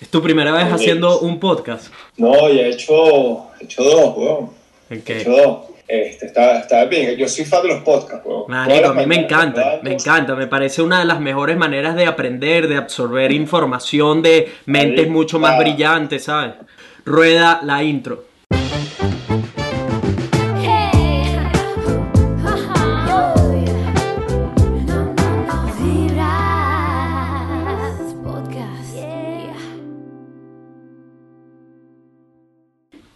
¿Es 0.00 0.08
tu 0.08 0.22
primera 0.22 0.50
vez 0.52 0.72
haciendo 0.72 1.20
un 1.20 1.38
podcast? 1.38 1.92
No, 2.16 2.48
ya 2.48 2.62
he 2.62 2.70
hecho, 2.70 3.50
he 3.60 3.64
hecho 3.64 3.82
dos, 3.82 4.16
weón. 4.16 4.50
Okay. 4.86 5.16
He 5.16 5.20
hecho 5.20 5.30
dos. 5.30 5.58
Este, 5.86 6.26
está, 6.26 6.60
está 6.60 6.84
bien, 6.86 7.16
yo 7.16 7.28
soy 7.28 7.44
fan 7.44 7.62
de 7.62 7.68
los 7.68 7.82
podcasts, 7.82 8.24
weón. 8.24 8.44
Marico, 8.48 8.88
a 8.88 8.94
mí 8.94 9.04
me 9.04 9.16
encanta, 9.16 9.80
me 9.82 9.92
encanta, 9.92 10.34
me 10.34 10.46
parece 10.46 10.80
una 10.80 11.00
de 11.00 11.04
las 11.04 11.20
mejores 11.20 11.58
maneras 11.58 11.96
de 11.96 12.06
aprender, 12.06 12.66
de 12.66 12.76
absorber 12.76 13.30
información 13.30 14.22
de 14.22 14.50
mentes 14.64 14.96
Marico, 14.96 15.12
mucho 15.12 15.38
más 15.38 15.56
ah. 15.56 15.58
brillantes, 15.58 16.24
¿sabes? 16.24 16.54
Rueda 17.04 17.60
la 17.62 17.82
intro. 17.82 18.29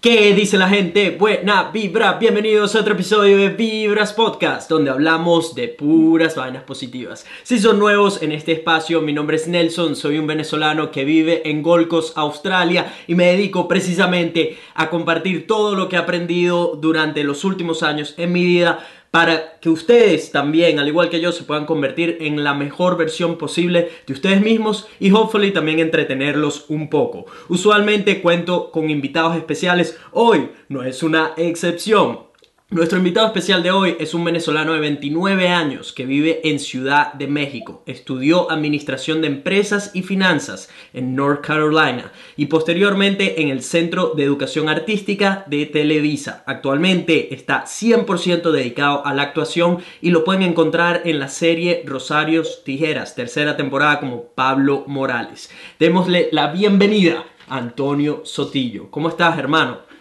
¿Qué 0.04 0.34
dice 0.34 0.58
la 0.58 0.68
gente? 0.68 1.16
Buena 1.18 1.70
vibra, 1.72 2.18
bienvenidos 2.18 2.76
a 2.76 2.80
otro 2.80 2.92
episodio 2.92 3.38
de 3.38 3.48
Vibras 3.48 4.12
Podcast, 4.12 4.68
donde 4.68 4.90
hablamos 4.90 5.54
de 5.54 5.68
puras 5.68 6.36
vainas 6.36 6.62
positivas. 6.64 7.24
Si 7.42 7.58
son 7.58 7.78
nuevos 7.78 8.20
en 8.20 8.30
este 8.30 8.52
espacio, 8.52 9.00
mi 9.00 9.14
nombre 9.14 9.38
es 9.38 9.48
Nelson, 9.48 9.96
soy 9.96 10.18
un 10.18 10.26
venezolano 10.26 10.90
que 10.90 11.06
vive 11.06 11.48
en 11.48 11.62
Gold 11.62 11.88
Coast, 11.88 12.18
Australia, 12.18 12.92
y 13.06 13.14
me 13.14 13.28
dedico 13.28 13.66
precisamente 13.66 14.58
a 14.74 14.90
compartir 14.90 15.46
todo 15.46 15.74
lo 15.74 15.88
que 15.88 15.96
he 15.96 15.98
aprendido 15.98 16.76
durante 16.76 17.24
los 17.24 17.42
últimos 17.42 17.82
años 17.82 18.12
en 18.18 18.30
mi 18.30 18.44
vida 18.44 18.86
para 19.14 19.60
que 19.60 19.68
ustedes 19.68 20.32
también, 20.32 20.80
al 20.80 20.88
igual 20.88 21.08
que 21.08 21.20
yo, 21.20 21.30
se 21.30 21.44
puedan 21.44 21.66
convertir 21.66 22.18
en 22.22 22.42
la 22.42 22.52
mejor 22.52 22.96
versión 22.96 23.38
posible 23.38 23.88
de 24.08 24.12
ustedes 24.12 24.40
mismos 24.40 24.88
y 24.98 25.12
hopefully 25.12 25.52
también 25.52 25.78
entretenerlos 25.78 26.64
un 26.66 26.90
poco. 26.90 27.26
Usualmente 27.48 28.20
cuento 28.20 28.72
con 28.72 28.90
invitados 28.90 29.36
especiales, 29.36 29.96
hoy 30.10 30.50
no 30.68 30.82
es 30.82 31.04
una 31.04 31.32
excepción. 31.36 32.33
Nuestro 32.74 32.98
invitado 32.98 33.28
especial 33.28 33.62
de 33.62 33.70
hoy 33.70 33.96
es 34.00 34.14
un 34.14 34.24
venezolano 34.24 34.72
de 34.72 34.80
29 34.80 35.48
años 35.48 35.92
que 35.92 36.06
vive 36.06 36.40
en 36.42 36.58
Ciudad 36.58 37.12
de 37.12 37.28
México. 37.28 37.84
Estudió 37.86 38.50
Administración 38.50 39.20
de 39.20 39.28
Empresas 39.28 39.92
y 39.94 40.02
Finanzas 40.02 40.68
en 40.92 41.14
North 41.14 41.46
Carolina 41.46 42.10
y 42.36 42.46
posteriormente 42.46 43.40
en 43.40 43.48
el 43.50 43.62
Centro 43.62 44.14
de 44.16 44.24
Educación 44.24 44.68
Artística 44.68 45.44
de 45.46 45.66
Televisa. 45.66 46.42
Actualmente 46.46 47.32
está 47.32 47.62
100% 47.62 48.50
dedicado 48.50 49.06
a 49.06 49.14
la 49.14 49.22
actuación 49.22 49.78
y 50.00 50.10
lo 50.10 50.24
pueden 50.24 50.42
encontrar 50.42 51.02
en 51.04 51.20
la 51.20 51.28
serie 51.28 51.84
Rosarios 51.86 52.64
Tijeras, 52.64 53.14
tercera 53.14 53.56
temporada 53.56 54.00
como 54.00 54.24
Pablo 54.34 54.82
Morales. 54.88 55.48
Démosle 55.78 56.28
la 56.32 56.50
bienvenida 56.50 57.24
a 57.48 57.56
Antonio 57.56 58.22
Sotillo. 58.24 58.90
¿Cómo 58.90 59.10
estás, 59.10 59.38
hermano? 59.38 59.94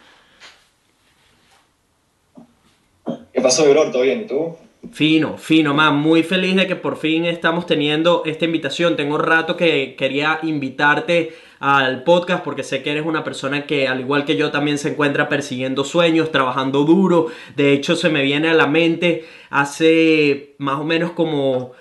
¿Qué 3.32 3.32
pasó? 3.43 3.63
¿Todo 3.63 4.01
bien? 4.01 4.21
¿Y 4.21 4.25
tú? 4.25 4.55
Fino, 4.91 5.37
fino, 5.37 5.73
man. 5.73 5.95
Muy 5.95 6.23
feliz 6.23 6.55
de 6.55 6.67
que 6.67 6.75
por 6.75 6.97
fin 6.97 7.25
estamos 7.25 7.65
teniendo 7.65 8.23
esta 8.25 8.45
invitación. 8.45 8.95
Tengo 8.95 9.17
rato 9.17 9.55
que 9.55 9.95
quería 9.95 10.39
invitarte 10.43 11.33
al 11.59 12.03
podcast 12.03 12.43
porque 12.43 12.63
sé 12.63 12.83
que 12.83 12.91
eres 12.91 13.05
una 13.05 13.23
persona 13.23 13.65
que, 13.65 13.87
al 13.87 14.01
igual 14.01 14.25
que 14.25 14.35
yo, 14.35 14.51
también 14.51 14.77
se 14.77 14.89
encuentra 14.89 15.29
persiguiendo 15.29 15.85
sueños, 15.85 16.31
trabajando 16.31 16.83
duro. 16.83 17.27
De 17.55 17.71
hecho, 17.71 17.95
se 17.95 18.09
me 18.09 18.23
viene 18.23 18.49
a 18.49 18.53
la 18.53 18.67
mente 18.67 19.23
hace 19.49 20.55
más 20.57 20.79
o 20.79 20.83
menos 20.83 21.11
como 21.11 21.71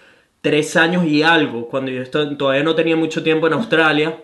tres 0.40 0.76
años 0.76 1.04
y 1.04 1.22
algo, 1.22 1.68
cuando 1.68 1.90
yo 1.90 2.08
todavía 2.36 2.62
no 2.62 2.74
tenía 2.74 2.96
mucho 2.96 3.22
tiempo 3.22 3.46
en 3.46 3.54
Australia. 3.54 4.22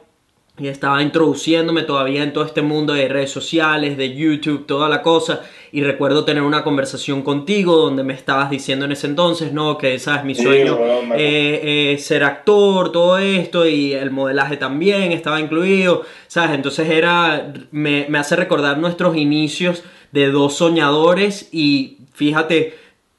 Y 0.59 0.67
estaba 0.67 1.01
introduciéndome 1.03 1.83
todavía 1.85 2.25
en 2.25 2.33
todo 2.33 2.45
este 2.45 2.63
mundo 2.63 2.93
de 2.93 3.09
redes 3.09 3.31
sociales, 3.31 3.97
de 3.97 4.17
YouTube, 4.17 4.67
toda 4.67 4.89
la 4.89 5.03
cosa. 5.03 5.43
Y 5.71 5.83
recuerdo 5.83 6.25
tener 6.25 6.43
una 6.43 6.65
conversación 6.65 7.23
contigo 7.23 7.77
donde 7.77 8.03
me 8.03 8.13
estabas 8.15 8.51
diciendo 8.51 8.85
en 8.85 8.93
ese 8.93 9.07
entonces, 9.07 9.53
no, 9.53 9.79
que 9.79 9.99
sabes, 10.01 10.25
mi 10.25 10.35
sueño 10.35 10.77
eh, 11.15 11.93
eh, 11.93 11.99
ser 11.99 12.25
actor, 12.25 12.91
todo 12.91 13.19
esto, 13.19 13.67
y 13.69 13.93
el 13.93 14.11
modelaje 14.11 14.57
también 14.57 15.13
estaba 15.13 15.39
incluido, 15.41 16.03
¿sabes? 16.27 16.53
Entonces 16.53 16.89
era, 16.91 17.53
me, 17.71 18.07
me 18.09 18.19
hace 18.19 18.35
recordar 18.35 18.79
nuestros 18.79 19.17
inicios 19.17 19.85
de 20.11 20.31
dos 20.31 20.55
soñadores 20.55 21.51
y 21.53 21.99
fíjate, 22.15 22.75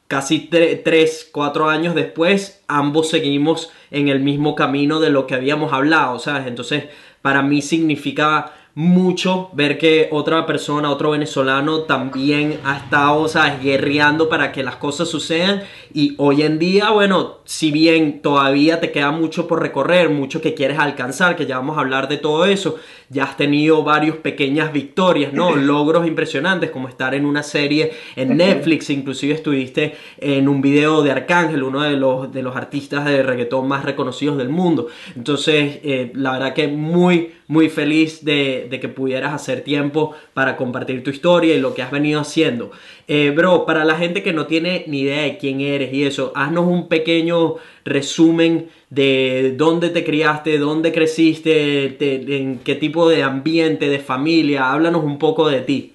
casi 0.08 0.50
tre- 0.50 0.82
tres, 0.84 1.30
cuatro 1.32 1.70
años 1.70 1.94
después, 1.96 2.64
ambos 2.68 3.10
seguimos 3.10 3.72
en 3.92 4.10
el 4.10 4.20
mismo 4.20 4.56
camino 4.56 5.00
de 5.00 5.12
lo 5.12 5.28
que 5.28 5.36
habíamos 5.36 5.72
hablado, 5.72 6.18
¿sabes? 6.18 6.48
Entonces, 6.48 6.86
para 7.22 7.42
mí 7.42 7.62
significa 7.62 8.52
mucho 8.80 9.50
ver 9.52 9.78
que 9.78 10.08
otra 10.10 10.46
persona, 10.46 10.90
otro 10.90 11.12
venezolano 11.12 11.82
también 11.82 12.62
ha 12.64 12.78
estado, 12.78 13.28
¿sabes? 13.28 13.62
Guerreando 13.62 14.30
para 14.30 14.54
que 14.54 14.64
las 14.64 14.78
cosas 14.78 15.10
sucedan 15.10 15.64
y 15.94 16.16
hoy 16.18 16.44
en 16.44 16.60
día, 16.60 16.90
bueno, 16.92 17.40
si 17.44 17.72
bien 17.72 18.22
todavía 18.22 18.80
te 18.80 18.94
queda 18.94 19.12
mucho 19.12 19.48
por 19.48 19.62
recorrer, 19.62 20.10
mucho 20.10 20.40
que 20.40 20.54
quieres 20.54 20.80
alcanzar, 20.80 21.36
que 21.36 21.46
ya 21.46 21.58
vamos 21.58 21.76
a 21.76 21.82
hablar 21.82 22.08
de 22.08 22.20
todo 22.20 22.46
eso, 22.46 22.78
ya 23.10 23.26
has 23.26 23.36
tenido 23.36 23.84
varias 23.84 24.16
pequeñas 24.16 24.72
victorias, 24.72 25.34
¿no? 25.34 25.56
Logros 25.58 26.08
impresionantes 26.08 26.72
como 26.72 26.88
estar 26.88 27.14
en 27.14 27.26
una 27.26 27.44
serie 27.44 27.92
en 28.16 28.38
Netflix, 28.38 28.90
inclusive 28.92 29.34
estuviste 29.34 29.96
en 30.20 30.48
un 30.48 30.62
video 30.62 31.04
de 31.04 31.12
Arcángel, 31.12 31.64
uno 31.64 31.82
de 31.82 31.98
los, 31.98 32.32
de 32.32 32.44
los 32.44 32.56
artistas 32.56 33.04
de 33.04 33.24
reggaetón 33.24 33.68
más 33.68 33.84
reconocidos 33.84 34.38
del 34.38 34.48
mundo. 34.48 34.88
Entonces, 35.18 35.80
eh, 35.84 36.14
la 36.16 36.32
verdad 36.32 36.54
que 36.54 36.70
muy, 36.70 37.34
muy 37.50 37.68
feliz 37.68 38.24
de, 38.24 38.70
que 38.80 38.88
pudieras 38.90 39.34
hacer 39.34 39.62
tiempo 39.62 40.14
para 40.36 40.56
compartir 40.56 41.04
tu 41.04 41.10
historia 41.10 41.56
y 41.56 41.60
lo 41.60 41.74
que 41.74 41.82
has 41.82 41.90
venido 41.92 42.22
haciendo. 42.22 42.72
Eh, 43.08 43.32
bro, 43.36 43.66
para 43.66 43.84
la 43.86 43.96
gente 43.96 44.22
que 44.22 44.34
no 44.34 44.46
tiene 44.46 44.84
ni 44.88 45.02
idea 45.02 45.24
de 45.24 45.38
quién 45.38 45.60
eres 45.60 45.92
y 45.92 46.06
eso, 46.06 46.32
haznos 46.36 46.68
un 46.68 46.88
pequeño 46.88 47.56
resumen 47.86 48.70
de 48.92 49.56
dónde 49.58 49.90
te 49.90 50.04
criaste, 50.04 50.60
dónde 50.60 50.92
creciste, 50.92 51.90
te- 51.98 52.38
en 52.38 52.60
qué 52.60 52.76
tipo 52.76 53.10
de 53.10 53.24
ambiente, 53.24 53.90
de 53.90 53.98
familia. 54.00 54.72
Háblanos 54.72 55.04
un 55.04 55.18
poco 55.18 55.50
de 55.50 55.62
ti. 55.62 55.94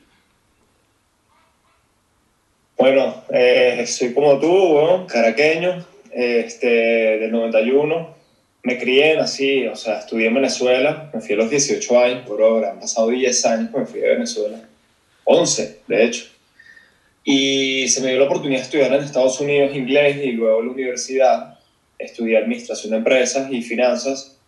Bueno, 2.77 3.15
eh, 3.31 3.85
soy 3.87 4.13
como 4.13 4.41
tú, 4.41 4.49
weón, 4.49 5.07
caraqueño, 5.07 5.85
este, 6.13 6.67
del 6.67 7.31
91. 7.31 8.09
Me 8.65 8.79
crié, 8.79 9.17
nací, 9.17 9.67
o 9.67 9.77
sea, 9.77 10.01
estudié 10.01 10.27
en 10.27 10.35
Venezuela. 10.35 11.11
Me 11.15 11.21
fui 11.21 11.35
a 11.35 11.39
los 11.39 11.51
18 11.51 12.01
años, 12.01 12.27
por 12.27 12.43
ahora. 12.43 12.73
Han 12.73 12.81
pasado 12.81 13.09
10 13.09 13.47
años 13.47 13.71
me 13.73 13.87
fui 13.87 14.01
de 14.01 14.09
Venezuela. 14.09 14.61
11, 15.25 15.81
de 15.87 16.05
hecho. 16.05 16.25
Y 17.23 17.89
se 17.89 18.01
me 18.01 18.09
dio 18.09 18.19
la 18.19 18.25
oportunidad 18.25 18.61
de 18.61 18.65
estudiar 18.65 18.93
en 18.93 19.05
Estados 19.05 19.41
Unidos 19.41 19.77
inglés 19.77 20.17
y 20.25 20.33
luego 20.33 20.61
en 20.61 20.67
la 20.67 20.73
universidad. 20.73 21.59
Estudié 21.99 22.39
administración 22.39 22.91
de 22.91 22.97
empresas 22.99 23.53
y 23.53 23.63
finanzas. 23.63 24.39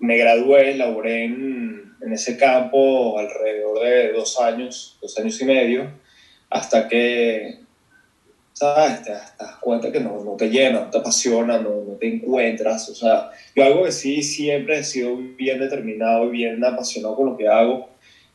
Me 0.00 0.16
gradué, 0.16 0.74
laboré 0.74 1.24
en, 1.24 1.94
en 2.00 2.12
ese 2.12 2.36
campo 2.36 3.18
alrededor 3.18 3.80
de 3.84 4.12
dos 4.12 4.40
años, 4.40 4.98
dos 5.00 5.16
años 5.18 5.40
y 5.40 5.44
medio 5.44 6.02
hasta 6.52 6.86
que, 6.86 7.60
¿sabes? 8.52 9.02
Te, 9.02 9.12
das 9.12 9.56
cuenta 9.60 9.90
que 9.90 10.00
no, 10.00 10.22
no 10.22 10.36
te 10.36 10.50
llena, 10.50 10.80
no 10.80 10.90
te 10.90 10.98
apasiona, 10.98 11.58
no 11.58 11.81
te 12.02 12.08
encuentras. 12.08 12.88
O 12.88 12.94
sea, 12.94 13.30
yo 13.54 13.64
algo 13.64 13.84
que 13.84 13.92
sí 13.92 14.22
siempre 14.22 14.78
he 14.78 14.84
sido 14.84 15.16
bien 15.16 15.60
determinado 15.60 16.26
y 16.26 16.38
bien 16.38 16.62
apasionado 16.64 17.14
con 17.14 17.26
lo 17.26 17.36
que 17.36 17.46
hago, 17.46 17.88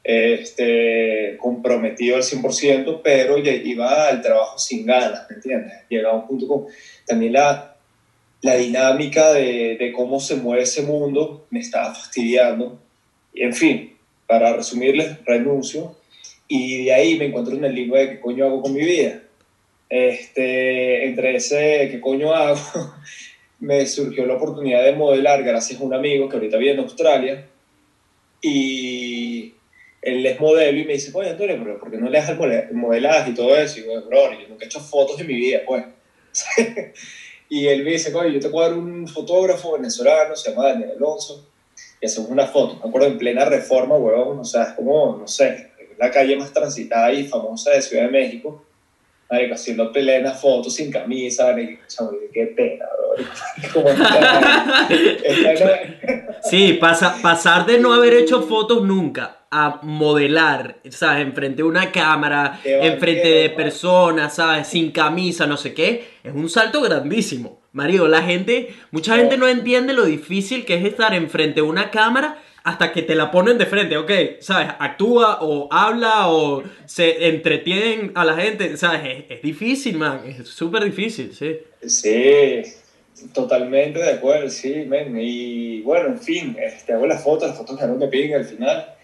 este, 0.04 1.36
comprometido 1.38 2.16
al 2.16 2.24
100%, 2.24 3.02
pero 3.04 3.38
iba 3.38 4.08
al 4.08 4.22
trabajo 4.22 4.58
sin 4.58 4.86
ganas, 4.86 5.28
¿me 5.30 5.36
entiendes? 5.36 5.74
Llegaba 5.90 6.16
a 6.16 6.22
un 6.22 6.28
punto 6.28 6.48
con 6.48 6.66
también 7.06 7.34
la, 7.34 7.76
la 8.42 8.56
dinámica 8.56 9.34
de, 9.34 9.76
de 9.78 9.92
cómo 9.92 10.22
se 10.22 10.38
mueve 10.38 10.64
ese 10.64 10.84
mundo 10.84 11.46
me 11.50 11.60
estaba 11.60 11.94
fastidiando. 11.94 12.80
Y 13.34 13.44
en 13.44 13.54
fin, 13.54 13.98
para 14.26 14.54
resumirles, 14.54 15.24
renuncio 15.26 15.98
y 16.48 16.86
de 16.86 16.94
ahí 16.94 17.20
me 17.20 17.26
encuentro 17.26 17.54
en 17.54 17.66
el 17.66 17.76
limbo 17.76 17.98
de 17.98 18.12
qué 18.12 18.20
coño 18.22 18.46
hago 18.46 18.62
con 18.62 18.74
mi 18.74 18.86
vida. 18.86 19.24
Este, 19.90 21.06
entre 21.06 21.36
ese 21.36 21.90
qué 21.92 22.00
coño 22.00 22.34
hago, 22.34 22.60
me 23.60 23.86
surgió 23.86 24.26
la 24.26 24.36
oportunidad 24.36 24.84
de 24.84 24.94
modelar 24.94 25.44
gracias 25.44 25.80
a 25.80 25.84
un 25.84 25.94
amigo 25.94 26.30
que 26.30 26.36
ahorita 26.36 26.58
vive 26.58 26.72
en 26.74 26.80
Australia 26.80 27.48
y 28.42 29.54
él 30.02 30.26
es 30.26 30.40
modelo 30.40 30.80
y 30.80 30.86
me 30.86 30.94
dice, 30.94 31.12
oye 31.14 31.32
Antonio, 31.32 31.58
pero 31.60 31.80
¿por 31.80 31.92
qué 31.92 31.98
no 31.98 32.10
le 32.10 32.20
das 32.20 32.30
el 32.30 32.74
modelaje 32.74 33.32
y 33.32 33.34
todo 33.34 33.58
eso? 33.58 33.80
Y 33.80 33.86
yo, 33.86 34.06
bro, 34.08 34.32
yo 34.32 34.48
nunca 34.48 34.66
he 34.66 34.68
hecho 34.68 34.80
fotos 34.80 35.20
en 35.20 35.28
mi 35.28 35.36
vida, 35.36 35.62
pues. 35.66 35.86
y 37.50 37.68
él 37.68 37.84
me 37.84 37.92
dice, 37.92 38.14
oye, 38.14 38.34
yo 38.34 38.40
te 38.40 38.50
dar 38.50 38.74
un 38.74 39.08
fotógrafo 39.08 39.74
venezolano, 39.74 40.36
se 40.36 40.52
llama 40.52 40.68
Daniel 40.68 40.92
Alonso, 40.96 41.48
y 42.00 42.06
hacemos 42.06 42.30
una 42.30 42.46
foto. 42.46 42.80
Me 42.82 42.90
acuerdo 42.90 43.08
en 43.08 43.18
plena 43.18 43.46
reforma, 43.46 43.96
huevón, 43.96 44.40
o 44.40 44.46
sea, 44.46 44.64
es 44.64 44.74
como, 44.74 45.18
no 45.18 45.28
sé, 45.28 45.72
la 45.98 46.12
calle 46.12 46.36
más 46.36 46.54
transitada 46.54 47.12
y 47.12 47.26
famosa 47.26 47.72
de 47.72 47.82
Ciudad 47.82 48.04
de 48.04 48.12
México. 48.12 48.64
Marico, 49.30 49.56
haciendo 49.56 49.92
plenas 49.92 50.40
fotos 50.40 50.76
sin 50.76 50.92
camisa, 50.92 51.52
marico, 51.52 51.82
qué 52.34 52.46
pena, 52.48 52.86
bro. 52.98 53.08
Sí, 56.44 56.74
pasa, 56.74 57.18
pasar 57.22 57.66
de 57.66 57.80
no 57.80 57.94
haber 57.94 58.14
hecho 58.14 58.44
fotos 58.44 58.84
nunca 58.84 59.38
a 59.50 59.80
modelar, 59.82 60.78
¿sabes? 60.90 61.26
Enfrente 61.26 61.58
de 61.58 61.64
una 61.64 61.92
cámara, 61.92 62.60
enfrente 62.64 63.28
de 63.28 63.50
personas, 63.50 64.36
¿sabes? 64.36 64.68
Sin 64.68 64.92
camisa, 64.92 65.48
no 65.48 65.58
sé 65.58 65.74
qué. 65.74 66.08
Es 66.24 66.34
un 66.34 66.50
salto 66.50 66.82
grandísimo. 66.82 67.62
Mario, 67.72 68.08
la 68.08 68.24
gente, 68.24 68.74
mucha 68.92 69.18
gente 69.18 69.38
no 69.38 69.48
entiende 69.48 69.94
lo 69.94 70.06
difícil 70.06 70.66
que 70.66 70.76
es 70.76 70.86
estar 70.86 71.14
enfrente 71.14 71.56
de 71.56 71.62
una 71.62 71.92
cámara 71.92 72.40
hasta 72.68 72.92
que 72.92 73.02
te 73.02 73.16
la 73.16 73.32
ponen 73.32 73.58
de 73.58 73.66
frente, 73.66 73.96
¿ok? 73.96 74.12
¿Sabes? 74.42 74.68
Actúa 74.78 75.38
o 75.40 75.70
habla 75.72 76.28
o 76.28 76.64
se 76.86 77.30
entretienen 77.30 78.12
a 78.14 78.26
la 78.26 78.36
gente, 78.36 78.76
¿sabes? 78.76 79.04
Es, 79.06 79.38
es 79.38 79.42
difícil, 79.42 79.98
man. 79.98 80.20
Es 80.28 80.50
súper 80.50 80.84
difícil, 80.84 81.34
sí. 81.34 81.60
Sí, 81.88 82.64
totalmente 83.34 84.00
de 84.00 84.12
acuerdo, 84.12 84.50
sí, 84.50 84.84
men. 84.86 85.18
Y 85.18 85.80
bueno, 85.84 86.08
en 86.08 86.20
fin, 86.20 86.58
este, 86.62 86.92
hago 86.92 87.08
las 87.08 87.24
fotos, 87.24 87.48
las 87.48 87.58
fotos 87.58 87.80
que 87.80 87.88
no 87.88 87.96
me 87.96 88.10
piden 88.10 88.36
al 88.36 88.44
final. 88.44 88.96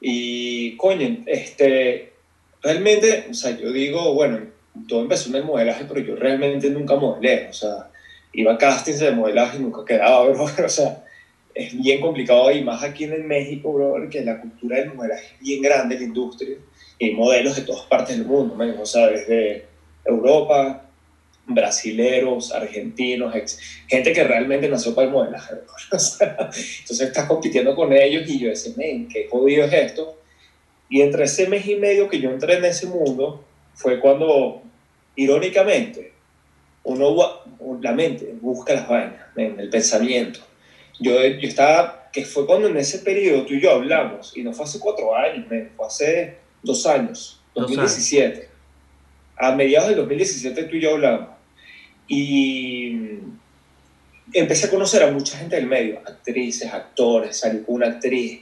Y 0.00 0.76
coño, 0.76 1.18
este, 1.26 2.14
realmente, 2.60 3.28
o 3.30 3.34
sea, 3.34 3.56
yo 3.56 3.70
digo, 3.70 4.14
bueno, 4.14 4.40
todo 4.88 5.02
empezó 5.02 5.28
en 5.28 5.36
el 5.36 5.44
modelaje, 5.44 5.84
pero 5.86 6.00
yo 6.00 6.16
realmente 6.16 6.68
nunca 6.70 6.96
modelé, 6.96 7.46
o 7.50 7.52
sea, 7.52 7.88
iba 8.32 8.54
a 8.54 8.58
castings 8.58 8.98
de 8.98 9.12
modelaje 9.12 9.58
y 9.58 9.60
nunca 9.60 9.84
quedaba, 9.86 10.24
bro, 10.28 10.42
o 10.42 10.68
sea, 10.68 11.04
es 11.54 11.76
bien 11.80 12.00
complicado 12.00 12.50
y 12.50 12.62
más 12.62 12.82
aquí 12.82 13.04
en 13.04 13.26
México, 13.26 13.72
bro, 13.72 14.08
que 14.10 14.22
la 14.24 14.40
cultura 14.40 14.78
del 14.78 14.94
modelaje 14.94 15.34
es 15.36 15.40
bien 15.40 15.62
grande, 15.62 15.96
la 15.96 16.04
industria, 16.04 16.56
y 16.98 17.06
hay 17.06 17.14
modelos 17.14 17.56
de 17.56 17.62
todas 17.62 17.86
partes 17.86 18.16
del 18.16 18.26
mundo, 18.26 18.54
men, 18.54 18.74
o 18.80 18.86
sea, 18.86 19.08
desde 19.08 19.66
Europa, 20.04 20.88
brasileros, 21.46 22.52
argentinos, 22.52 23.34
ex- 23.34 23.58
gente 23.88 24.12
que 24.12 24.24
realmente 24.24 24.68
nació 24.68 24.94
para 24.94 25.08
el 25.08 25.12
modelaje. 25.12 25.54
bro. 25.54 25.64
O 25.92 25.98
sea, 25.98 26.36
entonces 26.38 27.00
estás 27.00 27.26
compitiendo 27.26 27.74
con 27.74 27.92
ellos 27.92 28.28
y 28.28 28.38
yo 28.38 28.48
decía, 28.48 28.72
men, 28.76 29.08
qué 29.08 29.26
jodido 29.30 29.64
es 29.64 29.72
esto. 29.72 30.18
Y 30.88 31.00
entre 31.02 31.24
ese 31.24 31.48
mes 31.48 31.66
y 31.66 31.76
medio 31.76 32.08
que 32.08 32.20
yo 32.20 32.30
entré 32.30 32.54
en 32.56 32.64
ese 32.64 32.86
mundo 32.86 33.44
fue 33.74 33.98
cuando, 34.00 34.62
irónicamente, 35.16 36.12
uno, 36.84 37.16
la 37.80 37.92
mente 37.92 38.34
busca 38.40 38.74
las 38.74 38.88
vainas, 38.88 39.26
men, 39.34 39.58
el 39.58 39.68
pensamiento. 39.70 40.40
Yo, 41.02 41.12
yo 41.24 41.48
estaba, 41.48 42.08
que 42.12 42.24
fue 42.24 42.46
cuando 42.46 42.68
en 42.68 42.76
ese 42.76 43.00
periodo 43.00 43.44
tú 43.44 43.54
y 43.54 43.60
yo 43.60 43.72
hablamos, 43.72 44.36
y 44.36 44.42
no 44.42 44.52
fue 44.52 44.64
hace 44.64 44.78
cuatro 44.78 45.14
años, 45.14 45.46
men, 45.48 45.70
fue 45.76 45.86
hace 45.86 46.36
dos 46.62 46.86
años, 46.86 47.40
Dos 47.54 47.66
años. 47.66 47.76
2017 47.76 48.52
a 49.42 49.54
mediados 49.56 49.88
del 49.88 49.98
2017 49.98 50.64
tú 50.64 50.76
y 50.76 50.80
yo 50.80 50.92
hablamos. 50.92 51.28
Y 52.06 52.96
empecé 54.32 54.66
a 54.66 54.70
conocer 54.70 55.02
a 55.02 55.10
mucha 55.10 55.36
gente 55.36 55.56
del 55.56 55.66
medio, 55.66 55.98
actrices, 55.98 56.72
actores, 56.72 57.38
salí 57.38 57.62
con 57.62 57.76
una 57.76 57.88
actriz 57.88 58.40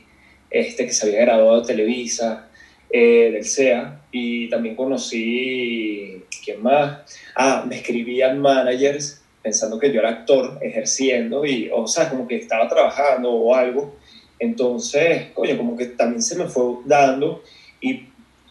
este, 0.51 0.87
que 0.87 0.93
se 0.93 1.07
había 1.07 1.21
graduado 1.23 1.63
de 1.63 1.67
Televisa, 1.67 2.49
eh, 2.91 3.31
del 3.33 3.45
CEA, 3.45 4.03
y 4.13 4.51
también 4.51 4.77
conocí, 4.77 6.23
¿quién 6.45 6.63
más? 6.63 6.99
Ah, 7.35 7.65
me 7.67 7.77
escribían 7.77 8.39
managers 8.41 9.20
pensando 9.43 9.79
que 9.79 9.93
yo 9.93 10.01
era 10.01 10.11
actor, 10.11 10.59
ejerciendo, 10.61 11.45
y, 11.47 11.71
o 11.73 11.87
sea, 11.87 12.09
como 12.09 12.29
que 12.29 12.37
estaba 12.37 12.69
trabajando 12.69 13.31
o 13.31 13.55
algo. 13.55 13.97
Entonces, 14.39 15.29
coño, 15.35 15.57
como 15.57 15.77
que 15.77 15.87
también 15.87 16.23
se 16.23 16.37
me 16.37 16.47
fue 16.47 16.77
dando, 16.85 17.43
y 17.81 18.05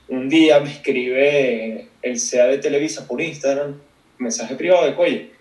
un 0.08 0.30
día 0.30 0.60
me 0.60 0.72
escribe 0.72 1.88
el 2.02 2.20
CEA 2.20 2.48
de 2.48 2.58
Televisa 2.58 3.08
por 3.08 3.22
Instagram, 3.22 3.80
mensaje 4.18 4.56
privado 4.56 4.86
de 4.86 4.96
oye, 4.96 5.32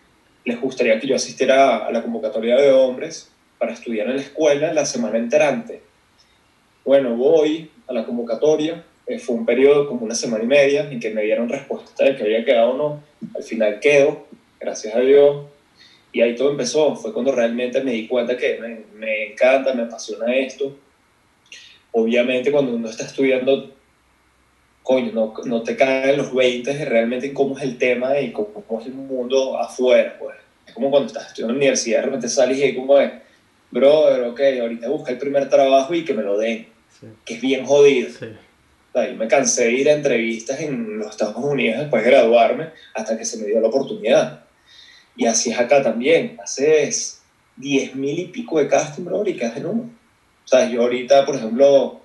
les 0.45 0.61
gustaría 0.61 0.99
que 0.99 1.07
yo 1.07 1.17
asistiera 1.17 1.87
a 1.87 1.93
la 1.93 2.03
convocatoria 2.03 2.57
de 2.57 2.71
hombres 2.71 3.31
para 3.59 3.73
estudiar 3.73 4.09
en 4.09 4.17
la 4.17 4.23
escuela 4.23 4.73
la 4.73 4.87
semana 4.87 5.19
entrante. 5.19 5.83
Bueno, 6.85 7.17
voy 7.17 7.71
a 7.87 7.93
la 7.93 8.05
convocatoria, 8.05 8.85
eh, 9.07 9.19
fue 9.19 9.37
un 9.37 9.45
periodo 9.45 9.89
como 9.89 10.05
una 10.05 10.15
semana 10.15 10.45
y 10.45 10.47
media 10.47 10.91
en 10.91 11.01
que 11.01 11.11
me 11.11 11.23
dieron 11.23 11.49
respuesta 11.49 12.05
de 12.05 12.17
que 12.17 12.23
había 12.23 12.45
quedado 12.45 12.71
o 12.71 12.77
no. 12.77 13.03
Al 13.35 13.43
final 13.43 13.81
quedo, 13.81 14.27
gracias 14.61 14.95
a 14.95 15.01
Dios. 15.01 15.47
Y 16.13 16.23
ahí 16.23 16.35
todo 16.35 16.51
empezó, 16.51 16.97
fue 16.97 17.13
cuando 17.13 17.33
realmente 17.33 17.83
me 17.83 17.93
di 17.93 18.09
cuenta 18.09 18.37
que 18.37 18.59
me, 18.59 18.81
me 18.99 19.33
encanta, 19.33 19.75
me 19.75 19.83
apasiona 19.83 20.35
esto. 20.35 20.77
Obviamente 21.93 22.51
cuando 22.51 22.75
uno 22.75 22.89
está 22.89 23.05
estudiando 23.05 23.75
coño, 24.83 25.13
no, 25.13 25.35
no 25.45 25.63
te 25.63 25.77
caen 25.77 26.17
los 26.17 26.35
20 26.35 26.73
de 26.73 26.85
realmente 26.87 27.35
cómo 27.35 27.59
es 27.59 27.63
el 27.63 27.77
tema 27.77 28.19
y 28.19 28.33
cómo, 28.33 28.49
cómo 28.67 28.81
es 28.81 28.87
el 28.87 28.95
mundo 28.95 29.59
afuera, 29.59 30.17
pues. 30.19 30.35
Es 30.67 30.73
como 30.73 30.91
cuando 30.91 31.09
estás 31.09 31.27
estudiando 31.29 31.53
en 31.53 31.59
la 31.59 31.61
universidad, 31.65 31.99
de 31.99 32.05
repente 32.07 32.29
sales 32.29 32.57
y 32.57 32.63
es 32.63 32.75
como 32.75 32.97
de, 32.97 33.11
brother, 33.71 34.23
ok, 34.23 34.41
ahorita 34.63 34.89
busca 34.89 35.13
el 35.13 35.19
primer 35.19 35.51
trabajo 35.51 35.93
y 35.95 36.07
que 36.07 36.15
me 36.15 36.23
lo 36.23 36.39
den, 36.39 36.69
Sí. 36.99 37.07
que 37.25 37.35
es 37.35 37.41
bien 37.43 37.67
jodido. 37.67 38.09
sí. 38.11 38.25
O 38.25 38.93
sea, 38.93 39.11
yo 39.11 39.17
me 39.17 39.29
cansé 39.29 39.65
de 39.65 39.73
ir 39.73 39.91
a 39.91 39.93
entrevistas 39.93 40.59
en 40.61 40.99
los 40.99 41.11
Estados 41.11 41.37
Unidos 41.37 41.81
después 41.81 42.03
de 42.03 42.11
graduarme 42.11 42.71
hasta 42.95 43.19
que 43.19 43.27
se 43.27 43.37
me 43.37 43.47
dio 43.47 43.61
la 43.61 43.69
oportunidad. 43.69 44.45
Y 45.19 45.27
así 45.27 45.51
es 45.51 45.59
acá 45.59 45.83
también. 45.83 46.39
Haces 46.43 47.21
10 47.57 47.97
mil 47.97 48.19
y 48.19 48.25
pico 48.27 48.59
de 48.59 48.69
casting, 48.69 49.05
bro, 49.05 49.27
y 49.27 49.35
quedas 49.35 49.57
en 49.57 49.67
uno. 49.67 49.91
O 50.45 50.49
sea, 50.49 50.71
yo 50.71 50.83
ahorita, 50.83 51.27
por 51.27 51.35
ejemplo, 51.35 52.01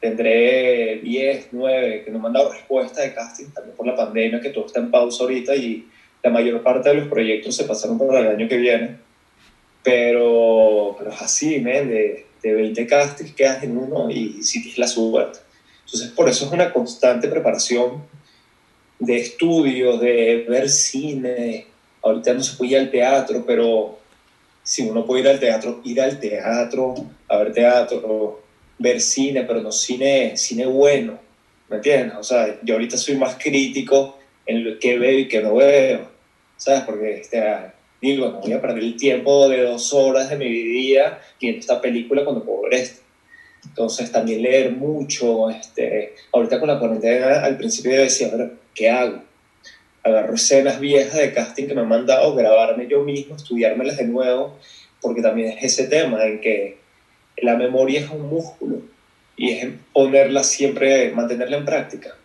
tendré 0.00 1.00
10, 1.02 1.48
9, 1.52 2.02
que 2.04 2.10
no 2.10 2.20
me 2.20 2.28
han 2.28 2.34
dado 2.34 2.52
respuesta 2.52 3.02
de 3.02 3.12
casting, 3.12 3.46
también 3.46 3.76
por 3.76 3.86
la 3.86 3.96
pandemia, 3.96 4.40
que 4.40 4.50
todo 4.50 4.66
está 4.66 4.78
en 4.78 4.90
pausa 4.90 5.24
ahorita 5.24 5.54
y 5.56 5.88
la 6.22 6.30
mayor 6.30 6.62
parte 6.62 6.88
de 6.88 6.94
los 6.94 7.08
proyectos 7.08 7.56
se 7.56 7.64
pasaron 7.64 7.98
para 7.98 8.20
el 8.20 8.28
año 8.28 8.48
que 8.48 8.56
viene. 8.56 8.96
Pero, 9.82 10.94
pero 10.96 11.10
es 11.10 11.20
así, 11.20 11.58
men, 11.58 11.88
de, 11.88 12.26
de 12.40 12.52
20 12.54 12.86
castings 12.86 13.34
quedas 13.34 13.64
en 13.64 13.76
uno 13.76 14.08
y 14.10 14.42
si 14.44 14.62
tienes 14.62 14.78
la 14.78 14.86
suerte. 14.86 15.40
Entonces, 15.84 16.10
por 16.10 16.28
eso 16.28 16.46
es 16.46 16.52
una 16.52 16.72
constante 16.72 17.26
preparación 17.26 18.04
de 19.00 19.16
estudios, 19.16 20.00
de 20.00 20.46
ver 20.48 20.68
cine. 20.68 21.66
Ahorita 22.02 22.32
no 22.34 22.42
se 22.42 22.56
puede 22.56 22.72
ir 22.72 22.78
al 22.78 22.90
teatro, 22.90 23.44
pero 23.46 23.98
si 24.62 24.82
uno 24.88 25.04
puede 25.06 25.22
ir 25.22 25.28
al 25.28 25.40
teatro, 25.40 25.80
ir 25.84 26.00
al 26.00 26.20
teatro, 26.20 26.94
a 27.28 27.38
ver 27.38 27.52
teatro, 27.52 28.42
ver 28.78 29.00
cine, 29.00 29.44
pero 29.44 29.60
no 29.60 29.72
cine, 29.72 30.36
cine 30.36 30.66
bueno, 30.66 31.18
¿me 31.68 31.76
entiendes? 31.76 32.16
O 32.18 32.22
sea, 32.22 32.58
yo 32.62 32.74
ahorita 32.74 32.96
soy 32.96 33.16
más 33.16 33.36
crítico 33.36 34.18
en 34.46 34.64
lo 34.64 34.78
que 34.78 34.98
veo 34.98 35.18
y 35.18 35.28
que 35.28 35.42
no 35.42 35.54
veo, 35.56 36.08
¿sabes? 36.56 36.82
Porque 36.82 37.20
este, 37.20 37.42
digo, 38.00 38.28
no 38.28 38.40
voy 38.40 38.52
a 38.52 38.60
perder 38.60 38.82
el 38.82 38.96
tiempo 38.96 39.48
de 39.48 39.62
dos 39.62 39.92
horas 39.92 40.30
de 40.30 40.36
mi 40.36 40.48
vida 40.48 41.20
viendo 41.40 41.60
esta 41.60 41.80
película 41.80 42.24
cuando 42.24 42.44
puedo 42.44 42.62
ver 42.62 42.74
esta. 42.74 43.02
Entonces 43.64 44.10
también 44.12 44.42
leer 44.42 44.72
mucho, 44.72 45.50
este, 45.50 46.14
ahorita 46.32 46.60
con 46.60 46.68
la 46.68 46.78
cuarentena 46.78 47.44
al 47.44 47.56
principio 47.56 47.92
yo 47.92 48.02
decía, 48.02 48.28
a 48.28 48.36
ver, 48.36 48.52
¿qué 48.74 48.90
hago? 48.90 49.22
Agarro 50.02 50.34
escenas 50.34 50.80
viejas 50.80 51.16
de 51.18 51.32
casting 51.32 51.66
que 51.66 51.74
me 51.74 51.80
han 51.82 51.88
mandado, 51.88 52.34
grabarme 52.34 52.86
yo 52.88 53.02
mismo, 53.02 53.36
estudiármelas 53.36 53.96
de 53.98 54.04
nuevo, 54.04 54.56
porque 55.00 55.22
también 55.22 55.48
es 55.58 55.64
ese 55.64 55.88
tema 55.88 56.24
en 56.24 56.40
que 56.40 56.78
la 57.38 57.56
memoria 57.56 58.00
es 58.00 58.10
un 58.10 58.28
músculo 58.28 58.82
y 59.36 59.50
es 59.50 59.68
ponerla 59.92 60.42
siempre, 60.42 61.10
mantenerla 61.10 61.56
en 61.58 61.64
práctica. 61.64 62.16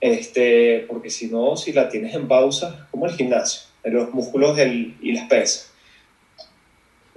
Este, 0.00 0.84
porque 0.88 1.10
si 1.10 1.28
no, 1.28 1.56
si 1.56 1.72
la 1.72 1.88
tienes 1.88 2.14
en 2.14 2.28
pausa, 2.28 2.86
como 2.90 3.06
el 3.06 3.12
gimnasio, 3.12 3.62
los 3.84 4.12
músculos 4.12 4.56
del- 4.56 4.94
y 5.00 5.12
las 5.12 5.26
pesas. 5.28 5.72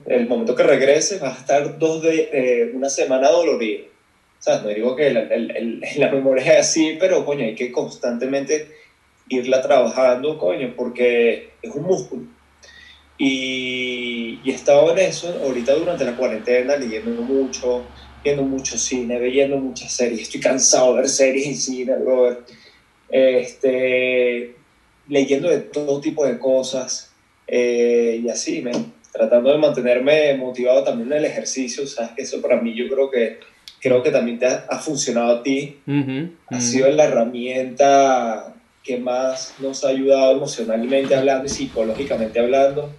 El 0.05 0.27
momento 0.27 0.55
que 0.55 0.63
regreses 0.63 1.19
vas 1.19 1.35
a 1.37 1.39
estar 1.41 1.77
dos 1.77 2.01
de, 2.01 2.29
eh, 2.31 2.71
una 2.73 2.89
semana 2.89 3.29
dolorido. 3.29 3.85
Sea, 4.39 4.61
no 4.61 4.69
digo 4.69 4.95
que 4.95 5.09
la, 5.11 5.21
el- 5.21 5.51
el- 5.55 5.81
la 5.97 6.09
memoria 6.09 6.53
es 6.53 6.59
así, 6.67 6.95
pero 6.99 7.25
coño, 7.25 7.43
hay 7.43 7.55
que 7.55 7.71
constantemente 7.71 8.71
irla 9.29 9.61
trabajando, 9.61 10.37
coño, 10.37 10.73
porque 10.75 11.59
es 11.61 11.71
un 11.73 11.83
músculo. 11.83 12.27
Y, 13.17 14.41
y 14.43 14.51
he 14.51 14.55
estado 14.55 14.91
en 14.91 14.99
eso 14.99 15.27
ahorita 15.43 15.73
durante 15.75 16.05
la 16.05 16.15
cuarentena, 16.15 16.77
leyendo 16.77 17.21
mucho, 17.21 17.91
viendo 18.23 18.43
mucho 18.43 18.77
cine, 18.77 19.19
viendo 19.19 19.57
muchas 19.57 19.91
series. 19.93 20.21
Estoy 20.21 20.39
cansado 20.39 20.95
de 20.95 21.01
ver 21.01 21.09
series 21.09 21.47
y 21.47 21.55
cine, 21.55 21.97
brother. 21.97 22.39
Este, 23.07 24.55
leyendo 25.07 25.49
de 25.49 25.59
todo 25.59 25.99
tipo 25.99 26.25
de 26.25 26.39
cosas 26.39 27.17
eh, 27.47 28.21
y 28.23 28.29
así, 28.29 28.61
men, 28.61 28.93
tratando 29.11 29.51
de 29.51 29.57
mantenerme 29.57 30.35
motivado 30.37 30.83
también 30.83 31.11
en 31.11 31.17
el 31.19 31.25
ejercicio. 31.25 31.85
Sabes 31.87 32.11
que 32.15 32.21
eso 32.23 32.41
para 32.41 32.61
mí 32.61 32.73
yo 32.75 32.87
creo 32.87 33.09
que, 33.11 33.39
creo 33.81 34.01
que 34.01 34.11
también 34.11 34.39
te 34.39 34.45
ha, 34.45 34.65
ha 34.69 34.79
funcionado 34.79 35.37
a 35.37 35.43
ti. 35.43 35.83
Ujú, 35.85 36.37
Ha 36.51 36.55
ujú. 36.57 36.61
sido 36.61 36.89
la 36.91 37.03
herramienta 37.05 38.55
que 38.89 38.97
más 38.97 39.53
nos 39.59 39.85
ha 39.85 39.89
ayudado 39.89 40.31
emocionalmente 40.31 41.13
hablando 41.13 41.45
y 41.45 41.49
psicológicamente 41.49 42.39
hablando. 42.39 42.91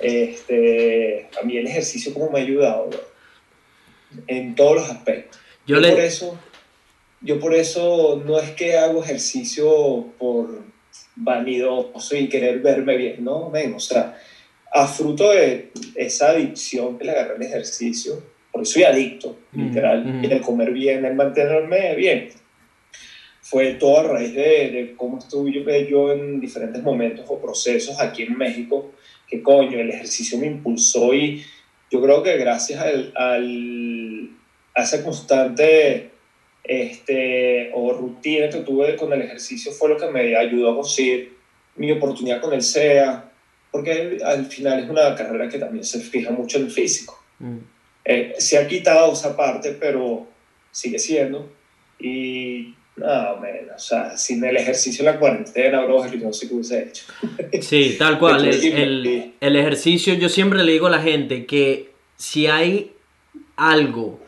Este, 0.00 1.28
a 1.40 1.44
mí 1.46 1.56
el 1.56 1.68
ejercicio 1.68 2.12
como 2.12 2.28
me 2.28 2.40
ha 2.40 2.42
ayudado 2.42 2.88
bro, 2.88 2.98
en 4.26 4.56
todos 4.56 4.74
los 4.74 4.90
aspectos. 4.90 5.40
Yo 5.64 5.76
Por 5.76 5.82
le, 5.84 6.06
eso, 6.06 6.36
yo 7.20 7.38
por 7.38 7.54
eso 7.54 8.20
no 8.26 8.40
es 8.40 8.50
que 8.50 8.76
hago 8.76 9.04
ejercicio 9.04 10.08
por 10.18 10.64
vanidoso 11.14 12.16
y 12.16 12.28
querer 12.28 12.58
verme 12.58 12.96
bien, 12.96 13.22
no, 13.22 13.48
ven, 13.48 13.74
o 13.74 13.80
sea, 13.80 14.18
a 14.72 14.88
fruto 14.88 15.30
de 15.30 15.70
esa 15.94 16.30
adicción 16.30 16.98
que 16.98 17.04
le 17.04 17.12
agarré 17.12 17.36
al 17.36 17.42
ejercicio, 17.42 18.24
porque 18.50 18.66
soy 18.66 18.82
adicto, 18.82 19.36
Mm, 19.52 19.68
literal, 19.68 20.04
mm. 20.04 20.24
y 20.24 20.26
el 20.26 20.40
comer 20.40 20.72
bien, 20.72 21.04
el 21.04 21.14
mantenerme 21.14 21.94
bien, 21.94 22.30
fue 23.48 23.74
todo 23.74 24.00
a 24.00 24.02
raíz 24.02 24.34
de, 24.34 24.70
de 24.70 24.94
cómo 24.96 25.18
estuve 25.18 25.52
yo, 25.52 25.62
yo 25.88 26.12
en 26.12 26.40
diferentes 26.40 26.82
momentos 26.82 27.24
o 27.28 27.40
procesos 27.40 28.00
aquí 28.00 28.24
en 28.24 28.36
México, 28.36 28.90
que 29.28 29.40
coño, 29.40 29.78
el 29.78 29.90
ejercicio 29.90 30.36
me 30.36 30.48
impulsó 30.48 31.14
y 31.14 31.44
yo 31.88 32.02
creo 32.02 32.24
que 32.24 32.36
gracias 32.38 32.80
al, 32.80 33.12
al, 33.14 34.30
a 34.74 34.82
esa 34.82 35.04
constante 35.04 36.10
este, 36.64 37.70
o 37.72 37.92
rutina 37.92 38.48
que 38.48 38.62
tuve 38.62 38.96
con 38.96 39.12
el 39.12 39.22
ejercicio 39.22 39.70
fue 39.70 39.90
lo 39.90 39.96
que 39.96 40.10
me 40.10 40.36
ayudó 40.36 40.72
a 40.72 40.74
conseguir 40.74 41.36
mi 41.76 41.92
oportunidad 41.92 42.40
con 42.40 42.52
el 42.52 42.62
SEA, 42.62 43.30
porque 43.70 44.18
al 44.24 44.46
final 44.46 44.82
es 44.82 44.90
una 44.90 45.14
carrera 45.14 45.48
que 45.48 45.60
también 45.60 45.84
se 45.84 46.00
fija 46.00 46.32
mucho 46.32 46.58
en 46.58 46.64
el 46.64 46.70
físico. 46.72 47.22
Mm. 47.38 47.58
Eh, 48.04 48.34
se 48.38 48.58
ha 48.58 48.66
quitado 48.66 49.12
esa 49.12 49.36
parte, 49.36 49.76
pero 49.78 50.26
sigue 50.72 50.98
siendo. 50.98 51.48
Y 52.00 52.75
no, 52.96 53.06
man, 53.06 53.50
o 53.74 53.78
sea, 53.78 54.16
sin 54.16 54.42
el 54.44 54.56
ejercicio 54.56 55.02
en 55.06 55.14
la 55.14 55.18
cuarentena, 55.20 55.84
bro, 55.84 56.06
yo 56.10 56.18
no 56.26 56.32
sé 56.32 56.48
qué 56.48 56.54
hubiese 56.54 56.82
hecho. 56.84 57.04
Sí, 57.60 57.96
tal 57.98 58.18
cual. 58.18 58.46
El, 58.48 59.32
el- 59.40 59.56
ejercicio, 59.56 60.14
yo 60.14 60.28
siempre 60.28 60.64
le 60.64 60.72
digo 60.72 60.86
a 60.86 60.90
la 60.90 61.02
gente 61.02 61.44
que 61.46 61.90
si 62.16 62.46
hay 62.46 62.92
algo 63.56 64.20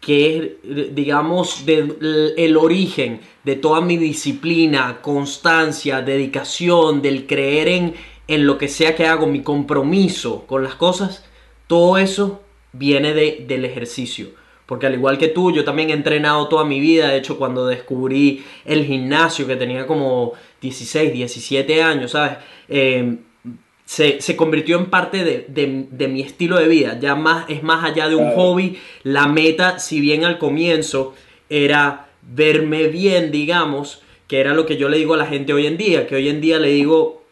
que 0.00 0.36
es, 0.64 0.94
digamos, 0.94 1.64
del 1.66 2.34
el 2.36 2.56
origen 2.56 3.20
de 3.44 3.56
toda 3.56 3.80
mi 3.80 3.96
disciplina, 3.96 5.00
constancia, 5.02 6.02
dedicación, 6.02 7.02
del 7.02 7.26
creer 7.26 7.68
en, 7.68 7.94
en 8.28 8.46
lo 8.46 8.58
que 8.58 8.68
sea 8.68 8.94
que 8.94 9.06
hago, 9.06 9.26
mi 9.26 9.42
compromiso 9.42 10.46
con 10.46 10.62
las 10.62 10.74
cosas, 10.74 11.24
todo 11.66 11.98
eso 11.98 12.42
viene 12.72 13.12
de, 13.14 13.44
del 13.48 13.64
ejercicio. 13.64 14.28
Porque 14.68 14.86
al 14.86 14.92
igual 14.94 15.16
que 15.16 15.28
tú, 15.28 15.50
yo 15.50 15.64
también 15.64 15.88
he 15.88 15.94
entrenado 15.94 16.46
toda 16.46 16.62
mi 16.64 16.78
vida. 16.78 17.08
De 17.08 17.16
hecho, 17.16 17.38
cuando 17.38 17.66
descubrí 17.66 18.44
el 18.66 18.84
gimnasio, 18.84 19.46
que 19.46 19.56
tenía 19.56 19.86
como 19.86 20.34
16, 20.60 21.10
17 21.12 21.82
años, 21.82 22.10
¿sabes? 22.10 22.36
Eh, 22.68 23.16
se, 23.86 24.20
se 24.20 24.36
convirtió 24.36 24.76
en 24.78 24.90
parte 24.90 25.24
de, 25.24 25.46
de- 25.48 25.86
de 25.90 26.08
mi 26.08 26.20
estilo 26.20 26.58
de 26.58 26.68
vida. 26.68 26.98
Ya 27.00 27.14
más, 27.14 27.46
es 27.48 27.62
más 27.62 27.82
allá 27.82 28.10
de 28.10 28.16
un 28.16 28.32
hobby. 28.32 28.78
La 29.04 29.26
meta, 29.26 29.78
si 29.78 30.00
bien 30.02 30.26
al 30.26 30.36
comienzo 30.38 31.14
era 31.48 32.08
verme 32.20 32.88
bien, 32.88 33.30
digamos, 33.30 34.02
que 34.26 34.40
era 34.40 34.52
lo 34.52 34.66
que 34.66 34.76
yo 34.76 34.90
le 34.90 34.98
digo 34.98 35.14
a 35.14 35.16
la 35.16 35.24
gente 35.26 35.54
hoy 35.54 35.66
en 35.66 35.78
día, 35.78 36.06
que 36.06 36.16
hoy 36.16 36.28
en 36.28 36.42
día 36.42 36.58
le 36.58 36.68
digo, 36.68 37.22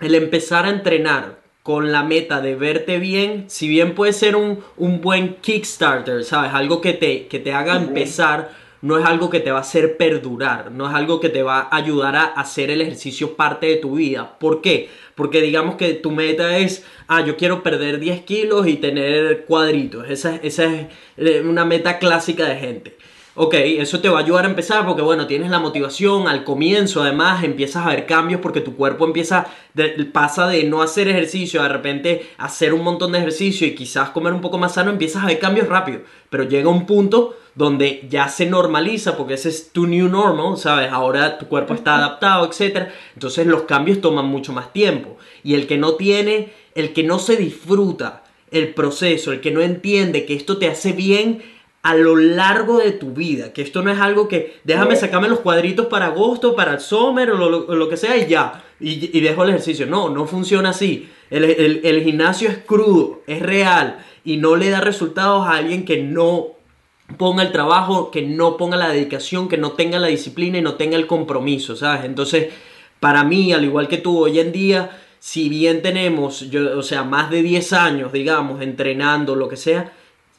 el 0.00 0.14
empezar 0.14 0.64
a 0.64 0.70
entrenar 0.70 1.40
con 1.66 1.90
la 1.90 2.04
meta 2.04 2.40
de 2.40 2.54
verte 2.54 3.00
bien, 3.00 3.46
si 3.48 3.66
bien 3.66 3.96
puede 3.96 4.12
ser 4.12 4.36
un, 4.36 4.60
un 4.76 5.00
buen 5.00 5.34
Kickstarter, 5.40 6.22
¿sabes? 6.22 6.54
Algo 6.54 6.80
que 6.80 6.92
te, 6.92 7.26
que 7.26 7.40
te 7.40 7.52
haga 7.52 7.74
empezar, 7.74 8.52
no 8.82 8.96
es 8.96 9.04
algo 9.04 9.30
que 9.30 9.40
te 9.40 9.50
va 9.50 9.58
a 9.58 9.62
hacer 9.62 9.96
perdurar, 9.96 10.70
no 10.70 10.88
es 10.88 10.94
algo 10.94 11.18
que 11.18 11.28
te 11.28 11.42
va 11.42 11.62
a 11.62 11.76
ayudar 11.76 12.14
a 12.14 12.26
hacer 12.26 12.70
el 12.70 12.82
ejercicio 12.82 13.34
parte 13.34 13.66
de 13.66 13.76
tu 13.78 13.96
vida. 13.96 14.38
¿Por 14.38 14.60
qué? 14.60 14.90
Porque 15.16 15.42
digamos 15.42 15.74
que 15.74 15.94
tu 15.94 16.12
meta 16.12 16.56
es, 16.56 16.84
ah, 17.08 17.26
yo 17.26 17.36
quiero 17.36 17.64
perder 17.64 17.98
10 17.98 18.20
kilos 18.20 18.68
y 18.68 18.76
tener 18.76 19.44
cuadritos. 19.44 20.08
Esa, 20.08 20.36
esa 20.36 20.72
es 20.72 20.86
eh, 21.16 21.42
una 21.44 21.64
meta 21.64 21.98
clásica 21.98 22.44
de 22.44 22.56
gente. 22.58 22.96
Ok, 23.38 23.52
eso 23.52 24.00
te 24.00 24.08
va 24.08 24.18
a 24.20 24.22
ayudar 24.22 24.46
a 24.46 24.48
empezar 24.48 24.86
porque 24.86 25.02
bueno, 25.02 25.26
tienes 25.26 25.50
la 25.50 25.58
motivación 25.58 26.26
al 26.26 26.42
comienzo, 26.42 27.02
además 27.02 27.44
empiezas 27.44 27.84
a 27.84 27.90
ver 27.90 28.06
cambios 28.06 28.40
porque 28.40 28.62
tu 28.62 28.74
cuerpo 28.76 29.04
empieza, 29.04 29.46
de- 29.74 29.90
pasa 30.10 30.46
de 30.48 30.64
no 30.64 30.80
hacer 30.80 31.06
ejercicio 31.08 31.60
a 31.60 31.64
de 31.64 31.68
repente 31.68 32.30
hacer 32.38 32.72
un 32.72 32.82
montón 32.82 33.12
de 33.12 33.18
ejercicio 33.18 33.66
y 33.66 33.74
quizás 33.74 34.08
comer 34.08 34.32
un 34.32 34.40
poco 34.40 34.56
más 34.56 34.72
sano, 34.72 34.90
empiezas 34.90 35.22
a 35.22 35.26
ver 35.26 35.38
cambios 35.38 35.68
rápido, 35.68 36.00
pero 36.30 36.44
llega 36.44 36.70
un 36.70 36.86
punto 36.86 37.36
donde 37.54 38.06
ya 38.08 38.26
se 38.28 38.46
normaliza 38.46 39.18
porque 39.18 39.34
ese 39.34 39.50
es 39.50 39.70
tu 39.70 39.86
new 39.86 40.08
normal, 40.08 40.56
¿sabes? 40.56 40.90
Ahora 40.90 41.36
tu 41.36 41.46
cuerpo 41.46 41.74
está 41.74 41.96
adaptado, 41.96 42.46
etc. 42.50 42.88
Entonces 43.12 43.46
los 43.46 43.62
cambios 43.64 44.00
toman 44.00 44.24
mucho 44.26 44.54
más 44.54 44.72
tiempo 44.72 45.18
y 45.44 45.54
el 45.56 45.66
que 45.66 45.76
no 45.76 45.96
tiene, 45.96 46.54
el 46.74 46.94
que 46.94 47.02
no 47.02 47.18
se 47.18 47.36
disfruta 47.36 48.22
el 48.50 48.72
proceso, 48.72 49.32
el 49.32 49.40
que 49.42 49.50
no 49.50 49.60
entiende 49.60 50.24
que 50.24 50.34
esto 50.34 50.56
te 50.56 50.68
hace 50.68 50.92
bien, 50.92 51.42
a 51.88 51.94
lo 51.94 52.16
largo 52.16 52.78
de 52.78 52.90
tu 52.92 53.12
vida, 53.12 53.52
que 53.52 53.62
esto 53.62 53.82
no 53.82 53.92
es 53.92 53.98
algo 54.00 54.26
que 54.28 54.58
déjame 54.64 54.96
sacarme 54.96 55.28
los 55.28 55.40
cuadritos 55.40 55.86
para 55.86 56.06
agosto, 56.06 56.56
para 56.56 56.74
el 56.74 56.80
summer 56.80 57.30
o 57.30 57.36
lo, 57.36 57.48
lo- 57.50 57.74
lo 57.74 57.88
que 57.88 57.96
sea 57.96 58.16
y 58.16 58.26
ya, 58.26 58.64
y, 58.80 59.16
y 59.16 59.20
dejo 59.20 59.44
el 59.44 59.50
ejercicio. 59.50 59.86
No, 59.86 60.08
no 60.10 60.26
funciona 60.26 60.70
así. 60.70 61.08
El, 61.30 61.44
el- 61.44 61.80
el 61.84 62.02
gimnasio 62.02 62.48
es 62.48 62.58
crudo, 62.58 63.22
es 63.26 63.40
real 63.40 63.98
y 64.24 64.36
no 64.38 64.56
le 64.56 64.70
da 64.70 64.80
resultados 64.80 65.46
a 65.46 65.52
alguien 65.56 65.84
que 65.84 66.02
no 66.02 66.48
ponga 67.18 67.44
el 67.44 67.52
trabajo, 67.52 68.10
que 68.10 68.22
no 68.22 68.56
ponga 68.56 68.76
la 68.76 68.88
dedicación, 68.88 69.48
que 69.48 69.56
no 69.56 69.72
tenga 69.72 69.98
la 70.00 70.08
disciplina 70.08 70.58
y 70.58 70.62
no 70.62 70.74
tenga 70.74 70.96
el 70.96 71.06
compromiso, 71.06 71.76
¿sabes? 71.76 72.04
Entonces, 72.04 72.48
para 72.98 73.22
mí, 73.22 73.52
al 73.52 73.64
igual 73.64 73.86
que 73.86 73.98
tú, 73.98 74.18
hoy 74.24 74.40
en 74.40 74.50
día, 74.50 74.90
si 75.20 75.48
bien 75.48 75.82
tenemos, 75.82 76.50
yo, 76.50 76.76
o 76.76 76.82
sea, 76.82 77.04
más 77.04 77.30
de 77.30 77.42
10 77.42 77.72
años, 77.72 78.12
digamos, 78.12 78.60
entrenando, 78.60 79.36
lo 79.36 79.48
que 79.48 79.56
sea, 79.56 79.92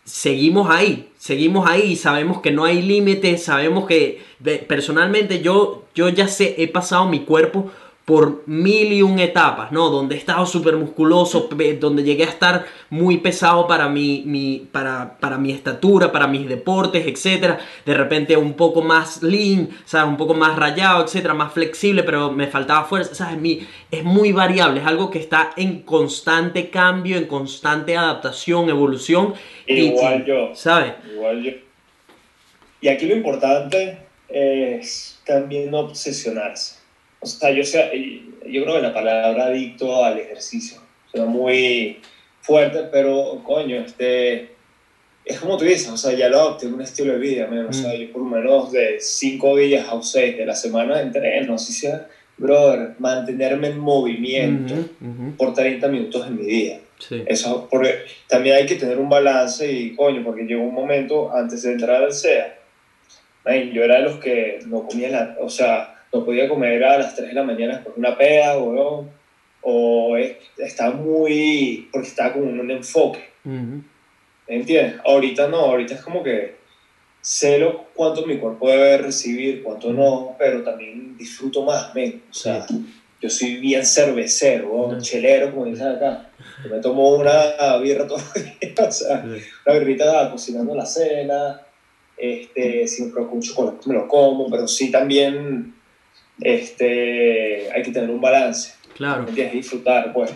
seguimos 0.07 0.69
ahí, 0.69 1.09
seguimos 1.17 1.69
ahí 1.69 1.91
y 1.91 1.95
sabemos 1.97 2.41
que 2.41 2.51
no 2.51 2.63
hay 2.63 2.81
límites, 2.81 3.43
sabemos 3.43 3.85
que 3.85 4.21
personalmente 4.67 5.41
yo, 5.41 5.83
yo 5.93 6.07
ya 6.07 6.29
sé, 6.29 6.55
he 6.57 6.69
pasado 6.69 7.09
mi 7.09 7.19
cuerpo 7.25 7.69
por 8.07 8.43
mil 8.45 8.93
y 8.93 9.01
un 9.01 9.19
etapas, 9.19 9.73
¿no? 9.73 9.89
Donde 9.89 10.15
he 10.15 10.17
estado 10.17 10.45
súper 10.45 10.77
musculoso, 10.77 11.49
donde 11.77 12.03
llegué 12.03 12.23
a 12.23 12.29
estar 12.29 12.65
muy 12.89 13.17
pesado 13.17 13.67
para 13.67 13.89
mi, 13.89 14.23
mi, 14.25 14.65
para, 14.71 15.17
para 15.19 15.37
mi 15.37 15.51
estatura, 15.51 16.09
para 16.09 16.25
mis 16.25 16.47
deportes, 16.47 17.05
etcétera. 17.05 17.59
De 17.85 17.93
repente 17.93 18.37
un 18.37 18.53
poco 18.53 18.81
más 18.81 19.21
lean, 19.21 19.67
¿sabes? 19.83 20.07
Un 20.07 20.15
poco 20.15 20.33
más 20.33 20.55
rayado, 20.55 21.03
etcétera, 21.03 21.33
más 21.33 21.51
flexible, 21.51 22.01
pero 22.03 22.31
me 22.31 22.47
faltaba 22.47 22.85
fuerza, 22.85 23.13
¿sabes? 23.13 23.41
Mi, 23.41 23.67
es 23.91 24.05
muy 24.05 24.31
variable, 24.31 24.79
es 24.79 24.87
algo 24.87 25.11
que 25.11 25.19
está 25.19 25.51
en 25.57 25.81
constante 25.81 26.69
cambio, 26.69 27.17
en 27.17 27.25
constante 27.25 27.97
adaptación, 27.97 28.69
evolución. 28.69 29.33
Igual 29.65 30.21
y, 30.21 30.29
yo. 30.29 30.55
¿Sabes? 30.55 30.93
Igual 31.13 31.43
yo. 31.43 31.51
Y 32.79 32.87
aquí 32.87 33.05
lo 33.05 33.17
importante 33.17 33.97
es 34.29 35.19
también 35.25 35.71
no 35.71 35.79
obsesionarse. 35.79 36.76
O 37.19 37.25
sea, 37.25 37.51
yo, 37.51 37.63
sea, 37.63 37.91
yo 37.93 38.63
creo 38.63 38.75
que 38.75 38.81
la 38.81 38.93
palabra 38.93 39.45
adicto 39.45 40.03
al 40.03 40.19
ejercicio 40.19 40.79
suena 41.11 41.25
muy 41.27 41.99
fuerte, 42.41 42.83
pero 42.91 43.41
coño, 43.43 43.77
este, 43.81 44.51
es 45.25 45.39
como 45.39 45.57
tú 45.57 45.65
dices, 45.65 45.89
o 45.89 45.97
sea, 45.97 46.13
ya 46.13 46.29
lo 46.29 46.39
adopté 46.39 46.67
un 46.67 46.81
estilo 46.81 47.13
de 47.13 47.19
vida, 47.19 47.47
man. 47.47 47.65
o 47.67 47.73
sea, 47.73 47.93
Mm. 47.93 47.97
yo 48.01 48.11
por 48.13 48.21
lo 48.21 48.29
menos 48.29 48.71
de 48.71 48.97
cinco 48.99 49.57
días 49.57 49.87
a 49.91 50.01
seis 50.01 50.37
de 50.37 50.45
la 50.45 50.55
semana 50.55 51.01
entreno, 51.01 51.55
así 51.55 51.73
sea, 51.73 52.07
brother, 52.37 52.91
mantenerme 52.99 53.69
en 53.69 53.79
movimiento 53.79 54.73
Ujú, 54.75 54.89
ujú, 55.01 55.35
por 55.37 55.53
30 55.55 55.87
minutos 55.87 56.27
en 56.27 56.37
mi 56.37 56.43
día. 56.45 56.79
sí. 56.99 57.23
Eso, 57.25 57.67
porque 57.69 57.95
también 58.27 58.55
hay 58.57 58.65
que 58.67 58.75
tener 58.75 58.99
un 58.99 59.09
balance 59.09 59.69
y 59.69 59.95
coño, 59.95 60.23
porque 60.23 60.43
llegó 60.43 60.61
un 60.63 60.73
momento 60.75 61.33
antes 61.35 61.63
de 61.63 61.71
entrar 61.73 62.03
al 62.03 62.13
SEA, 62.13 62.59
man, 63.43 63.71
yo 63.71 63.83
era 63.83 63.95
de 63.97 64.01
los 64.03 64.19
que 64.19 64.59
no 64.67 64.83
comía, 64.87 65.09
la, 65.09 65.35
o 65.41 65.49
sea, 65.49 65.95
no 66.13 66.23
podía 66.25 66.47
comer 66.47 66.83
a 66.83 66.97
las 66.97 67.15
3 67.15 67.29
de 67.29 67.33
la 67.35 67.43
mañana 67.43 67.81
por 67.83 67.93
una 67.97 68.17
peda, 68.17 68.57
weón, 68.57 69.09
o 69.61 70.15
es- 70.17 70.37
estaba 70.57 70.93
muy, 70.95 71.89
porque 71.91 72.07
estaba 72.07 72.33
como 72.33 72.49
en 72.49 72.59
un 72.59 72.71
enfoque, 72.71 73.19
Ujú. 73.43 73.81
¿me 74.47 74.55
entiendes? 74.55 74.95
Ahorita 75.05 75.47
no, 75.47 75.57
ahorita 75.57 75.95
es 75.95 76.01
como 76.01 76.23
que 76.23 76.55
sé 77.21 77.57
lo, 77.57 77.85
cuánto 77.93 78.25
mi 78.25 78.37
cuerpo 78.37 78.69
debe 78.69 78.97
recibir, 78.97 79.61
cuánto 79.61 79.91
no, 79.91 80.35
pero 80.39 80.63
también 80.63 81.17
disfruto 81.17 81.63
más, 81.63 81.93
men, 81.93 82.21
o 82.29 82.33
sea, 82.33 82.65
yo 83.19 83.29
soy 83.29 83.57
bien 83.57 83.83
cervecero, 83.83 84.97
chelero, 85.01 85.51
como 85.51 85.65
dicen 85.65 85.87
acá. 85.87 86.29
Yo 86.63 86.69
me 86.69 86.79
tomo 86.79 87.15
una 87.17 87.75
birra 87.81 88.07
todo 88.07 88.19
el 88.35 88.43
día, 88.43 88.73
o 88.87 88.91
sea, 88.91 89.21
Sí. 89.23 89.41
una 89.65 89.75
birrita 89.79 90.29
cocinando 90.31 90.73
la 90.75 90.85
cena, 90.85 91.59
este, 92.15 92.87
si 92.87 93.03
me 93.03 93.11
provoca 93.11 93.33
un 93.35 93.41
chocolate 93.41 93.77
me 93.89 93.95
lo 93.95 94.07
como, 94.07 94.49
pero 94.49 94.67
sí 94.67 94.89
también 94.91 95.73
este, 96.41 97.69
hay 97.73 97.81
que 97.83 97.91
tener 97.91 98.09
un 98.09 98.21
balance, 98.21 98.73
Claro. 98.95 99.23
¿me 99.23 99.29
entiendes? 99.29 99.55
Disfrutar, 99.55 100.13
pues. 100.13 100.33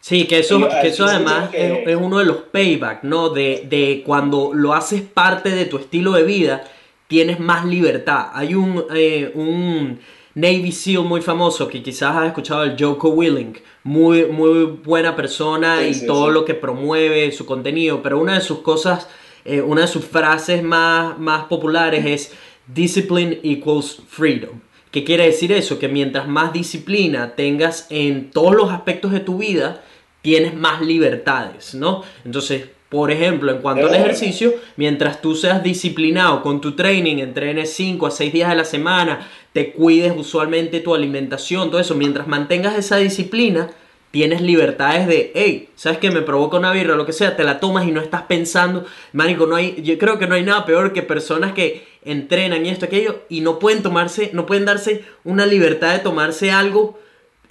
Sí, 0.00 0.26
que 0.26 0.38
eso, 0.38 0.60
que 0.80 0.88
eso 0.88 1.04
además 1.06 1.50
que- 1.50 1.82
es, 1.82 1.88
es 1.88 1.96
uno 1.96 2.18
de 2.18 2.24
los 2.26 2.36
payback, 2.52 3.02
¿no? 3.02 3.30
De, 3.30 3.64
de 3.68 4.02
cuando 4.06 4.52
lo 4.54 4.72
haces 4.74 5.02
parte 5.02 5.50
de 5.50 5.64
tu 5.64 5.78
estilo 5.78 6.12
de 6.12 6.22
vida, 6.22 6.62
tienes 7.08 7.40
más 7.40 7.64
libertad. 7.64 8.28
Hay 8.32 8.54
un, 8.54 8.84
eh, 8.94 9.32
un 9.34 9.98
Navy 10.34 10.70
SEAL 10.70 11.02
muy 11.02 11.22
famoso 11.22 11.66
que 11.66 11.82
quizás 11.82 12.14
has 12.16 12.26
escuchado, 12.28 12.62
el 12.62 12.76
Joko 12.78 13.08
Willing. 13.08 13.58
Muy, 13.82 14.26
muy 14.26 14.64
buena 14.84 15.16
persona 15.16 15.80
Sí, 15.80 15.86
y 15.88 15.94
sí, 15.94 16.06
todo 16.06 16.26
sí. 16.28 16.32
lo 16.34 16.44
que 16.44 16.54
promueve, 16.54 17.32
su 17.32 17.44
contenido. 17.46 18.00
Pero 18.02 18.20
una 18.20 18.34
de 18.34 18.40
sus 18.42 18.58
cosas, 18.60 19.08
eh, 19.44 19.60
una 19.60 19.82
de 19.82 19.86
sus 19.88 20.04
frases 20.04 20.62
más, 20.62 21.18
más 21.18 21.44
populares 21.46 22.04
es 22.04 22.32
discipline 22.68 23.40
equals 23.42 24.02
freedom. 24.08 24.60
¿Qué 24.96 25.04
quiere 25.04 25.26
decir 25.26 25.52
eso? 25.52 25.78
Que 25.78 25.88
mientras 25.88 26.26
más 26.26 26.54
disciplina 26.54 27.34
tengas 27.36 27.86
en 27.90 28.30
todos 28.30 28.54
los 28.54 28.72
aspectos 28.72 29.12
de 29.12 29.20
tu 29.20 29.36
vida, 29.36 29.82
tienes 30.22 30.54
más 30.54 30.80
libertades, 30.80 31.74
¿no? 31.74 32.02
Entonces, 32.24 32.64
por 32.88 33.10
ejemplo, 33.10 33.52
en 33.52 33.58
cuanto 33.58 33.82
al 33.82 33.88
Claro. 33.90 34.04
ejercicio, 34.04 34.54
mientras 34.76 35.20
tú 35.20 35.34
seas 35.34 35.62
disciplinado 35.62 36.40
con 36.40 36.62
tu 36.62 36.72
training, 36.74 37.18
entrenes 37.18 37.74
5 37.74 38.06
a 38.06 38.10
6 38.10 38.32
días 38.32 38.48
de 38.48 38.56
la 38.56 38.64
semana, 38.64 39.28
te 39.52 39.72
cuides 39.72 40.14
usualmente 40.16 40.80
tu 40.80 40.94
alimentación, 40.94 41.70
todo 41.70 41.78
eso, 41.82 41.94
mientras 41.94 42.26
mantengas 42.26 42.78
esa 42.78 42.96
disciplina, 42.96 43.68
tienes 44.16 44.40
libertades 44.40 45.06
de, 45.06 45.30
hey, 45.34 45.68
¿sabes 45.76 45.98
qué? 45.98 46.10
Me 46.10 46.22
provoca 46.22 46.56
una 46.56 46.72
birra, 46.72 46.96
lo 46.96 47.04
que 47.04 47.12
sea, 47.12 47.36
te 47.36 47.44
la 47.44 47.60
tomas 47.60 47.86
y 47.86 47.90
no 47.92 48.00
estás 48.00 48.22
pensando, 48.22 48.86
marico, 49.12 49.44
no 49.46 49.56
hay, 49.56 49.82
yo 49.82 49.98
creo 49.98 50.18
que 50.18 50.26
no 50.26 50.34
hay 50.36 50.42
nada 50.42 50.64
peor 50.64 50.94
que 50.94 51.02
personas 51.02 51.52
que 51.52 51.86
entrenan 52.02 52.64
y 52.64 52.70
esto, 52.70 52.86
aquello, 52.86 53.24
y 53.28 53.42
no 53.42 53.58
pueden 53.58 53.82
tomarse, 53.82 54.30
no 54.32 54.46
pueden 54.46 54.64
darse 54.64 55.04
una 55.24 55.44
libertad 55.44 55.92
de 55.92 55.98
tomarse 55.98 56.50
algo 56.50 56.98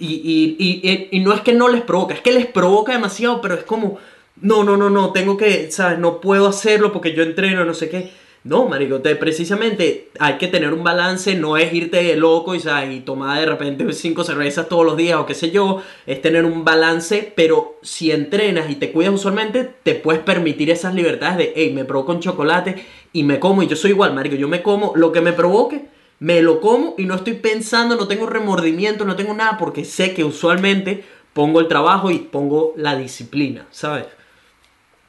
y, 0.00 0.14
y, 0.16 0.56
y- 0.58 1.08
y 1.12 1.20
no 1.20 1.32
es 1.34 1.40
que 1.42 1.52
no 1.52 1.68
les 1.68 1.82
provoca, 1.82 2.14
es 2.14 2.20
que 2.20 2.32
les 2.32 2.46
provoca 2.46 2.94
demasiado, 2.94 3.40
pero 3.40 3.54
es 3.54 3.62
como, 3.62 3.98
no, 4.40 4.64
no, 4.64 4.76
no, 4.76 4.90
no, 4.90 5.12
tengo 5.12 5.36
que, 5.36 5.70
¿sabes? 5.70 6.00
No 6.00 6.20
puedo 6.20 6.48
hacerlo 6.48 6.92
porque 6.92 7.14
yo 7.14 7.22
entreno, 7.22 7.64
no 7.64 7.74
sé 7.74 7.88
qué. 7.88 8.10
No, 8.46 8.68
marico, 8.68 9.00
te, 9.00 9.16
precisamente 9.16 10.10
hay 10.20 10.34
que 10.34 10.46
tener 10.46 10.72
un 10.72 10.84
balance, 10.84 11.34
no 11.34 11.56
es 11.56 11.72
irte 11.72 12.14
loco 12.14 12.54
y, 12.54 12.60
tomar 13.00 13.40
de 13.40 13.46
repente 13.46 13.92
cinco 13.92 14.22
cervezas 14.22 14.68
todos 14.68 14.86
los 14.86 14.96
días 14.96 15.18
o 15.18 15.26
qué 15.26 15.34
sé 15.34 15.50
yo, 15.50 15.82
es 16.06 16.22
tener 16.22 16.44
un 16.44 16.64
balance, 16.64 17.32
pero 17.34 17.76
si 17.82 18.12
entrenas 18.12 18.70
y 18.70 18.76
te 18.76 18.92
cuidas 18.92 19.14
usualmente, 19.14 19.68
te 19.82 19.96
puedes 19.96 20.22
permitir 20.22 20.70
esas 20.70 20.94
libertades 20.94 21.38
de, 21.38 21.52
hey, 21.56 21.72
me 21.74 21.84
provoco 21.84 22.12
un 22.12 22.20
chocolate 22.20 22.86
y 23.12 23.24
me 23.24 23.40
como, 23.40 23.64
y 23.64 23.66
yo 23.66 23.74
soy 23.74 23.90
igual, 23.90 24.14
marico, 24.14 24.36
yo 24.36 24.46
me 24.46 24.62
como 24.62 24.92
lo 24.94 25.10
que 25.10 25.22
me 25.22 25.32
provoque, 25.32 25.86
me 26.20 26.40
lo 26.40 26.60
como 26.60 26.94
y 26.96 27.04
no 27.04 27.16
estoy 27.16 27.34
pensando, 27.34 27.96
no 27.96 28.06
tengo 28.06 28.26
remordimiento, 28.26 29.04
no 29.04 29.16
tengo 29.16 29.34
nada, 29.34 29.58
porque 29.58 29.84
sé 29.84 30.14
que 30.14 30.22
usualmente 30.22 31.02
pongo 31.32 31.58
el 31.58 31.66
trabajo 31.66 32.12
y 32.12 32.18
pongo 32.18 32.74
la 32.76 32.94
disciplina, 32.94 33.66
¿sabes? 33.72 34.06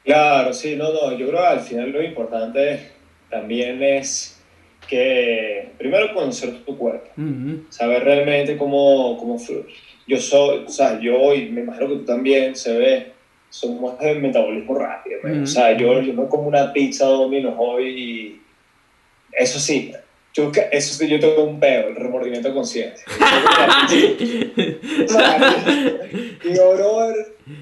Claro, 0.04 0.54
sí, 0.54 0.76
no, 0.76 0.92
no, 0.92 1.12
yo 1.16 1.28
creo 1.28 1.42
que 1.42 1.48
al 1.48 1.60
final 1.60 1.92
lo 1.92 2.02
importante 2.02 2.97
también 3.30 3.82
es 3.84 4.42
que 4.88 5.70
primero 5.78 6.14
conocer 6.14 6.64
tu 6.66 6.78
cuerpo, 6.78 7.10
Ujú. 7.18 7.66
saber 7.70 8.04
realmente 8.04 8.58
cómo, 8.58 9.18
cómo 9.18 9.38
fluye. 9.38 9.74
Yo 10.08 10.18
soy, 10.18 10.64
o 10.66 10.70
sea, 10.70 11.00
yo 11.00 11.34
y 11.34 11.50
me 11.50 11.62
imagino 11.62 11.90
que 11.90 11.96
tú 11.96 12.06
también 12.06 12.56
se 12.56 12.78
ve, 12.78 13.12
somos 13.50 14.00
de 14.00 14.16
metabolismo 14.16 14.76
rápido, 14.78 15.20
man. 15.24 15.34
Ujú. 15.34 15.44
o 15.44 15.48
sea, 15.48 15.78
yo, 15.78 16.02
yo 16.02 16.14
me 16.14 16.28
como 16.28 16.48
una 16.48 16.72
pizza 16.72 17.06
Domino's 17.06 17.56
hoy 17.58 17.88
y 17.88 18.42
eso 19.34 19.60
sí, 19.60 19.92
yo, 20.34 20.52
eso 20.72 20.94
sí, 20.94 21.10
yo 21.10 21.20
tengo 21.20 21.44
un 21.44 21.60
peo, 21.60 21.90
el 21.90 21.96
remordimiento 21.96 22.48
de 22.48 22.54
conciencia. 22.54 23.06
y 26.44 26.52
bro, 26.52 27.10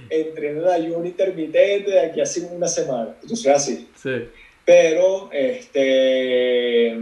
entreno 0.09 0.61
en 0.61 0.67
ayuno 0.69 1.05
intermitente 1.05 1.91
de 1.91 1.99
aquí 2.01 2.19
a 2.19 2.23
hace 2.23 2.41
una 2.41 2.67
semana. 2.67 3.15
Yo 3.23 3.35
soy 3.35 3.51
así. 3.51 3.87
Sí. 3.95 4.25
Pero, 4.65 5.29
este, 5.31 6.97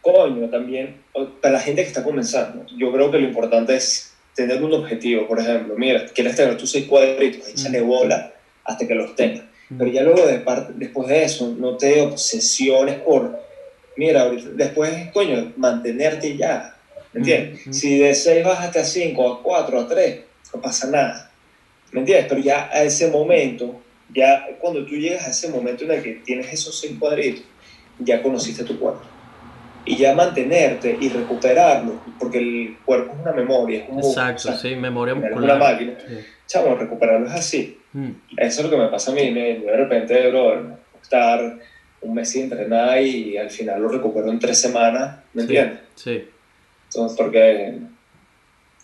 coño, 0.00 0.48
también, 0.48 1.02
para 1.42 1.54
la 1.54 1.60
gente 1.60 1.82
que 1.82 1.88
está 1.88 2.02
comenzando, 2.02 2.64
yo 2.76 2.90
creo 2.92 3.10
que 3.10 3.18
lo 3.18 3.28
importante 3.28 3.76
es 3.76 4.14
tener 4.34 4.62
un 4.62 4.72
objetivo. 4.72 5.26
Por 5.26 5.40
ejemplo, 5.40 5.74
mira, 5.76 6.06
quieres 6.14 6.36
tener 6.36 6.56
tus 6.56 6.70
seis 6.70 6.86
cuadritos, 6.86 7.48
échale 7.48 7.80
bola 7.80 8.32
hasta 8.64 8.86
que 8.86 8.94
los 8.94 9.14
tengas. 9.14 9.44
Pero 9.76 9.90
ya 9.90 10.02
luego, 10.02 10.26
de 10.26 10.38
parte, 10.38 10.72
después 10.76 11.08
de 11.08 11.24
eso, 11.24 11.54
no 11.58 11.76
te 11.76 12.00
obsesiones 12.00 13.00
por, 13.00 13.38
mira, 13.96 14.22
ahorita, 14.22 14.50
después, 14.54 15.10
coño, 15.12 15.52
mantenerte 15.56 16.36
ya. 16.36 16.76
¿Me 17.12 17.20
entiendes? 17.20 17.62
Ujú. 17.62 17.72
Si 17.74 17.98
de 17.98 18.14
6 18.14 18.44
bajaste 18.44 18.78
a 18.78 18.84
5, 18.84 19.32
a 19.32 19.42
4, 19.42 19.80
a 19.80 19.88
3, 19.88 20.20
no 20.54 20.60
pasa 20.60 20.90
nada. 20.90 21.30
¿Me 21.90 22.00
entiendes? 22.00 22.26
Pero 22.28 22.40
ya 22.40 22.68
a 22.72 22.84
ese 22.84 23.08
momento, 23.08 23.80
ya 24.14 24.46
cuando 24.60 24.84
tú 24.86 24.94
llegas 24.94 25.26
a 25.26 25.30
ese 25.30 25.48
momento 25.48 25.84
en 25.84 25.92
el 25.92 26.02
que 26.02 26.12
tienes 26.24 26.52
esos 26.52 26.78
seis 26.78 26.96
cuadritos, 26.98 27.42
ya 27.98 28.22
conociste 28.22 28.64
tu 28.64 28.78
cuerpo. 28.78 29.02
Y 29.84 29.96
ya 29.96 30.14
mantenerte 30.14 30.96
y 31.00 31.08
recuperarlo, 31.08 32.00
porque 32.18 32.38
el 32.38 32.76
cuerpo 32.84 33.12
es 33.14 33.20
una 33.20 33.32
memoria, 33.32 33.84
es 33.84 33.88
un 33.90 33.98
Exacto, 34.00 34.42
sea, 34.42 34.56
sí, 34.56 34.74
memoria 34.74 35.12
es 35.14 35.18
una 35.20 35.30
muscular. 35.30 35.58
máquina. 35.58 35.92
Sí. 36.06 36.14
Chamo, 36.46 36.74
recuperarlo 36.74 37.26
es 37.28 37.32
así. 37.34 37.78
Mm. 37.92 38.10
Eso 38.36 38.60
es 38.60 38.64
lo 38.64 38.70
que 38.70 38.76
me 38.76 38.88
pasa 38.88 39.12
a 39.12 39.14
mí. 39.14 39.30
me- 39.30 39.60
de 39.60 39.76
repente, 39.76 40.28
bro, 40.30 40.76
estar 41.00 41.58
un 42.00 42.14
mes 42.14 42.28
sin 42.30 42.44
entrenar 42.44 43.00
y 43.00 43.36
al 43.38 43.48
final 43.50 43.80
lo 43.80 43.88
recupero 43.88 44.28
en 44.30 44.38
tres 44.40 44.60
semanas, 44.60 45.18
¿me 45.32 45.42
Sí, 45.42 45.48
entiendes? 45.48 45.80
Sí. 45.94 46.24
Entonces, 46.90 47.16
porque 47.16 47.78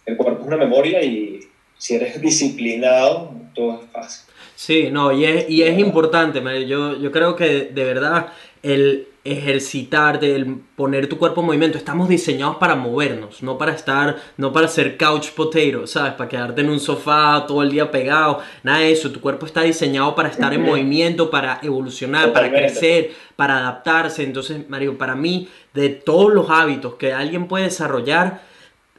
el 0.07 0.17
cuerpo 0.17 0.41
es 0.43 0.47
una 0.47 0.57
memoria 0.57 1.03
y 1.03 1.41
si 1.79 1.95
eres 1.97 2.21
disciplinado, 2.21 3.33
todo 3.55 3.81
es 3.83 3.91
fácil. 3.91 4.32
Sí, 4.65 4.91
no, 4.93 5.11
y 5.11 5.25
es, 5.25 5.51
y 5.51 5.65
es 5.65 5.77
importante, 5.77 6.41
Mario. 6.41 6.67
Yo, 6.69 6.97
yo 6.97 7.11
creo 7.11 7.35
que 7.35 7.71
de 7.75 7.83
verdad 7.83 8.29
el 8.63 9.09
ejercitarte, 9.25 10.37
el 10.37 10.55
poner 10.77 11.09
tu 11.09 11.19
cuerpo 11.19 11.41
en 11.41 11.49
movimiento, 11.49 11.79
estamos 11.79 12.09
diseñados 12.09 12.59
para 12.59 12.77
movernos, 12.77 13.43
no 13.43 13.59
para 13.59 13.73
estar, 13.73 14.19
no 14.37 14.53
para 14.53 14.69
ser 14.69 14.97
couch 14.97 15.31
potato, 15.31 15.89
¿sabes? 15.89 16.13
Para 16.13 16.29
quedarte 16.29 16.61
en 16.61 16.71
un 16.71 16.79
sofá 16.79 17.45
todo 17.45 17.65
el 17.65 17.73
día 17.73 17.91
pegado, 17.91 18.39
nada 18.63 18.79
de 18.79 18.93
eso. 18.93 19.11
Tu 19.11 19.21
cuerpo 19.21 19.47
está 19.47 19.63
diseñado 19.63 20.15
para 20.15 20.29
estar 20.29 20.55
en 20.55 20.63
movimiento, 20.63 21.29
para 21.29 21.59
evolucionar, 21.61 22.33
para 22.33 22.49
crecer, 22.49 23.11
para 23.35 23.59
adaptarse. 23.59 24.23
Entonces, 24.23 24.69
Mario, 24.69 24.97
para 24.97 25.17
mí, 25.17 25.49
de 25.75 25.89
todos 25.89 26.33
los 26.33 26.51
hábitos 26.51 26.95
que 26.95 27.13
alguien 27.13 27.49
puede 27.49 27.65
desarrollar, 27.65 28.43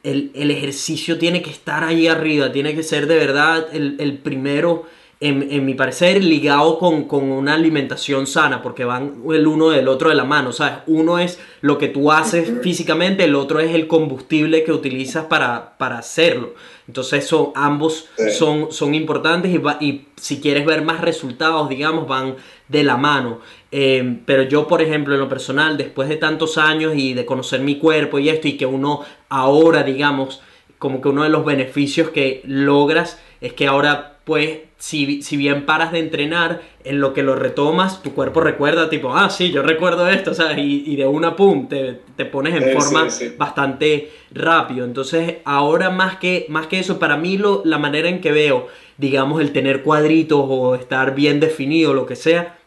el, 0.02 0.30
el 0.34 0.50
ejercicio 0.50 1.16
tiene 1.16 1.40
que 1.40 1.48
estar 1.48 1.84
ahí 1.84 2.06
arriba, 2.06 2.52
tiene 2.52 2.74
que 2.74 2.82
ser 2.82 3.06
de 3.06 3.16
verdad 3.16 3.68
el, 3.72 3.96
el 3.98 4.18
primero, 4.18 4.84
en, 5.26 5.48
en 5.50 5.64
mi 5.64 5.74
parecer, 5.74 6.22
ligado 6.22 6.78
con, 6.78 7.04
con 7.04 7.24
una 7.30 7.54
alimentación 7.54 8.26
sana, 8.26 8.62
porque 8.62 8.84
van 8.84 9.22
el 9.32 9.46
uno 9.46 9.70
del 9.70 9.88
otro 9.88 10.08
de 10.10 10.14
la 10.14 10.24
mano, 10.24 10.52
¿sabes? 10.52 10.78
Uno 10.86 11.18
es 11.18 11.38
lo 11.62 11.78
que 11.78 11.88
tú 11.88 12.12
haces 12.12 12.52
físicamente, 12.62 13.24
el 13.24 13.34
otro 13.34 13.58
es 13.60 13.74
el 13.74 13.86
combustible 13.86 14.64
que 14.64 14.72
utilizas 14.72 15.24
para, 15.24 15.76
para 15.78 15.98
hacerlo. 15.98 16.54
Entonces 16.86 17.26
son, 17.26 17.48
ambos 17.54 18.08
son, 18.30 18.70
son 18.70 18.94
importantes 18.94 19.50
y, 19.52 19.58
va- 19.58 19.78
y 19.80 20.08
si 20.16 20.40
quieres 20.40 20.66
ver 20.66 20.82
más 20.82 21.00
resultados, 21.00 21.68
digamos, 21.68 22.06
van 22.06 22.36
de 22.68 22.82
la 22.84 22.96
mano. 22.98 23.40
Eh, 23.72 24.18
pero 24.26 24.42
yo, 24.42 24.68
por 24.68 24.82
ejemplo, 24.82 25.14
en 25.14 25.20
lo 25.20 25.28
personal, 25.28 25.76
después 25.78 26.08
de 26.08 26.16
tantos 26.16 26.58
años 26.58 26.92
y 26.96 27.14
de 27.14 27.24
conocer 27.24 27.60
mi 27.60 27.76
cuerpo 27.78 28.18
y 28.18 28.28
esto, 28.28 28.46
y 28.48 28.56
que 28.58 28.66
uno 28.66 29.00
ahora, 29.30 29.82
digamos, 29.82 30.42
como 30.84 31.00
que 31.00 31.08
uno 31.08 31.22
de 31.22 31.30
los 31.30 31.46
beneficios 31.46 32.10
que 32.10 32.42
logras 32.44 33.18
es 33.40 33.54
que 33.54 33.66
ahora, 33.66 34.18
pues, 34.24 34.58
si, 34.76 35.22
si 35.22 35.38
bien 35.38 35.64
paras 35.64 35.92
de 35.92 35.98
entrenar, 35.98 36.60
en 36.84 37.00
lo 37.00 37.14
que 37.14 37.22
lo 37.22 37.36
retomas, 37.36 38.02
tu 38.02 38.12
cuerpo 38.12 38.42
recuerda, 38.42 38.90
tipo, 38.90 39.16
ah, 39.16 39.30
sí, 39.30 39.50
yo 39.50 39.62
recuerdo 39.62 40.06
esto, 40.08 40.34
¿sabes? 40.34 40.58
Y, 40.58 40.84
y 40.86 40.96
de 40.96 41.06
una, 41.06 41.36
pum, 41.36 41.68
te, 41.70 42.00
te 42.16 42.26
pones 42.26 42.54
en 42.54 42.64
Sí, 42.64 42.70
forma 42.78 43.08
sí, 43.08 43.30
sí. 43.30 43.34
bastante 43.38 44.10
rápido. 44.30 44.84
Entonces, 44.84 45.36
ahora 45.46 45.88
más 45.88 46.16
que, 46.18 46.44
más 46.50 46.66
que 46.66 46.80
eso, 46.80 46.98
para 46.98 47.16
mí 47.16 47.38
lo, 47.38 47.62
la 47.64 47.78
manera 47.78 48.10
en 48.10 48.20
que 48.20 48.30
veo, 48.30 48.68
digamos, 48.98 49.40
el 49.40 49.52
tener 49.52 49.82
cuadritos 49.82 50.44
o 50.46 50.74
estar 50.74 51.14
bien 51.14 51.40
definido, 51.40 51.94
lo 51.94 52.04
que 52.04 52.16
sea, 52.16 52.58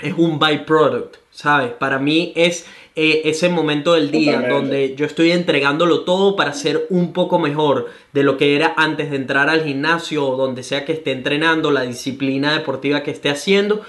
es 0.00 0.14
un 0.16 0.38
byproduct, 0.38 1.16
¿sabes? 1.32 1.72
Para 1.72 1.98
mí 1.98 2.32
es 2.36 2.66
eh, 3.00 3.22
ese 3.26 3.48
momento 3.48 3.94
del 3.94 4.10
día 4.10 4.32
Totalmente. 4.32 4.54
donde 4.56 4.94
yo 4.96 5.06
estoy 5.06 5.30
entregándolo 5.30 6.00
todo 6.00 6.34
para 6.34 6.52
ser 6.52 6.86
un 6.90 7.12
poco 7.12 7.38
mejor 7.38 7.86
de 8.12 8.24
lo 8.24 8.36
que 8.36 8.56
era 8.56 8.74
antes 8.76 9.10
de 9.10 9.16
entrar 9.16 9.48
al 9.48 9.62
gimnasio 9.62 10.26
o 10.26 10.36
donde 10.36 10.64
sea 10.64 10.84
que 10.84 10.92
esté 10.94 11.12
entrenando, 11.12 11.70
la 11.70 11.82
disciplina 11.82 12.52
deportiva 12.52 13.02
que 13.04 13.12
esté 13.12 13.28
haciendo 13.30 13.82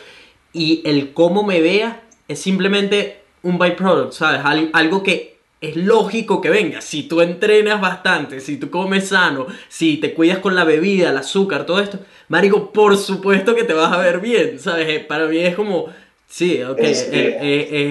y 0.54 0.82
el 0.86 1.14
cómo 1.14 1.44
me 1.44 1.60
vea 1.62 2.02
es 2.28 2.40
simplemente 2.40 3.22
un 3.42 3.58
byproduct, 3.58 4.14
¿sabes? 4.14 4.42
Al- 4.44 4.70
algo 4.74 5.02
que 5.02 5.38
es 5.62 5.76
lógico 5.76 6.40
que 6.40 6.50
venga. 6.50 6.80
Si 6.82 7.04
tú 7.04 7.22
entrenas 7.22 7.82
bastante, 7.82 8.40
si 8.40 8.58
tú 8.58 8.70
comes 8.70 9.08
sano, 9.10 9.48
si 9.68 9.98
te 9.98 10.14
cuidas 10.14 10.38
con 10.38 10.56
la 10.56 10.64
bebida, 10.64 11.10
el 11.10 11.18
azúcar, 11.18 11.66
todo 11.66 11.80
esto, 11.80 12.00
Marico, 12.28 12.72
por 12.72 12.96
supuesto 12.98 13.56
que 13.56 13.64
te 13.64 13.74
vas 13.74 13.92
a 13.92 13.98
ver 13.98 14.20
bien, 14.20 14.60
¿sabes? 14.60 14.88
Eh, 14.88 15.00
Para 15.00 15.26
mí 15.26 15.38
es 15.40 15.56
como, 15.56 15.88
sí, 16.30 16.62
ok, 16.64 16.80
Es 16.80 17.08
eh, 17.08 17.10
que- 17.12 17.38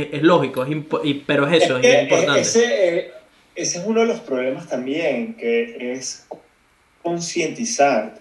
eh, 0.01 0.09
es 0.13 0.23
lógico, 0.23 0.65
es 0.65 0.71
y- 1.05 1.15
pero 1.27 1.47
es 1.49 1.63
eso, 1.65 1.77
es, 1.79 1.83
que, 1.83 2.03
importante. 2.03 2.41
Ese, 2.41 3.11
ese 3.55 3.79
es 3.79 3.85
uno 3.85 4.01
de 4.01 4.07
los 4.07 4.21
problemas 4.21 4.69
también, 4.69 5.35
que 5.35 5.93
es 5.93 6.27
concientizarte 7.03 8.21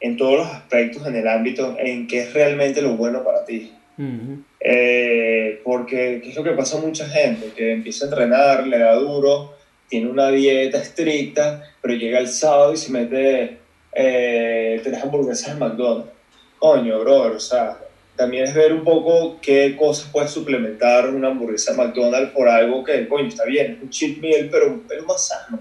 en 0.00 0.16
todos 0.16 0.38
los 0.38 0.46
aspectos 0.48 1.06
en 1.06 1.16
el 1.16 1.28
ámbito 1.28 1.76
en 1.78 2.06
qué 2.06 2.20
es 2.20 2.32
realmente 2.32 2.80
lo 2.82 2.96
bueno 2.96 3.22
para 3.22 3.44
ti. 3.44 3.72
Ujú. 3.98 4.42
Eh, 4.60 5.60
porque 5.62 6.20
¿qué 6.22 6.30
es 6.30 6.36
lo 6.36 6.42
que 6.42 6.52
pasa 6.52 6.78
a 6.78 6.80
mucha 6.80 7.06
gente? 7.08 7.52
Que 7.54 7.72
empieza 7.72 8.06
a 8.06 8.08
entrenar, 8.08 8.66
le 8.66 8.78
da 8.78 8.94
duro, 8.94 9.54
tiene 9.88 10.08
una 10.08 10.30
dieta 10.30 10.78
estricta, 10.80 11.62
pero 11.82 11.94
llega 11.94 12.18
el 12.18 12.28
sábado 12.28 12.72
y 12.72 12.76
se 12.78 12.90
mete 12.92 13.58
eh, 13.92 14.80
tres 14.82 15.02
hamburguesas 15.02 15.50
en 15.52 15.58
McDonald's. 15.58 16.10
Coño, 16.58 17.00
brother, 17.00 17.32
o 17.32 17.40
sea, 17.40 17.76
también 18.20 18.44
es 18.44 18.52
ver 18.52 18.74
un 18.74 18.84
poco 18.84 19.38
qué 19.40 19.76
cosas 19.78 20.10
puedes 20.12 20.30
suplementar 20.30 21.08
una 21.08 21.28
hamburguesa 21.28 21.72
McDonald's 21.72 22.32
por 22.32 22.50
algo 22.50 22.84
que, 22.84 23.08
coño, 23.08 23.28
está 23.28 23.46
bien, 23.46 23.72
es 23.72 23.82
un 23.82 23.88
cheat 23.88 24.18
meal, 24.18 24.50
pero, 24.52 24.82
pero 24.86 25.06
más 25.06 25.26
sano. 25.26 25.58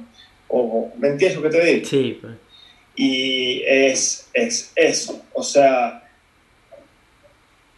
O, 0.50 0.92
¿Me 0.98 1.08
entiendes 1.08 1.38
lo 1.38 1.44
que 1.44 1.58
te 1.58 1.66
digo? 1.66 1.86
Sí, 1.86 2.18
pues. 2.20 2.34
Y 2.98 3.64
es, 3.66 4.30
es 4.34 4.74
eso, 4.76 5.24
o 5.32 5.42
sea, 5.42 6.04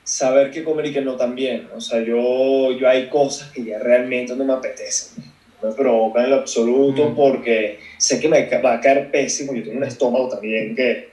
saber 0.03 0.49
qué 0.49 0.63
comer 0.63 0.87
y 0.87 0.93
qué 0.93 1.01
no 1.01 1.15
también. 1.15 1.69
O 1.75 1.79
sea, 1.79 2.01
yo, 2.01 2.71
yo 2.71 2.89
hay 2.89 3.07
cosas 3.07 3.51
que 3.51 3.63
ya 3.63 3.77
realmente 3.77 4.35
no 4.35 4.43
me 4.45 4.53
apetecen, 4.53 5.23
no 5.61 5.69
me 5.69 5.75
provocan 5.75 6.23
en 6.23 6.31
lo 6.31 6.37
absoluto 6.37 7.09
Mm. 7.09 7.15
porque 7.15 7.79
sé 7.99 8.19
que 8.19 8.27
me 8.27 8.49
va 8.61 8.73
a 8.73 8.81
caer 8.81 9.11
pésimo. 9.11 9.53
Yo 9.53 9.61
tengo 9.61 9.77
un 9.77 9.83
estómago 9.83 10.27
también 10.27 10.75
que 10.75 11.10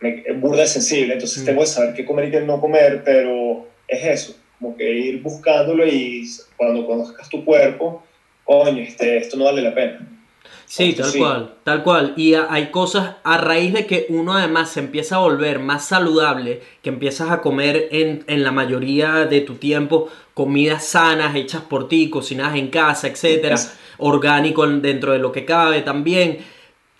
me, 0.00 0.22
es 0.26 0.40
burda 0.40 0.62
de 0.62 0.66
sensible, 0.68 1.14
entonces 1.14 1.42
Mm. 1.42 1.46
tengo 1.46 1.60
que 1.60 1.66
saber 1.66 1.94
qué 1.94 2.04
comer 2.04 2.28
y 2.28 2.30
qué 2.30 2.40
no 2.40 2.60
comer, 2.60 3.02
pero 3.04 3.66
es 3.88 4.04
eso, 4.04 4.36
como 4.58 4.76
que 4.76 4.90
ir 4.92 5.22
buscándolo 5.22 5.86
y 5.86 6.26
cuando 6.56 6.86
conozcas 6.86 7.28
tu 7.28 7.44
cuerpo, 7.44 8.02
coño, 8.44 8.82
este, 8.82 9.16
esto 9.18 9.36
no 9.36 9.44
vale 9.44 9.62
la 9.62 9.74
pena. 9.74 10.06
Sí, 10.66 10.92
tal 10.92 11.06
sí. 11.06 11.18
cual, 11.18 11.54
tal 11.64 11.82
cual. 11.82 12.12
Y 12.16 12.34
a- 12.34 12.46
hay 12.48 12.66
cosas, 12.70 13.16
a 13.24 13.38
raíz 13.38 13.72
de 13.72 13.86
que 13.86 14.06
uno 14.08 14.34
además 14.34 14.70
se 14.70 14.78
empieza 14.78 15.16
a 15.16 15.18
volver 15.18 15.58
más 15.58 15.84
saludable, 15.88 16.60
que 16.82 16.90
empiezas 16.90 17.30
a 17.32 17.40
comer 17.40 17.88
en, 17.90 18.22
en 18.28 18.44
la 18.44 18.52
mayoría 18.52 19.26
de 19.26 19.40
tu 19.40 19.56
tiempo 19.56 20.08
comidas 20.32 20.84
sanas, 20.84 21.34
hechas 21.34 21.62
por 21.62 21.88
ti, 21.88 22.08
cocinadas 22.08 22.54
en 22.56 22.68
casa, 22.68 23.08
etcétera, 23.08 23.56
Es- 23.56 23.72
orgánico 23.98 24.64
en- 24.64 24.80
dentro 24.80 25.12
de 25.12 25.18
lo 25.18 25.32
que 25.32 25.44
cabe 25.44 25.82
también. 25.82 26.38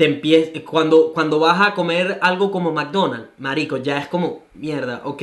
Te 0.01 0.65
cuando, 0.65 1.13
cuando 1.13 1.39
vas 1.39 1.61
a 1.61 1.75
comer 1.75 2.19
algo 2.23 2.51
como 2.51 2.73
McDonald's, 2.73 3.29
marico, 3.37 3.77
ya 3.77 3.99
es 3.99 4.09
como, 4.09 4.45
mierda, 4.55 5.03
ok, 5.05 5.23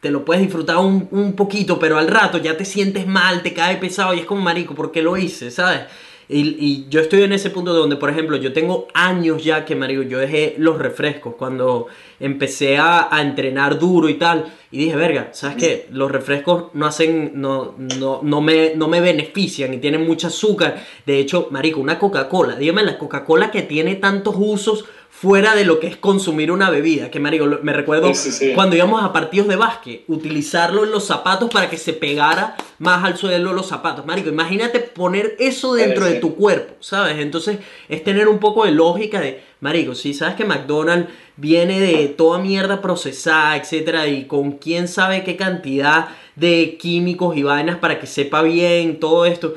te 0.00 0.10
lo 0.10 0.24
puedes 0.24 0.42
disfrutar 0.42 0.78
un, 0.78 1.06
un 1.12 1.34
poquito, 1.34 1.78
pero 1.78 1.96
al 1.96 2.08
rato 2.08 2.38
ya 2.38 2.56
te 2.56 2.64
sientes 2.64 3.06
mal, 3.06 3.44
te 3.44 3.54
cae 3.54 3.76
pesado 3.76 4.14
y 4.14 4.18
es 4.18 4.26
como, 4.26 4.40
marico, 4.40 4.74
¿por 4.74 4.90
qué 4.90 5.00
lo 5.00 5.16
hice? 5.16 5.52
¿Sabes? 5.52 5.82
Y, 6.28 6.40
y 6.58 6.86
yo 6.88 7.00
estoy 7.00 7.22
en 7.22 7.32
ese 7.32 7.50
punto 7.50 7.72
donde, 7.72 7.96
por 7.96 8.10
ejemplo, 8.10 8.36
yo 8.36 8.52
tengo 8.52 8.88
años 8.94 9.44
ya 9.44 9.64
que, 9.64 9.76
marico, 9.76 10.02
yo 10.02 10.18
dejé 10.18 10.56
los 10.58 10.78
refrescos 10.78 11.34
cuando 11.36 11.86
empecé 12.18 12.78
a, 12.78 13.14
a 13.14 13.22
entrenar 13.22 13.78
duro 13.78 14.08
y 14.08 14.14
tal. 14.14 14.46
Y 14.70 14.78
dije, 14.78 14.96
verga, 14.96 15.30
¿sabes 15.32 15.56
qué? 15.56 15.86
Los 15.90 16.10
refrescos 16.10 16.66
no 16.74 16.86
hacen, 16.86 17.32
no, 17.34 17.74
no, 17.78 18.20
no, 18.22 18.40
me, 18.40 18.74
no 18.74 18.88
me 18.88 19.00
benefician 19.00 19.72
y 19.72 19.78
tienen 19.78 20.04
mucho 20.04 20.26
azúcar. 20.26 20.82
De 21.06 21.18
hecho, 21.18 21.48
marico, 21.50 21.80
una 21.80 21.98
Coca-Cola, 21.98 22.56
dígame 22.56 22.82
la 22.82 22.98
Coca-Cola 22.98 23.50
que 23.50 23.62
tiene 23.62 23.94
tantos 23.94 24.34
usos 24.36 24.84
fuera 25.10 25.54
de 25.54 25.64
lo 25.64 25.80
que 25.80 25.86
es 25.86 25.96
consumir 25.96 26.52
una 26.52 26.68
bebida. 26.68 27.10
Que, 27.10 27.20
marico, 27.20 27.46
me 27.62 27.72
recuerdo 27.72 28.08
Sí, 28.14 28.30
sí, 28.30 28.32
sí. 28.32 28.52
cuando 28.54 28.76
íbamos 28.76 29.02
a 29.02 29.12
partidos 29.12 29.48
de 29.48 29.56
básquet, 29.56 30.04
utilizarlo 30.08 30.84
en 30.84 30.90
los 30.90 31.06
zapatos 31.06 31.50
para 31.50 31.70
que 31.70 31.78
se 31.78 31.94
pegara 31.94 32.56
más 32.78 33.02
al 33.02 33.16
suelo 33.16 33.52
los 33.52 33.66
zapatos. 33.66 34.04
Marico, 34.04 34.28
imagínate 34.28 34.80
poner 34.80 35.36
eso 35.38 35.74
dentro 35.74 36.04
de 36.04 36.14
tu 36.14 36.34
cuerpo, 36.34 36.74
¿sabes? 36.80 37.18
Entonces 37.18 37.58
es 37.88 38.04
tener 38.04 38.28
un 38.28 38.38
poco 38.38 38.66
de 38.66 38.72
lógica 38.72 39.20
de, 39.20 39.42
marico, 39.60 39.94
si 39.94 40.12
sabes 40.12 40.34
que 40.34 40.44
McDonald's 40.44 41.10
viene 41.36 41.80
de 41.80 42.08
toda 42.08 42.38
mierda 42.38 42.82
procesada, 42.82 43.56
etcétera, 43.56 44.06
y 44.06 44.26
con 44.26 44.52
quién 44.52 44.88
sabe 44.88 45.24
qué 45.24 45.36
cantidad 45.36 46.08
de 46.34 46.76
químicos 46.78 47.36
y 47.36 47.42
vainas 47.42 47.78
para 47.78 47.98
que 47.98 48.06
sepa 48.06 48.42
bien 48.42 49.00
todo 49.00 49.24
esto. 49.24 49.54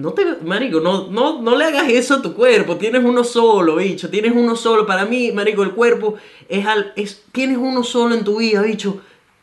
No 0.00 0.12
te, 0.12 0.24
marico, 0.42 0.80
no, 0.80 1.08
no, 1.08 1.42
no 1.42 1.56
le 1.56 1.66
hagas 1.66 1.88
eso 1.88 2.14
a 2.14 2.22
tu 2.22 2.34
cuerpo. 2.34 2.76
Tienes 2.76 3.04
uno 3.04 3.22
solo, 3.22 3.76
bicho. 3.76 4.08
Tienes 4.08 4.32
uno 4.34 4.56
solo. 4.56 4.86
Para 4.86 5.04
mí, 5.04 5.30
marico, 5.32 5.62
el 5.62 5.72
cuerpo 5.72 6.14
es 6.48 6.66
al, 6.66 6.92
es, 6.96 7.24
tienes 7.32 7.58
uno 7.58 7.84
solo 7.84 8.14
en 8.14 8.24
tu 8.24 8.38
vida, 8.38 8.62
bicho. 8.62 9.00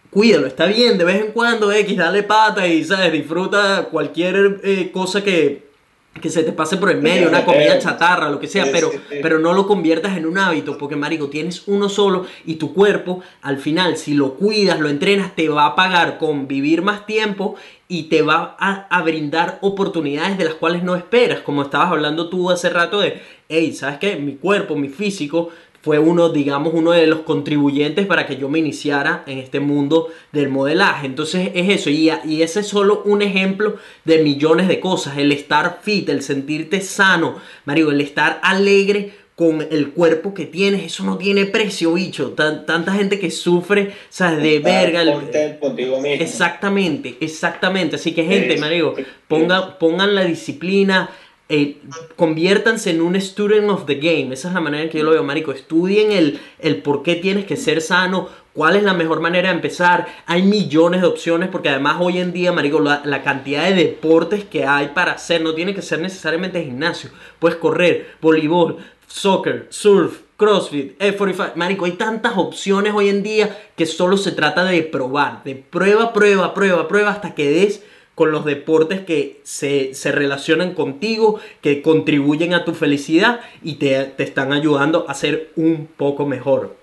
Cuídalo, 0.10 0.48
está 0.48 0.66
bien, 0.66 0.98
de 0.98 1.04
vez 1.04 1.24
en 1.24 1.32
cuando, 1.32 1.72
X, 1.72 1.98
dale 1.98 2.24
pata 2.24 2.68
y, 2.68 2.84
¿sabes? 2.84 3.12
Disfruta 3.12 3.90
cualquier 3.92 4.62
eh, 4.64 4.90
cosa 4.92 5.24
que, 5.24 5.67
que 6.20 6.30
se 6.30 6.44
te 6.44 6.52
pase 6.52 6.78
por 6.78 6.90
el 6.90 7.02
medio, 7.02 7.28
una 7.30 7.46
comida 7.46 7.80
chatarra, 7.80 8.30
lo 8.30 8.40
que 8.40 8.48
sea, 8.48 8.68
pero, 8.72 8.92
pero 9.22 9.40
no 9.40 9.54
lo 9.54 9.68
conviertas 9.68 10.18
en 10.18 10.26
un 10.26 10.38
hábito, 10.38 10.78
porque, 10.78 10.96
marico, 10.96 11.30
tienes 11.30 11.64
uno 11.68 11.90
solo 11.90 12.26
y 12.46 12.56
tu 12.56 12.74
cuerpo, 12.74 13.22
al 13.42 13.58
final, 13.58 13.98
si 13.98 14.14
lo 14.14 14.36
cuidas, 14.36 14.80
lo 14.80 14.90
entrenas, 14.90 15.36
te 15.36 15.50
va 15.50 15.66
a 15.66 15.76
pagar 15.76 16.18
con 16.18 16.48
vivir 16.48 16.82
más 16.82 17.06
tiempo 17.06 17.56
y 17.88 18.04
te 18.04 18.22
va 18.22 18.56
a, 18.60 18.88
a 18.90 19.02
brindar 19.02 19.60
oportunidades 19.62 20.38
de 20.38 20.46
las 20.46 20.56
cuales 20.56 20.84
no 20.84 20.96
esperas, 20.96 21.40
como 21.40 21.62
estabas 21.62 21.92
hablando 21.92 22.30
tú 22.30 22.50
hace 22.50 22.70
rato 22.70 23.00
de, 23.00 23.22
hey, 23.50 23.74
¿sabes 23.74 23.98
qué? 24.00 24.16
Mi 24.18 24.36
cuerpo, 24.36 24.76
mi 24.76 24.90
físico 24.90 25.50
fue 25.88 26.00
uno, 26.00 26.28
digamos, 26.28 26.74
uno 26.74 26.92
de 26.92 27.08
los 27.08 27.20
contribuyentes 27.20 28.06
para 28.06 28.28
que 28.28 28.36
yo 28.36 28.50
me 28.50 28.60
iniciara 28.60 29.24
en 29.26 29.38
este 29.38 29.62
mundo 29.62 30.10
del 30.34 30.50
modelaje. 30.50 31.06
Entonces 31.06 31.50
es 31.56 31.70
eso, 31.70 31.90
y, 31.90 32.12
y 32.26 32.42
ese 32.42 32.60
es 32.60 32.68
solo 32.68 33.04
un 33.06 33.22
ejemplo 33.22 33.78
de 34.04 34.18
millones 34.22 34.68
de 34.68 34.82
cosas. 34.82 35.18
El 35.18 35.32
estar 35.32 35.80
fit, 35.82 36.10
el 36.10 36.22
sentirte 36.24 36.82
sano, 36.82 37.38
Mario, 37.64 37.92
el 37.92 38.02
estar 38.02 38.42
alegre 38.44 39.14
con 39.36 39.66
el 39.72 39.92
cuerpo 39.92 40.34
que 40.34 40.46
tienes, 40.46 40.84
eso 40.84 41.06
no 41.06 41.18
tiene 41.18 41.46
precio, 41.46 41.94
bicho. 41.94 42.32
Tan- 42.32 42.66
tanta 42.66 42.92
gente 42.92 43.18
que 43.18 43.32
sufre, 43.32 43.94
¿sabes? 44.10 44.42
De 44.44 44.58
Estar 44.58 44.84
verga. 44.92 45.02
el- 45.04 45.60
contigo 45.60 46.02
mismo. 46.02 46.22
Exactamente, 46.22 47.16
exactamente. 47.22 47.96
Así 47.96 48.14
que 48.14 48.26
gente, 48.26 48.56
es- 48.56 49.06
pongan, 49.30 49.78
pongan 49.80 50.16
la 50.16 50.26
disciplina, 50.26 51.10
eh, 51.50 51.78
conviértanse 52.16 52.90
en 52.90 53.02
un 53.02 53.16
student 53.16 53.70
of 53.70 53.86
the 53.86 53.96
game. 53.96 54.34
Esa 54.34 54.50
es 54.50 54.54
la 54.54 54.60
manera 54.60 54.84
en 54.84 54.90
que 54.90 54.98
yo 54.98 55.06
lo 55.06 55.12
veo, 55.12 55.24
marico. 55.24 55.52
Estudien 55.52 56.12
el, 56.12 56.40
el 56.60 56.82
por 56.82 57.04
qué 57.04 57.16
tienes 57.16 57.46
que 57.46 57.56
ser 57.56 57.82
sano, 57.82 58.28
cuál 58.54 58.76
es 58.76 58.84
la 58.84 58.94
mejor 58.94 59.22
manera 59.22 59.50
de 59.50 59.56
empezar. 59.56 60.08
Hay 60.26 60.44
millones 60.44 61.02
de 61.02 61.08
opciones 61.08 61.50
porque 61.50 61.70
además 61.70 61.98
hoy 62.00 62.18
en 62.18 62.34
día, 62.34 62.52
marico, 62.52 62.80
la, 62.80 63.02
la 63.06 63.24
cantidad 63.24 63.64
de 63.64 63.76
deportes 63.76 64.44
que 64.44 64.66
hay 64.66 64.90
para 64.90 65.14
hacer 65.14 65.42
no 65.42 65.54
tiene 65.54 65.74
que 65.74 65.82
ser 65.82 66.00
necesariamente 66.00 66.64
gimnasio. 66.64 67.12
Puedes 67.40 67.58
correr, 67.58 68.16
voleibol, 68.22 68.78
soccer, 69.08 69.68
surf, 69.70 70.20
CrossFit, 70.38 70.98
F45. 71.00 71.56
Marico, 71.56 71.86
hay 71.86 71.94
tantas 71.94 72.34
opciones 72.36 72.94
hoy 72.94 73.10
en 73.10 73.24
día 73.24 73.58
que 73.76 73.86
solo 73.86 74.18
se 74.18 74.32
trata 74.32 74.64
de 74.66 74.84
probar, 74.84 75.44
de 75.44 75.56
prueba, 75.56 76.14
prueba, 76.14 76.54
prueba, 76.54 76.88
prueba 76.88 77.12
hasta 77.12 77.34
que 77.34 77.50
des 77.50 77.84
con 78.18 78.32
los 78.32 78.46
deportes 78.46 79.02
que 79.02 79.42
se, 79.44 79.94
se 79.94 80.12
relacionan 80.12 80.74
contigo, 80.74 81.40
que 81.62 81.84
contribuyen 81.84 82.56
a 82.56 82.66
tu 82.66 82.74
felicidad 82.74 83.42
y 83.62 83.76
te, 83.76 84.06
te 84.06 84.24
están 84.24 84.54
ayudando 84.54 85.06
a 85.08 85.14
ser 85.14 85.52
un 85.56 85.88
poco 85.96 86.26
mejor. 86.26 86.76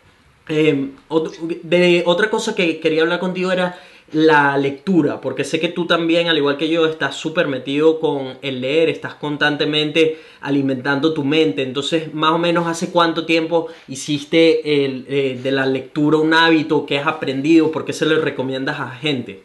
Ot- 1.08 1.36
de, 1.62 2.04
otra 2.06 2.30
cosa 2.30 2.54
que 2.54 2.78
quería 2.78 3.02
hablar 3.02 3.18
contigo 3.18 3.50
era 3.50 3.76
la 4.12 4.56
lectura, 4.58 5.20
porque 5.20 5.42
sé 5.42 5.58
que 5.58 5.70
tú 5.70 5.86
también, 5.88 6.28
al 6.28 6.36
igual 6.38 6.56
que 6.56 6.68
yo, 6.68 6.86
estás 6.86 7.16
súper 7.16 7.48
metido 7.48 7.98
con 7.98 8.34
el 8.40 8.60
leer, 8.60 8.88
estás 8.88 9.14
constantemente 9.14 10.18
alimentando 10.40 11.12
tu 11.14 11.24
mente. 11.24 11.62
Entonces, 11.62 12.14
más 12.14 12.30
o 12.30 12.38
menos, 12.38 12.68
¿hace 12.68 12.90
cuánto 12.92 13.26
tiempo 13.26 13.66
hiciste 13.88 14.84
el, 14.84 15.04
eh, 15.08 15.40
de 15.42 15.50
la 15.50 15.66
lectura 15.66 16.18
un 16.18 16.32
hábito 16.32 16.86
que 16.86 16.98
has 16.98 17.08
aprendido? 17.08 17.72
¿Por 17.72 17.84
qué 17.84 17.92
se 17.92 18.06
lo 18.06 18.20
recomiendas 18.20 18.78
a 18.78 18.90
gente? 18.90 19.42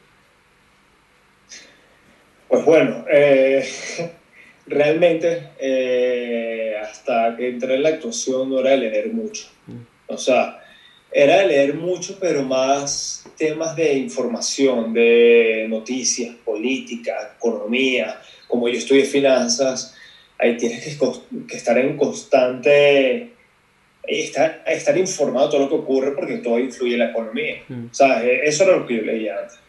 Pues 2.49 2.65
bueno, 2.65 3.05
eh, 3.09 3.63
realmente 4.65 5.51
eh, 5.59 6.75
hasta 6.81 7.35
que 7.38 7.47
entré 7.47 7.75
en 7.75 7.83
la 7.83 7.89
actuación 7.89 8.49
no 8.49 8.59
era 8.59 8.71
de 8.71 8.77
leer 8.77 9.13
mucho. 9.13 9.47
O 10.07 10.17
sea, 10.17 10.59
era 11.12 11.41
de 11.41 11.47
leer 11.47 11.75
mucho, 11.75 12.17
pero 12.19 12.43
más 12.43 13.23
temas 13.38 13.75
de 13.75 13.93
información, 13.93 14.93
de 14.93 15.67
noticias, 15.69 16.35
política, 16.43 17.35
economía. 17.38 18.19
Como 18.47 18.67
yo 18.67 18.79
estudié 18.79 19.05
finanzas, 19.05 19.95
ahí 20.39 20.57
tienes 20.57 20.97
que, 20.97 21.55
estar 21.55 21.77
en 21.77 21.95
constante, 21.95 23.29
estar, 24.03 24.63
estar 24.65 24.97
informado 24.97 25.45
de 25.45 25.51
todo 25.51 25.62
lo 25.62 25.69
que 25.69 25.75
ocurre 25.75 26.12
porque 26.12 26.38
todo 26.38 26.57
influye 26.57 26.93
en 26.93 26.99
la 26.99 27.12
economía. 27.12 27.63
Mm. 27.67 27.85
O 27.91 27.93
sea, 27.93 28.25
eh, 28.25 28.41
eso 28.43 28.63
era 28.63 28.77
lo 28.77 28.88
que 28.88 28.97
yo 28.97 29.01
leía 29.03 29.38
antes. 29.39 29.59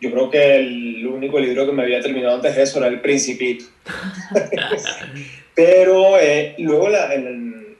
Yo 0.00 0.10
creo 0.10 0.30
que 0.30 0.56
el 0.56 1.06
único 1.06 1.40
libro 1.40 1.66
que 1.66 1.72
me 1.72 1.82
había 1.82 2.00
terminado 2.00 2.36
antes 2.36 2.54
de 2.54 2.62
eso 2.62 2.78
era 2.78 2.88
El 2.88 3.00
Principito. 3.00 3.64
Pero 5.54 6.18
eh, 6.18 6.54
luego, 6.58 6.88
la, 6.88 7.14
en 7.14 7.26
el- 7.26 7.76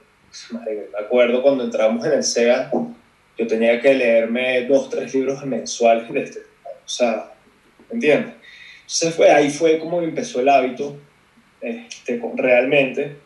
madre, 0.51 0.87
me 0.91 0.99
acuerdo 1.05 1.41
cuando 1.41 1.63
entramos 1.63 2.05
en 2.05 2.13
el 2.13 2.23
SEGA, 2.23 2.71
yo 3.37 3.47
tenía 3.47 3.79
que 3.79 3.93
leerme 3.93 4.65
dos, 4.65 4.89
tres 4.89 5.13
libros 5.13 5.45
mensuales 5.45 6.11
de 6.11 6.23
este. 6.23 6.39
O 6.39 6.89
sea, 6.89 7.33
¿me 7.89 7.95
entiendes? 7.95 8.33
Entonces 8.81 9.15
fue, 9.15 9.29
ahí 9.31 9.49
fue 9.49 9.77
como 9.79 10.01
empezó 10.01 10.39
el 10.39 10.49
hábito, 10.49 10.97
este, 11.61 12.21
realmente. 12.35 13.17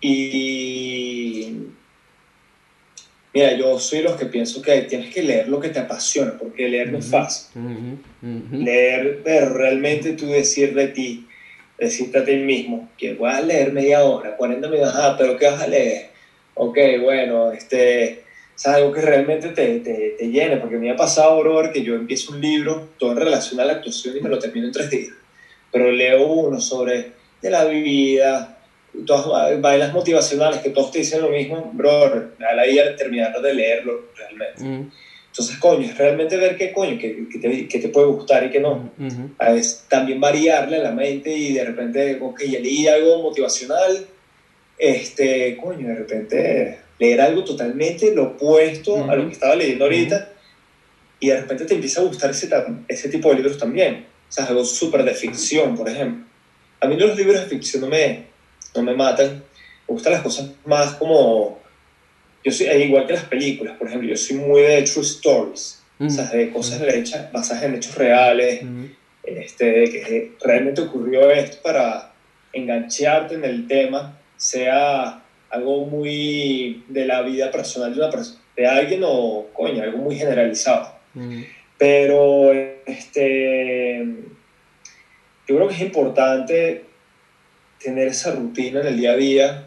Y 0.00 1.54
mira, 3.32 3.56
yo 3.56 3.78
soy 3.78 3.98
de 3.98 4.04
los 4.04 4.16
que 4.16 4.26
pienso 4.26 4.60
que 4.62 4.82
tienes 4.82 5.12
que 5.14 5.22
leer 5.22 5.48
lo 5.48 5.60
que 5.60 5.68
te 5.68 5.78
apasiona, 5.78 6.36
porque 6.38 6.68
leer 6.68 6.90
no 6.90 6.98
es 6.98 7.10
fácil 7.10 7.60
Ujú, 7.62 7.98
ujú. 8.22 8.56
leer, 8.64 9.20
pero 9.24 9.54
realmente 9.54 10.12
tú 10.12 10.26
decir 10.26 10.74
de 10.74 10.88
ti, 10.88 11.26
decirte 11.78 12.18
a 12.18 12.24
ti 12.24 12.36
mismo, 12.36 12.90
que 12.98 13.14
voy 13.14 13.30
a 13.30 13.40
leer 13.40 13.72
media 13.72 14.04
hora, 14.04 14.36
40 14.36 14.68
minutos, 14.68 14.94
ah, 14.96 15.14
pero 15.18 15.36
¿qué 15.36 15.46
vas 15.46 15.62
a 15.62 15.66
leer? 15.66 16.10
Ok, 16.54 16.76
bueno, 17.02 17.52
este, 17.52 18.24
sea, 18.60 18.74
algo 18.74 18.92
que 18.92 19.00
realmente 19.00 19.48
te, 19.50 19.80
te, 19.80 20.14
te 20.18 20.28
llene, 20.28 20.58
porque 20.58 20.76
me 20.76 20.90
ha 20.90 20.96
pasado, 20.96 21.40
brother, 21.40 21.72
que 21.72 21.82
yo 21.82 21.94
empiezo 21.94 22.32
un 22.32 22.40
libro 22.42 22.90
todo 22.98 23.12
en 23.12 23.16
relación 23.16 23.58
a 23.58 23.64
la 23.64 23.72
actuación 23.74 24.16
y 24.16 24.20
me 24.20 24.28
lo 24.28 24.38
termino 24.38 24.66
en 24.66 24.72
tres 24.72 24.90
días, 24.90 25.14
pero 25.72 25.90
leo 25.90 26.26
uno 26.26 26.60
sobre 26.60 27.12
de 27.40 27.50
la 27.50 27.64
vida, 27.64 28.59
todas 29.06 29.60
bailas 29.60 29.92
motivacionales 29.92 30.60
que 30.60 30.70
todos 30.70 30.90
te 30.90 30.98
dicen 31.00 31.22
lo 31.22 31.30
mismo, 31.30 31.70
brother, 31.74 32.28
a 32.48 32.54
la 32.54 32.66
idea 32.66 32.86
de 32.86 32.94
terminar 32.96 33.40
de 33.40 33.54
leerlo 33.54 34.08
realmente. 34.16 34.62
Mm, 34.64 34.90
Entonces, 35.28 35.56
coño, 35.58 35.86
es 35.86 35.96
realmente 35.96 36.36
ver 36.36 36.56
qué 36.56 36.72
coño, 36.72 36.98
que, 36.98 37.28
que, 37.30 37.38
te, 37.38 37.68
que 37.68 37.78
te 37.78 37.88
puede 37.88 38.08
gustar 38.08 38.44
y 38.44 38.50
que 38.50 38.60
no. 38.60 38.90
ujú. 38.98 39.30
A 39.38 39.52
veces 39.52 39.84
también 39.88 40.20
variarle 40.20 40.78
a 40.78 40.82
la 40.82 40.92
mente 40.92 41.30
y 41.30 41.52
de 41.52 41.64
repente, 41.64 42.18
ok, 42.20 42.42
ya 42.42 42.58
leí 42.60 42.88
algo 42.88 43.22
motivacional, 43.22 44.06
este, 44.78 45.56
coño, 45.56 45.88
de 45.88 45.94
repente 45.94 46.78
leer 46.98 47.20
algo 47.20 47.44
totalmente 47.44 48.14
lo 48.14 48.24
opuesto 48.24 49.10
a 49.10 49.16
lo 49.16 49.26
que 49.26 49.32
estaba 49.32 49.54
leyendo 49.54 49.84
ahorita 49.84 50.32
y 51.18 51.28
de 51.28 51.40
repente 51.40 51.64
te 51.64 51.74
empieza 51.74 52.00
a 52.00 52.04
gustar 52.04 52.30
ese, 52.30 52.48
ese 52.88 53.08
tipo 53.08 53.28
de 53.30 53.36
libros 53.36 53.58
también. 53.58 54.06
O 54.28 54.32
sea, 54.32 54.46
algo 54.46 54.64
súper 54.64 55.02
de 55.04 55.12
ficción, 55.14 55.76
por 55.76 55.88
ejemplo. 55.88 56.24
A 56.80 56.86
mí 56.86 56.96
los 56.96 57.16
libros 57.16 57.40
de 57.40 57.46
ficción 57.46 57.82
no 57.82 57.88
me, 57.88 58.29
no 58.74 58.82
me 58.82 58.94
matan, 58.94 59.42
me 59.88 59.94
gustan 59.94 60.12
las 60.12 60.22
cosas 60.22 60.50
más 60.64 60.94
como... 60.94 61.60
Yo 62.42 62.50
soy, 62.50 62.66
eh, 62.66 62.86
igual 62.86 63.06
que 63.06 63.12
las 63.12 63.24
películas, 63.24 63.76
por 63.76 63.88
ejemplo, 63.88 64.08
yo 64.08 64.16
soy 64.16 64.36
muy 64.36 64.62
de 64.62 64.82
true 64.82 65.02
stories, 65.04 65.82
o 65.98 66.08
sea, 66.08 66.24
Ujú. 66.24 66.36
de 66.36 66.50
cosas 66.50 66.80
hechas, 66.82 67.30
basadas 67.32 67.64
en 67.64 67.74
hechos 67.74 67.94
reales, 67.96 68.62
Ujú. 68.62 68.88
este, 69.24 69.64
de 69.64 69.90
que 69.90 70.32
realmente 70.42 70.80
ocurrió 70.80 71.30
esto 71.30 71.58
para 71.62 72.12
engancharte 72.52 73.34
en 73.34 73.44
el 73.44 73.66
tema, 73.66 74.18
sea 74.38 75.22
algo 75.50 75.84
muy 75.84 76.84
de 76.88 77.04
la 77.04 77.20
vida 77.20 77.50
personal 77.50 77.94
de, 77.94 78.00
una 78.00 78.10
de 78.56 78.66
alguien 78.66 79.02
o, 79.04 79.48
coño, 79.52 79.82
algo 79.82 79.98
muy 79.98 80.16
generalizado. 80.16 80.94
Ujú. 81.14 81.44
Pero, 81.76 82.52
este, 82.86 84.02
yo 85.46 85.56
creo 85.56 85.68
que 85.68 85.74
es 85.74 85.80
importante 85.80 86.84
tener 87.82 88.08
esa 88.08 88.32
rutina 88.32 88.80
en 88.80 88.86
el 88.86 88.96
día 88.96 89.12
a 89.12 89.16
día. 89.16 89.66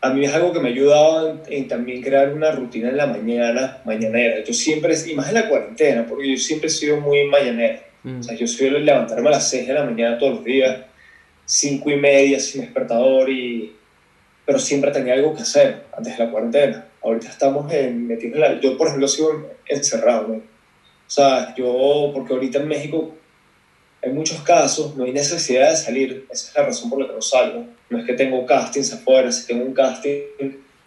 A 0.00 0.10
mí 0.10 0.24
es 0.24 0.32
algo 0.32 0.52
que 0.52 0.60
me 0.60 0.68
ha 0.68 0.72
ayudado 0.72 1.30
en, 1.30 1.40
en 1.48 1.68
también 1.68 2.02
crear 2.02 2.32
una 2.32 2.52
rutina 2.52 2.88
en 2.88 2.96
la 2.96 3.06
mañana, 3.06 3.82
mañanera. 3.84 4.44
Yo 4.44 4.54
siempre, 4.54 4.94
y 5.06 5.14
más 5.14 5.28
en 5.28 5.34
la 5.34 5.48
cuarentena, 5.48 6.06
porque 6.06 6.30
yo 6.30 6.36
siempre 6.36 6.68
he 6.68 6.70
sido 6.70 7.00
muy 7.00 7.24
mañanero. 7.24 7.80
O 8.04 8.22
sea, 8.22 8.34
yo 8.36 8.46
suelo 8.46 8.78
levantarme 8.78 9.28
a 9.28 9.32
las 9.32 9.50
6 9.50 9.66
de 9.66 9.74
la 9.74 9.84
mañana 9.84 10.16
todos 10.18 10.36
los 10.36 10.44
días, 10.44 10.78
5 11.44 11.90
y 11.90 11.96
media 11.96 12.38
sin 12.40 12.60
despertador, 12.62 13.28
y... 13.28 13.74
pero 14.46 14.58
siempre 14.58 14.90
tenía 14.92 15.14
algo 15.14 15.34
que 15.34 15.42
hacer 15.42 15.84
antes 15.96 16.16
de 16.16 16.24
la 16.24 16.30
cuarentena. 16.30 16.86
Ahorita 17.02 17.28
estamos 17.28 17.70
en, 17.72 18.06
metidos 18.06 18.36
en 18.36 18.40
la... 18.40 18.60
Yo, 18.60 18.78
por 18.78 18.86
ejemplo, 18.86 19.08
sigo 19.08 19.50
encerrado, 19.66 20.28
¿no? 20.28 20.34
O 20.34 21.10
sea, 21.10 21.54
yo, 21.56 22.10
porque 22.14 22.34
ahorita 22.34 22.60
en 22.60 22.68
México 22.68 23.17
hay 24.02 24.12
muchos 24.12 24.40
casos, 24.42 24.96
no 24.96 25.04
hay 25.04 25.12
necesidad 25.12 25.70
de 25.70 25.76
salir, 25.76 26.26
esa 26.30 26.48
es 26.48 26.56
la 26.56 26.64
razón 26.64 26.90
por 26.90 27.00
la 27.00 27.08
que 27.08 27.14
no 27.14 27.22
salgo. 27.22 27.66
No 27.90 27.98
es 27.98 28.06
que 28.06 28.12
tengo 28.14 28.46
castings 28.46 28.92
afuera, 28.92 29.32
si 29.32 29.46
tengo 29.46 29.64
un 29.64 29.74
casting, 29.74 30.20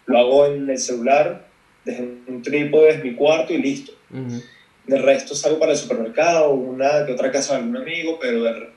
lo 0.06 0.18
hago 0.18 0.46
en 0.46 0.68
el 0.68 0.78
celular, 0.78 1.46
desde 1.84 2.02
un 2.02 2.42
trípode, 2.42 2.86
desde 2.86 3.04
mi 3.04 3.14
cuarto 3.14 3.52
y 3.52 3.58
listo. 3.58 3.92
Ujú. 4.10 4.40
De 4.86 4.98
resto 4.98 5.34
salgo 5.34 5.58
para 5.58 5.72
el 5.72 5.78
supermercado, 5.78 6.50
una 6.50 7.04
que 7.06 7.12
otra 7.12 7.30
casa 7.30 7.54
de 7.54 7.60
algún 7.60 7.76
amigo, 7.76 8.18
pero 8.20 8.42
de 8.42 8.68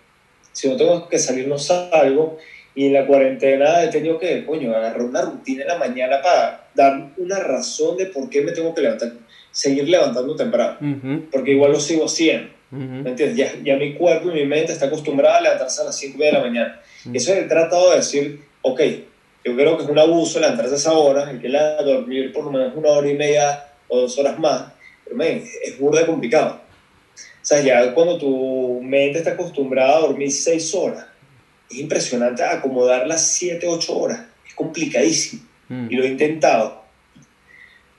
si 0.51 0.69
no 0.69 0.77
tengo 0.77 1.07
que 1.09 1.19
salir 1.19 1.47
no 1.47 1.57
salgo. 1.57 2.37
Y 2.77 2.87
en 2.87 2.93
la 2.93 3.07
cuarentena 3.07 3.83
he 3.83 3.87
tenido 3.87 4.19
que, 4.19 4.45
coño, 4.45 4.75
agarrar 4.75 5.01
una 5.01 5.21
rutina 5.21 5.61
en 5.61 5.67
la 5.69 5.77
mañana 5.77 6.21
para 6.21 6.67
dar 6.73 7.13
una 7.15 7.39
razón 7.39 7.95
de 7.95 8.07
por 8.07 8.29
qué 8.29 8.41
me 8.41 8.51
tengo 8.51 8.75
que 8.75 8.81
levantar, 8.81 9.13
seguir 9.49 9.87
levantando 9.87 10.35
temprano. 10.35 10.77
Ujú. 10.81 11.29
Porque 11.31 11.51
igual 11.51 11.71
lo 11.71 11.79
sigo 11.79 12.05
haciendo, 12.05 12.49
¿me 12.75 13.09
entiendes? 13.11 13.35
Ya, 13.37 13.53
ya 13.63 13.77
mi 13.77 13.93
cuerpo 13.95 14.29
y 14.31 14.33
mi 14.33 14.45
mente 14.45 14.71
está 14.73 14.85
acostumbrada 14.87 15.37
a 15.37 15.41
levantarse 15.41 15.81
a 15.81 15.85
las 15.85 15.97
5 15.97 16.21
de 16.23 16.31
la 16.31 16.39
mañana. 16.41 16.81
Y 17.11 17.17
eso 17.17 17.33
he 17.33 17.43
tratado 17.43 17.91
de 17.91 17.97
decir, 17.97 18.43
ok, 18.61 18.81
yo 19.43 19.55
creo 19.55 19.77
que 19.77 19.83
es 19.83 19.89
un 19.89 19.99
abuso 19.99 20.39
levantarse 20.39 20.73
a 20.73 20.77
esa 20.77 20.93
hora, 20.93 21.27
hay 21.27 21.37
que 21.39 21.49
la- 21.49 21.81
dormir 21.83 22.31
por 22.33 22.45
lo 22.45 22.51
menos 22.51 22.75
una 22.75 22.89
hora 22.89 23.09
y 23.09 23.13
media 23.13 23.63
o 23.87 24.01
dos 24.01 24.17
horas 24.17 24.39
más, 24.39 24.73
pero 25.03 25.15
men, 25.15 25.43
es 25.63 25.77
burda 25.77 26.05
complicado. 26.05 26.61
O 27.15 27.47
sea, 27.47 27.61
ya 27.61 27.93
cuando 27.93 28.17
tu 28.17 28.81
mente 28.81 29.19
está 29.19 29.31
acostumbrada 29.31 29.97
a 29.97 29.99
dormir 30.01 30.31
seis 30.31 30.73
horas, 30.73 31.05
es 31.69 31.77
impresionante 31.77 32.43
acomodar 32.43 33.05
las 33.07 33.27
siete, 33.33 33.67
ocho 33.67 33.95
horas, 33.97 34.21
es 34.47 34.53
complicadísimo 34.55 35.43
Ujú. 35.69 35.87
y 35.91 35.95
lo 35.95 36.03
he 36.03 36.07
intentado. 36.07 36.83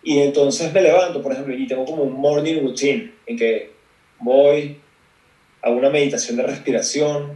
Y 0.02 0.18
entonces 0.20 0.72
me 0.72 0.82
levanto, 0.82 1.20
por 1.22 1.32
ejemplo, 1.32 1.54
y 1.54 1.66
tengo 1.66 1.84
como 1.84 2.02
un 2.04 2.12
morning 2.12 2.60
routine 2.62 3.12
en 3.26 3.36
que 3.36 3.72
voy 4.18 4.78
a 5.62 5.70
una 5.70 5.90
meditación 5.90 6.36
de 6.36 6.44
respiración, 6.44 7.34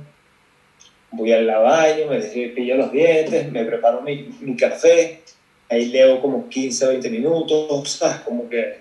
voy 1.10 1.32
al 1.32 1.46
baño, 1.46 2.06
me 2.08 2.22
cepillo 2.22 2.76
los 2.76 2.92
dientes, 2.92 3.50
me 3.50 3.64
preparo 3.64 4.02
mi, 4.02 4.30
mi 4.40 4.56
café, 4.56 5.22
ahí 5.68 5.86
leo 5.86 6.20
como 6.20 6.48
15 6.48 6.86
o 6.86 6.88
20 6.88 7.10
minutos, 7.10 7.90
¿sabes? 7.90 8.20
Como 8.20 8.48
que 8.48 8.78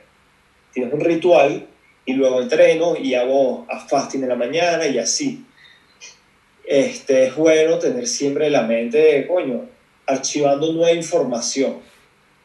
tienes 0.74 0.94
un 0.94 1.00
ritual 1.00 1.68
y 2.06 2.14
luego 2.14 2.42
entreno 2.42 2.96
y 2.98 3.14
hago 3.14 3.66
a 3.70 3.80
fasting 3.80 4.24
en 4.24 4.30
la 4.30 4.36
mañana 4.36 4.88
y 4.88 4.98
así. 4.98 5.46
Este, 6.64 7.26
es 7.26 7.36
bueno 7.36 7.80
tener 7.80 8.08
siempre 8.08 8.50
la 8.50 8.62
mente, 8.62 9.26
coño, 9.28 9.68
archivando 10.06 10.72
nueva 10.72 10.92
información. 10.92 11.78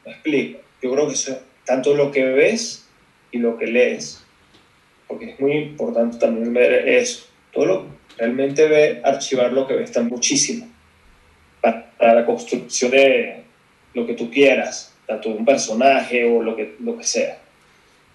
¿Me 0.04 0.12
explico? 0.12 0.60
Yo 0.82 0.92
creo 0.92 1.06
que 1.08 1.14
eso, 1.14 1.38
tanto 1.64 1.94
lo 1.94 2.10
que 2.10 2.24
ves 2.24 2.86
y 3.32 3.38
lo 3.38 3.56
que 3.58 3.66
lees, 3.66 4.23
porque 5.08 5.30
es 5.30 5.40
muy 5.40 5.52
importante 5.52 6.18
también 6.18 6.52
ver 6.52 6.88
eso. 6.88 7.26
Todo 7.52 7.66
lo 7.66 7.86
realmente 8.16 8.68
ve, 8.68 9.00
archivar 9.04 9.52
lo 9.52 9.66
que 9.66 9.74
ves 9.74 9.84
está 9.84 10.02
muchísimo 10.02 10.68
para, 11.60 11.90
para 11.98 12.14
la 12.14 12.26
construcción 12.26 12.90
de 12.90 13.42
lo 13.94 14.06
que 14.06 14.14
tú 14.14 14.30
quieras, 14.30 14.94
tanto 15.06 15.30
de 15.30 15.36
un 15.36 15.44
personaje 15.44 16.24
o 16.24 16.42
lo 16.42 16.56
que, 16.56 16.76
lo 16.80 16.96
que 16.96 17.04
sea. 17.04 17.38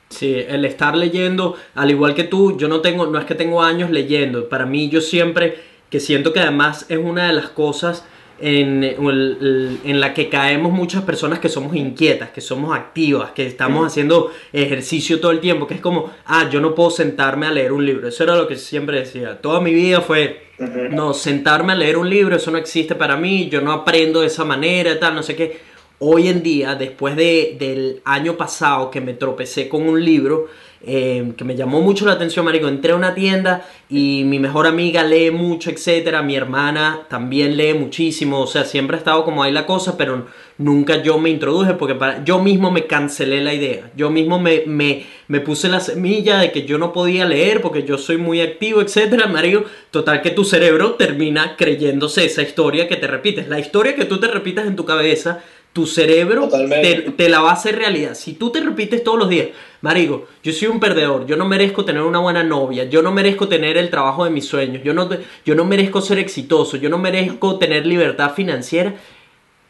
Sí, 0.09 0.43
el 0.47 0.65
estar 0.65 0.97
leyendo, 0.97 1.55
al 1.75 1.91
igual 1.91 2.15
que 2.15 2.23
tú, 2.23 2.57
yo 2.57 2.67
no 2.67 2.81
tengo, 2.81 3.05
no 3.07 3.19
es 3.19 3.25
que 3.25 3.35
tengo 3.35 3.61
años 3.61 3.91
leyendo. 3.91 4.49
Para 4.49 4.65
mí, 4.65 4.89
yo 4.89 5.01
siempre, 5.01 5.55
que 5.89 5.99
siento 5.99 6.33
que 6.33 6.39
además 6.39 6.85
es 6.89 6.97
una 6.97 7.27
de 7.27 7.33
las 7.33 7.49
cosas 7.49 8.03
en, 8.41 8.83
en 8.83 9.99
la 9.99 10.13
que 10.13 10.29
caemos 10.29 10.71
muchas 10.71 11.03
personas 11.03 11.39
que 11.39 11.49
somos 11.49 11.75
inquietas, 11.75 12.29
que 12.29 12.41
somos 12.41 12.75
activas, 12.75 13.31
que 13.31 13.45
estamos 13.45 13.85
haciendo 13.85 14.31
ejercicio 14.53 15.19
todo 15.19 15.31
el 15.31 15.39
tiempo, 15.39 15.67
que 15.67 15.75
es 15.75 15.81
como, 15.81 16.11
ah, 16.25 16.49
yo 16.49 16.61
no 16.61 16.75
puedo 16.75 16.89
sentarme 16.89 17.47
a 17.47 17.51
leer 17.51 17.71
un 17.71 17.85
libro. 17.85 18.07
Eso 18.07 18.23
era 18.23 18.35
lo 18.35 18.47
que 18.47 18.55
siempre 18.55 18.99
decía. 18.99 19.41
Toda 19.41 19.61
mi 19.61 19.73
vida 19.73 20.01
fue, 20.01 20.49
no, 20.91 21.13
sentarme 21.13 21.73
a 21.73 21.75
leer 21.75 21.97
un 21.97 22.09
libro, 22.09 22.35
eso 22.35 22.51
no 22.51 22.57
existe 22.57 22.95
para 22.95 23.17
mí, 23.17 23.49
yo 23.49 23.61
no 23.61 23.71
aprendo 23.71 24.21
de 24.21 24.27
esa 24.27 24.45
manera, 24.45 24.99
tal, 24.99 25.15
no 25.15 25.23
sé 25.23 25.35
qué. 25.35 25.59
Hoy 25.99 26.29
en 26.29 26.41
día, 26.41 26.75
después 26.75 27.15
de, 27.15 27.57
del 27.59 28.01
año 28.05 28.37
pasado 28.37 28.89
que 28.89 29.01
me 29.01 29.13
tropecé 29.13 29.67
con 29.67 29.87
un 29.87 30.03
libro 30.03 30.47
eh, 30.81 31.33
que 31.35 31.43
me 31.43 31.57
llamó 31.57 31.81
mucho 31.81 32.05
la 32.05 32.13
atención, 32.13 32.45
marico, 32.45 32.69
entré 32.69 32.93
a 32.93 32.95
una 32.95 33.13
tienda 33.13 33.65
y 33.89 34.23
mi 34.23 34.39
mejor 34.39 34.65
amiga 34.65 35.03
lee 35.03 35.29
mucho, 35.29 35.69
etcétera, 35.69 36.21
mi 36.21 36.35
hermana 36.35 37.01
también 37.09 37.57
lee 37.57 37.73
muchísimo, 37.73 38.39
o 38.39 38.47
sea, 38.47 38.63
siempre 38.63 38.95
ha 38.95 38.99
estado 38.99 39.25
como 39.25 39.43
ahí 39.43 39.51
la 39.51 39.65
cosa, 39.65 39.97
pero 39.97 40.27
nunca 40.57 41.03
yo 41.03 41.17
me 41.17 41.29
introduje 41.29 41.73
porque 41.73 41.95
para, 41.95 42.23
yo 42.23 42.39
mismo 42.39 42.71
me 42.71 42.87
cancelé 42.87 43.43
la 43.43 43.53
idea, 43.53 43.91
yo 43.97 44.09
mismo 44.09 44.39
me, 44.39 44.63
me, 44.67 45.05
me 45.27 45.41
puse 45.41 45.67
la 45.67 45.81
semilla 45.81 46.39
de 46.39 46.53
que 46.53 46.65
yo 46.65 46.77
no 46.77 46.93
podía 46.93 47.25
leer 47.25 47.61
porque 47.61 47.83
yo 47.83 47.97
soy 47.97 48.17
muy 48.17 48.39
activo, 48.39 48.79
etcétera, 48.81 49.27
marico, 49.27 49.65
total 49.91 50.21
que 50.21 50.29
tu 50.29 50.45
cerebro 50.45 50.93
termina 50.93 51.57
creyéndose 51.57 52.23
esa 52.23 52.41
historia 52.41 52.87
que 52.87 52.95
te 52.95 53.07
repites, 53.07 53.49
la 53.49 53.59
historia 53.59 53.95
que 53.95 54.05
tú 54.05 54.17
te 54.17 54.27
repitas 54.27 54.65
en 54.65 54.77
tu 54.77 54.85
cabeza, 54.85 55.43
tu 55.73 55.85
cerebro 55.85 56.49
te, 56.49 57.29
la 57.29 57.41
va 57.41 57.51
a 57.51 57.53
hacer 57.53 57.77
realidad. 57.77 58.15
Si 58.15 58.33
tú 58.33 58.51
te 58.51 58.59
repites 58.59 59.03
todos 59.03 59.19
los 59.19 59.29
días, 59.29 59.49
Marico, 59.81 60.27
yo 60.43 60.51
soy 60.51 60.67
un 60.67 60.79
perdedor, 60.79 61.25
yo 61.25 61.37
no 61.37 61.45
merezco 61.47 61.85
tener 61.85 62.01
una 62.01 62.19
buena 62.19 62.43
novia, 62.43 62.85
yo 62.85 63.01
no 63.01 63.11
merezco 63.11 63.47
tener 63.47 63.77
el 63.77 63.89
trabajo 63.89 64.25
de 64.25 64.31
mis 64.31 64.45
sueños, 64.45 64.83
yo 64.83 64.93
no, 64.93 65.09
yo 65.45 65.55
no 65.55 65.65
merezco 65.65 66.01
ser 66.01 66.17
exitoso, 66.19 66.77
yo 66.77 66.89
no 66.89 66.97
merezco 66.97 67.57
tener 67.59 67.85
libertad 67.85 68.33
financiera. 68.33 68.95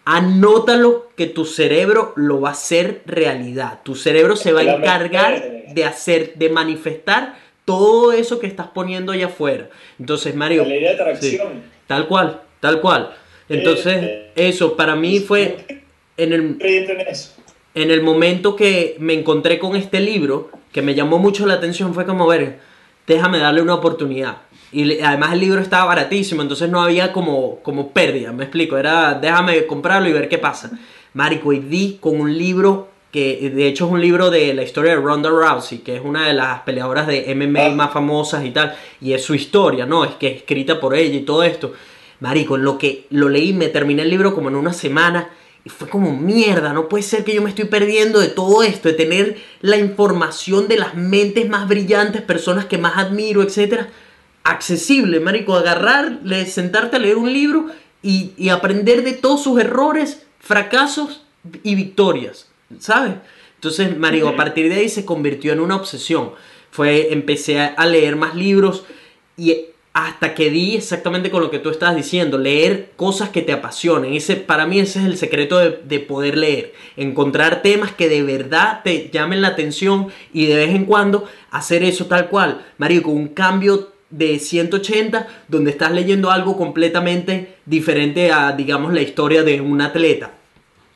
Anótalo 0.06 1.10
que 1.16 1.28
tu 1.28 1.46
cerebro 1.46 2.14
lo 2.16 2.42
va 2.42 2.50
a 2.50 2.52
hacer 2.54 3.04
realidad. 3.06 3.82
Tu 3.84 3.94
cerebro 3.94 4.36
se 4.36 4.54
va 4.54 4.62
a 4.62 4.76
encargar 4.78 5.44
de 5.74 5.86
hacer, 5.86 6.34
de 6.36 6.50
manifestar 6.50 7.36
todo 7.66 8.12
eso 8.14 8.40
que 8.40 8.48
estás 8.48 8.68
poniendo 8.68 9.12
allá 9.12 9.28
afuera. 9.28 9.70
Entonces, 10.00 10.34
Mario, 10.34 10.64
La 10.64 10.70
de 10.70 10.90
atracción. 10.90 11.62
tal 11.86 12.08
cual, 12.08 12.42
tal 12.60 12.82
cual. 12.82 13.12
Entonces, 13.50 13.98
Eh, 14.02 14.32
eso 14.36 14.76
para 14.76 14.96
mí 14.96 15.20
fue 15.20 15.84
en 16.24 16.34
el, 16.34 16.58
en 16.60 17.02
eso. 17.08 17.34
en 17.76 17.92
el 17.92 18.02
momento 18.02 18.56
que 18.56 18.96
me 19.00 19.14
encontré 19.14 19.60
con 19.60 19.76
este 19.76 20.00
libro, 20.00 20.50
que 20.72 20.82
me 20.82 20.96
llamó 20.96 21.18
mucho 21.20 21.46
la 21.46 21.56
atención, 21.56 21.94
fue 21.94 22.06
como, 22.06 22.28
ver, 22.28 22.60
déjame 23.08 23.40
darle 23.40 23.62
una 23.62 23.76
oportunidad. 23.76 24.38
Y 24.72 25.00
además 25.02 25.34
el 25.34 25.40
libro 25.40 25.62
estaba 25.62 25.86
baratísimo, 25.86 26.42
entonces 26.44 26.70
no 26.70 26.82
había 26.82 27.12
como, 27.12 27.60
como 27.64 27.90
pérdida, 27.92 28.32
me 28.32 28.44
explico, 28.44 28.78
era 28.78 29.16
déjame 29.16 29.66
comprarlo 29.66 30.08
y 30.10 30.14
ver 30.14 30.30
qué 30.30 30.38
pasa. 30.38 30.72
Marico, 31.14 31.52
y 31.54 31.60
di 31.60 31.98
con 32.00 32.20
un 32.22 32.38
libro 32.38 32.90
que 33.12 33.50
de 33.50 33.68
hecho 33.68 33.88
es 33.88 33.92
un 33.92 34.00
libro 34.00 34.30
de 34.30 34.54
la 34.54 34.62
historia 34.62 34.92
de 34.92 35.02
Ronda 35.02 35.30
Rousey, 35.32 35.80
que 35.80 35.96
es 35.96 36.02
una 36.06 36.28
de 36.28 36.34
las 36.36 36.60
peleadoras 36.60 37.08
de 37.08 37.34
MMA 37.34 37.66
Ah. 37.66 37.70
más 37.72 37.92
famosas 37.92 38.46
y 38.46 38.52
tal, 38.52 38.76
y 39.02 39.14
es 39.14 39.24
su 39.24 39.34
historia, 39.34 39.88
¿no? 39.88 40.06
Es 40.06 40.12
que 40.12 40.28
es 40.28 40.36
escrita 40.38 40.80
por 40.80 40.94
ella 40.94 41.16
y 41.16 41.22
todo 41.22 41.42
esto. 41.42 41.74
Marico, 42.20 42.56
lo 42.58 42.78
que 42.78 43.08
lo 43.10 43.28
leí, 43.28 43.54
me 43.54 43.70
terminé 43.70 44.04
el 44.04 44.12
libro 44.12 44.36
como 44.36 44.50
en 44.50 44.56
una 44.56 44.74
semana 44.74 45.30
y 45.70 45.72
fue 45.72 45.88
como 45.88 46.16
mierda, 46.16 46.74
no 46.74 46.90
puede 46.90 47.04
ser 47.04 47.24
que 47.24 47.36
yo 47.36 47.44
me 47.44 47.50
estoy 47.50 47.66
perdiendo 47.66 48.20
de 48.20 48.30
todo 48.30 48.64
esto, 48.64 48.88
de 48.88 48.96
tener 48.96 49.38
la 49.62 49.78
información 49.78 50.68
de 50.68 50.78
las 50.78 50.96
mentes 50.96 51.48
más 51.48 51.68
brillantes, 51.68 52.24
personas 52.24 52.66
que 52.66 52.80
más 52.80 52.98
admiro, 52.98 53.44
etcétera, 53.44 53.90
accesible, 54.44 55.20
marico, 55.20 55.56
agarrar, 55.56 56.22
sentarte 56.48 56.96
a 56.96 57.00
leer 57.00 57.18
un 57.18 57.32
libro 57.32 57.68
y, 58.02 58.32
y 58.36 58.50
aprender 58.50 59.04
de 59.04 59.14
todos 59.14 59.44
sus 59.44 59.60
errores, 59.60 60.24
fracasos 60.40 61.22
y 61.62 61.76
victorias, 61.76 62.48
¿sabes? 62.80 63.14
Entonces, 63.54 63.96
marico, 63.96 64.30
a 64.30 64.36
partir 64.36 64.70
de 64.70 64.80
ahí 64.80 64.90
se 64.90 65.06
convirtió 65.06 65.54
en 65.54 65.60
una 65.60 65.76
obsesión. 65.76 66.32
Fue, 66.72 67.14
empecé 67.14 67.60
a, 67.60 67.68
a 67.68 67.86
leer 67.86 68.16
más 68.16 68.34
libros 68.34 68.86
y 69.38 69.66
hasta 69.94 70.36
que 70.36 70.50
di 70.52 70.76
exactamente 70.76 71.32
con 71.32 71.42
lo 71.42 71.50
que 71.50 71.60
tú 71.60 71.70
estás 71.70 71.96
diciendo, 71.96 72.38
leer 72.38 72.92
cosas 72.96 73.30
que 73.30 73.42
te 73.42 73.52
apasionen. 73.52 74.14
Ese, 74.14 74.36
para 74.36 74.66
mí 74.68 74.80
ese 74.80 75.00
es 75.00 75.06
el 75.06 75.18
secreto 75.18 75.58
de, 75.58 75.80
de 75.84 76.00
poder 76.00 76.38
leer. 76.38 76.74
Encontrar 76.96 77.62
temas 77.62 77.92
que 77.92 78.08
de 78.08 78.22
verdad 78.24 78.82
te 78.84 79.10
llamen 79.12 79.42
la 79.42 79.50
atención 79.50 80.08
y 80.32 80.46
de 80.46 80.56
vez 80.56 80.70
en 80.70 80.86
cuando 80.86 81.26
hacer 81.52 81.84
eso 81.84 82.06
tal 82.06 82.30
cual. 82.30 82.62
Marico, 82.78 83.10
un 83.10 83.30
cambio 83.30 83.90
de 84.12 84.40
180 84.40 85.28
donde 85.48 85.72
estás 85.72 85.92
leyendo 85.92 86.32
algo 86.32 86.56
completamente 86.56 87.56
diferente 87.66 88.32
a, 88.32 88.52
digamos, 88.54 88.94
la 88.94 89.02
historia 89.02 89.44
de 89.44 89.60
un 89.60 89.82
atleta. 89.82 90.32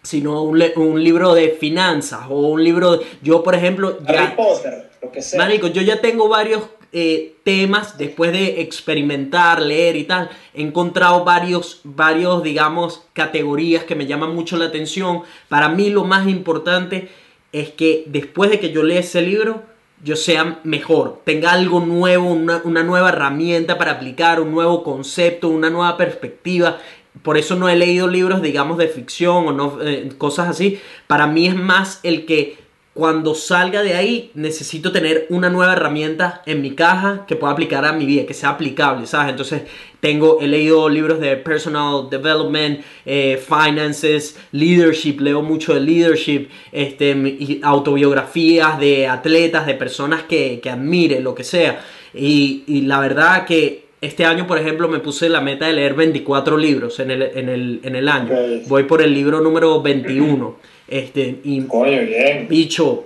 Sino 0.04 0.44
un, 0.44 0.62
un 0.76 1.04
libro 1.04 1.34
de 1.34 1.50
finanzas 1.50 2.22
o 2.30 2.48
un 2.50 2.64
libro... 2.64 2.98
de- 2.98 3.06
yo, 3.22 3.42
por 3.44 3.56
ejemplo, 3.56 4.00
ya... 4.08 4.24
Harry 4.26 4.36
Potter, 4.36 4.90
lo 5.02 5.12
que 5.12 5.22
sea. 5.22 5.40
Marico, 5.40 5.68
yo 5.68 5.82
ya 5.82 6.00
tengo 6.02 6.28
varios 6.28 6.64
eh, 6.94 7.36
temas 7.44 7.98
después 7.98 8.32
de 8.32 8.62
experimentar, 8.62 9.62
leer 9.62 9.96
y 9.96 10.04
tal. 10.04 10.30
He 10.54 10.62
encontrado 10.62 11.24
varios, 11.24 11.82
varios, 11.84 12.44
digamos, 12.44 13.04
categorías 13.14 13.84
que 13.84 13.96
me 13.96 14.06
llaman 14.06 14.36
mucho 14.36 14.58
la 14.58 14.66
atención. 14.66 15.24
Para 15.50 15.70
mí 15.70 15.90
lo 15.90 16.04
más 16.04 16.28
importante 16.28 17.10
es 17.52 17.72
que 17.72 18.04
después 18.08 18.52
de 18.52 18.60
que 18.60 18.72
yo 18.72 18.84
lea 18.84 19.00
ese 19.00 19.24
libro, 19.24 19.64
yo 20.04 20.16
sea 20.16 20.60
mejor, 20.64 21.22
tenga 21.24 21.52
algo 21.54 21.80
nuevo, 21.80 22.32
una, 22.32 22.62
una 22.64 22.84
nueva 22.84 23.10
herramienta 23.10 23.78
para 23.78 23.94
aplicar, 23.94 24.40
un 24.40 24.52
nuevo 24.52 24.84
concepto, 24.84 25.50
una 25.50 25.70
nueva 25.70 25.98
perspectiva. 25.98 26.78
Por 27.24 27.38
eso 27.38 27.56
no 27.56 27.70
he 27.70 27.76
leído 27.76 28.08
libros, 28.08 28.42
digamos, 28.42 28.78
de 28.78 28.88
ficción 28.88 29.48
o 29.48 29.52
no, 29.52 29.80
eh, 29.82 30.12
cosas 30.18 30.50
así. 30.50 30.80
Para 31.08 31.26
mí 31.26 31.48
es 31.48 31.56
más 31.56 32.00
el 32.04 32.26
que 32.26 32.63
cuando 32.94 33.34
salga 33.34 33.82
de 33.82 33.96
ahí 33.96 34.32
necesito 34.36 34.92
tener 34.92 35.26
una 35.30 35.50
nueva 35.50 35.74
herramienta 35.74 36.44
en 36.46 36.62
mi 36.62 36.72
caja 36.76 37.26
que 37.28 37.36
pueda 37.36 37.54
aplicar 37.54 37.86
a 37.86 37.94
mi 37.94 38.06
vida, 38.06 38.28
que 38.28 38.36
sea 38.36 38.50
aplicable, 38.50 39.08
¿sabes? 39.08 39.32
Entonces 39.32 39.64
tengo, 40.00 40.40
he 40.42 40.48
leído 40.48 40.88
libros 40.90 41.20
de 41.20 41.38
personal 41.38 42.08
development, 42.10 42.82
eh, 43.06 43.42
finances, 43.44 44.38
leadership, 44.52 45.20
leo 45.22 45.42
mucho 45.42 45.74
de 45.74 45.80
leadership, 45.80 46.50
este, 46.72 47.12
y 47.12 47.60
autobiografías 47.64 48.80
de 48.80 49.08
atletas, 49.08 49.66
de 49.66 49.74
personas 49.74 50.24
que, 50.24 50.60
que 50.62 50.70
admire, 50.70 51.20
lo 51.20 51.34
que 51.34 51.44
sea. 51.44 51.84
Y, 52.14 52.64
y 52.68 52.82
la 52.82 53.00
verdad 53.00 53.46
que 53.46 53.84
este 54.02 54.26
año, 54.26 54.46
por 54.46 54.60
ejemplo, 54.60 54.90
me 54.90 55.00
puse 55.00 55.30
la 55.30 55.40
meta 55.40 55.66
de 55.66 55.74
leer 55.74 55.94
24 55.94 56.58
libros 56.58 57.00
en 57.00 57.10
el, 57.10 57.22
en 57.22 57.48
el, 57.48 57.80
en 57.84 57.96
el 57.96 58.10
año. 58.10 58.36
Voy 58.68 58.84
por 58.84 59.02
el 59.02 59.14
libro 59.14 59.40
número 59.40 59.82
21. 59.82 60.73
Este, 60.88 61.40
y 61.44 61.62
Coño, 61.62 62.02
bien. 62.02 62.48
bicho, 62.48 63.06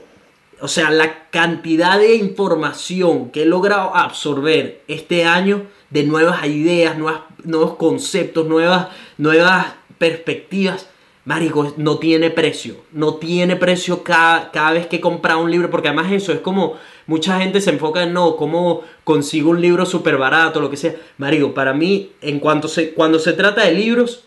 o 0.59 0.67
sea, 0.67 0.89
la 0.89 1.29
cantidad 1.29 1.99
de 1.99 2.15
información 2.15 3.29
que 3.29 3.43
he 3.43 3.45
logrado 3.45 3.95
absorber 3.95 4.81
este 4.87 5.25
año 5.25 5.67
de 5.89 6.03
nuevas 6.03 6.45
ideas, 6.45 6.97
nuevas, 6.97 7.21
nuevos 7.43 7.75
conceptos, 7.75 8.47
nuevas, 8.47 8.87
nuevas 9.17 9.67
perspectivas, 9.97 10.89
marico, 11.25 11.73
no 11.77 11.99
tiene 11.99 12.29
precio. 12.31 12.77
No 12.91 13.15
tiene 13.15 13.55
precio 13.55 14.03
cada, 14.03 14.51
cada 14.51 14.71
vez 14.71 14.87
que 14.87 14.99
compra 14.99 15.37
un 15.37 15.51
libro, 15.51 15.69
porque 15.69 15.89
además 15.89 16.11
eso 16.11 16.31
es 16.31 16.39
como 16.39 16.75
mucha 17.05 17.39
gente 17.39 17.61
se 17.61 17.69
enfoca 17.69 18.03
en 18.03 18.13
no, 18.13 18.35
cómo 18.35 18.81
consigo 19.03 19.51
un 19.51 19.61
libro 19.61 19.85
súper 19.85 20.17
barato, 20.17 20.59
lo 20.59 20.69
que 20.69 20.77
sea. 20.77 20.95
Marico, 21.17 21.53
para 21.53 21.73
mí, 21.73 22.11
en 22.21 22.39
cuanto 22.39 22.67
se, 22.67 22.93
cuando 22.93 23.19
se 23.19 23.33
trata 23.33 23.63
de 23.63 23.73
libros, 23.73 24.26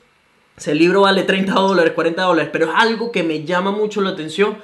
si 0.60 0.70
el 0.70 0.78
libro 0.78 1.00
vale 1.00 1.22
30 1.22 1.54
dólares, 1.54 1.94
40 1.94 2.22
dólares, 2.22 2.50
pero 2.52 2.66
es 2.66 2.72
algo 2.76 3.10
que 3.10 3.22
me 3.22 3.44
llama 3.44 3.72
mucho 3.72 4.02
la 4.02 4.10
atención, 4.10 4.58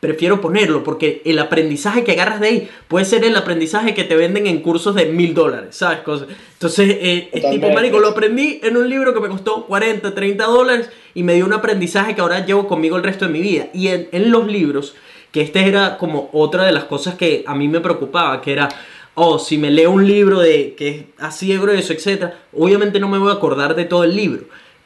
prefiero 0.00 0.40
ponerlo 0.40 0.82
porque 0.82 1.20
el 1.26 1.38
aprendizaje 1.38 2.02
que 2.02 2.12
agarras 2.12 2.40
de 2.40 2.48
ahí 2.48 2.68
puede 2.88 3.04
ser 3.04 3.24
el 3.24 3.36
aprendizaje 3.36 3.92
que 3.92 4.04
te 4.04 4.16
venden 4.16 4.46
en 4.46 4.60
cursos 4.60 4.94
de 4.94 5.04
mil 5.04 5.34
dólares, 5.34 5.76
¿sabes? 5.76 6.00
Cosas. 6.00 6.28
Entonces, 6.54 6.96
eh, 6.98 7.28
es 7.30 7.50
tipo, 7.50 7.70
marico, 7.72 7.98
lo 8.00 8.08
aprendí 8.08 8.58
en 8.62 8.78
un 8.78 8.88
libro 8.88 9.12
que 9.12 9.20
me 9.20 9.28
costó 9.28 9.66
40, 9.66 10.14
30 10.14 10.44
dólares 10.46 10.88
y 11.12 11.22
me 11.22 11.34
dio 11.34 11.44
un 11.44 11.52
aprendizaje 11.52 12.14
que 12.14 12.22
ahora 12.22 12.44
llevo 12.44 12.66
conmigo 12.66 12.96
el 12.96 13.02
resto 13.02 13.26
de 13.26 13.32
mi 13.32 13.42
vida. 13.42 13.68
Y 13.74 13.88
en, 13.88 14.08
en 14.12 14.30
los 14.30 14.46
libros, 14.46 14.94
que 15.30 15.42
este 15.42 15.68
era 15.68 15.98
como 15.98 16.30
otra 16.32 16.64
de 16.64 16.72
las 16.72 16.84
cosas 16.84 17.16
que 17.16 17.44
a 17.46 17.54
mí 17.54 17.68
me 17.68 17.80
preocupaba, 17.80 18.40
que 18.40 18.52
era, 18.52 18.70
oh, 19.14 19.38
si 19.38 19.58
me 19.58 19.70
leo 19.70 19.90
un 19.90 20.06
libro 20.06 20.40
de 20.40 20.74
que 20.74 20.88
es 20.88 21.04
así 21.18 21.48
de 21.48 21.58
grueso, 21.58 21.92
etcétera, 21.92 22.40
obviamente 22.54 22.98
no 22.98 23.08
me 23.08 23.18
voy 23.18 23.30
a 23.30 23.34
acordar 23.34 23.74
de 23.74 23.84
todo 23.84 24.04
el 24.04 24.16
libro. 24.16 24.44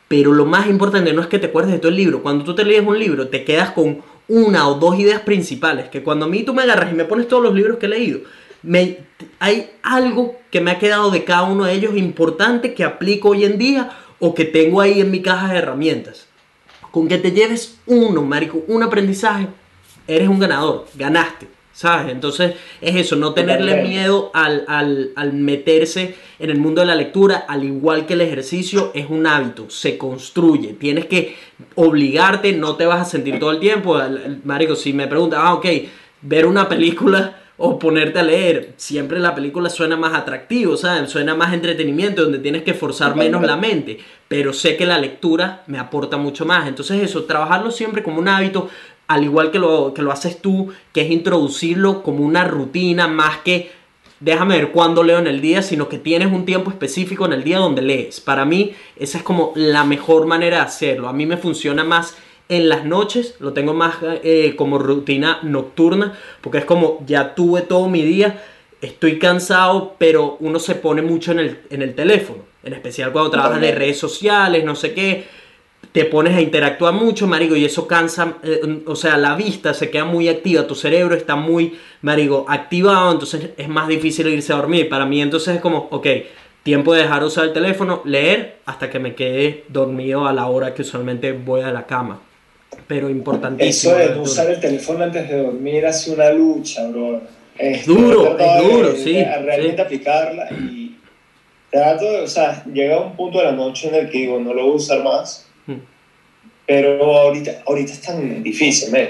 Pero 0.09 0.33
lo 0.33 0.47
más 0.47 0.67
importante 0.67 1.13
no 1.13 1.21
es 1.21 1.27
que 1.29 1.39
te 1.39 1.47
acuerdes 1.47 1.73
de 1.73 1.79
todo 1.79 1.91
el 1.91 1.97
libro. 1.97 2.23
Cuando 2.23 2.45
tú 2.45 2.55
te 2.55 2.65
lees 2.65 2.85
un 2.85 2.99
libro, 2.99 3.29
te 3.29 3.45
quedas 3.45 3.71
con 3.73 4.03
una 4.27 4.67
o 4.69 4.75
dos 4.75 4.99
ideas 4.99 5.21
principales. 5.21 5.89
Que 5.91 6.03
cuando 6.03 6.25
a 6.27 6.29
mí 6.29 6.43
tú 6.43 6.55
me 6.55 6.63
agarras 6.63 6.93
y 6.93 6.97
me 6.97 7.05
pones 7.05 7.29
todos 7.29 7.43
los 7.43 7.55
libros 7.55 7.79
que 7.79 7.87
he 7.87 7.91
leído, 7.91 8.21
hay 9.39 9.71
algo 9.83 10.37
que 10.51 10.61
me 10.61 10.71
ha 10.71 10.79
quedado 10.79 11.11
de 11.11 11.25
cada 11.25 11.43
uno 11.45 11.65
de 11.65 11.75
ellos 11.75 11.97
importante 11.97 12.75
que 12.75 12.85
aplico 12.85 13.31
hoy 13.31 13.45
en 13.45 13.59
día 13.59 13.91
o 14.19 14.35
que 14.35 14.45
tengo 14.45 14.81
ahí 14.81 15.01
en 15.01 15.11
mi 15.11 15.23
caja 15.23 15.53
de 15.53 15.59
herramientas. 15.59 16.27
Con 16.91 17.07
que 17.07 17.19
te 17.19 17.33
lleves 17.33 17.79
uno, 17.87 18.23
marico, 18.23 18.65
un 18.67 18.83
aprendizaje, 18.83 19.49
eres 20.07 20.29
un 20.29 20.39
ganador, 20.39 20.87
ganaste, 20.95 21.49
¿sabes? 21.79 22.11
Entonces 22.11 22.55
es 22.81 22.97
eso, 22.97 23.15
no 23.15 23.35
tenerle 23.35 23.85
miedo 23.85 24.33
al, 24.35 24.65
al, 24.67 25.13
al 25.15 25.33
meterse 25.33 26.17
en 26.41 26.51
el 26.51 26.59
mundo 26.59 26.81
de 26.81 26.89
la 26.89 26.97
lectura, 26.97 27.45
al 27.47 27.63
igual 27.63 28.05
que 28.05 28.15
el 28.15 28.21
ejercicio, 28.21 28.91
es 28.95 29.09
un 29.09 29.29
hábito, 29.29 29.71
se 29.71 29.97
construye, 29.97 30.73
tienes 30.73 31.07
que 31.07 31.37
obligarte, 31.77 32.53
no 32.53 32.75
te 32.75 32.85
vas 32.85 33.03
a 33.03 33.05
sentir 33.09 33.39
todo 33.39 33.53
el 33.53 33.61
tiempo, 33.61 33.97
marico, 34.43 34.75
si 34.75 34.93
me 34.93 35.07
preguntas, 35.07 35.39
ah, 35.41 35.55
ok, 35.55 35.67
ver 36.23 36.47
una 36.47 36.69
película 36.69 37.43
o 37.59 37.79
ponerte 37.79 38.19
a 38.19 38.25
leer, 38.25 38.73
siempre 38.77 39.21
la 39.21 39.37
película 39.37 39.71
suena 39.71 39.97
más 39.97 40.15
atractivo, 40.15 40.77
¿sabes? 40.77 41.09
Suena 41.09 41.37
más 41.37 41.55
entretenimiento, 41.55 42.23
donde 42.23 42.41
tienes 42.41 42.65
que 42.65 42.75
forzar 42.75 43.15
menos 43.15 43.43
la 43.43 43.57
mente, 43.57 43.99
pero 44.27 44.53
sé 44.53 44.77
que 44.77 44.85
la 44.85 44.99
lectura 44.99 45.63
me 45.69 45.79
aporta 45.79 46.17
mucho 46.17 46.45
más. 46.45 46.69
Entonces 46.69 47.03
eso, 47.03 47.25
trabajarlo 47.25 47.71
siempre 47.71 48.03
como 48.03 48.19
un 48.19 48.29
hábito, 48.29 48.69
al 49.09 49.25
igual 49.25 49.51
que 49.51 49.59
lo, 49.59 49.93
que 49.95 50.03
lo 50.03 50.13
haces 50.13 50.41
tú, 50.41 50.69
que 50.93 51.01
es 51.01 51.11
introducirlo 51.11 52.03
como 52.03 52.25
una 52.25 52.45
rutina, 52.45 53.09
más 53.09 53.39
que 53.39 53.71
déjame 54.21 54.57
ver 54.57 54.71
cuándo 54.71 55.03
leo 55.03 55.19
en 55.19 55.27
el 55.27 55.41
día, 55.41 55.63
sino 55.63 55.89
que 55.89 55.99
tienes 55.99 56.33
un 56.33 56.45
tiempo 56.45 56.71
específico 56.71 57.27
en 57.27 57.33
el 57.33 57.45
día 57.45 57.59
donde 57.59 57.83
lees. 57.83 58.21
Para 58.21 58.45
mí, 58.45 58.75
esa 58.97 59.19
es 59.19 59.25
como 59.25 59.53
la 59.55 59.85
mejor 59.85 60.27
manera 60.27 60.59
de 60.59 60.63
hacerlo. 60.63 61.09
A 61.09 61.13
mí 61.13 61.27
me 61.27 61.37
funciona 61.37 61.85
más 61.85 62.17
en 62.49 62.69
las 62.69 62.85
noches, 62.85 63.37
lo 63.41 63.53
tengo 63.53 63.75
más 63.75 63.97
eh, 64.03 64.55
como 64.57 64.79
rutina 64.79 65.39
nocturna, 65.43 66.19
porque 66.41 66.59
es 66.59 66.65
como 66.65 67.05
ya 67.07 67.35
tuve 67.35 67.63
todo 67.63 67.89
mi 67.89 68.03
día, 68.03 68.43
estoy 68.81 69.19
cansado, 69.19 69.97
pero 69.99 70.37
uno 70.41 70.59
se 70.59 70.75
pone 70.75 71.03
mucho 71.03 71.33
en 71.33 71.41
el, 71.41 71.61
en 71.71 71.83
el 71.83 71.95
teléfono, 71.95 72.45
en 72.63 72.73
especial 72.73 73.13
cuando 73.13 73.31
trabajas 73.31 73.61
de 73.61 73.73
redes 73.73 73.99
sociales, 73.99 74.65
no 74.65 74.75
sé 74.75 74.95
qué, 74.95 75.27
te 75.93 76.05
pones 76.05 76.35
a 76.37 76.41
interactuar 76.41 76.93
mucho, 76.95 77.27
marico, 77.27 77.57
y 77.57 77.65
eso 77.65 77.87
cansa, 77.87 78.35
eh, 78.43 78.83
o 78.87 78.95
sea, 78.95 79.17
la 79.17 79.35
vista 79.35 79.73
se 79.75 79.91
queda 79.91 80.05
muy 80.05 80.29
activa, 80.29 80.67
tu 80.67 80.75
cerebro 80.75 81.15
está 81.15 81.35
muy, 81.35 81.79
marico, 82.03 82.45
activado, 82.49 83.13
entonces 83.13 83.51
es 83.57 83.69
más 83.69 83.89
difícil 83.89 84.29
irse 84.29 84.53
a 84.53 84.57
dormir. 84.57 84.89
Para 84.89 85.07
mí 85.07 85.21
entonces 85.23 85.57
es 85.57 85.61
como, 85.61 85.89
ok, 85.91 86.07
tiempo 86.63 86.93
de 86.93 87.03
dejar 87.03 87.21
de 87.21 87.27
usar 87.27 87.45
el 87.47 87.53
teléfono, 87.53 88.03
leer 88.05 88.59
hasta 88.67 88.91
que 88.91 88.99
me 88.99 89.15
quede 89.15 89.65
dormido 89.69 90.27
a 90.27 90.33
la 90.33 90.47
hora 90.47 90.75
que 90.75 90.83
usualmente 90.83 91.33
voy 91.33 91.63
a 91.63 91.71
la 91.73 91.87
cama. 91.87 92.21
Pero 92.87 93.09
importantísimo. 93.09 93.95
Eso 93.97 94.13
de 94.15 94.21
usar 94.21 94.51
el 94.51 94.61
teléfono 94.61 95.03
antes 95.05 95.29
de 95.29 95.43
dormir 95.43 95.87
ha 95.87 95.93
sido 95.93 96.17
una 96.17 96.31
lucha, 96.31 96.87
bro. 96.89 97.23
Este, 97.57 97.91
Duro, 97.91 98.37
es 98.39 98.39
de- 98.39 98.69
duro, 98.69 98.93
de 98.93 98.97
sí, 98.99 99.13
Realmente 99.15 99.77
sí. 99.77 99.81
aplicarla 99.83 100.49
y 100.53 100.97
trato 101.73 102.05
de, 102.05 102.21
o 102.21 102.27
sea, 102.29 102.63
llega 102.73 103.01
un 103.01 103.17
punto 103.17 103.39
de 103.39 103.45
la 103.47 103.53
noche 103.53 103.89
en 103.89 103.95
el 103.97 104.11
que 104.11 104.19
digo, 104.19 104.39
no 104.39 104.55
lo 104.55 104.63
voy 104.65 104.73
a 104.73 104.77
usar 104.77 105.03
más. 105.03 105.48
Pero 106.69 107.03
ahorita, 107.17 107.63
ahorita 107.67 107.93
es 107.93 108.01
tan 108.03 108.43
difícil, 108.43 108.93
¿me? 108.93 109.09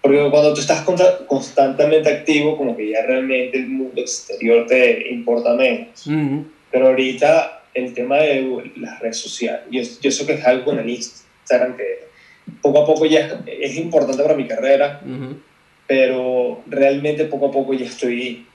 Porque 0.00 0.18
cuando 0.30 0.54
tú 0.54 0.60
estás 0.60 0.82
consta- 0.82 1.26
constantemente 1.26 2.08
activo, 2.08 2.56
como 2.56 2.76
que 2.76 2.88
ya 2.92 3.02
realmente 3.02 3.58
el 3.58 3.66
mundo 3.66 4.00
exterior 4.00 4.64
te 4.68 5.10
importa 5.12 5.52
menos. 5.54 6.06
Ujú. 6.06 6.44
Pero 6.70 6.86
ahorita 6.86 7.64
el 7.74 7.92
tema 7.92 8.18
de 8.18 8.70
las 8.76 9.00
redes 9.00 9.16
sociales, 9.18 9.62
yo, 9.68 9.82
yo 10.00 10.10
sé 10.12 10.24
que 10.24 10.34
es 10.34 10.46
algo 10.46 10.64
con 10.66 10.78
el 10.78 10.88
Instagram 10.88 11.76
que 11.76 12.06
poco 12.62 12.82
a 12.82 12.86
poco 12.86 13.04
ya 13.04 13.20
es, 13.26 13.34
es 13.72 13.76
importante 13.76 14.22
para 14.22 14.36
mi 14.36 14.46
carrera, 14.46 15.00
Ujú. 15.04 15.36
pero 15.88 16.62
realmente 16.66 17.24
poco 17.24 17.46
a 17.48 17.50
poco 17.50 17.74
ya 17.74 17.86
estoy 17.86 18.46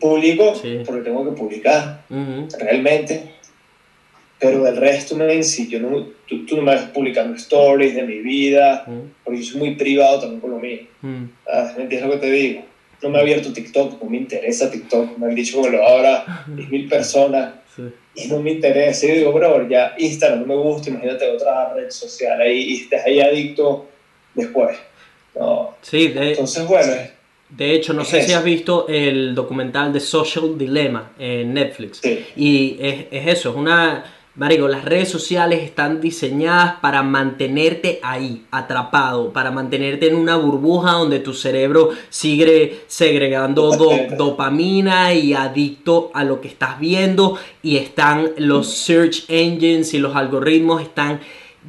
publico 0.00 0.54
Sí. 0.54 0.78
porque 0.86 1.02
tengo 1.02 1.24
que 1.24 1.36
publicar 1.36 2.04
Ujú. 2.10 2.46
realmente, 2.60 3.32
pero 4.42 4.62
del 4.64 4.76
resto 4.76 5.14
me 5.16 5.42
sí, 5.42 5.68
yo 5.68 5.78
no, 5.78 6.04
tú, 6.28 6.44
tú 6.44 6.56
no 6.56 6.62
me 6.62 6.72
ves 6.74 6.82
publicando 6.92 7.34
stories 7.36 7.94
de 7.94 8.02
mi 8.02 8.18
vida, 8.18 8.84
Ujú. 8.86 9.04
porque 9.24 9.40
yo 9.40 9.46
soy 9.52 9.60
muy 9.60 9.74
privado 9.76 10.18
también 10.20 10.40
con 10.40 10.50
lo 10.50 10.58
mío. 10.58 10.80
Ujú. 11.02 11.28
Ah, 11.50 11.72
¿Me 11.76 11.84
entiendes 11.84 12.08
lo 12.08 12.14
que 12.20 12.26
te 12.26 12.30
digo? 12.32 12.64
No 13.02 13.08
me 13.10 13.18
he 13.18 13.20
abierto 13.22 13.52
TikTok, 13.52 14.02
no 14.02 14.10
me 14.10 14.16
interesa 14.18 14.70
TikTok, 14.70 15.16
me 15.18 15.26
han 15.26 15.34
dicho 15.34 15.62
que 15.62 15.70
lo 15.70 15.86
abra 15.86 16.44
10.000 16.48 16.88
personas 16.88 17.54
Sí. 17.76 17.82
y 18.16 18.26
no 18.28 18.40
me 18.40 18.50
interesa. 18.50 19.06
Y 19.06 19.08
yo 19.08 19.14
digo, 19.14 19.32
bro, 19.32 19.66
ya 19.68 19.94
Instagram 19.96 20.40
no 20.40 20.46
me 20.46 20.56
gusta, 20.56 20.90
imagínate 20.90 21.26
otra 21.30 21.72
red 21.72 21.88
social 21.90 22.38
ahí 22.40 22.58
y 22.58 22.76
estés 22.82 23.02
ahí 23.06 23.20
adicto 23.20 23.88
después. 24.34 24.76
No. 25.34 25.74
Sí, 25.80 26.08
de, 26.08 26.32
Entonces, 26.32 26.66
bueno, 26.66 26.92
es- 26.92 27.10
de 27.48 27.72
hecho, 27.74 27.92
no 27.94 28.02
es 28.02 28.08
sé 28.08 28.22
si 28.22 28.32
has 28.32 28.44
visto 28.44 28.86
el 28.88 29.34
documental 29.34 29.92
de 29.92 30.00
Social 30.00 30.56
Dilemma 30.58 31.12
en 31.18 31.54
Netflix. 31.54 32.00
sí. 32.02 32.24
Y 32.36 32.76
es, 32.80 33.06
es 33.10 33.26
eso, 33.38 33.50
es 33.50 33.56
una... 33.56 34.04
Marico, 34.34 34.66
las 34.66 34.86
redes 34.86 35.10
sociales 35.10 35.60
están 35.62 36.00
diseñadas 36.00 36.76
para 36.80 37.02
mantenerte 37.02 38.00
ahí, 38.02 38.46
atrapado, 38.50 39.30
para 39.30 39.50
mantenerte 39.50 40.08
en 40.08 40.14
una 40.16 40.36
burbuja 40.36 40.92
donde 40.92 41.20
tu 41.20 41.34
cerebro 41.34 41.90
sigue 42.08 42.80
segregando 42.86 43.72
do- 43.76 43.90
dopamina 44.16 45.12
y 45.12 45.34
adicto 45.34 46.10
a 46.14 46.24
lo 46.24 46.40
que 46.40 46.48
estás 46.48 46.78
viendo 46.80 47.36
y 47.62 47.76
están 47.76 48.30
los 48.38 48.68
search 48.72 49.24
engines 49.28 49.92
y 49.92 49.98
los 49.98 50.16
algoritmos 50.16 50.80
están 50.80 51.20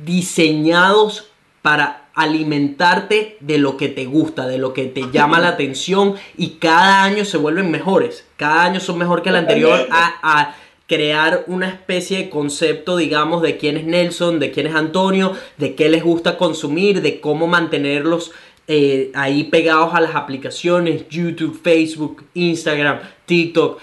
diseñados 0.05 1.29
para 1.61 2.05
alimentarte 2.15 3.37
de 3.41 3.57
lo 3.57 3.75
que 3.75 3.89
te 3.89 4.05
gusta, 4.05 4.47
de 4.47 4.57
lo 4.57 4.73
que 4.73 4.85
te 4.85 5.09
llama 5.11 5.39
la 5.39 5.49
atención 5.49 6.15
y 6.37 6.51
cada 6.59 7.03
año 7.03 7.25
se 7.25 7.37
vuelven 7.37 7.71
mejores. 7.71 8.25
Cada 8.37 8.63
año 8.63 8.79
son 8.79 8.97
mejor 8.99 9.21
que 9.21 9.29
el 9.29 9.35
anterior 9.35 9.79
Totalmente. 9.79 10.17
a, 10.23 10.41
a 10.41 10.55
crear 10.87 11.43
una 11.47 11.69
especie 11.69 12.17
de 12.17 12.29
concepto, 12.29 12.97
digamos, 12.97 13.41
de 13.41 13.57
quién 13.57 13.77
es 13.77 13.85
Nelson, 13.85 14.39
de 14.39 14.51
quién 14.51 14.67
es 14.67 14.75
Antonio, 14.75 15.33
de 15.57 15.75
qué 15.75 15.89
les 15.89 16.03
gusta 16.03 16.37
consumir, 16.37 17.01
de 17.01 17.19
cómo 17.21 17.47
mantenerlos 17.47 18.31
eh, 18.67 19.11
ahí 19.15 19.45
pegados 19.45 19.93
a 19.93 20.01
las 20.01 20.15
aplicaciones, 20.15 21.07
YouTube, 21.09 21.59
Facebook, 21.61 22.23
Instagram, 22.33 22.99
TikTok. 23.25 23.79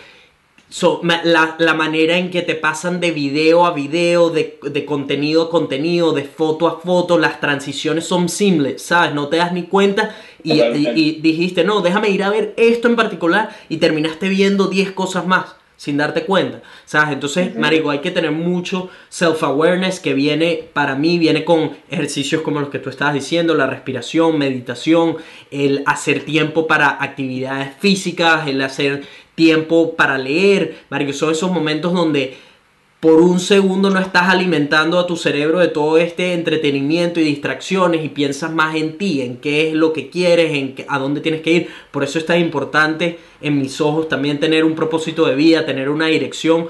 So, 0.69 1.01
la, 1.25 1.57
la 1.59 1.75
manera 1.75 2.17
en 2.17 2.31
que 2.31 2.43
te 2.43 2.55
pasan 2.55 3.01
de 3.01 3.11
video 3.11 3.67
a 3.67 3.73
video, 3.73 4.31
de, 4.31 4.61
de 4.63 4.85
contenido 4.85 5.43
a 5.43 5.51
contenido, 5.51 6.13
de 6.13 6.23
foto 6.23 6.69
a 6.69 6.79
foto, 6.79 7.19
las 7.19 7.41
transiciones 7.41 8.05
son 8.07 8.29
seamless, 8.29 8.81
¿sabes? 8.83 9.13
No 9.13 9.27
te 9.27 9.39
das 9.39 9.53
ni 9.53 9.65
cuenta 9.65 10.15
y, 10.45 10.53
y- 10.53 10.57
Totalmente. 10.59 11.01
y 11.01 11.13
dijiste, 11.21 11.65
no, 11.65 11.81
déjame 11.81 12.11
ir 12.11 12.23
a 12.23 12.31
ver 12.31 12.55
esto 12.57 12.87
en 12.87 12.95
particular 12.95 13.51
y 13.69 13.79
terminaste 13.79 14.29
viendo 14.29 14.69
10 14.69 14.93
cosas 14.93 15.27
más 15.27 15.57
sin 15.81 15.97
darte 15.97 16.27
cuenta, 16.27 16.61
¿sabes? 16.85 17.15
Entonces, 17.15 17.57
marico, 17.57 17.89
hay 17.89 18.01
que 18.01 18.11
tener 18.11 18.33
mucho 18.33 18.91
self-awareness 19.09 19.99
que 19.99 20.13
viene, 20.13 20.69
para 20.75 20.95
mí, 20.95 21.19
viene 21.19 21.43
con 21.43 21.71
ejercicios 21.89 22.43
como 22.43 22.61
los 22.61 22.69
que 22.69 22.81
tú 22.81 22.91
estabas 22.91 23.15
diciendo, 23.15 23.55
la 23.55 23.67
respiración, 23.67 24.37
meditación, 24.37 25.17
el 25.51 25.83
hacer 25.87 26.27
tiempo 26.27 26.67
para 26.67 27.03
actividades 27.03 27.71
físicas, 27.79 28.47
el 28.47 28.61
hacer 28.61 29.05
tiempo 29.35 29.97
para 29.97 30.19
leer, 30.19 30.81
marico, 30.91 31.15
son 31.15 31.33
esos 31.33 31.51
momentos 31.51 31.95
donde 31.95 32.37
por 33.01 33.23
un 33.23 33.41
segundo 33.41 33.89
no 33.89 33.99
estás 33.99 34.29
alimentando 34.29 34.99
a 34.99 35.07
tu 35.07 35.17
cerebro 35.17 35.59
de 35.59 35.69
todo 35.69 35.97
este 35.97 36.35
entretenimiento 36.35 37.19
y 37.19 37.25
distracciones 37.25 38.05
y 38.05 38.11
piensas 38.11 38.53
más 38.53 38.75
en 38.77 38.99
ti, 38.99 39.23
en 39.23 39.39
qué 39.39 39.69
es 39.69 39.75
lo 39.75 39.95
que 39.95 40.11
quieres, 40.11 40.53
en 40.53 40.75
qué- 40.75 40.85
a 40.87 40.99
dónde 40.99 41.23
tienes 41.23 41.41
que 41.41 41.53
ir. 41.53 41.69
Por 41.91 42.05
eso 42.05 42.19
es 42.19 42.27
tan 42.27 42.39
importante 42.39 43.19
en 43.41 43.59
mis 43.59 43.81
ojos 43.81 44.09
también 44.11 44.39
tener 44.39 44.65
un 44.67 44.75
propósito 44.75 45.25
de 45.27 45.35
vida, 45.35 45.65
tener 45.65 45.89
una 45.89 46.07
dirección 46.09 46.69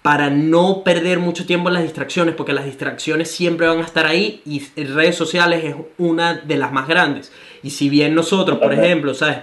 para 0.00 0.30
no 0.30 0.82
perder 0.82 1.18
mucho 1.18 1.44
tiempo 1.44 1.68
en 1.68 1.74
las 1.74 1.82
distracciones, 1.82 2.34
porque 2.34 2.54
las 2.54 2.64
distracciones 2.64 3.30
siempre 3.30 3.66
van 3.66 3.80
a 3.80 3.84
estar 3.84 4.06
ahí 4.06 4.40
y 4.46 4.62
redes 4.82 5.14
sociales 5.14 5.62
es 5.62 5.74
una 5.98 6.36
de 6.36 6.56
las 6.56 6.72
más 6.72 6.88
grandes. 6.88 7.32
Y 7.62 7.68
si 7.68 7.90
bien 7.90 8.14
nosotros, 8.14 8.58
por 8.60 8.72
ejemplo, 8.72 9.12
¿sabes? 9.12 9.40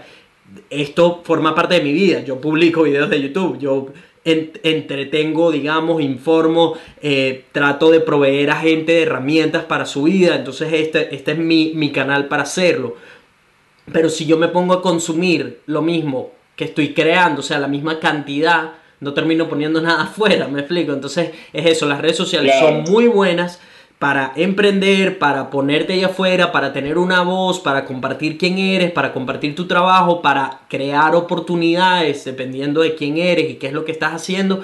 Esto 0.72 1.22
forma 1.24 1.54
parte 1.54 1.76
de 1.76 1.82
mi 1.82 1.94
vida. 1.94 2.22
Yo 2.22 2.42
publico 2.42 2.82
videos 2.84 3.08
de 3.12 3.22
YouTube, 3.22 3.60
yo 3.60 3.90
en- 4.32 4.52
entretengo, 4.64 5.52
digamos, 5.52 6.02
informo, 6.02 6.76
eh, 7.02 7.46
trato 7.52 7.90
de 7.92 8.00
proveer 8.02 8.52
a 8.52 8.58
gente 8.58 8.92
de 8.94 9.02
herramientas 9.04 9.64
para 9.66 9.86
su 9.86 10.04
vida. 10.04 10.36
Entonces 10.36 10.72
este, 10.74 11.14
este 11.16 11.32
es 11.32 11.38
mi, 11.38 11.72
mi 11.76 11.92
canal 11.92 12.28
para 12.28 12.44
hacerlo. 12.44 12.96
Pero 13.92 14.10
si 14.10 14.26
yo 14.26 14.38
me 14.38 14.50
pongo 14.50 14.74
a 14.74 14.82
consumir 14.82 15.62
lo 15.66 15.82
mismo 15.82 16.32
que 16.56 16.66
estoy 16.66 16.94
creando, 16.94 17.40
o 17.40 17.44
sea, 17.44 17.60
la 17.60 17.68
misma 17.68 18.00
cantidad, 18.00 18.74
no 19.00 19.14
termino 19.14 19.48
poniendo 19.48 19.82
nada 19.88 20.04
afuera, 20.04 20.48
me 20.48 20.60
explico. 20.60 20.92
Entonces 20.94 21.32
es 21.54 21.66
eso, 21.66 21.88
las 21.88 22.02
redes 22.02 22.18
sociales 22.18 22.54
son 22.60 22.82
muy 22.84 23.08
buenas 23.08 23.62
para 24.00 24.34
emprender, 24.36 25.18
para 25.18 25.50
ponerte 25.50 25.94
ahí 25.94 26.04
afuera, 26.04 26.52
para 26.52 26.72
tener 26.72 26.98
una 26.98 27.22
voz, 27.22 27.60
para 27.60 27.86
compartir 27.86 28.38
quién 28.38 28.60
eres, 28.60 28.92
para 28.92 29.12
compartir 29.12 29.56
tu 29.56 29.66
trabajo, 29.66 30.22
para 30.22 30.62
crear 30.70 31.16
oportunidades 31.16 32.24
dependiendo 32.24 32.82
de 32.82 32.94
quién 32.94 33.18
eres 33.18 33.50
y 33.50 33.56
qué 33.56 33.68
es 33.68 33.74
lo 33.74 33.86
que 33.86 33.92
estás 33.92 34.14
haciendo. 34.14 34.64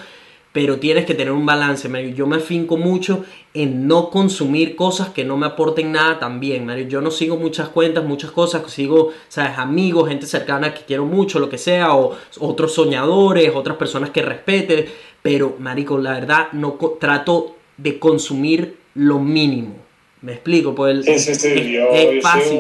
Pero 0.52 0.78
tienes 0.78 1.06
que 1.06 1.16
tener 1.16 1.34
un 1.34 1.48
balance, 1.48 1.90
Mario. 1.90 2.14
Yo 2.14 2.28
me 2.28 2.40
finco 2.40 2.78
mucho 2.78 3.26
en 3.56 3.88
no 3.88 4.12
consumir 4.12 4.76
cosas 4.76 5.10
que 5.10 5.26
no 5.26 5.36
me 5.36 5.48
aporten 5.48 5.92
nada 5.92 6.20
también, 6.20 6.64
Mario. 6.64 6.88
Yo 6.88 7.02
no 7.02 7.10
sigo 7.10 7.38
muchas 7.38 7.70
cuentas, 7.70 8.04
muchas 8.04 8.30
cosas. 8.30 8.62
Sigo, 8.72 9.10
sabes, 9.30 9.58
amigos, 9.58 10.10
gente 10.10 10.28
cercana 10.28 10.72
que 10.72 10.82
quiero 10.86 11.06
mucho, 11.06 11.40
lo 11.40 11.50
que 11.50 11.58
sea, 11.58 11.96
o 11.96 12.16
otros 12.40 12.72
soñadores, 12.76 13.52
otras 13.56 13.78
personas 13.78 14.12
que 14.12 14.22
respete. 14.22 14.88
Pero, 15.24 15.56
Marico, 15.58 15.98
la 15.98 16.12
verdad, 16.12 16.50
no 16.52 16.78
trato 17.00 17.56
de 17.78 18.00
consumir 18.00 18.78
lo 18.96 19.20
mínimo. 19.20 19.76
¿Me 20.22 20.32
explico? 20.32 20.74
Pues 20.74 20.96
el- 20.96 21.04
Sí, 21.04 21.20
sí, 21.20 21.36
sí, 21.36 21.48
es, 21.50 21.68
yo- 21.68 21.90
es 21.92 22.16
yo 22.16 22.22
fácil. 22.22 22.60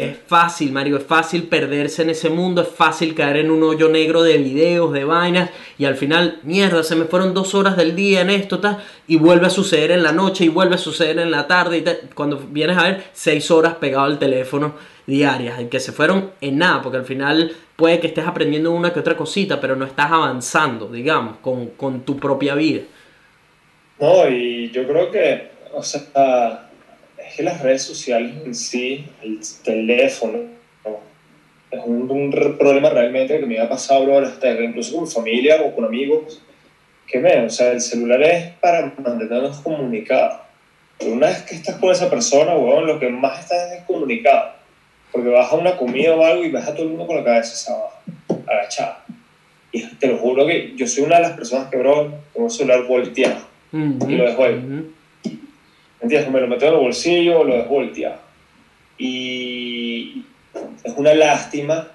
Es 0.00 0.16
fácil, 0.26 0.72
Mario, 0.72 0.96
es 0.96 1.04
fácil 1.04 1.44
perderse 1.44 2.02
en 2.02 2.10
ese 2.10 2.30
mundo, 2.30 2.62
es 2.62 2.68
fácil 2.68 3.14
caer 3.14 3.36
en 3.36 3.52
un 3.52 3.62
hoyo 3.62 3.88
negro 3.88 4.24
de 4.24 4.38
videos, 4.38 4.92
de 4.92 5.04
vainas, 5.04 5.50
y 5.78 5.84
al 5.84 5.94
final, 5.94 6.40
mierda, 6.42 6.82
se 6.82 6.96
me 6.96 7.04
fueron 7.04 7.32
dos 7.32 7.54
horas 7.54 7.76
del 7.76 7.94
día 7.94 8.22
en 8.22 8.30
esto, 8.30 8.58
tal, 8.58 8.82
y 9.06 9.14
vuelve 9.18 9.46
a 9.46 9.50
suceder 9.50 9.92
en 9.92 10.02
la 10.02 10.10
noche, 10.10 10.46
y 10.46 10.48
vuelve 10.48 10.74
a 10.74 10.78
suceder 10.78 11.20
en 11.20 11.30
la 11.30 11.46
tarde, 11.46 11.78
y 11.78 11.82
tal. 11.82 12.00
cuando 12.12 12.38
vienes 12.50 12.76
a 12.76 12.82
ver, 12.82 13.04
seis 13.12 13.52
horas 13.52 13.74
pegado 13.74 14.04
al 14.06 14.18
teléfono 14.18 14.74
diarias, 15.06 15.60
y 15.60 15.66
que 15.66 15.78
se 15.78 15.92
fueron 15.92 16.32
en 16.40 16.58
nada, 16.58 16.82
porque 16.82 16.98
al 16.98 17.04
final 17.04 17.52
puede 17.76 18.00
que 18.00 18.08
estés 18.08 18.26
aprendiendo 18.26 18.72
una 18.72 18.92
que 18.92 18.98
otra 18.98 19.16
cosita, 19.16 19.60
pero 19.60 19.76
no 19.76 19.84
estás 19.84 20.10
avanzando, 20.10 20.88
digamos, 20.88 21.36
con, 21.36 21.66
con 21.76 22.00
tu 22.00 22.16
propia 22.16 22.56
vida. 22.56 22.80
No, 23.98 24.28
y 24.28 24.70
yo 24.70 24.86
creo 24.86 25.10
que, 25.10 25.48
o 25.72 25.82
sea, 25.82 26.68
es 27.18 27.34
que 27.34 27.42
las 27.42 27.62
redes 27.62 27.82
sociales 27.82 28.32
en 28.44 28.54
sí, 28.54 29.06
el 29.22 29.40
teléfono, 29.64 30.38
¿no? 30.84 31.00
es 31.70 31.80
un, 31.84 32.10
un 32.10 32.30
problema 32.58 32.90
realmente 32.90 33.40
que 33.40 33.46
me 33.46 33.58
ha 33.58 33.68
pasado, 33.68 34.04
bro, 34.04 34.18
hasta 34.18 34.50
incluso 34.50 34.94
con 34.94 35.04
mi 35.04 35.10
familia 35.10 35.62
o 35.62 35.74
con 35.74 35.84
amigos, 35.86 36.42
que 37.06 37.20
me, 37.20 37.46
o 37.46 37.50
sea, 37.50 37.72
el 37.72 37.80
celular 37.80 38.22
es 38.22 38.52
para 38.60 38.92
mantenernos 38.98 39.60
comunicados. 39.60 40.40
Pero 40.98 41.12
una 41.12 41.28
vez 41.28 41.42
que 41.42 41.54
estás 41.54 41.76
con 41.76 41.90
esa 41.90 42.10
persona, 42.10 42.54
weón, 42.56 42.86
lo 42.86 42.98
que 42.98 43.08
más 43.08 43.40
estás 43.40 43.72
es 43.72 43.84
comunicado. 43.84 44.52
Porque 45.12 45.28
vas 45.28 45.52
a 45.52 45.56
una 45.56 45.76
comida 45.76 46.14
o 46.14 46.24
algo 46.24 46.44
y 46.44 46.50
vas 46.50 46.66
a 46.66 46.74
todo 46.74 46.82
el 46.82 46.90
mundo 46.90 47.06
con 47.06 47.16
la 47.16 47.24
cabeza 47.24 47.72
abajo, 47.72 48.02
agachada. 48.46 49.04
Y 49.72 49.82
te 49.96 50.08
lo 50.08 50.18
juro 50.18 50.46
que 50.46 50.74
yo 50.76 50.86
soy 50.86 51.04
una 51.04 51.16
de 51.16 51.22
las 51.22 51.32
personas 51.32 51.68
que, 51.70 51.76
bro, 51.76 52.12
tengo 52.32 52.46
el 52.46 52.52
celular 52.52 52.82
volteado. 52.86 53.55
Ujú, 53.72 54.10
Y 54.10 54.16
lo 54.16 54.24
dejo 54.24 54.44
ahí. 54.44 54.54
ujú. 54.54 54.86
¿Me 55.28 56.02
entiendes? 56.02 56.30
Me 56.30 56.40
lo 56.40 56.46
meto 56.46 56.66
en 56.66 56.74
el 56.74 56.78
bolsillo 56.80 57.44
lo 57.44 57.56
dejo 57.56 57.68
volteado. 57.68 58.20
Y 58.98 60.22
es 60.84 60.92
una 60.96 61.14
lástima 61.14 61.88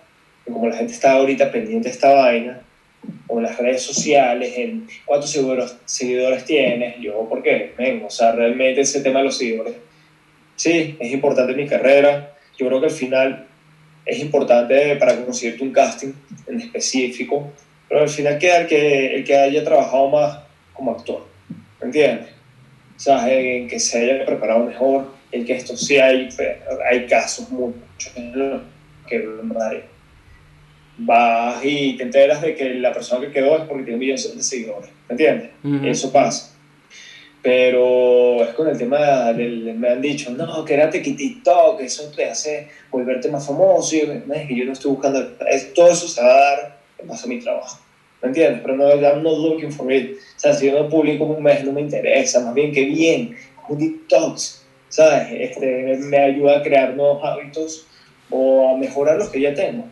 que 0.45 0.51
como 0.51 0.67
la 0.67 0.75
gente 0.75 0.93
está 0.93 1.13
ahorita 1.13 1.51
pendiente 1.51 1.87
de 1.87 1.93
esta 1.93 2.13
vaina, 2.13 2.61
o 3.27 3.37
en 3.37 3.43
las 3.43 3.57
redes 3.57 3.81
sociales, 3.81 4.53
en 4.57 4.87
cuántos 5.05 5.31
seguidores, 5.31 5.75
seguidores 5.85 6.45
tienes, 6.45 6.99
yo, 6.99 7.27
¿por 7.27 7.41
qué? 7.41 7.73
Men, 7.77 8.03
o 8.05 8.09
sea, 8.09 8.31
realmente 8.31 8.81
ese 8.81 9.01
tema 9.01 9.19
de 9.19 9.25
los 9.25 9.37
seguidores, 9.37 9.75
sí, 10.55 10.95
es 10.99 11.11
importante 11.11 11.51
en 11.53 11.57
mi 11.57 11.67
carrera. 11.67 12.33
Yo 12.57 12.67
creo 12.67 12.79
que 12.79 12.87
al 12.87 12.91
final 12.91 13.47
es 14.05 14.19
importante 14.19 14.95
para 14.97 15.15
conseguirte 15.23 15.63
un 15.63 15.71
casting 15.71 16.13
en 16.47 16.59
específico, 16.59 17.51
pero 17.87 18.01
al 18.01 18.09
final 18.09 18.37
queda 18.37 18.61
el 18.61 18.67
que, 18.67 19.15
el 19.15 19.23
que 19.23 19.35
haya 19.35 19.63
trabajado 19.63 20.09
más 20.09 20.39
como 20.73 20.91
actor, 20.91 21.25
¿me 21.81 21.87
entiendes? 21.87 22.29
O 22.95 22.99
sea, 22.99 23.31
en 23.33 23.67
que 23.67 23.79
se 23.79 23.97
haya 24.11 24.25
preparado 24.25 24.63
mejor, 24.65 25.11
en 25.31 25.43
que 25.45 25.53
esto 25.53 25.75
sí 25.75 25.97
hay, 25.97 26.29
hay 26.89 27.05
casos 27.07 27.49
muchos 27.49 28.11
que 29.07 29.25
vas 30.97 31.63
y 31.65 31.95
te 31.97 32.03
enteras 32.03 32.41
de 32.41 32.53
que 32.55 32.75
la 32.75 32.93
persona 32.93 33.25
que 33.25 33.31
quedó 33.31 33.55
es 33.57 33.63
porque 33.63 33.83
tiene 33.83 33.97
millones 33.99 34.35
de 34.35 34.43
seguidores, 34.43 34.89
¿me 35.09 35.13
entiendes? 35.13 35.49
Ujú. 35.63 35.85
Eso 35.85 36.11
pasa. 36.11 36.47
pero 37.43 38.43
es 38.43 38.49
con 38.49 38.67
el 38.67 38.77
tema 38.77 39.33
del, 39.33 39.73
me 39.73 39.89
han 39.89 39.99
dicho, 39.99 40.29
no, 40.29 40.63
quédate 40.63 41.01
que 41.01 41.13
TikTok, 41.13 41.79
eso 41.81 42.11
te 42.15 42.25
hace 42.25 42.67
volverte 42.91 43.29
más 43.31 43.47
famoso, 43.47 43.95
y 43.95 44.01
yo, 44.55 44.65
"No, 44.65 44.73
estoy 44.73 44.91
buscando, 44.91 45.27
es- 45.49 45.73
todo 45.73 45.89
eso 45.89 46.07
se 46.07 46.21
va 46.21 46.29
a 46.35 46.39
dar 46.39 46.77
en 46.99 47.07
base 47.07 47.25
a 47.25 47.29
mi 47.29 47.39
trabajo, 47.39 47.79
¿me 48.21 48.29
entiendes? 48.29 48.61
Pero 48.61 48.75
no, 48.75 48.89
I'm 48.89 49.23
not 49.23 49.37
looking 49.37 49.71
for 49.71 49.91
it, 49.91 50.17
o 50.17 50.39
sea, 50.39 50.53
si 50.53 50.67
yo 50.67 50.81
no 50.83 50.89
publico 50.89 51.25
un 51.25 51.41
mes 51.43 51.63
no 51.63 51.71
me 51.71 51.81
interesa, 51.81 52.39
más 52.41 52.53
bien 52.53 52.71
que 52.71 52.85
bien, 52.85 53.35
un 53.69 53.77
TikTok, 53.77 54.37
¿sabes? 54.89 55.27
Este, 55.31 55.97
me 55.97 56.17
ayuda 56.17 56.59
a 56.59 56.63
crear 56.63 56.95
nuevos 56.95 57.23
hábitos 57.23 57.87
o 58.29 58.73
a 58.73 58.77
mejorar 58.77 59.17
los 59.17 59.29
que 59.29 59.41
ya 59.41 59.53
tengo, 59.53 59.85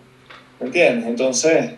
¿me 0.60 0.68
entiendes? 0.68 1.08
Entonces, 1.08 1.72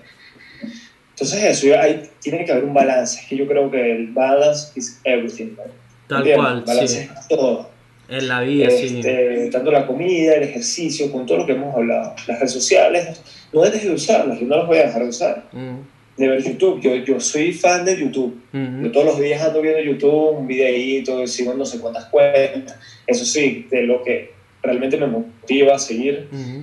entonces 1.10 1.44
eso, 1.44 1.80
hay, 1.80 2.10
tiene 2.20 2.46
que 2.46 2.52
haber 2.52 2.64
un 2.64 2.74
balance, 2.74 3.20
es 3.22 3.28
que 3.28 3.38
yo 3.38 3.48
creo 3.48 3.70
que 3.70 3.92
el 3.92 4.08
balance 4.08 4.72
is 4.76 5.00
everything, 5.04 5.56
¿me 5.58 5.64
Tal 6.08 6.18
entiendes? 6.20 6.36
cual, 6.36 6.64
balance 6.66 7.04
sí. 7.04 7.10
es 7.20 7.28
todo. 7.28 7.70
En 8.10 8.28
la 8.28 8.42
vida, 8.42 8.70
sí. 8.70 8.98
Este, 8.98 9.50
tanto 9.52 9.72
la 9.72 9.88
comida, 9.88 10.34
el 10.36 10.44
ejercicio, 10.44 11.10
con 11.14 11.26
todo 11.26 11.38
lo 11.38 11.46
que 11.46 11.54
hemos 11.54 11.74
hablado. 11.74 12.14
Las 12.28 12.40
redes 12.40 12.52
sociales, 12.52 13.22
no 13.54 13.62
dejes 13.62 13.84
de 13.84 13.92
usarlas, 13.94 14.38
yo 14.38 14.48
no 14.48 14.58
las 14.58 14.68
voy 14.68 14.80
a 14.80 14.88
dejar 14.88 15.04
de 15.04 15.08
usar. 15.08 15.44
Mm, 15.54 15.78
De 16.22 16.28
ver 16.28 16.44
YouTube, 16.44 16.80
yo, 16.80 16.96
yo 16.98 17.20
soy 17.20 17.52
fan 17.52 17.84
de 17.84 17.98
YouTube. 17.98 18.40
mm, 18.52 18.84
Yo 18.84 18.92
todos 18.92 19.08
los 19.08 19.20
días 19.20 19.42
ando 19.42 19.60
viendo 19.60 19.82
YouTube, 19.82 20.38
un 20.38 20.46
videíto, 20.46 21.26
sigo 21.26 21.56
no 21.56 21.66
sé 21.66 21.80
cuántas 21.80 22.06
cuentas. 22.06 22.78
Eso 23.08 23.26
sí, 23.26 23.66
de 23.72 23.82
lo 23.82 24.04
que 24.04 24.32
realmente 24.62 24.98
me 24.98 25.08
motiva 25.08 25.74
a 25.74 25.80
seguir, 25.80 26.28
mm. 26.30 26.60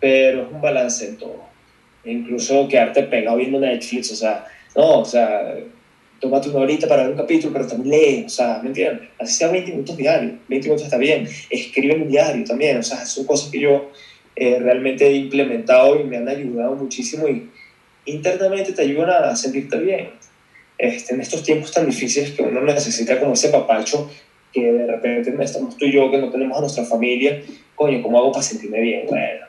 pero 0.00 0.44
es 0.44 0.52
un 0.52 0.62
balance 0.62 1.06
en 1.06 1.18
todo. 1.18 1.44
Incluso 2.06 2.66
quedarte 2.66 3.02
pegado 3.02 3.36
viendo 3.36 3.60
Netflix, 3.60 4.12
o 4.12 4.16
sea, 4.16 4.46
no, 4.74 5.00
o 5.00 5.04
sea, 5.04 5.56
tómate 6.18 6.48
una 6.48 6.60
horita 6.60 6.88
para 6.88 7.02
ver 7.02 7.10
un 7.10 7.18
capítulo, 7.18 7.52
pero 7.52 7.66
también 7.66 7.90
lee, 7.90 8.24
o 8.24 8.30
sea, 8.30 8.60
¿me 8.62 8.68
entiendes? 8.68 9.10
Así 9.18 9.34
sea 9.34 9.48
20 9.48 9.70
minutos 9.70 9.98
diarios, 9.98 10.32
20 10.48 10.66
minutos 10.66 10.86
está 10.86 10.96
bien, 10.96 11.28
escribe 11.50 11.92
en 11.92 12.02
un 12.04 12.08
diario 12.08 12.42
también, 12.46 12.78
o 12.78 12.82
sea, 12.82 13.04
son 13.04 13.26
cosas 13.26 13.50
que 13.50 13.60
yo 13.60 13.90
eh, 14.34 14.58
realmente 14.60 15.06
he 15.06 15.12
implementado 15.12 16.00
y 16.00 16.04
me 16.04 16.16
han 16.16 16.26
ayudado 16.26 16.74
muchísimo 16.74 17.28
y 17.28 17.50
internamente 18.06 18.72
te 18.72 18.82
ayudan 18.82 19.10
a 19.10 19.36
sentirte 19.36 19.78
bien. 19.78 20.10
Este, 20.76 21.14
en 21.14 21.20
estos 21.20 21.42
tiempos 21.42 21.72
tan 21.72 21.86
difíciles 21.86 22.32
que 22.32 22.42
uno 22.42 22.60
necesita 22.60 23.20
como 23.20 23.34
ese 23.34 23.48
papacho 23.48 24.10
que 24.52 24.72
de 24.72 24.86
repente 24.86 25.30
no 25.30 25.42
estamos 25.42 25.76
tú 25.76 25.84
y 25.84 25.92
yo, 25.92 26.10
que 26.10 26.18
no 26.18 26.30
tenemos 26.30 26.56
a 26.56 26.60
nuestra 26.60 26.84
familia, 26.84 27.42
coño, 27.74 28.02
¿cómo 28.02 28.18
hago 28.18 28.32
para 28.32 28.44
sentirme 28.44 28.80
bien? 28.80 29.06
Bueno, 29.08 29.46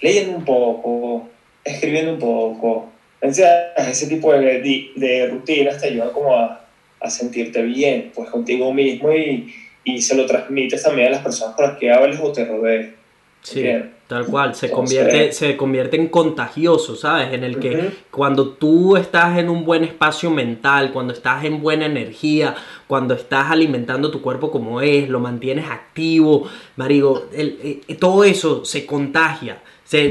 leyendo 0.00 0.36
un 0.36 0.44
poco, 0.44 1.28
escribiendo 1.64 2.12
un 2.12 2.18
poco, 2.18 2.90
ese 3.22 4.06
tipo 4.06 4.32
de, 4.32 4.60
de, 4.60 4.90
de 4.96 5.26
rutinas 5.28 5.80
te 5.80 5.88
ayudan 5.88 6.10
como 6.10 6.36
a, 6.36 6.66
a 7.00 7.10
sentirte 7.10 7.62
bien, 7.62 8.12
pues 8.14 8.28
contigo 8.28 8.72
mismo 8.72 9.12
y, 9.12 9.52
y 9.84 10.02
se 10.02 10.14
lo 10.14 10.26
transmites 10.26 10.82
también 10.82 11.08
a 11.08 11.12
las 11.12 11.22
personas 11.22 11.54
con 11.54 11.66
las 11.66 11.78
que 11.78 11.90
hables 11.90 12.18
o 12.20 12.32
te 12.32 12.44
rodees. 12.44 12.99
Sí, 13.42 13.62
tal 14.06 14.26
cual, 14.26 14.54
se 14.54 14.70
convierte, 14.70 15.32
se 15.32 15.56
convierte 15.56 15.96
en 15.96 16.08
contagioso, 16.08 16.94
¿sabes? 16.94 17.32
En 17.32 17.42
el 17.42 17.58
que 17.58 17.70
cuando 18.10 18.50
tú 18.50 18.96
estás 18.96 19.38
en 19.38 19.48
un 19.48 19.64
buen 19.64 19.82
espacio 19.82 20.30
mental, 20.30 20.92
cuando 20.92 21.12
estás 21.14 21.44
en 21.44 21.62
buena 21.62 21.86
energía, 21.86 22.54
cuando 22.86 23.14
estás 23.14 23.50
alimentando 23.50 24.10
tu 24.10 24.20
cuerpo 24.20 24.50
como 24.50 24.82
es, 24.82 25.08
lo 25.08 25.20
mantienes 25.20 25.70
activo, 25.70 26.48
marico, 26.76 27.24
el- 27.32 27.58
eh, 27.88 27.94
todo 27.94 28.24
eso 28.24 28.64
se 28.64 28.84
contagia. 28.84 29.62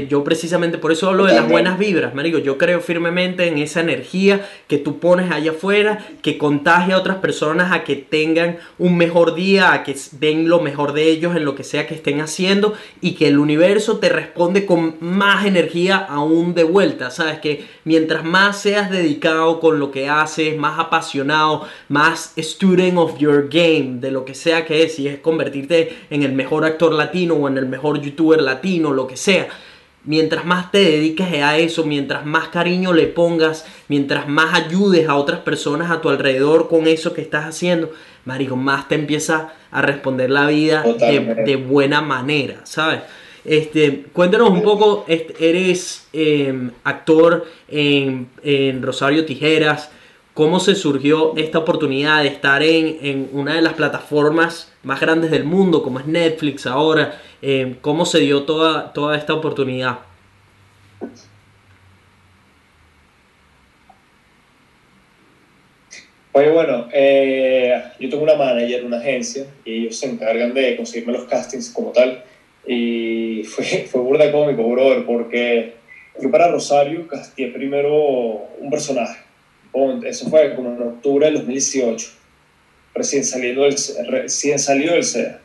Yo 0.08 0.22
precisamente 0.24 0.76
por 0.76 0.92
eso 0.92 1.08
hablo 1.08 1.24
de 1.24 1.32
las 1.32 1.48
buenas 1.48 1.78
vibras, 1.78 2.14
marico. 2.14 2.36
Yo 2.36 2.58
creo 2.58 2.80
firmemente 2.82 3.48
en 3.48 3.56
esa 3.56 3.80
energía 3.80 4.46
que 4.68 4.76
tú 4.76 4.98
pones 4.98 5.30
allá 5.30 5.52
afuera, 5.52 6.06
que 6.20 6.36
contagia 6.36 6.96
a 6.96 6.98
otras 6.98 7.16
personas 7.16 7.72
a 7.72 7.82
que 7.82 7.96
tengan 7.96 8.58
un 8.78 8.98
mejor 8.98 9.34
día, 9.34 9.72
a 9.72 9.82
que 9.82 9.96
den 10.12 10.50
lo 10.50 10.60
mejor 10.60 10.92
de 10.92 11.04
ellos 11.04 11.34
en 11.34 11.46
lo 11.46 11.54
que 11.54 11.64
sea 11.64 11.86
que 11.86 11.94
estén 11.94 12.20
haciendo 12.20 12.74
y 13.00 13.14
que 13.14 13.28
el 13.28 13.38
universo 13.38 13.98
te 13.98 14.10
responde 14.10 14.66
con 14.66 14.96
más 15.00 15.46
energía 15.46 15.96
aún 15.96 16.52
de 16.52 16.64
vuelta, 16.64 17.10
¿sabes? 17.10 17.38
Que 17.38 17.64
mientras 17.84 18.22
más 18.22 18.60
seas 18.60 18.90
dedicado 18.90 19.60
con 19.60 19.80
lo 19.80 19.90
que 19.90 20.10
haces, 20.10 20.58
más 20.58 20.78
apasionado, 20.78 21.66
más 21.88 22.34
student 22.36 22.98
of 22.98 23.16
your 23.18 23.48
game, 23.48 23.96
de 23.98 24.10
lo 24.10 24.26
que 24.26 24.34
sea 24.34 24.66
que 24.66 24.82
es, 24.82 24.96
si 24.96 25.08
es 25.08 25.20
convertirte 25.20 25.96
en 26.10 26.22
el 26.22 26.32
mejor 26.32 26.66
actor 26.66 26.92
latino 26.92 27.34
o 27.34 27.48
en 27.48 27.56
el 27.56 27.66
mejor 27.66 27.98
youtuber 28.02 28.42
latino, 28.42 28.92
lo 28.92 29.06
que 29.06 29.16
sea. 29.16 29.48
Mientras 30.04 30.46
más 30.46 30.72
te 30.72 30.78
dediques 30.78 31.26
a 31.42 31.58
eso, 31.58 31.84
mientras 31.84 32.24
más 32.24 32.48
cariño 32.48 32.94
le 32.94 33.06
pongas, 33.06 33.66
mientras 33.88 34.26
más 34.28 34.54
ayudes 34.54 35.06
a 35.08 35.16
otras 35.16 35.40
personas 35.40 35.90
a 35.90 36.00
tu 36.00 36.08
alrededor 36.08 36.68
con 36.68 36.86
eso 36.86 37.12
que 37.12 37.20
estás 37.20 37.44
haciendo, 37.44 37.92
marico, 38.24 38.56
más 38.56 38.88
te 38.88 38.94
empieza 38.94 39.52
a 39.70 39.82
responder 39.82 40.30
la 40.30 40.46
vida 40.46 40.82
de, 40.82 41.56
buena 41.56 42.00
manera, 42.00 42.60
¿sabes? 42.64 43.00
Este, 43.44 44.04
cuéntanos 44.12 44.50
un 44.50 44.62
poco, 44.62 45.04
eres 45.06 46.08
eh, 46.14 46.70
actor 46.84 47.46
en, 47.68 48.28
en 48.42 48.82
Rosario 48.82 49.26
Tijeras, 49.26 49.90
¿cómo 50.32 50.60
se 50.60 50.74
surgió 50.74 51.34
esta 51.36 51.58
oportunidad 51.58 52.22
de 52.22 52.28
estar 52.28 52.62
en, 52.62 52.98
en 53.02 53.28
una 53.32 53.54
de 53.54 53.62
las 53.62 53.74
plataformas 53.74 54.72
más 54.82 54.98
grandes 55.00 55.30
del 55.30 55.44
mundo, 55.44 55.82
como 55.82 56.00
es 56.00 56.06
Netflix 56.06 56.66
ahora? 56.66 57.20
Eh, 57.42 57.76
¿Cómo 57.80 58.04
se 58.04 58.20
dio 58.20 58.42
toda, 58.42 58.92
toda 58.92 59.16
esta 59.16 59.32
oportunidad? 59.34 60.00
Oye, 66.32 66.50
bueno, 66.50 66.88
eh, 66.92 67.82
yo 67.98 68.08
tengo 68.08 68.22
una 68.22 68.34
manager, 68.34 68.84
una 68.84 68.98
agencia, 68.98 69.46
y 69.64 69.80
ellos 69.82 69.96
se 69.96 70.06
encargan 70.06 70.54
de 70.54 70.76
conseguirme 70.76 71.12
los 71.12 71.24
castings 71.24 71.70
como 71.70 71.90
tal. 71.90 72.22
Y 72.66 73.42
fue, 73.48 73.64
fue 73.90 74.00
burda 74.00 74.30
cómico, 74.30 74.68
brother, 74.68 75.04
porque 75.04 75.74
yo 76.20 76.30
para 76.30 76.48
Rosario 76.48 77.08
casté 77.08 77.48
primero 77.48 78.48
un 78.58 78.70
personaje. 78.70 79.20
Eso 80.04 80.28
fue 80.28 80.54
como 80.54 80.74
en 80.74 80.82
octubre 80.82 81.26
del 81.26 81.36
2018, 81.36 82.08
recién, 82.94 83.24
saliendo 83.24 83.62
del, 83.62 83.76
recién 84.08 84.58
salido 84.58 84.94
del 84.94 85.04
SEA. 85.04 85.40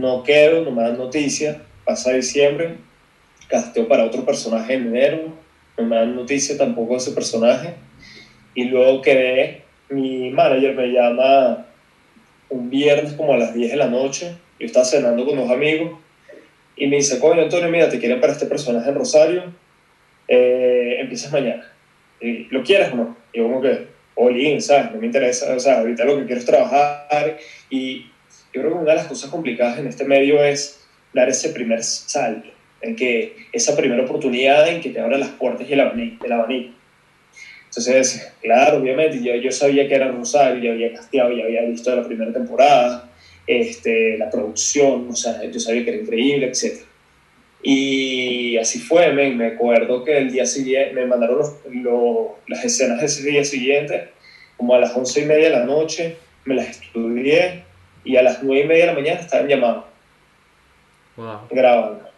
No 0.00 0.22
quedo, 0.22 0.64
no 0.64 0.70
me 0.70 0.82
dan 0.82 0.96
noticia, 0.96 1.60
pasa 1.84 2.12
diciembre, 2.12 2.76
casteo 3.48 3.86
para 3.86 4.06
otro 4.06 4.24
personaje 4.24 4.72
en 4.72 4.86
enero, 4.86 5.34
no 5.76 5.84
me 5.84 5.96
dan 5.96 6.16
noticia 6.16 6.56
tampoco 6.56 6.94
de 6.94 7.00
ese 7.00 7.12
personaje 7.12 7.74
y 8.54 8.64
luego 8.64 9.02
quedé, 9.02 9.64
mi 9.90 10.30
manager 10.30 10.74
me 10.74 10.86
llama 10.86 11.66
un 12.48 12.70
viernes 12.70 13.12
como 13.12 13.34
a 13.34 13.36
las 13.36 13.52
10 13.52 13.72
de 13.72 13.76
la 13.76 13.88
noche, 13.88 14.36
yo 14.58 14.64
estaba 14.64 14.86
cenando 14.86 15.26
con 15.26 15.38
unos 15.38 15.50
amigos 15.50 15.98
y 16.76 16.86
me 16.86 16.96
dice, 16.96 17.18
coño 17.18 17.42
Antonio, 17.42 17.68
mira, 17.68 17.90
te 17.90 17.98
quieren 17.98 18.20
para 18.20 18.32
este 18.32 18.46
personaje 18.46 18.88
en 18.88 18.94
Rosario, 18.94 19.42
eh, 20.28 20.96
empiezas 20.98 21.30
mañana, 21.30 21.70
¿lo 22.48 22.62
quieres 22.62 22.90
o 22.94 22.96
no? 22.96 23.16
Y 23.34 23.38
yo 23.38 23.44
como 23.44 23.60
que, 23.60 23.86
in, 24.30 24.62
¿sabes? 24.62 24.92
No 24.92 24.98
me 24.98 25.06
interesa, 25.06 25.54
o 25.54 25.60
sea, 25.60 25.80
ahorita 25.80 26.06
lo 26.06 26.16
que 26.16 26.24
quiero 26.24 26.40
es 26.40 26.46
trabajar 26.46 27.36
y 27.68 28.09
yo 28.52 28.60
creo 28.60 28.72
que 28.72 28.78
una 28.78 28.90
de 28.90 28.96
las 28.96 29.06
cosas 29.06 29.30
complicadas 29.30 29.78
en 29.78 29.86
este 29.86 30.04
medio 30.04 30.42
es 30.44 30.80
dar 31.12 31.28
ese 31.28 31.50
primer 31.50 31.82
salto, 31.82 32.48
en 32.82 32.96
que 32.96 33.36
esa 33.52 33.76
primera 33.76 34.02
oportunidad 34.04 34.68
en 34.68 34.80
que 34.80 34.90
te 34.90 35.00
abra 35.00 35.18
las 35.18 35.30
puertas 35.30 35.68
y 35.68 35.72
el 35.72 35.80
abanico, 35.80 36.24
el 36.24 36.32
abanico. 36.32 36.74
Entonces, 37.66 38.32
claro, 38.42 38.78
obviamente, 38.78 39.22
yo, 39.22 39.34
yo 39.36 39.52
sabía 39.52 39.86
que 39.86 39.94
era 39.94 40.08
Rosario, 40.10 40.62
ya 40.62 40.72
había 40.72 40.92
casteado, 40.92 41.30
ya 41.36 41.44
había 41.44 41.62
visto 41.62 41.94
la 41.94 42.04
primera 42.04 42.32
temporada, 42.32 43.08
este, 43.46 44.18
la 44.18 44.28
producción, 44.30 45.08
o 45.10 45.14
sea, 45.16 45.44
yo 45.44 45.60
sabía 45.60 45.84
que 45.84 45.90
era 45.90 46.00
increíble, 46.02 46.46
etc. 46.46 46.80
Y 47.62 48.56
así 48.56 48.78
fue, 48.78 49.12
men. 49.12 49.36
me 49.36 49.46
acuerdo 49.48 50.02
que 50.04 50.16
el 50.16 50.32
día 50.32 50.46
siguiente 50.46 50.94
me 50.94 51.06
mandaron 51.06 51.38
los, 51.38 51.52
los- 51.70 52.28
las 52.48 52.64
escenas 52.64 53.00
de 53.00 53.06
ese 53.06 53.22
día 53.28 53.44
siguiente, 53.44 54.08
como 54.56 54.74
a 54.74 54.78
las 54.78 54.96
once 54.96 55.20
y 55.20 55.26
media 55.26 55.44
de 55.50 55.56
la 55.56 55.64
noche, 55.64 56.16
me 56.44 56.54
las 56.54 56.70
estudié 56.70 57.64
y 58.04 58.16
a 58.16 58.22
las 58.22 58.42
nueve 58.42 58.64
y 58.64 58.68
media 58.68 58.86
de 58.86 58.92
la 58.92 58.98
mañana 58.98 59.20
estaban 59.20 59.48
llamados, 59.48 59.84
Wow. 61.16 61.40
grabando. 61.50 62.08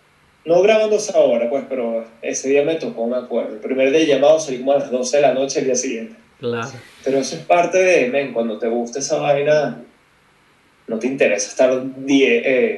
No 0.45 0.61
grabando 0.61 0.97
esa 0.97 1.19
hora, 1.19 1.49
pues, 1.49 1.65
pero 1.69 2.05
ese 2.21 2.49
día 2.49 2.63
me 2.65 2.75
tocó, 2.75 3.07
me 3.07 3.17
acuerdo. 3.17 3.55
El 3.55 3.61
primer 3.61 3.91
día 3.91 4.01
de 4.01 4.07
llamado 4.07 4.41
salí 4.41 4.59
como 4.59 4.73
a 4.73 4.79
las 4.79 4.91
12 4.91 5.17
de 5.17 5.23
la 5.23 5.35
noche 5.35 5.61
el 5.61 5.67
día 5.67 5.75
siguiente. 5.77 6.17
Claro. 6.41 6.69
Pero 7.05 7.19
eso 7.19 7.37
es 7.37 7.43
parte 7.43 7.79
de, 7.79 8.09
men, 8.09 8.33
cuando 8.33 8.59
te 8.59 8.67
gusta 8.67 8.99
esa 8.99 9.19
vaina, 9.19 9.81
no 10.89 10.99
te 10.99 11.07
interesa 11.07 11.49
estar 11.49 11.83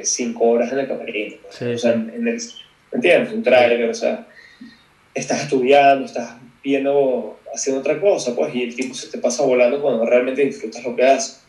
5 0.02 0.44
horas 0.44 0.72
en 0.72 0.78
el 0.80 0.88
camerino. 0.88 1.36
pues. 1.42 1.54
Sí, 1.56 1.64
o 1.64 1.78
sea, 1.78 1.92
sí. 1.94 1.98
en, 1.98 2.10
en 2.10 2.28
el, 2.28 2.34
¿me 2.92 2.96
entiendes? 2.96 3.32
Un 3.32 3.42
trailer, 3.42 3.88
o 3.88 3.94
sea, 3.94 4.26
estás 5.14 5.42
estudiando, 5.44 6.04
estás 6.04 6.36
viendo, 6.62 7.38
haciendo 7.54 7.80
otra 7.80 7.98
cosa, 7.98 8.34
pues, 8.36 8.54
y 8.54 8.62
el 8.64 8.74
tiempo 8.76 8.94
se 8.94 9.08
te 9.10 9.16
pasa 9.18 9.42
volando 9.42 9.80
cuando 9.80 10.04
realmente 10.04 10.44
disfrutas 10.44 10.84
lo 10.84 10.94
que 10.94 11.04
haces. 11.04 11.43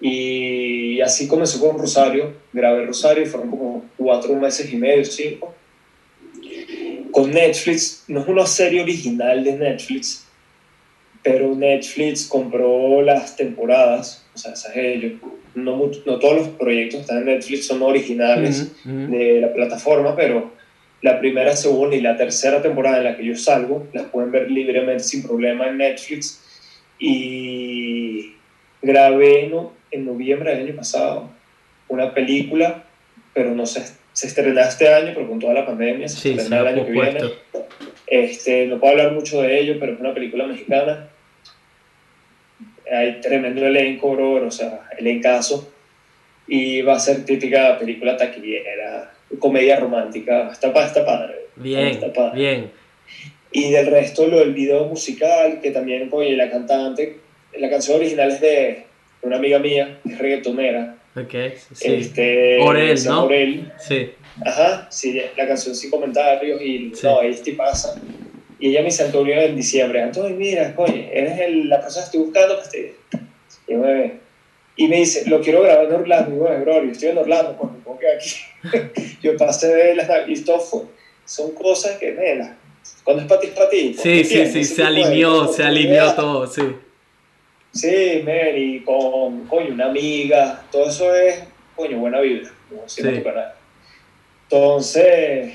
Y 0.00 1.00
así 1.00 1.26
comenzó 1.28 1.60
con 1.60 1.78
Rosario, 1.78 2.34
grabé 2.52 2.84
Rosario 2.86 3.22
y 3.22 3.26
fueron 3.26 3.50
como 3.50 3.84
cuatro 3.96 4.34
meses 4.34 4.72
y 4.72 4.76
medio, 4.76 5.04
cinco. 5.04 5.54
Con 7.10 7.30
Netflix, 7.30 8.04
no 8.08 8.20
es 8.20 8.28
una 8.28 8.46
serie 8.46 8.82
original 8.82 9.44
de 9.44 9.52
Netflix, 9.52 10.26
pero 11.22 11.54
Netflix 11.54 12.26
compró 12.26 13.00
las 13.02 13.36
temporadas, 13.36 14.26
o 14.34 14.38
sea, 14.38 14.52
esas 14.52 14.76
ellos. 14.76 15.12
No, 15.54 15.90
no 16.04 16.18
todos 16.18 16.34
los 16.36 16.48
proyectos 16.48 16.96
que 16.96 17.00
están 17.02 17.18
en 17.18 17.26
Netflix 17.26 17.66
son 17.68 17.80
originales 17.82 18.72
Ujú, 18.84 18.90
ujú. 19.04 19.12
de 19.12 19.40
la 19.40 19.52
plataforma, 19.54 20.16
pero 20.16 20.52
la 21.00 21.20
primera, 21.20 21.54
segunda 21.54 21.94
y 21.94 22.00
la 22.00 22.16
tercera 22.16 22.60
temporada 22.60 22.98
en 22.98 23.04
la 23.04 23.16
que 23.16 23.24
yo 23.24 23.36
salgo, 23.36 23.86
las 23.92 24.06
pueden 24.06 24.32
ver 24.32 24.50
libremente 24.50 25.04
sin 25.04 25.22
problema 25.22 25.68
en 25.68 25.78
Netflix. 25.78 26.40
Y 26.98 28.32
grabé 28.82 29.48
no- 29.48 29.72
en 29.94 30.04
noviembre 30.06 30.54
del 30.54 30.66
año 30.68 30.76
pasado 30.76 31.30
una 31.88 32.12
película, 32.14 32.84
pero 33.32 33.54
no 33.54 33.66
se, 33.66 33.82
se 34.12 34.26
estrenó 34.26 34.60
este 34.60 34.92
año, 34.92 35.12
pero 35.14 35.28
con 35.28 35.38
toda 35.38 35.54
la 35.54 35.66
pandemia 35.66 36.08
se 36.08 36.16
Sí, 36.16 36.34
se 36.34 36.42
estrenará 36.42 36.70
el 36.70 36.76
año 36.78 36.86
que 36.86 36.92
viene. 36.92 37.20
Este, 38.06 38.66
no 38.66 38.78
puedo 38.78 38.92
hablar 38.92 39.12
mucho 39.12 39.42
de 39.42 39.60
ello, 39.60 39.76
pero 39.78 39.92
es 39.94 40.00
una 40.00 40.14
película 40.14 40.46
mexicana. 40.46 41.08
Hay 42.90 43.20
tremendo 43.20 43.66
elenco, 43.66 44.12
bro, 44.12 44.46
o 44.46 44.50
sea, 44.50 44.88
elencazo. 44.98 45.70
Y 46.46 46.82
va 46.82 46.96
a 46.96 47.00
ser 47.00 47.24
típica 47.24 47.78
película 47.78 48.16
taquillera, 48.16 49.12
comedia 49.38 49.80
romántica. 49.80 50.50
Está, 50.52 50.68
está 50.84 51.04
padre. 51.04 51.46
Bien, 51.56 51.86
Está 51.88 52.12
padre. 52.12 52.38
bien. 52.38 52.70
Y 53.52 53.70
del 53.70 53.86
resto, 53.86 54.26
lo 54.26 54.38
del 54.38 54.52
video 54.52 54.84
musical, 54.86 55.60
que 55.62 55.70
también, 55.70 56.08
oye, 56.12 56.36
la 56.36 56.50
cantante, 56.50 57.18
la 57.56 57.70
canción 57.70 57.96
original 57.98 58.30
es 58.32 58.40
de 58.40 58.84
una 59.24 59.36
amiga 59.36 59.58
mía, 59.58 60.00
que 60.04 60.12
es 60.12 60.18
reggaetonera. 60.18 60.96
Ok, 61.16 61.34
sí. 61.72 61.94
Este, 61.94 62.58
Orel, 62.60 63.04
¿no? 63.06 63.24
Orel. 63.24 63.72
Sí, 63.78 64.10
Ajá, 64.44 64.88
sí, 64.90 65.20
la 65.36 65.46
canción 65.46 65.74
sin 65.76 65.90
comentarios 65.90 66.60
y 66.60 66.90
Sí. 66.94 67.06
no, 67.06 67.20
ahí 67.20 67.32
te 67.34 67.52
pasa. 67.52 67.94
Y 68.58 68.70
ella 68.70 68.80
me 68.80 68.86
dice, 68.86 69.04
Antonio, 69.04 69.34
en 69.40 69.54
diciembre, 69.56 70.02
Antonio, 70.02 70.36
mira, 70.36 70.74
coño, 70.74 71.08
eres 71.12 71.38
el- 71.40 71.68
la 71.68 71.80
persona 71.80 72.04
que 72.04 72.06
estoy 72.06 72.20
buscando, 72.20 72.56
pues 72.56 72.70
te... 72.70 72.94
Y, 73.68 73.74
me, 73.74 74.12
y 74.76 74.88
me 74.88 74.96
dice, 74.98 75.28
lo 75.28 75.40
quiero 75.40 75.62
grabar 75.62 75.86
en 75.86 75.92
Orlando. 75.94 76.34
Y 76.34 76.38
"Bueno, 76.38 76.60
bro, 76.64 76.84
yo 76.84 76.90
estoy 76.90 77.08
en 77.10 77.18
Orlando, 77.18 77.56
pues 77.58 77.72
me 77.72 77.78
pongo 77.78 77.98
que 77.98 78.06
aquí. 78.10 79.16
yo 79.22 79.36
pasé 79.36 79.68
de 79.74 79.94
las... 79.94 80.10
Y 80.28 80.42
todo 80.44 80.58
fue, 80.60 80.80
son 81.24 81.52
cosas 81.54 81.96
que, 81.98 82.10
mira, 82.12 82.56
cuando 83.04 83.22
es 83.22 83.28
para 83.28 83.40
ti, 83.40 83.46
es 83.48 83.52
para 83.54 83.70
ti. 83.70 83.90
pues, 83.94 84.02
sí, 84.02 84.24
sí, 84.24 84.46
sí, 84.46 84.64
se 84.64 84.70
tipo 84.74 84.82
de 84.82 84.86
alineó, 85.04 85.46
se 85.52 85.62
alineó 85.62 86.12
todo, 86.14 86.46
sí. 86.48 86.62
Sí, 87.74 88.22
man, 88.24 88.56
y 88.56 88.80
con, 88.80 89.46
coño, 89.46 89.74
una 89.74 89.86
amiga, 89.86 90.62
todo 90.70 90.88
eso 90.88 91.14
es, 91.14 91.42
coño, 91.74 91.98
buena 91.98 92.20
vibra, 92.20 92.50
como 92.68 92.88
Sí. 92.88 93.02
tu 93.02 93.22
canal. 93.22 93.52
Entonces, 94.44 95.54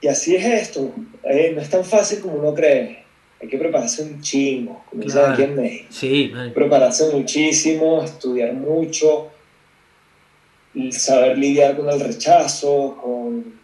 y 0.00 0.08
así 0.08 0.36
es 0.36 0.44
esto, 0.44 0.92
eh, 1.24 1.52
no 1.54 1.62
es 1.62 1.70
tan 1.70 1.84
fácil 1.84 2.20
como 2.20 2.34
uno 2.34 2.52
cree, 2.54 3.04
hay 3.40 3.48
que 3.48 3.56
prepararse 3.56 4.02
un 4.02 4.20
chingo, 4.20 4.84
como 4.90 5.02
dicen 5.02 5.18
Claro. 5.20 5.32
aquí 5.32 5.42
en 5.44 5.56
México, 5.56 5.86
Sí, 5.90 6.30
man. 6.34 6.52
prepararse 6.52 7.10
muchísimo, 7.12 8.02
estudiar 8.04 8.52
mucho, 8.52 9.30
saber 10.90 11.38
lidiar 11.38 11.76
con 11.76 11.88
el 11.88 12.00
rechazo, 12.00 12.98
con... 13.02 13.60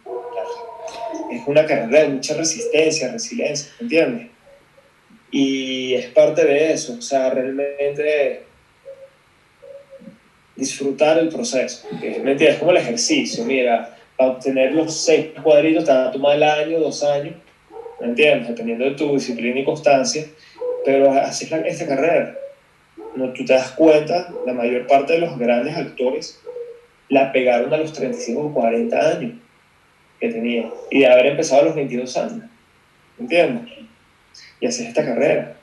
Es 1.31 1.41
una 1.47 1.63
carrera 1.65 2.01
de 2.03 2.09
mucha 2.09 2.33
resistencia, 2.35 3.11
resiliencia, 3.11 3.71
¿me 3.79 3.83
entiendes? 3.83 4.27
Y 5.31 5.93
es 5.93 6.07
parte 6.07 6.43
de 6.43 6.73
eso, 6.73 6.95
o 6.97 7.01
sea, 7.01 7.29
realmente 7.29 8.43
disfrutar 10.55 11.17
el 11.17 11.29
proceso. 11.29 11.87
¿Me 12.01 12.31
entiendes? 12.31 12.49
Es 12.49 12.55
como 12.57 12.71
el 12.71 12.77
ejercicio, 12.77 13.45
mira, 13.45 13.97
para 14.17 14.31
obtener 14.31 14.73
los 14.73 14.93
seis 14.93 15.27
cuadritos 15.41 15.85
te 15.85 15.91
va 15.91 16.09
a 16.09 16.11
tomar 16.11 16.35
el 16.35 16.43
año, 16.43 16.79
dos 16.79 17.03
años, 17.03 17.35
¿me 18.01 18.07
entiendes? 18.07 18.49
Dependiendo 18.49 18.85
de 18.85 18.91
tu 18.91 19.13
disciplina 19.13 19.59
y 19.59 19.63
constancia, 19.63 20.25
pero 20.83 21.11
así 21.11 21.45
es 21.45 21.51
la, 21.51 21.59
esta 21.59 21.87
carrera. 21.87 22.37
No, 23.15 23.31
tú 23.33 23.45
te 23.45 23.53
das 23.53 23.71
cuenta, 23.71 24.33
la 24.45 24.53
mayor 24.53 24.87
parte 24.87 25.13
de 25.13 25.19
los 25.19 25.37
grandes 25.37 25.75
actores 25.75 26.39
la 27.07 27.31
pegaron 27.31 27.73
a 27.73 27.77
los 27.77 27.93
35 27.93 28.41
o 28.41 28.53
40 28.53 29.09
años 29.09 29.33
que 30.19 30.29
tenían, 30.29 30.69
y 30.91 30.99
de 30.99 31.07
haber 31.07 31.27
empezado 31.27 31.61
a 31.61 31.65
los 31.65 31.75
22 31.75 32.17
años, 32.17 32.43
¿me 33.17 33.23
entiendes? 33.23 33.88
Y 34.59 34.67
así 34.67 34.83
es 34.83 34.89
esta 34.89 35.05
carrera. 35.05 35.55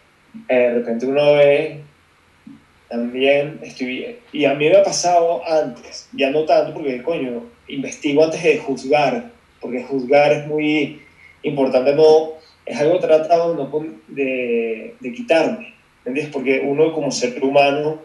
Eh, 0.49 0.55
de 0.55 0.75
repente 0.75 1.07
uno 1.07 1.35
ve 1.35 1.81
también, 2.89 3.59
estoy, 3.63 4.17
y 4.33 4.45
a 4.45 4.55
mí 4.55 4.69
me 4.69 4.77
ha 4.77 4.83
pasado 4.83 5.43
antes, 5.47 6.09
ya 6.13 6.31
no 6.31 6.45
tanto 6.45 6.73
porque, 6.73 7.03
coño, 7.03 7.45
investigo 7.69 8.23
antes 8.25 8.43
de 8.43 8.59
juzgar, 8.59 9.31
porque 9.61 9.83
juzgar 9.83 10.33
es 10.33 10.47
muy 10.47 11.03
importante, 11.43 11.95
no, 11.95 12.35
es 12.65 12.79
algo 12.79 12.99
tratado 13.01 13.55
no 13.55 13.71
con- 13.71 14.01
de, 14.09 14.95
de 15.01 15.13
quitarme, 15.13 15.75
¿entiendes? 16.05 16.33
Porque 16.33 16.61
uno 16.65 16.93
como 16.93 17.11
ser 17.11 17.43
humano, 17.43 18.01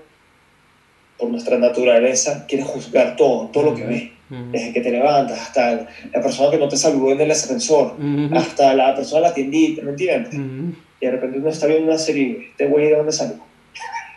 por 1.18 1.30
nuestra 1.30 1.58
naturaleza, 1.60 2.46
quiere 2.48 2.64
juzgar 2.64 3.16
todo, 3.16 3.50
todo 3.50 3.64
lo 3.66 3.76
que 3.76 3.84
ve, 3.84 4.12
Desde 4.32 4.72
que 4.72 4.80
te 4.80 4.92
levantas 4.92 5.38
hasta 5.38 5.90
la 6.14 6.22
persona 6.22 6.52
que 6.52 6.58
no 6.58 6.70
te 6.70 6.78
saludó 6.78 7.12
en 7.12 7.20
el 7.20 7.32
ascensor, 7.32 7.98
hasta 8.34 8.74
la 8.74 8.96
persona 8.96 9.24
de 9.24 9.28
la 9.28 9.34
tiendita, 9.34 9.82
¿me 9.82 9.92
entiendes? 9.92 10.34
Y 10.34 11.06
de 11.06 11.12
repente 11.12 11.40
uno 11.40 11.50
está 11.50 11.68
viendo 11.68 11.88
una 11.88 11.98
serie 11.98 12.24
y 12.24 12.46
este 12.52 12.68
güey 12.68 12.88
de 12.88 12.96
dónde 12.96 13.12
salió. 13.12 13.36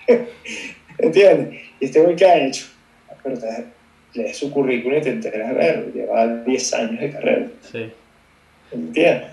¿Entiendes? 0.98 1.60
Y 1.80 1.84
este 1.86 2.00
güey 2.00 2.14
qué 2.14 2.26
ha 2.26 2.46
hecho. 2.46 2.66
Pero 3.24 3.38
te 3.38 3.64
lees 4.14 4.36
su 4.36 4.52
currículum 4.52 4.98
y 4.98 5.02
te 5.02 5.10
enteras, 5.10 5.50
a 5.50 5.52
ver, 5.52 5.92
lleva 5.92 6.26
10 6.26 6.74
años 6.74 7.00
de 7.00 7.10
carrera. 7.10 7.48
Sí. 7.72 7.90
¿Entiendes? 8.70 9.30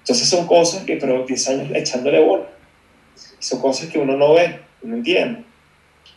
Entonces 0.00 0.28
son 0.28 0.46
cosas 0.46 0.84
que, 0.84 0.96
pero 0.96 1.24
10 1.24 1.48
años 1.48 1.70
echándole 1.74 2.20
bola. 2.20 2.46
Son 3.38 3.60
cosas 3.60 3.88
que 3.88 3.98
uno 3.98 4.16
no 4.16 4.34
ve, 4.34 4.58
no 4.82 4.96
entiende. 4.96 5.44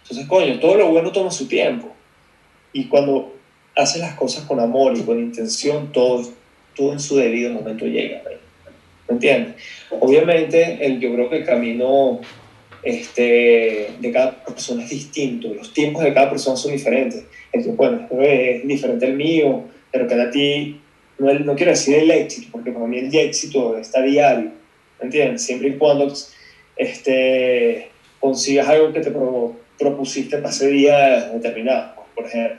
Entonces, 0.01 0.27
coño, 0.27 0.59
todo 0.59 0.75
lo 0.75 0.89
bueno 0.89 1.11
toma 1.11 1.29
su 1.29 1.47
tiempo. 1.47 1.93
Y 2.73 2.85
cuando 2.85 3.35
haces 3.79 4.01
las 4.01 4.15
cosas 4.15 4.43
con 4.45 4.59
amor 4.59 4.97
y 4.97 5.01
con 5.01 5.19
intención, 5.19 5.91
todo, 5.91 6.29
todo 6.75 6.93
en 6.93 6.99
su 6.99 7.15
debido 7.17 7.51
momento 7.53 7.85
llega. 7.85 8.21
¿me 8.25 8.37
¿Me 9.07 9.13
entiendes? 9.15 9.55
Obviamente, 9.99 10.85
el, 10.85 10.99
yo 10.99 11.13
creo 11.13 11.29
que 11.29 11.37
el 11.37 11.45
camino 11.45 12.21
este, 12.83 13.89
de 13.99 14.11
cada 14.11 14.43
persona 14.45 14.83
es 14.83 14.89
distinto, 14.89 15.53
los 15.53 15.73
tiempos 15.73 16.03
de 16.03 16.13
cada 16.13 16.29
persona 16.29 16.55
son 16.55 16.71
diferentes. 16.73 17.23
Tiempo 17.51 17.73
bueno, 17.73 18.07
es 18.21 18.67
diferente 18.67 19.05
el 19.07 19.15
mío, 19.15 19.63
pero 19.91 20.07
que 20.07 20.13
a 20.13 20.29
ti, 20.29 20.79
no, 21.17 21.33
no 21.33 21.55
quiero 21.55 21.71
decir 21.71 21.95
el 21.95 22.11
éxito, 22.11 22.49
porque 22.51 22.71
para 22.71 22.85
mí 22.85 22.99
el 22.99 23.13
éxito 23.15 23.77
está 23.77 24.01
diario, 24.03 24.51
¿me 24.99 25.05
entiendes? 25.05 25.41
Siempre 25.43 25.69
y 25.69 25.77
cuando 25.77 26.13
este, 26.77 27.89
consigas 28.19 28.67
algo 28.69 28.93
que 28.93 29.01
te 29.01 29.11
pro- 29.11 29.55
propusiste 29.77 30.37
para 30.37 30.49
ese 30.49 30.67
día 30.67 31.29
determinado, 31.31 31.93
por 32.15 32.25
ejemplo. 32.25 32.57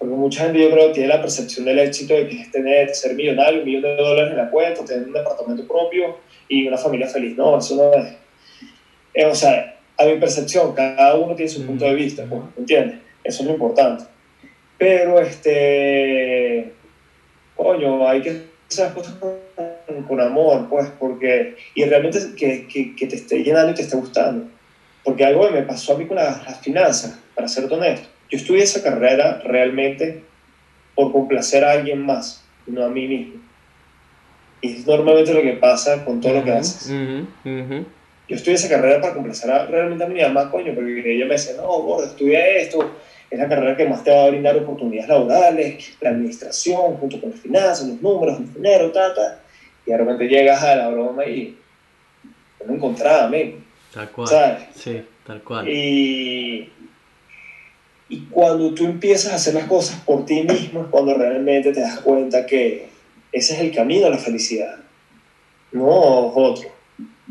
Porque 0.00 0.14
mucha 0.14 0.44
gente 0.44 0.58
yo 0.58 0.70
creo 0.70 0.86
que 0.88 0.94
tiene 0.94 1.08
la 1.10 1.20
percepción 1.20 1.66
del 1.66 1.78
éxito 1.78 2.14
de 2.14 2.26
que 2.26 2.40
es 2.40 2.50
tener, 2.50 2.88
ser 2.94 3.14
millonario, 3.14 3.58
un 3.58 3.66
millón 3.66 3.82
de 3.82 3.96
dólares 3.96 4.30
en 4.30 4.38
la 4.38 4.50
cuenta, 4.50 4.82
tener 4.82 5.06
un 5.06 5.12
departamento 5.12 5.68
propio 5.68 6.16
y 6.48 6.66
una 6.66 6.78
familia 6.78 7.06
feliz. 7.06 7.36
No, 7.36 7.58
eso 7.58 7.76
no 7.76 7.92
es. 7.92 8.14
Eh, 9.12 9.26
o 9.26 9.34
sea, 9.34 9.78
a 9.98 10.06
mi 10.06 10.16
percepción, 10.16 10.72
cada 10.74 11.16
uno 11.16 11.34
tiene 11.34 11.50
su 11.50 11.66
punto 11.66 11.84
de 11.84 11.94
vista, 11.94 12.24
pues, 12.26 12.40
¿me 12.56 12.60
¿entiendes? 12.60 12.98
Eso 13.22 13.42
es 13.42 13.46
lo 13.48 13.52
importante. 13.52 14.04
Pero, 14.78 15.20
este, 15.20 16.72
coño, 17.54 18.08
hay 18.08 18.22
que 18.22 18.30
hacer 18.70 18.86
las 18.86 18.94
cosas 18.94 19.16
con, 19.16 19.34
con 20.08 20.18
amor, 20.18 20.66
pues, 20.70 20.88
porque, 20.98 21.56
y 21.74 21.84
realmente 21.84 22.18
que, 22.34 22.66
que, 22.66 22.96
que 22.96 23.06
te 23.06 23.16
esté 23.16 23.42
llenando 23.44 23.72
y 23.72 23.74
te 23.74 23.82
esté 23.82 23.96
gustando. 23.96 24.48
Porque 25.04 25.26
algo 25.26 25.50
me 25.50 25.60
pasó 25.60 25.92
a 25.92 25.98
mí 25.98 26.06
con 26.06 26.16
las, 26.16 26.42
las 26.46 26.58
finanzas, 26.60 27.18
para 27.34 27.46
ser 27.46 27.70
honesto, 27.70 28.08
yo 28.30 28.38
estudié 28.38 28.62
esa 28.62 28.82
carrera 28.82 29.40
realmente 29.44 30.22
por 30.94 31.12
complacer 31.12 31.64
a 31.64 31.72
alguien 31.72 32.04
más, 32.04 32.44
no 32.66 32.84
a 32.84 32.88
mí 32.88 33.06
mismo. 33.06 33.40
Y 34.62 34.76
es 34.76 34.86
normalmente 34.86 35.32
lo 35.32 35.42
que 35.42 35.54
pasa 35.54 36.04
con 36.04 36.20
todo 36.20 36.34
lo 36.34 36.44
que 36.44 36.52
haces. 36.52 36.90
Ujú, 36.90 37.26
ujú. 37.48 37.86
Yo 38.28 38.36
estudié 38.36 38.54
esa 38.54 38.68
carrera 38.68 39.00
para 39.00 39.14
complacer 39.14 39.50
a, 39.50 39.66
realmente 39.66 40.04
a 40.04 40.06
mi 40.06 40.20
mamá, 40.20 40.50
coño, 40.50 40.72
porque 40.74 41.14
ella 41.16 41.24
me 41.24 41.32
decía, 41.32 41.56
no, 41.56 41.66
gordo, 41.82 42.06
estudia 42.06 42.46
esto, 42.46 42.94
es 43.30 43.38
la 43.38 43.48
carrera 43.48 43.76
que 43.76 43.88
más 43.88 44.04
te 44.04 44.10
va 44.10 44.24
a 44.24 44.30
brindar 44.30 44.56
oportunidades 44.56 45.08
laborales, 45.08 45.96
la 46.00 46.10
administración, 46.10 46.96
junto 46.96 47.20
con 47.20 47.30
las 47.30 47.40
finanzas, 47.40 47.88
los 47.88 48.02
números, 48.02 48.38
el 48.38 48.54
dinero, 48.54 48.92
ta, 48.92 49.14
ta. 49.14 49.40
Y 49.86 49.90
de 49.90 49.96
repente 49.96 50.28
llegas 50.28 50.62
a 50.62 50.76
la 50.76 50.88
broma 50.90 51.24
y 51.24 51.56
no 52.66 52.74
encontraba, 52.74 53.28
men, 53.28 53.64
Tal 53.92 54.08
cual. 54.10 54.28
¿sabes? 54.28 54.58
Sí, 54.76 55.02
tal 55.26 55.42
cual. 55.42 55.68
Y, 55.68 56.70
y 58.10 58.26
cuando 58.26 58.74
tú 58.74 58.84
empiezas 58.84 59.32
a 59.32 59.36
hacer 59.36 59.54
las 59.54 59.64
cosas 59.64 60.00
por 60.04 60.26
ti 60.26 60.42
mismo 60.42 60.82
es 60.82 60.86
cuando 60.88 61.14
realmente 61.14 61.72
te 61.72 61.80
das 61.80 62.00
cuenta 62.00 62.44
que 62.44 62.88
ese 63.32 63.54
es 63.54 63.60
el 63.60 63.72
camino 63.74 64.06
a 64.06 64.10
la 64.10 64.18
felicidad. 64.18 64.76
No 65.72 65.86
es 66.28 66.32
otro. 66.34 66.68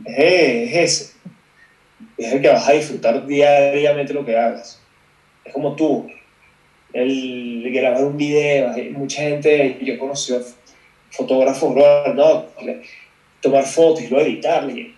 Es, 0.05 0.15
es 0.17 0.75
ese. 0.75 1.13
Es 2.17 2.31
el 2.33 2.41
que 2.41 2.47
vas 2.47 2.67
a 2.67 2.71
disfrutar 2.71 3.27
diariamente 3.27 4.13
lo 4.13 4.25
que 4.25 4.37
hagas. 4.37 4.81
Es 5.43 5.53
como 5.53 5.75
tú. 5.75 6.07
El 6.93 7.69
grabar 7.73 8.05
un 8.05 8.17
video. 8.17 8.71
Hay 8.71 8.89
mucha 8.91 9.21
gente, 9.21 9.77
yo 9.81 9.93
he 9.93 9.97
conocido 9.97 10.41
fotógrafos, 11.11 11.75
no, 12.15 12.45
tomar 13.41 13.65
fotos 13.65 14.03
y 14.03 14.07
luego 14.07 14.25
editarle. 14.25 14.93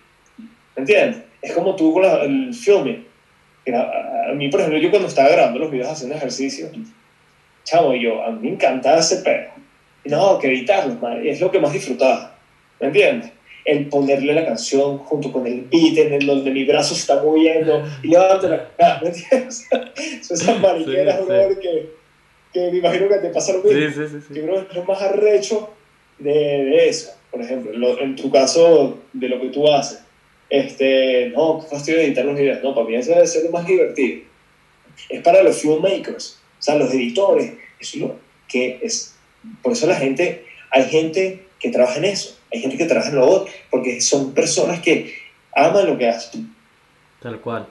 ¿Me 0.76 0.82
entiendes? 0.82 1.22
Es 1.42 1.52
como 1.52 1.74
tú 1.74 1.92
con 1.92 2.02
la- 2.02 2.22
el 2.22 2.54
filming. 2.54 3.04
A- 3.70 4.32
mí, 4.34 4.48
por 4.48 4.60
ejemplo, 4.60 4.80
yo 4.80 4.90
cuando 4.90 5.08
estaba 5.08 5.28
grabando 5.28 5.58
los 5.60 5.70
videos 5.70 5.90
haciendo 5.90 6.16
ejercicio, 6.16 6.68
chavo, 7.64 7.94
yo, 7.94 8.22
a 8.24 8.30
mí 8.30 8.38
me 8.42 8.54
encantaba 8.54 8.98
ese 8.98 9.16
pedo. 9.18 9.50
No, 10.04 10.38
que 10.38 10.48
editarlos, 10.48 11.00
man, 11.00 11.24
es 11.24 11.40
lo 11.40 11.50
que 11.50 11.60
más 11.60 11.72
disfrutaba. 11.72 12.36
¿Me 12.80 12.88
entiendes? 12.88 13.30
El 13.64 13.88
ponerle 13.88 14.34
la 14.34 14.44
canción 14.44 14.98
junto 14.98 15.30
con 15.30 15.46
el 15.46 15.60
beat 15.70 15.96
en 15.98 16.12
el 16.14 16.26
donde 16.26 16.50
mi 16.50 16.64
brazo 16.64 16.94
se 16.94 17.02
está 17.02 17.22
moviendo 17.22 17.84
y 18.02 18.08
levanto 18.08 18.48
la 18.48 18.68
cara, 18.76 19.00
¿me 19.02 19.10
entiendes? 19.10 19.68
Son 20.22 20.36
esas 20.36 20.60
mariqueras, 20.60 21.20
Sí, 21.20 21.32
sí. 21.54 21.58
que, 21.60 21.90
que 22.52 22.70
me 22.72 22.78
imagino 22.78 23.08
que 23.08 23.14
te 23.16 23.28
pasa 23.28 23.52
lo 23.52 23.62
mismo. 23.62 23.78
Sí, 23.78 23.86
sí, 23.94 24.08
sí, 24.08 24.20
sí. 24.26 24.34
Yo 24.34 24.42
creo 24.42 24.54
que 24.66 24.70
es 24.70 24.74
lo 24.74 24.84
más 24.84 25.00
arrecho 25.00 25.70
de, 26.18 26.32
de 26.32 26.88
eso. 26.88 27.12
Por 27.30 27.40
ejemplo, 27.40 27.70
lo- 27.72 28.00
en 28.00 28.16
tu 28.16 28.28
caso, 28.32 28.98
de 29.12 29.28
lo 29.28 29.40
que 29.40 29.48
tú 29.50 29.70
haces. 29.72 30.01
Este, 30.52 31.30
no, 31.30 31.60
qué 31.60 31.66
fastidio 31.66 32.00
editar 32.00 32.26
los 32.26 32.36
videos. 32.36 32.62
No, 32.62 32.74
para 32.74 32.86
mí 32.86 32.94
eso 32.94 33.12
debe 33.12 33.26
ser 33.26 33.44
lo 33.44 33.52
más 33.52 33.66
divertido. 33.66 34.20
Es 35.08 35.22
para 35.22 35.42
los 35.42 35.56
filmmakers, 35.56 36.42
o 36.60 36.62
sea, 36.62 36.74
los 36.74 36.92
editores. 36.92 37.54
Eso 37.80 37.96
es 37.96 38.02
lo 38.02 38.16
que 38.48 38.78
es. 38.82 39.16
Por 39.62 39.72
eso 39.72 39.86
la 39.86 39.94
gente, 39.94 40.44
hay 40.70 40.84
gente 40.90 41.46
que 41.58 41.70
trabaja 41.70 41.96
en 41.96 42.04
eso. 42.04 42.38
Hay 42.52 42.60
gente 42.60 42.76
que 42.76 42.84
trabaja 42.84 43.08
en 43.08 43.14
lo 43.14 43.26
otro, 43.26 43.50
porque 43.70 44.02
son 44.02 44.34
personas 44.34 44.80
que 44.80 45.14
aman 45.56 45.86
lo 45.86 45.96
que 45.96 46.10
hacen. 46.10 46.54
Tal 47.22 47.40
cual. 47.40 47.66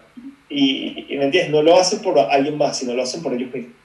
Y, 0.50 1.06
y, 1.08 1.18
¿me 1.20 1.26
entiendes? 1.26 1.52
No 1.52 1.62
lo 1.62 1.80
hacen 1.80 2.02
por 2.02 2.18
alguien 2.18 2.58
más, 2.58 2.80
sino 2.80 2.96
lo 2.96 3.04
hacen 3.04 3.22
por 3.22 3.32
ellos 3.32 3.54
mismos. 3.54 3.76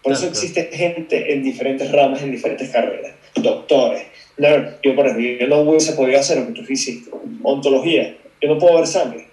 Por 0.00 0.12
eso 0.12 0.20
Claro, 0.20 0.32
existe 0.32 0.70
gente 0.72 1.32
en 1.32 1.42
diferentes 1.42 1.90
ramas, 1.90 2.22
en 2.22 2.30
diferentes 2.30 2.70
carreras. 2.70 3.14
Doctores. 3.34 4.04
No, 4.36 4.48
yo, 4.80 4.94
por 4.94 5.06
ejemplo, 5.06 5.28
yo 5.40 5.48
no 5.48 5.62
hubiese 5.62 5.94
podido 5.94 6.20
hacer 6.20 6.38
lo 6.38 6.46
que 6.46 6.62
tú 6.62 6.72
hiciste. 6.72 7.10
Ontología. 7.42 8.18
Yo 8.44 8.52
no 8.52 8.58
puedo 8.58 8.76
ver 8.76 8.86
sangre. 8.86 9.28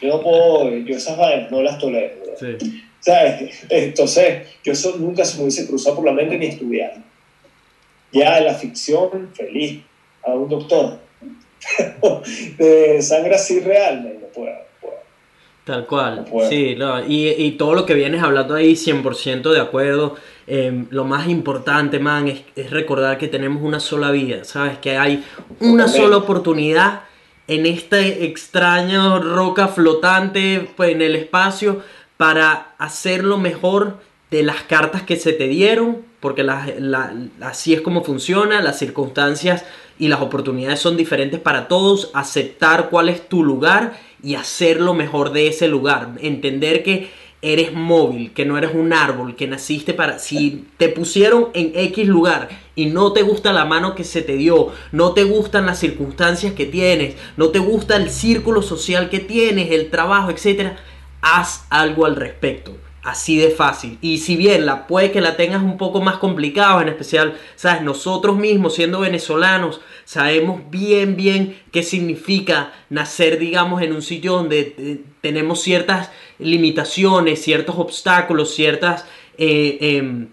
Yo 0.00 0.08
no 0.08 0.22
puedo, 0.22 0.70
yo 0.78 0.96
esas 0.96 1.18
vainas 1.18 1.50
no 1.50 1.60
las 1.62 1.78
tolero. 1.78 2.14
Sí. 2.38 2.82
¿Sabes? 3.00 3.66
Entonces, 3.68 4.48
yo 4.64 4.72
eso 4.72 4.96
nunca 4.98 5.26
se 5.26 5.36
me 5.36 5.42
hubiese 5.42 5.66
cruzado 5.66 5.96
por 5.96 6.06
la 6.06 6.12
mente 6.12 6.38
ni 6.38 6.46
estudiar. 6.46 6.94
Ya 8.12 8.40
la 8.40 8.54
ficción, 8.54 9.28
feliz, 9.34 9.82
a 10.24 10.30
un 10.30 10.48
doctor. 10.48 11.00
de 12.58 13.02
sangre 13.02 13.34
así 13.34 13.60
real, 13.60 14.04
no 14.04 14.26
puedo. 14.28 14.54
no 14.54 14.60
puedo. 14.80 14.94
Tal 15.64 15.86
cual, 15.86 16.16
No 16.16 16.24
puedo. 16.24 16.48
sí, 16.48 16.74
no, 16.76 17.04
y, 17.04 17.28
y 17.28 17.52
todo 17.52 17.74
lo 17.74 17.84
que 17.84 17.92
vienes 17.92 18.22
hablando 18.22 18.54
ahí, 18.54 18.72
100% 18.72 19.52
de 19.52 19.60
acuerdo. 19.60 20.16
Eh, 20.46 20.86
lo 20.88 21.04
más 21.04 21.28
importante, 21.28 21.98
man, 21.98 22.28
es, 22.28 22.40
es 22.56 22.70
recordar 22.70 23.18
que 23.18 23.28
tenemos 23.28 23.62
una 23.62 23.80
sola 23.80 24.10
vida, 24.10 24.44
¿sabes? 24.44 24.78
Que 24.78 24.96
hay 24.96 25.22
una 25.60 25.88
sola 25.88 26.16
oportunidad 26.16 27.02
en 27.50 27.66
esta 27.66 28.00
extraña 28.00 29.18
roca 29.18 29.66
flotante 29.66 30.70
pues, 30.76 30.92
en 30.92 31.02
el 31.02 31.16
espacio 31.16 31.82
para 32.16 32.74
hacer 32.78 33.24
lo 33.24 33.38
mejor 33.38 33.98
de 34.30 34.44
las 34.44 34.62
cartas 34.62 35.02
que 35.02 35.16
se 35.16 35.32
te 35.32 35.48
dieron, 35.48 36.02
porque 36.20 36.46
así 37.40 37.74
es 37.74 37.80
como 37.80 38.04
funciona, 38.04 38.60
las 38.60 38.78
circunstancias 38.78 39.64
y 39.98 40.06
las 40.06 40.20
oportunidades 40.20 40.78
son 40.78 40.96
diferentes 40.96 41.40
para 41.40 41.66
todos, 41.66 42.12
aceptar 42.14 42.88
cuál 42.88 43.08
es 43.08 43.28
tu 43.28 43.42
lugar 43.42 43.98
y 44.22 44.36
hacer 44.36 44.80
lo 44.80 44.94
mejor 44.94 45.32
de 45.32 45.48
ese 45.48 45.66
lugar, 45.66 46.10
entender 46.20 46.84
que 46.84 47.10
eres 47.42 47.72
móvil, 47.72 48.32
que 48.32 48.44
no 48.44 48.58
eres 48.58 48.72
un 48.74 48.92
árbol, 48.92 49.36
que 49.36 49.46
naciste 49.46 49.94
para... 49.94 50.18
Si 50.18 50.66
te 50.76 50.88
pusieron 50.88 51.48
en 51.54 51.72
X 51.74 52.06
lugar 52.06 52.48
y 52.74 52.86
no 52.86 53.12
te 53.12 53.22
gusta 53.22 53.52
la 53.52 53.64
mano 53.64 53.94
que 53.94 54.04
se 54.04 54.22
te 54.22 54.34
dio, 54.34 54.68
no 54.92 55.12
te 55.12 55.24
gustan 55.24 55.66
las 55.66 55.78
circunstancias 55.78 56.52
que 56.52 56.66
tienes, 56.66 57.14
no 57.36 57.48
te 57.48 57.58
gusta 57.58 57.96
el 57.96 58.10
círculo 58.10 58.62
social 58.62 59.08
que 59.08 59.20
tienes, 59.20 59.70
el 59.70 59.90
trabajo, 59.90 60.30
etc., 60.30 60.72
haz 61.22 61.66
algo 61.70 62.06
al 62.06 62.16
respecto. 62.16 62.76
Así 63.02 63.38
de 63.38 63.48
fácil. 63.48 63.96
Y 64.02 64.18
si 64.18 64.36
bien 64.36 64.66
la 64.66 64.86
puede 64.86 65.10
que 65.10 65.22
la 65.22 65.34
tengas 65.34 65.62
un 65.62 65.78
poco 65.78 66.02
más 66.02 66.18
complicado, 66.18 66.82
en 66.82 66.88
especial, 66.88 67.38
sabes, 67.56 67.80
nosotros 67.80 68.36
mismos 68.36 68.74
siendo 68.74 69.00
venezolanos, 69.00 69.80
sabemos 70.04 70.60
bien, 70.68 71.16
bien 71.16 71.58
qué 71.72 71.82
significa 71.82 72.74
nacer, 72.90 73.38
digamos, 73.38 73.80
en 73.80 73.94
un 73.94 74.02
sitio 74.02 74.32
donde 74.32 74.74
eh, 74.76 75.00
tenemos 75.22 75.62
ciertas 75.62 76.10
limitaciones, 76.40 77.42
ciertos 77.42 77.76
obstáculos, 77.78 78.54
ciertas 78.54 79.04
eh, 79.38 79.78
em, 79.80 80.28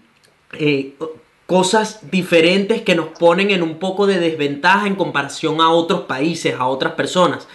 eh, 0.58 0.94
cosas 1.46 2.10
diferentes 2.10 2.82
que 2.82 2.94
nos 2.94 3.08
ponen 3.18 3.50
en 3.50 3.62
un 3.62 3.78
poco 3.78 4.06
de 4.06 4.18
desventaja 4.18 4.86
en 4.86 4.96
comparación 4.96 5.60
a 5.60 5.70
otros 5.70 6.02
países, 6.02 6.54
a 6.54 6.66
otras 6.66 6.92
personas. 6.92 7.48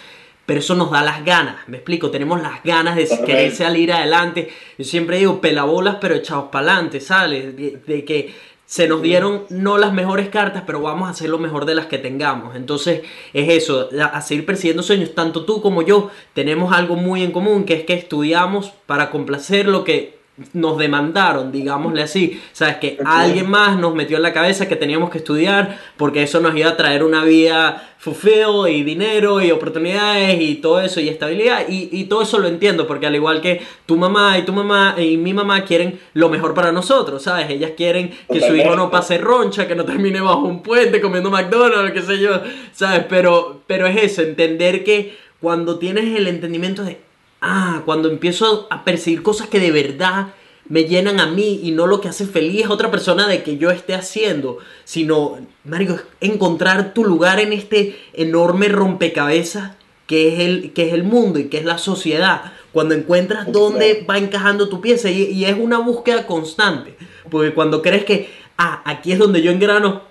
Pero 0.46 0.60
eso 0.60 0.74
nos 0.74 0.90
da 0.90 1.02
las 1.02 1.24
ganas, 1.24 1.56
me 1.68 1.78
explico, 1.78 2.10
tenemos 2.10 2.42
las 2.42 2.62
ganas 2.62 2.96
de 2.96 3.08
querer 3.24 3.54
salir 3.54 3.92
adelante. 3.92 4.50
Yo 4.76 4.84
siempre 4.84 5.18
digo, 5.18 5.40
pelabolas, 5.40 5.96
pero 6.00 6.14
echados 6.14 6.50
para 6.52 6.72
adelante, 6.72 7.00
¿sale? 7.00 7.52
De, 7.52 7.78
de 7.86 8.04
que 8.04 8.34
se 8.66 8.88
nos 8.88 9.02
dieron 9.02 9.44
no 9.50 9.78
las 9.78 9.92
mejores 9.92 10.28
cartas, 10.28 10.62
pero 10.66 10.80
vamos 10.80 11.08
a 11.08 11.10
hacer 11.10 11.28
lo 11.28 11.38
mejor 11.38 11.66
de 11.66 11.74
las 11.74 11.86
que 11.86 11.98
tengamos. 11.98 12.56
Entonces 12.56 13.02
es 13.32 13.48
eso, 13.48 13.88
a, 14.00 14.20
seguir 14.22 14.46
persiguiendo 14.46 14.82
sueños. 14.82 15.14
Tanto 15.14 15.44
tú 15.44 15.60
como 15.60 15.82
yo 15.82 16.10
tenemos 16.32 16.72
algo 16.72 16.96
muy 16.96 17.22
en 17.22 17.32
común, 17.32 17.64
que 17.64 17.74
es 17.74 17.84
que 17.84 17.94
estudiamos 17.94 18.72
para 18.86 19.10
complacer 19.10 19.66
lo 19.66 19.84
que 19.84 20.18
nos 20.52 20.78
demandaron, 20.78 21.52
digámosle 21.52 22.02
así. 22.02 22.42
Sabes 22.52 22.76
que 22.76 22.98
alguien 23.04 23.48
más 23.48 23.78
nos 23.78 23.94
metió 23.94 24.16
en 24.16 24.24
la 24.24 24.32
cabeza 24.32 24.68
que 24.68 24.74
teníamos 24.76 25.10
que 25.10 25.18
estudiar 25.18 25.78
porque 25.96 26.24
eso 26.24 26.40
nos 26.40 26.56
iba 26.56 26.70
a 26.70 26.76
traer 26.76 27.04
una 27.04 27.24
vida 27.24 27.90
fulfill 27.98 28.68
y 28.68 28.82
dinero 28.82 29.40
y 29.40 29.50
oportunidades 29.50 30.40
y 30.40 30.56
todo 30.56 30.80
eso 30.80 31.00
y 31.00 31.08
estabilidad 31.08 31.66
y, 31.68 31.88
y 31.90 32.04
todo 32.04 32.22
eso 32.22 32.38
lo 32.38 32.48
entiendo 32.48 32.86
porque 32.86 33.06
al 33.06 33.14
igual 33.14 33.40
que 33.40 33.62
tu 33.86 33.96
mamá 33.96 34.36
y 34.36 34.42
tu 34.42 34.52
mamá 34.52 34.96
y 34.98 35.16
mi 35.16 35.32
mamá 35.32 35.64
quieren 35.64 36.00
lo 36.12 36.28
mejor 36.28 36.52
para 36.52 36.72
nosotros, 36.72 37.22
¿sabes? 37.22 37.48
Ellas 37.48 37.72
quieren 37.76 38.12
que 38.30 38.40
su 38.40 38.54
hijo 38.56 38.74
no 38.74 38.90
pase 38.90 39.18
roncha, 39.18 39.68
que 39.68 39.76
no 39.76 39.84
termine 39.84 40.20
bajo 40.20 40.40
un 40.40 40.62
puente 40.62 41.00
comiendo 41.00 41.30
McDonald's, 41.30 41.92
qué 41.92 42.02
sé 42.02 42.18
yo, 42.18 42.40
¿sabes? 42.72 43.06
Pero, 43.08 43.62
pero 43.66 43.86
es 43.86 44.02
eso, 44.02 44.22
entender 44.22 44.82
que 44.84 45.16
cuando 45.40 45.78
tienes 45.78 46.16
el 46.16 46.26
entendimiento 46.26 46.82
de, 46.82 46.98
ah, 47.44 47.82
cuando 47.84 48.08
empiezo 48.08 48.66
a 48.70 48.84
percibir 48.84 49.22
cosas 49.22 49.48
que 49.48 49.60
de 49.60 49.70
verdad 49.70 50.28
me 50.66 50.84
llenan 50.84 51.20
a 51.20 51.26
mí 51.26 51.60
y 51.62 51.72
no 51.72 51.86
lo 51.86 52.00
que 52.00 52.08
hace 52.08 52.26
feliz 52.26 52.64
a 52.64 52.72
otra 52.72 52.90
persona 52.90 53.28
de 53.28 53.42
que 53.42 53.58
yo 53.58 53.70
esté 53.70 53.94
haciendo, 53.94 54.58
sino, 54.84 55.38
Mario, 55.64 55.94
es 56.20 56.30
encontrar 56.30 56.94
tu 56.94 57.04
lugar 57.04 57.38
en 57.40 57.52
este 57.52 57.98
enorme 58.14 58.68
rompecabezas 58.68 59.72
que 60.06 60.28
es 60.28 60.40
el, 60.40 60.72
que 60.72 60.88
es 60.88 60.94
el 60.94 61.02
mundo 61.02 61.38
y 61.38 61.48
que 61.48 61.58
es 61.58 61.64
la 61.64 61.78
sociedad. 61.78 62.52
Cuando 62.72 62.94
encuentras 62.94 63.50
dónde 63.52 64.04
va 64.08 64.18
encajando 64.18 64.68
tu 64.68 64.80
pieza 64.80 65.10
y, 65.10 65.24
y 65.24 65.44
es 65.44 65.56
una 65.58 65.78
búsqueda 65.78 66.26
constante, 66.26 66.96
porque 67.30 67.52
cuando 67.52 67.82
crees 67.82 68.04
que, 68.04 68.30
ah, 68.58 68.82
aquí 68.86 69.12
es 69.12 69.18
donde 69.18 69.42
yo 69.42 69.50
engrano, 69.50 70.02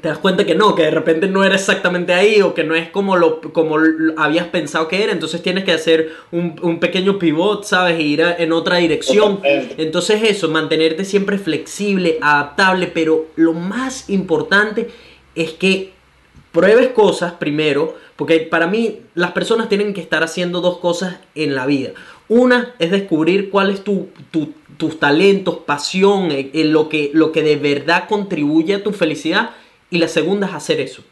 te 0.00 0.08
das 0.08 0.18
cuenta 0.18 0.44
que 0.46 0.54
no, 0.54 0.74
que 0.74 0.82
de 0.84 0.90
repente 0.90 1.28
no 1.28 1.44
era 1.44 1.54
exactamente 1.54 2.12
ahí 2.14 2.40
o 2.40 2.54
que 2.54 2.64
no 2.64 2.74
es 2.74 2.88
como 2.88 3.16
lo 3.16 3.40
como 3.52 3.76
lo 3.78 4.18
habías 4.18 4.46
pensado 4.46 4.88
que 4.88 5.02
era, 5.02 5.12
entonces 5.12 5.42
tienes 5.42 5.64
que 5.64 5.72
hacer 5.72 6.12
un, 6.32 6.56
un 6.62 6.80
pequeño 6.80 7.18
pivot, 7.18 7.64
¿sabes? 7.64 7.98
E 7.98 8.02
ir 8.02 8.22
a- 8.22 8.34
en 8.36 8.52
otra 8.52 8.76
dirección. 8.78 9.36
Totalmente. 9.36 9.74
Entonces 9.82 10.22
eso, 10.24 10.48
mantenerte 10.48 11.04
siempre 11.04 11.36
flexible, 11.38 12.18
adaptable, 12.22 12.86
pero 12.88 13.26
lo 13.36 13.52
más 13.52 14.08
importante 14.08 14.88
es 15.34 15.52
que 15.52 15.92
pruebes 16.52 16.88
cosas 16.88 17.34
primero, 17.34 17.96
porque 18.16 18.40
para 18.40 18.66
mí 18.66 19.00
las 19.14 19.32
personas 19.32 19.68
tienen 19.68 19.94
que 19.94 20.00
estar 20.00 20.22
haciendo 20.24 20.60
dos 20.60 20.78
cosas 20.78 21.16
en 21.34 21.54
la 21.54 21.66
vida. 21.66 21.90
Una 22.28 22.74
es 22.78 22.90
descubrir 22.90 23.50
cuál 23.50 23.70
es 23.70 23.84
tu, 23.84 24.08
tu- 24.30 24.52
tus 24.78 24.98
talentos, 24.98 25.58
pasión, 25.66 26.30
en, 26.32 26.50
en 26.54 26.72
lo, 26.72 26.88
que, 26.88 27.10
lo 27.14 27.30
que 27.30 27.42
de 27.42 27.56
verdad 27.56 28.04
contribuye 28.08 28.74
a 28.74 28.82
tu 28.82 28.92
felicidad. 28.92 29.50
Y 29.92 29.98
la 29.98 30.08
segunda 30.08 30.48
es 30.48 30.54
hacer 30.54 30.80
eso. 30.80 31.04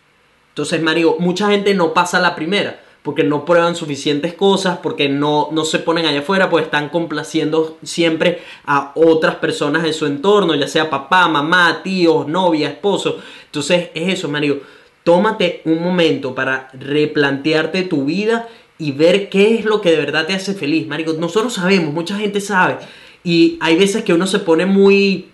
Entonces, 0.48 0.80
Mario, 0.82 1.16
mucha 1.18 1.50
gente 1.50 1.74
no 1.74 1.92
pasa 1.94 2.18
la 2.18 2.34
primera 2.34 2.80
porque 3.02 3.24
no 3.24 3.44
prueban 3.44 3.76
suficientes 3.76 4.32
cosas, 4.34 4.78
porque 4.78 5.08
no, 5.08 5.48
no 5.52 5.64
se 5.64 5.78
ponen 5.78 6.06
allá 6.06 6.20
afuera, 6.20 6.50
pues 6.50 6.64
están 6.64 6.88
complaciendo 6.88 7.78
siempre 7.82 8.40
a 8.64 8.92
otras 8.94 9.36
personas 9.36 9.84
en 9.84 9.92
su 9.92 10.06
entorno, 10.06 10.54
ya 10.54 10.66
sea 10.66 10.90
papá, 10.90 11.28
mamá, 11.28 11.82
tíos, 11.82 12.26
novia, 12.26 12.68
esposo. 12.68 13.18
Entonces, 13.44 13.90
es 13.94 14.14
eso, 14.14 14.28
Mario. 14.28 14.62
Tómate 15.04 15.60
un 15.66 15.82
momento 15.82 16.34
para 16.34 16.70
replantearte 16.72 17.82
tu 17.82 18.06
vida 18.06 18.48
y 18.78 18.92
ver 18.92 19.28
qué 19.28 19.56
es 19.56 19.66
lo 19.66 19.82
que 19.82 19.90
de 19.90 19.98
verdad 19.98 20.26
te 20.26 20.34
hace 20.34 20.54
feliz, 20.54 20.86
Mario. 20.86 21.14
Nosotros 21.18 21.52
sabemos, 21.52 21.92
mucha 21.92 22.16
gente 22.16 22.40
sabe. 22.40 22.78
Y 23.24 23.58
hay 23.60 23.76
veces 23.76 24.04
que 24.04 24.14
uno 24.14 24.26
se 24.26 24.38
pone 24.38 24.64
muy 24.64 25.30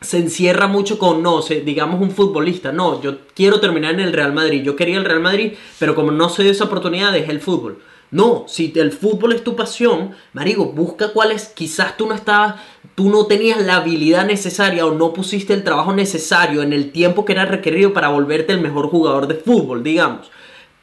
se 0.00 0.18
encierra 0.18 0.66
mucho 0.66 0.98
con, 0.98 1.22
no, 1.22 1.42
se- 1.42 1.60
digamos 1.60 2.00
un 2.00 2.10
futbolista, 2.10 2.72
no, 2.72 3.02
yo 3.02 3.18
quiero 3.34 3.60
terminar 3.60 3.94
en 3.94 4.00
el 4.00 4.12
Real 4.12 4.32
Madrid, 4.32 4.62
yo 4.62 4.76
quería 4.76 4.96
el 4.96 5.04
Real 5.04 5.20
Madrid, 5.20 5.52
pero 5.78 5.94
como 5.94 6.10
no 6.10 6.28
se 6.28 6.42
dio 6.42 6.52
esa 6.52 6.64
oportunidad, 6.64 7.12
dejé 7.12 7.32
el 7.32 7.40
fútbol. 7.40 7.82
No, 8.12 8.44
si 8.48 8.72
el 8.74 8.90
fútbol 8.90 9.34
es 9.34 9.44
tu 9.44 9.54
pasión, 9.54 10.12
marico, 10.32 10.72
busca 10.72 11.12
cuáles, 11.12 11.46
quizás 11.48 11.96
tú 11.96 12.06
no 12.08 12.14
estabas, 12.14 12.56
tú 12.96 13.08
no 13.08 13.26
tenías 13.26 13.64
la 13.64 13.76
habilidad 13.76 14.26
necesaria 14.26 14.84
o 14.84 14.92
no 14.94 15.12
pusiste 15.12 15.54
el 15.54 15.62
trabajo 15.62 15.92
necesario 15.92 16.62
en 16.62 16.72
el 16.72 16.90
tiempo 16.90 17.24
que 17.24 17.32
era 17.34 17.44
requerido 17.44 17.92
para 17.92 18.08
volverte 18.08 18.52
el 18.52 18.60
mejor 18.60 18.88
jugador 18.88 19.28
de 19.28 19.34
fútbol, 19.36 19.84
digamos. 19.84 20.28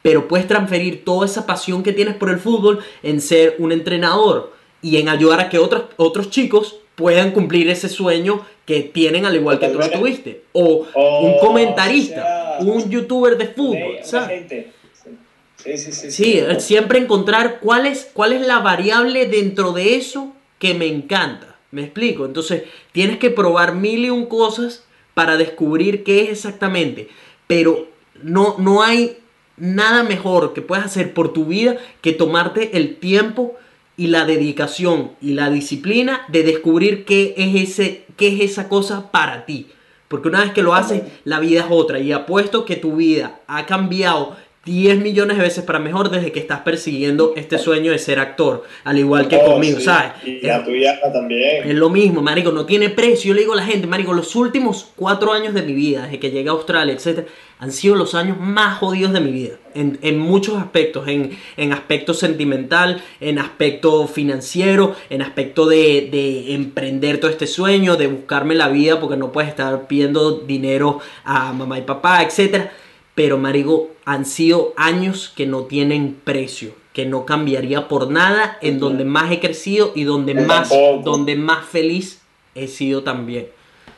pero 0.02 0.28
puedes 0.28 0.46
transferir 0.46 1.04
toda 1.04 1.26
esa 1.26 1.44
pasión 1.44 1.82
que 1.82 1.92
tienes 1.92 2.14
por 2.16 2.30
el 2.30 2.38
fútbol 2.38 2.78
en 3.02 3.20
ser 3.20 3.56
un 3.58 3.72
entrenador 3.72 4.52
y 4.80 4.96
en 4.96 5.08
ayudar 5.08 5.40
a 5.40 5.48
que 5.48 5.58
otros, 5.58 5.82
otros 5.96 6.30
chicos 6.30 6.76
puedan 6.94 7.32
cumplir 7.32 7.68
ese 7.68 7.88
sueño 7.88 8.40
que 8.68 8.82
tienen 8.82 9.24
al 9.24 9.34
igual 9.34 9.58
que 9.58 9.68
tú 9.68 9.78
lo 9.78 9.88
tuviste. 9.88 10.42
O 10.52 10.86
un 10.94 11.38
comentarista, 11.38 12.58
sea, 12.58 12.58
un 12.60 12.90
youtuber 12.90 13.38
de 13.38 13.46
fútbol, 13.46 13.96
¿sabes? 14.02 14.28
gente. 14.28 14.72
Sí, 15.56 15.78
sí, 15.78 15.90
sí. 15.90 16.10
Sí, 16.10 16.42
siempre 16.58 16.98
encontrar 16.98 17.60
cuál 17.60 17.86
es, 17.86 18.10
cuál 18.12 18.34
es 18.34 18.46
la 18.46 18.58
variable 18.58 19.24
dentro 19.24 19.72
de 19.72 19.94
eso 19.94 20.34
que 20.58 20.74
me 20.74 20.86
encanta. 20.86 21.56
¿Me 21.70 21.82
explico? 21.82 22.26
Entonces, 22.26 22.64
tienes 22.92 23.16
que 23.16 23.30
probar 23.30 23.74
mil 23.74 24.04
y 24.04 24.10
un 24.10 24.26
cosas 24.26 24.84
para 25.14 25.38
descubrir 25.38 26.04
qué 26.04 26.24
es 26.24 26.28
exactamente. 26.28 27.08
Pero 27.46 27.88
no, 28.22 28.56
no 28.58 28.82
hay 28.82 29.16
nada 29.56 30.02
mejor 30.02 30.52
que 30.52 30.60
puedas 30.60 30.84
hacer 30.84 31.14
por 31.14 31.32
tu 31.32 31.46
vida 31.46 31.78
que 32.02 32.12
tomarte 32.12 32.76
el 32.76 32.96
tiempo 32.96 33.56
y 33.98 34.06
la 34.06 34.24
dedicación 34.24 35.10
y 35.20 35.34
la 35.34 35.50
disciplina 35.50 36.22
de 36.28 36.44
descubrir 36.44 37.04
qué 37.04 37.34
es, 37.36 37.54
ese, 37.56 38.06
qué 38.16 38.28
es 38.28 38.52
esa 38.52 38.68
cosa 38.68 39.10
para 39.10 39.44
ti. 39.44 39.66
Porque 40.06 40.28
una 40.28 40.42
vez 40.42 40.52
que 40.52 40.62
lo 40.62 40.74
haces, 40.74 41.02
la 41.24 41.40
vida 41.40 41.60
es 41.60 41.66
otra. 41.68 41.98
Y 41.98 42.12
apuesto 42.12 42.64
que 42.64 42.76
tu 42.76 42.96
vida 42.96 43.40
ha 43.48 43.66
cambiado 43.66 44.36
10 44.64 44.98
millones 45.00 45.38
de 45.38 45.44
veces 45.44 45.64
para 45.64 45.78
mejor 45.78 46.10
desde 46.10 46.30
que 46.30 46.40
estás 46.40 46.60
persiguiendo 46.60 47.32
este 47.36 47.58
sueño 47.58 47.90
de 47.92 47.98
ser 47.98 48.18
actor. 48.18 48.64
Al 48.84 48.98
igual 48.98 49.26
que 49.28 49.36
Oh, 49.36 49.52
conmigo, 49.52 49.78
sí. 49.78 49.84
¿sabes? 49.84 50.12
Y 50.24 50.46
la 50.46 50.62
tuya 50.62 51.00
también. 51.12 51.68
Es 51.68 51.74
lo 51.74 51.88
mismo, 51.88 52.20
marico, 52.20 52.52
no 52.52 52.66
tiene 52.66 52.90
precio. 52.90 53.28
Yo 53.28 53.34
le 53.34 53.40
digo 53.40 53.54
a 53.54 53.56
la 53.56 53.64
gente, 53.64 53.86
marico, 53.86 54.12
los 54.12 54.36
últimos 54.36 54.90
cuatro 54.94 55.32
años 55.32 55.54
de 55.54 55.62
mi 55.62 55.72
vida, 55.72 56.02
desde 56.02 56.18
que 56.18 56.30
llegué 56.30 56.48
a 56.50 56.52
Australia, 56.52 56.92
etcétera, 56.92 57.26
han 57.60 57.72
sido 57.72 57.94
los 57.94 58.14
años 58.14 58.36
más 58.38 58.78
jodidos 58.78 59.12
de 59.12 59.20
mi 59.20 59.32
vida. 59.32 59.54
En, 59.74 59.98
en 60.02 60.18
muchos 60.18 60.56
aspectos, 60.56 61.08
en, 61.08 61.38
en 61.56 61.72
aspecto 61.72 62.12
sentimental, 62.12 63.02
en 63.20 63.38
aspecto 63.38 64.06
financiero, 64.06 64.94
en 65.08 65.22
aspecto 65.22 65.66
de, 65.66 66.08
de 66.10 66.52
emprender 66.54 67.18
todo 67.20 67.30
este 67.30 67.46
sueño, 67.46 67.96
de 67.96 68.08
buscarme 68.08 68.54
la 68.54 68.68
vida, 68.68 69.00
porque 69.00 69.16
no 69.16 69.32
puedes 69.32 69.48
estar 69.50 69.86
pidiendo 69.86 70.32
dinero 70.32 71.00
a 71.24 71.52
mamá 71.52 71.78
y 71.78 71.82
papá, 71.82 72.22
etcétera. 72.22 72.72
Pero, 73.18 73.36
marico, 73.36 73.90
han 74.04 74.24
sido 74.24 74.74
años 74.76 75.32
que 75.34 75.44
no 75.44 75.64
tienen 75.64 76.20
precio, 76.22 76.76
que 76.92 77.04
no 77.04 77.26
cambiaría 77.26 77.88
por 77.88 78.12
nada, 78.12 78.58
en 78.62 78.78
donde 78.78 79.04
más 79.04 79.32
he 79.32 79.40
crecido 79.40 79.90
y 79.96 80.04
donde 80.04 80.34
más, 80.34 80.70
donde 81.02 81.34
más 81.34 81.66
feliz 81.66 82.20
he 82.54 82.68
sido 82.68 83.02
también. 83.02 83.48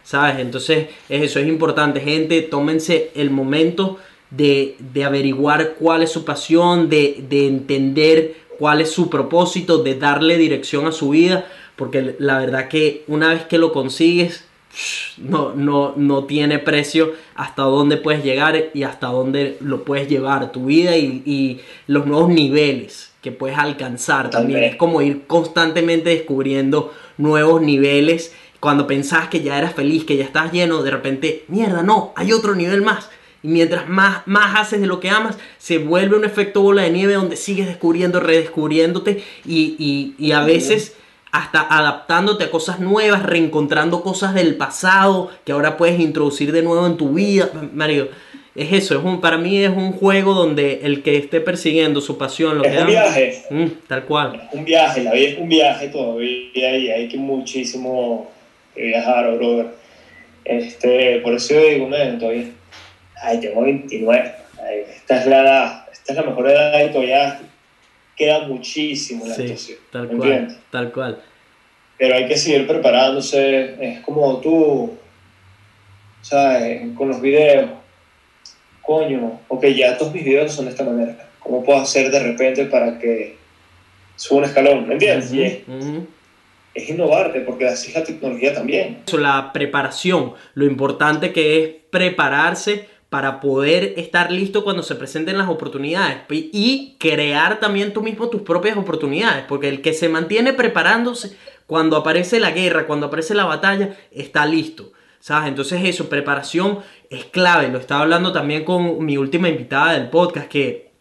¿Sabes? 0.05 0.39
Entonces, 0.39 0.89
es 1.11 1.23
eso 1.23 1.39
es 1.39 1.49
importante, 1.49 2.01
gente. 2.01 2.41
Tómense 2.41 3.11
el 3.15 3.29
momento 3.31 3.99
de, 4.31 4.77
de 4.79 5.05
averiguar 5.05 5.75
cuál 5.79 6.03
es 6.03 6.11
su 6.11 6.25
pasión, 6.25 6.89
de, 6.89 7.23
de 7.29 7.47
entender 7.47 8.37
cuál 8.59 8.81
es 8.81 8.91
su 8.91 9.11
propósito, 9.11 9.83
de 9.83 9.97
darle 9.97 10.39
dirección 10.39 10.87
a 10.87 10.93
su 10.93 11.11
vida. 11.11 11.47
Porque 11.77 12.17
la 12.19 12.39
verdad 12.39 12.69
que 12.69 13.05
una 13.07 13.35
vez 13.35 13.45
que 13.45 13.59
lo 13.59 13.71
consigues, 13.71 14.47
no, 15.19 15.55
no, 15.55 15.95
no 15.97 16.25
tiene 16.25 16.59
precio 16.59 17.13
hasta 17.35 17.63
dónde 17.63 17.97
puedes 17.97 18.25
llegar 18.25 18.71
y 18.73 18.83
hasta 18.85 19.09
dónde 19.09 19.57
lo 19.61 19.85
puedes 19.85 20.09
llevar 20.09 20.53
tu 20.53 20.67
vida 20.67 20.97
y, 20.97 21.23
y 21.27 21.61
los 21.87 22.07
nuevos 22.07 22.31
niveles 22.31 23.11
que 23.21 23.33
puedes 23.33 23.59
alcanzar 23.59 24.31
también. 24.31 24.65
Es 24.65 24.77
como 24.77 25.03
ir 25.03 25.27
constantemente 25.27 26.11
descubriendo 26.11 26.93
nuevos 27.19 27.61
niveles. 27.61 28.33
Cuando 28.61 28.87
pensás 28.87 29.29
que 29.29 29.43
ya 29.43 29.59
eras 29.59 29.75
feliz, 29.75 30.05
que 30.05 30.17
ya 30.17 30.25
estás 30.25 30.53
lleno, 30.53 30.83
de 30.83 30.91
repente, 30.91 31.45
mierda, 31.49 31.83
no, 31.83 32.13
hay 32.17 32.33
otro 32.33 32.55
nivel 32.55 32.83
más. 32.83 33.11
Y 33.43 33.49
mientras 33.49 33.89
más, 33.89 34.27
más 34.27 34.59
haces 34.59 34.81
de 34.81 34.87
lo 34.87 35.01
que 35.01 35.09
amas, 35.09 35.37
se 35.59 35.79
vuelve 35.79 36.17
un 36.17 36.25
efecto 36.25 36.61
bola 36.61 36.83
de 36.83 36.91
nieve 36.91 37.15
donde 37.15 37.37
sigues 37.37 37.67
descubriendo, 37.67 38.21
redescubriéndote 38.21 39.25
y, 39.47 39.77
y, 39.79 40.15
y 40.19 40.33
a 40.33 40.43
veces 40.43 40.95
hasta 41.33 41.61
adaptándote 41.61 42.45
a 42.45 42.51
cosas 42.51 42.81
nuevas, 42.81 43.23
reencontrando 43.23 44.03
cosas 44.03 44.35
del 44.35 44.57
pasado 44.57 45.31
que 45.45 45.53
ahora 45.53 45.77
puedes 45.77 46.01
introducir 46.01 46.53
de 46.53 46.63
nuevo 46.63 46.87
en 46.87 46.97
tu 46.97 47.15
vida. 47.15 47.51
Mario, 47.73 48.09
es 48.55 48.73
eso, 48.73 48.99
es 48.99 49.05
un, 49.05 49.21
para 49.21 49.39
mí 49.39 49.63
es 49.63 49.71
un 49.71 49.93
juego 49.93 50.35
donde 50.35 50.81
el 50.83 51.03
que 51.03 51.17
esté 51.17 51.41
persiguiendo 51.41 52.01
su 52.01 52.19
pasión, 52.19 52.59
lo 52.59 52.65
Es 52.65 52.71
que 52.73 52.77
un 52.79 52.83
ama, 52.83 52.91
viaje. 52.91 53.43
mm, 53.49 53.67
tal 53.87 54.05
cual. 54.05 54.49
Un 54.53 54.65
viaje, 54.65 55.05
la 55.05 55.13
vida 55.13 55.29
es 55.29 55.39
un 55.39 55.49
viaje 55.49 55.89
todavía 55.89 56.77
y 56.77 56.91
hay 56.91 57.09
que 57.09 57.17
muchísimo 57.17 58.29
que 58.75 58.83
viajar, 58.87 59.37
brother. 59.37 59.67
Este, 60.45 61.21
por 61.21 61.35
eso 61.35 61.55
yo 61.55 61.61
digo, 61.65 61.89
man, 61.89 62.19
todavía, 62.19 62.47
ay, 63.23 63.39
tengo 63.41 63.63
29, 63.63 64.33
ay, 64.67 64.79
esta 64.97 65.21
es 65.21 65.27
la 65.27 65.43
edad, 65.43 65.85
esta 65.93 66.13
es 66.13 66.19
la 66.19 66.25
mejor 66.25 66.49
edad 66.51 66.85
y 66.85 66.89
todavía 66.93 67.41
queda 68.21 68.41
muchísimo 68.47 69.27
la 69.27 69.35
Sí, 69.35 69.43
actuación, 69.45 69.79
tal 69.91 70.03
¿me 70.09 70.17
cual, 70.19 70.29
entiendes? 70.33 70.59
tal 70.71 70.93
cual. 70.93 71.23
Pero 71.97 72.15
hay 72.17 72.29
que 72.29 72.37
seguir 72.37 72.67
preparándose, 72.67 73.77
es 73.81 74.01
como 74.01 74.37
tú, 74.41 74.91
¿sabes? 76.21 76.83
Con 76.99 77.09
los 77.09 77.21
videos, 77.23 77.71
coño, 78.83 79.41
ok, 79.49 79.65
ya 79.69 79.97
todos 79.97 80.13
mis 80.13 80.23
videos 80.25 80.53
son 80.53 80.67
de 80.67 80.73
esta 80.73 80.85
manera, 80.85 81.31
¿cómo 81.39 81.65
puedo 81.65 81.79
hacer 81.81 82.11
de 82.11 82.21
repente 82.23 82.67
para 82.67 82.99
que 82.99 83.37
suba 84.17 84.41
un 84.41 84.45
escalón? 84.45 84.87
¿Me 84.87 84.95
entiendes? 84.95 85.33
Y 85.33 85.43
es, 85.43 85.59
Ujú, 85.67 85.79
ujú. 85.79 86.07
es 86.75 86.91
innovarte, 86.91 87.41
porque 87.41 87.67
así 87.69 87.89
es 87.89 87.95
la 87.95 88.05
tecnología 88.05 88.53
también. 88.53 88.99
Eso, 89.07 89.17
la 89.17 89.51
preparación, 89.55 90.35
lo 90.53 90.67
importante 90.67 91.33
que 91.33 91.65
es 91.65 91.71
prepararse 91.91 92.87
para 93.11 93.41
poder 93.41 93.95
estar 93.97 94.31
listo 94.31 94.63
cuando 94.63 94.85
se 94.85 94.95
presenten 94.95 95.37
las 95.37 95.49
oportunidades 95.49 96.19
y 96.31 96.97
crear 96.99 97.59
también 97.59 97.93
tú 97.93 98.03
mismo 98.03 98.29
tus 98.29 98.43
propias 98.43 98.77
oportunidades, 98.77 99.45
porque 99.49 99.69
el 99.69 99.83
que 99.83 99.93
se 99.93 100.09
mantiene 100.09 100.53
preparándose 100.53 101.37
cuando 101.67 101.97
aparece 101.97 102.39
la 102.39 102.53
guerra, 102.53 102.87
cuando 102.87 103.07
aparece 103.07 103.35
la 103.35 103.45
batalla, 103.45 103.97
está 104.13 104.47
listo. 104.47 104.93
¿Sabes? 105.19 105.49
Entonces 105.49 105.83
eso, 105.85 106.09
preparación 106.09 106.79
es 107.11 107.27
clave. 107.27 107.69
Lo 107.69 107.79
estaba 107.79 108.01
hablando 108.03 108.33
también 108.33 108.65
con 108.65 109.05
mi 109.05 109.19
última 109.19 109.51
invitada 109.51 109.93
del 109.93 110.09
podcast, 110.09 110.49
que 110.49 110.93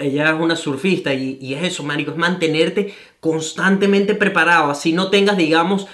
ella 0.00 0.30
es 0.30 0.40
una 0.40 0.54
surfista 0.54 1.14
y, 1.14 1.54
es 1.54 1.62
eso, 1.62 1.82
marico, 1.82 2.10
es 2.10 2.16
mantenerte 2.18 2.94
constantemente 3.20 4.14
preparado. 4.14 4.70
Así 4.70 4.92
no 4.92 5.08
tengas, 5.08 5.38
digamos, 5.38 5.86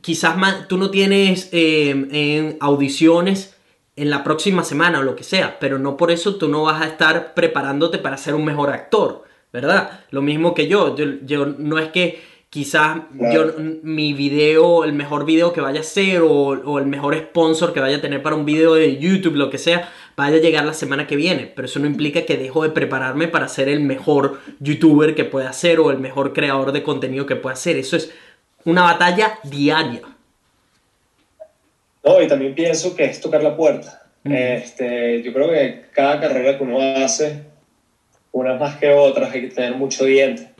quizás 0.00 0.36
tú 0.68 0.76
no 0.78 0.90
tienes 0.90 1.48
eh, 1.50 1.90
en 1.90 2.56
audiciones 2.60 3.55
en 3.96 4.10
la 4.10 4.22
próxima 4.22 4.62
semana 4.62 5.00
o 5.00 5.02
lo 5.02 5.16
que 5.16 5.24
sea, 5.24 5.58
pero 5.58 5.78
no 5.78 5.96
por 5.96 6.10
eso 6.10 6.36
tú 6.36 6.48
no 6.48 6.62
vas 6.62 6.82
a 6.82 6.86
estar 6.86 7.34
preparándote 7.34 7.98
para 7.98 8.18
ser 8.18 8.34
un 8.34 8.44
mejor 8.44 8.70
actor, 8.70 9.24
¿verdad? 9.52 10.00
Lo 10.10 10.20
mismo 10.20 10.54
que 10.54 10.68
yo, 10.68 10.94
yo, 10.94 11.06
yo 11.24 11.46
no 11.46 11.78
es 11.78 11.88
que 11.88 12.22
quizás 12.50 12.98
yo 13.32 13.54
mi 13.82 14.12
video, 14.12 14.84
el 14.84 14.92
mejor 14.92 15.24
video 15.24 15.52
que 15.52 15.62
vaya 15.62 15.80
a 15.80 15.82
ser 15.82 16.20
o, 16.22 16.30
o 16.30 16.78
el 16.78 16.86
mejor 16.86 17.16
sponsor 17.16 17.72
que 17.72 17.80
vaya 17.80 17.96
a 17.96 18.00
tener 18.00 18.22
para 18.22 18.36
un 18.36 18.44
video 18.44 18.74
de 18.74 18.98
YouTube, 18.98 19.36
lo 19.36 19.50
que 19.50 19.58
sea, 19.58 19.90
vaya 20.14 20.36
a 20.36 20.40
llegar 20.40 20.64
la 20.64 20.74
semana 20.74 21.06
que 21.06 21.16
viene, 21.16 21.52
pero 21.56 21.66
eso 21.66 21.80
no 21.80 21.86
implica 21.86 22.22
que 22.22 22.36
dejo 22.36 22.62
de 22.62 22.70
prepararme 22.70 23.28
para 23.28 23.48
ser 23.48 23.68
el 23.68 23.80
mejor 23.80 24.40
youtuber 24.60 25.14
que 25.14 25.24
pueda 25.24 25.52
ser 25.54 25.80
o 25.80 25.90
el 25.90 25.98
mejor 25.98 26.34
creador 26.34 26.72
de 26.72 26.82
contenido 26.82 27.24
que 27.26 27.36
pueda 27.36 27.56
ser, 27.56 27.76
eso 27.76 27.96
es 27.96 28.12
una 28.64 28.82
batalla 28.82 29.38
diaria. 29.44 30.02
No, 32.06 32.22
y 32.22 32.28
también 32.28 32.54
pienso 32.54 32.94
que 32.94 33.04
es 33.04 33.20
tocar 33.20 33.42
la 33.42 33.56
puerta. 33.56 34.02
Este, 34.24 35.22
yo 35.22 35.32
creo 35.32 35.50
que 35.50 35.86
cada 35.92 36.20
carrera 36.20 36.56
que 36.56 36.64
uno 36.64 36.80
hace, 36.80 37.42
unas 38.32 38.58
más 38.60 38.76
que 38.76 38.90
otras, 38.90 39.32
hay 39.32 39.42
que 39.42 39.54
tener 39.54 39.74
mucho 39.74 40.04
diente. 40.04 40.50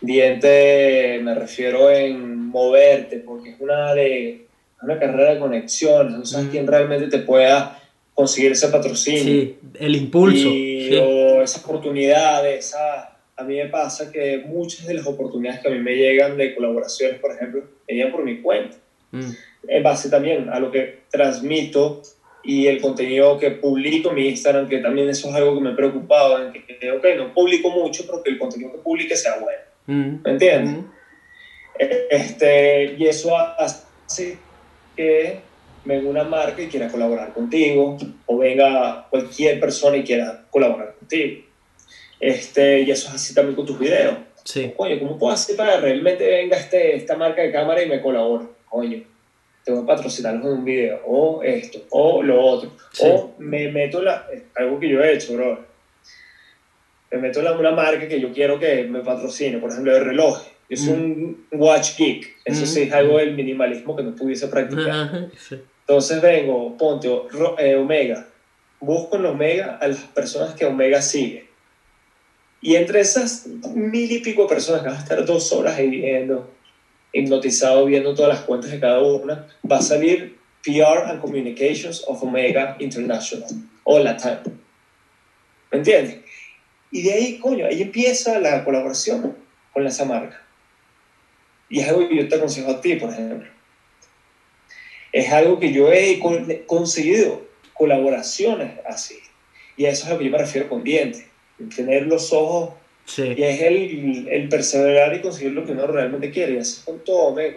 Diente 0.00 1.20
me 1.22 1.34
refiero 1.34 1.90
en 1.90 2.46
moverte, 2.46 3.18
porque 3.18 3.50
es 3.50 3.60
una, 3.60 3.94
de, 3.94 4.46
una 4.82 4.98
carrera 4.98 5.34
de 5.34 5.40
conexiones, 5.40 6.12
no 6.12 6.24
sabes 6.24 6.48
quién 6.50 6.66
realmente 6.66 7.08
te 7.08 7.24
pueda 7.24 7.80
conseguir 8.14 8.52
ese 8.52 8.68
patrocinio. 8.68 9.22
Sí, 9.22 9.58
el 9.78 9.96
impulso. 9.96 10.48
Y, 10.48 10.88
sí. 10.90 10.96
o 10.96 11.42
esa 11.42 11.60
oportunidad, 11.60 12.46
esa, 12.50 13.16
a 13.36 13.44
mí 13.44 13.56
me 13.56 13.66
pasa 13.66 14.10
que 14.10 14.44
muchas 14.46 14.86
de 14.86 14.94
las 14.94 15.06
oportunidades 15.06 15.60
que 15.60 15.68
a 15.68 15.70
mí 15.70 15.78
me 15.78 15.94
llegan 15.94 16.36
de 16.36 16.54
colaboraciones, 16.54 17.20
por 17.20 17.32
ejemplo, 17.32 17.62
llegan 17.86 18.10
por 18.10 18.24
mi 18.24 18.40
cuenta. 18.40 18.76
Mm, 19.12 19.30
En 19.66 19.82
base 19.82 20.08
también 20.08 20.48
a 20.50 20.60
lo 20.60 20.70
que 20.70 21.00
transmito 21.10 22.02
y 22.44 22.66
el 22.66 22.80
contenido 22.80 23.38
que 23.38 23.50
publico 23.50 24.10
en 24.10 24.14
mi 24.14 24.28
Instagram, 24.28 24.68
que 24.68 24.78
también 24.78 25.08
eso 25.08 25.28
es 25.28 25.34
algo 25.34 25.54
que 25.54 25.60
me 25.60 25.70
he 25.70 25.74
preocupado, 25.74 26.42
en 26.42 26.52
que, 26.52 26.90
ok, 26.92 27.04
no 27.16 27.34
publico 27.34 27.70
mucho, 27.70 28.04
pero 28.06 28.22
que 28.22 28.30
el 28.30 28.38
contenido 28.38 28.72
que 28.72 28.78
publique 28.78 29.16
sea 29.16 29.38
bueno. 29.38 29.58
mm, 29.86 30.22
¿Me 30.24 30.30
entiendes? 30.30 30.74
mm. 30.76 30.84
Este, 32.10 32.96
y 32.98 33.06
eso 33.06 33.36
hace 33.36 34.38
que 34.96 35.40
venga 35.84 36.08
una 36.08 36.24
marca 36.24 36.60
y 36.62 36.66
quiera 36.66 36.88
colaborar 36.88 37.32
contigo, 37.32 37.96
o 38.26 38.38
venga 38.38 39.06
cualquier 39.10 39.60
persona 39.60 39.96
y 39.96 40.04
quiera 40.04 40.44
colaborar 40.50 40.94
contigo. 40.98 41.42
Este, 42.20 42.80
y 42.80 42.90
eso 42.90 43.08
es 43.08 43.14
así 43.14 43.34
también 43.34 43.54
con 43.54 43.66
tus 43.66 43.78
videos. 43.78 44.16
Sí, 44.42 44.72
Coño, 44.76 44.98
¿cómo 44.98 45.18
puedo 45.18 45.32
hacer 45.32 45.56
para 45.56 45.78
realmente 45.78 46.26
venga 46.26 46.56
este, 46.56 46.96
esta 46.96 47.16
marca 47.16 47.42
de 47.42 47.52
cámara 47.52 47.82
y 47.82 47.88
me 47.88 48.00
colabore? 48.00 48.46
Coño, 48.68 49.02
te 49.68 49.74
voy 49.74 49.82
a 49.82 49.86
patrocinarlos 49.86 50.46
en 50.46 50.52
un 50.52 50.64
video, 50.64 51.00
o 51.04 51.42
esto, 51.42 51.84
o 51.90 52.22
lo 52.22 52.42
otro. 52.42 52.72
Sí. 52.90 53.04
O 53.06 53.34
me 53.36 53.70
meto 53.70 54.00
la. 54.00 54.26
Algo 54.56 54.80
que 54.80 54.88
yo 54.88 55.02
he 55.02 55.12
hecho, 55.12 55.34
bro. 55.34 55.62
me 57.12 57.18
meto 57.18 57.40
en 57.40 57.54
una 57.58 57.72
marca 57.72 58.08
que 58.08 58.18
yo 58.18 58.32
quiero 58.32 58.58
que 58.58 58.84
me 58.84 59.00
patrocine, 59.00 59.58
por 59.58 59.70
ejemplo, 59.70 59.92
de 59.92 60.00
reloj. 60.00 60.40
Yo 60.70 60.76
soy 60.78 60.94
un 60.94 61.46
watch 61.52 61.98
geek, 61.98 62.36
eso 62.46 62.64
sí 62.64 62.82
es 62.82 62.92
algo 62.92 63.18
del 63.18 63.34
minimalismo 63.34 63.94
que 63.94 64.02
no 64.02 64.14
pudiese 64.14 64.48
practicar. 64.48 65.28
Sí. 65.36 65.60
Entonces 65.80 66.22
vengo, 66.22 66.74
ponte 66.78 67.08
eh, 67.58 67.76
Omega, 67.76 68.26
busco 68.80 69.16
en 69.16 69.26
Omega 69.26 69.78
a 69.80 69.88
las 69.88 69.98
personas 69.98 70.54
que 70.54 70.64
Omega 70.64 71.02
sigue. 71.02 71.46
Y 72.62 72.76
entre 72.76 73.00
esas 73.00 73.46
mil 73.46 74.10
y 74.10 74.20
pico 74.20 74.46
personas 74.46 74.80
que 74.80 74.88
van 74.88 74.96
a 74.96 75.00
estar 75.00 75.24
dos 75.26 75.52
horas 75.52 75.76
ahí 75.76 75.88
viendo, 75.88 76.50
hipnotizado 77.12 77.84
viendo 77.86 78.14
todas 78.14 78.34
las 78.36 78.44
cuentas 78.44 78.70
de 78.70 78.80
cada 78.80 79.00
una, 79.00 79.46
va 79.70 79.78
a 79.78 79.82
salir 79.82 80.38
PR 80.64 81.06
and 81.06 81.20
Communications 81.20 82.04
of 82.06 82.22
Omega 82.22 82.76
International 82.78 83.48
o 83.84 83.98
Latam. 83.98 84.38
¿Me 85.70 85.78
entiendes? 85.78 86.18
Y 86.90 87.02
de 87.02 87.12
ahí, 87.12 87.38
coño, 87.38 87.66
ahí 87.66 87.82
empieza 87.82 88.38
la 88.38 88.64
colaboración 88.64 89.36
con 89.72 89.86
esa 89.86 90.04
marca. 90.04 90.42
Y 91.68 91.80
es 91.80 91.88
algo 91.88 92.08
que 92.08 92.16
yo 92.16 92.28
te 92.28 92.36
aconsejo 92.36 92.70
a 92.70 92.80
ti, 92.80 92.96
por 92.96 93.10
ejemplo. 93.10 93.48
Es 95.12 95.30
algo 95.32 95.58
que 95.58 95.72
yo 95.72 95.92
he 95.92 96.18
con- 96.18 96.46
conseguido 96.66 97.46
colaboraciones 97.74 98.72
así. 98.86 99.18
Y 99.76 99.84
a 99.86 99.90
eso 99.90 100.04
es 100.04 100.10
a 100.10 100.12
lo 100.14 100.18
que 100.18 100.24
yo 100.26 100.30
me 100.30 100.38
refiero 100.38 100.68
con 100.68 100.82
dientes. 100.82 101.26
Tener 101.74 102.06
los 102.06 102.32
ojos 102.32 102.74
Sí. 103.08 103.34
y 103.36 103.42
es 103.42 103.60
el, 103.62 104.28
el 104.30 104.48
perseverar 104.50 105.14
y 105.14 105.20
conseguir 105.20 105.52
lo 105.52 105.64
que 105.64 105.72
uno 105.72 105.86
realmente 105.86 106.30
quiere. 106.30 106.52
Y 106.54 106.58
así 106.58 106.82
con 106.84 106.98
todo, 107.04 107.34
me, 107.34 107.54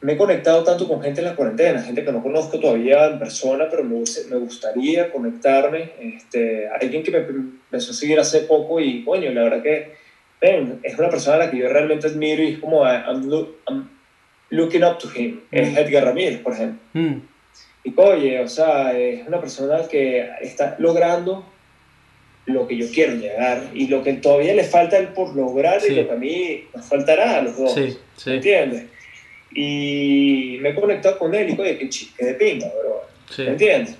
me 0.00 0.12
he 0.12 0.16
conectado 0.16 0.62
tanto 0.64 0.86
con 0.88 1.00
gente 1.00 1.20
en 1.20 1.26
la 1.28 1.36
cuarentena, 1.36 1.80
gente 1.82 2.04
que 2.04 2.12
no 2.12 2.22
conozco 2.22 2.58
todavía 2.60 3.06
en 3.06 3.18
persona, 3.18 3.66
pero 3.70 3.84
me, 3.84 3.96
me 4.30 4.36
gustaría 4.38 5.10
conectarme. 5.10 5.90
Este, 6.00 6.68
alguien 6.68 7.02
que 7.02 7.10
me 7.12 7.18
empezó 7.18 7.92
a 7.92 7.94
seguir 7.94 8.18
hace 8.20 8.40
poco 8.40 8.80
y, 8.80 9.04
coño, 9.04 9.30
la 9.30 9.44
verdad 9.44 9.62
que 9.62 9.92
ven, 10.40 10.80
es 10.82 10.98
una 10.98 11.08
persona 11.08 11.36
a 11.36 11.38
la 11.46 11.50
que 11.50 11.58
yo 11.58 11.68
realmente 11.68 12.08
admiro 12.08 12.42
y 12.42 12.54
es 12.54 12.58
como, 12.58 12.84
I- 12.84 13.02
I'm, 13.08 13.28
look- 13.28 13.56
I'm 13.68 13.88
looking 14.50 14.82
up 14.84 14.98
to 14.98 15.08
him. 15.14 15.40
Es 15.50 15.72
Mm. 15.72 15.78
Edgar 15.78 16.04
Ramírez, 16.04 16.40
por 16.40 16.52
ejemplo. 16.54 16.78
Mm, 16.92 17.20
Y 17.84 17.94
oye, 17.96 18.40
o 18.40 18.48
sea, 18.48 18.98
es 18.98 19.26
una 19.28 19.40
persona 19.40 19.80
que 19.88 20.28
está 20.42 20.74
logrando 20.80 21.46
lo 22.46 22.66
que 22.68 22.76
yo 22.76 22.86
quiero 22.92 23.14
llegar 23.16 23.70
y 23.74 23.88
lo 23.88 24.02
que 24.02 24.14
todavía 24.14 24.54
le 24.54 24.64
falta 24.64 24.98
por 25.14 25.34
lograr 25.34 25.80
Sí. 25.80 25.92
y 25.92 25.96
lo 25.96 26.06
que 26.08 26.12
a 26.14 26.16
mí 26.16 26.64
nos 26.74 26.86
faltará 26.86 27.38
a 27.38 27.42
los 27.42 27.56
dos. 27.58 27.74
sí, 27.74 27.80
¿Me 27.80 27.94
sí, 28.16 28.30
entiendes? 28.30 28.84
Y 29.52 30.58
me 30.60 30.70
he 30.70 30.74
conectado 30.74 31.18
con 31.18 31.34
él 31.34 31.50
y 31.50 31.60
oye, 31.60 31.88
chi- 31.88 32.10
qué 32.16 32.26
de 32.26 32.34
pinga, 32.34 32.66
bro. 32.68 33.02
sí. 33.30 33.42
¿Me 33.42 33.48
entiendes? 33.50 33.96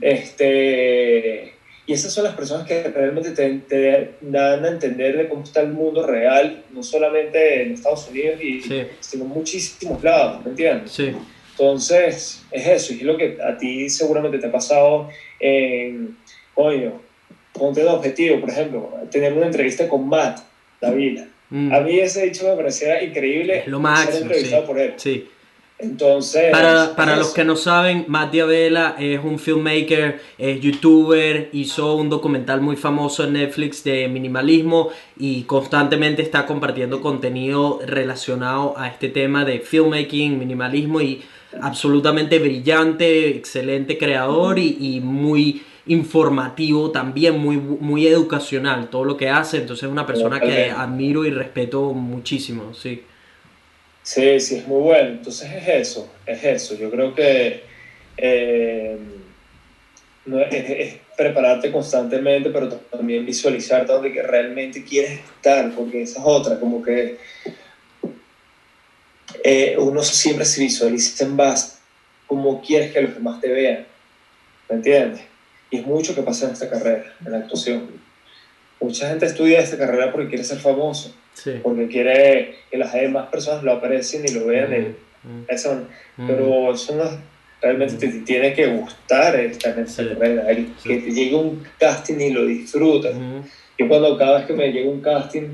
Este, 0.00 1.52
y 1.86 1.92
esas 1.92 2.12
son 2.12 2.24
las 2.24 2.34
personas 2.34 2.66
que 2.66 2.82
realmente 2.84 3.30
te, 3.30 3.48
te 3.68 4.10
dan 4.22 4.64
a 4.64 4.68
entender 4.68 5.16
de 5.16 5.28
cómo 5.28 5.44
está 5.44 5.60
el 5.60 5.68
mundo 5.72 6.04
real, 6.06 6.64
no 6.72 6.82
solamente 6.82 7.62
en 7.62 7.72
Estados 7.74 8.08
Unidos, 8.10 8.40
y, 8.42 8.60
sino 9.00 9.24
en 9.24 9.30
muchísimos 9.30 10.02
lados, 10.02 10.44
¿me 10.44 10.50
entiendes? 10.50 10.90
Sí, 10.90 11.12
Entonces, 11.52 12.42
es 12.50 12.66
eso, 12.66 12.92
y 12.92 12.96
es 12.98 13.02
lo 13.04 13.16
que 13.16 13.38
a 13.42 13.56
ti 13.56 13.88
seguramente 13.88 14.38
te 14.38 14.46
ha 14.48 14.52
pasado 14.52 15.08
en, 15.38 16.16
coño, 16.54 17.00
ponte 17.58 17.82
de 17.82 17.88
objetivo, 17.88 18.40
por 18.40 18.50
ejemplo, 18.50 18.90
tener 19.10 19.32
una 19.32 19.46
entrevista 19.46 19.88
con 19.88 20.08
Matt 20.08 20.40
Davila. 20.80 21.26
mm, 21.50 21.72
A 21.72 21.80
mí 21.80 21.98
ese 21.98 22.24
dicho 22.26 22.46
me 22.48 22.54
parecía 22.56 23.02
increíble 23.02 23.58
es 23.60 23.66
lo 23.68 23.78
ser 23.78 23.82
máximo. 23.82 24.18
entrevistado 24.22 24.62
Sí. 24.62 24.66
por 24.66 24.78
él. 24.78 24.92
sí. 24.96 25.28
Entonces, 25.78 26.50
Para, 26.52 26.96
para 26.96 27.16
los 27.16 27.34
que 27.34 27.44
no 27.44 27.54
saben, 27.54 28.06
Matt 28.08 28.32
Diabela 28.32 28.96
es 28.98 29.20
un 29.22 29.38
filmmaker, 29.38 30.18
es 30.38 30.58
youtuber, 30.62 31.50
hizo 31.52 31.96
un 31.96 32.08
documental 32.08 32.62
muy 32.62 32.76
famoso 32.76 33.24
en 33.24 33.34
Netflix 33.34 33.84
de 33.84 34.08
minimalismo 34.08 34.88
y 35.18 35.42
constantemente 35.42 36.22
está 36.22 36.46
compartiendo 36.46 37.02
contenido 37.02 37.78
relacionado 37.84 38.72
a 38.78 38.88
este 38.88 39.10
tema 39.10 39.44
de 39.44 39.58
filmmaking, 39.60 40.38
minimalismo 40.38 41.02
y 41.02 41.20
absolutamente 41.60 42.38
brillante, 42.38 43.28
excelente 43.28 43.98
creador 43.98 44.58
y, 44.58 44.78
y 44.80 45.00
muy 45.02 45.62
informativo 45.86 46.90
también, 46.90 47.38
muy, 47.38 47.56
muy 47.56 48.06
educacional 48.06 48.88
todo 48.90 49.04
lo 49.04 49.16
que 49.16 49.28
hace, 49.28 49.58
entonces 49.58 49.84
es 49.84 49.90
una 49.90 50.06
persona 50.06 50.40
que 50.40 50.70
admiro 50.70 51.24
y 51.24 51.30
respeto 51.30 51.92
muchísimo, 51.92 52.74
sí. 52.74 53.02
Sí, 54.02 54.38
sí, 54.38 54.56
es 54.56 54.68
muy 54.68 54.82
bueno. 54.82 55.08
Entonces 55.08 55.50
es 55.52 55.68
eso, 55.68 56.08
es 56.24 56.44
eso. 56.44 56.76
Yo 56.76 56.90
creo 56.90 57.12
que 57.12 57.62
eh, 58.16 58.96
no, 60.26 60.40
es, 60.40 60.52
es 60.52 60.96
prepararte 61.16 61.72
constantemente, 61.72 62.50
pero 62.50 62.68
también 62.68 63.26
visualizarte 63.26 63.92
donde 63.92 64.12
que 64.12 64.22
realmente 64.22 64.84
quieres 64.84 65.18
estar, 65.18 65.72
porque 65.74 66.02
esa 66.02 66.20
es 66.20 66.24
otra, 66.24 66.60
como 66.60 66.82
que 66.82 67.18
eh, 69.42 69.76
uno 69.78 70.02
siempre 70.02 70.44
se 70.44 70.62
visualiza 70.62 71.24
en 71.24 71.36
base 71.36 71.76
como 72.26 72.60
quieres 72.60 72.92
que 72.92 73.02
los 73.02 73.14
demás 73.14 73.40
te 73.40 73.48
vean, 73.48 73.86
¿me 74.68 74.76
entiendes? 74.76 75.22
Y 75.70 75.78
es 75.78 75.86
mucho 75.86 76.14
que 76.14 76.22
pasa 76.22 76.46
en 76.46 76.52
esta 76.52 76.68
carrera, 76.70 77.04
en 77.24 77.32
la 77.32 77.38
actuación. 77.38 77.88
Mucha 78.80 79.08
gente 79.08 79.26
estudia 79.26 79.60
esta 79.60 79.78
carrera 79.78 80.12
porque 80.12 80.28
quiere 80.28 80.44
ser 80.44 80.58
famoso 80.58 81.14
Sí. 81.34 81.52
porque 81.62 81.86
quiere 81.88 82.56
que 82.70 82.78
las 82.78 82.92
demás 82.94 83.28
personas 83.28 83.62
lo 83.62 83.72
aprecien 83.72 84.24
y 84.26 84.32
lo 84.32 84.46
vean 84.46 84.72
en 84.72 84.96
Mm, 85.22 85.42
eso. 85.48 85.74
mm, 86.18 86.26
Pero 86.28 86.72
eso 86.72 86.94
no, 86.94 87.04
realmente 87.60 87.96
te, 87.96 88.08
te 88.08 88.18
tiene 88.20 88.54
que 88.54 88.66
gustar 88.68 89.34
estar 89.40 89.76
en 89.76 89.84
esta 89.84 90.02
Sí. 90.04 90.08
carrera, 90.10 90.48
el 90.50 90.68
Sí. 90.78 90.88
que 90.88 90.96
te 90.98 91.10
llegue 91.10 91.34
un 91.34 91.66
casting 91.80 92.20
y 92.20 92.30
lo 92.30 92.46
disfrutas. 92.46 93.14
mm, 93.14 93.40
Yo 93.78 93.88
cuando 93.88 94.16
cada 94.16 94.38
vez 94.38 94.46
que 94.46 94.52
me 94.54 94.72
llega 94.72 94.88
un 94.88 95.00
casting, 95.02 95.48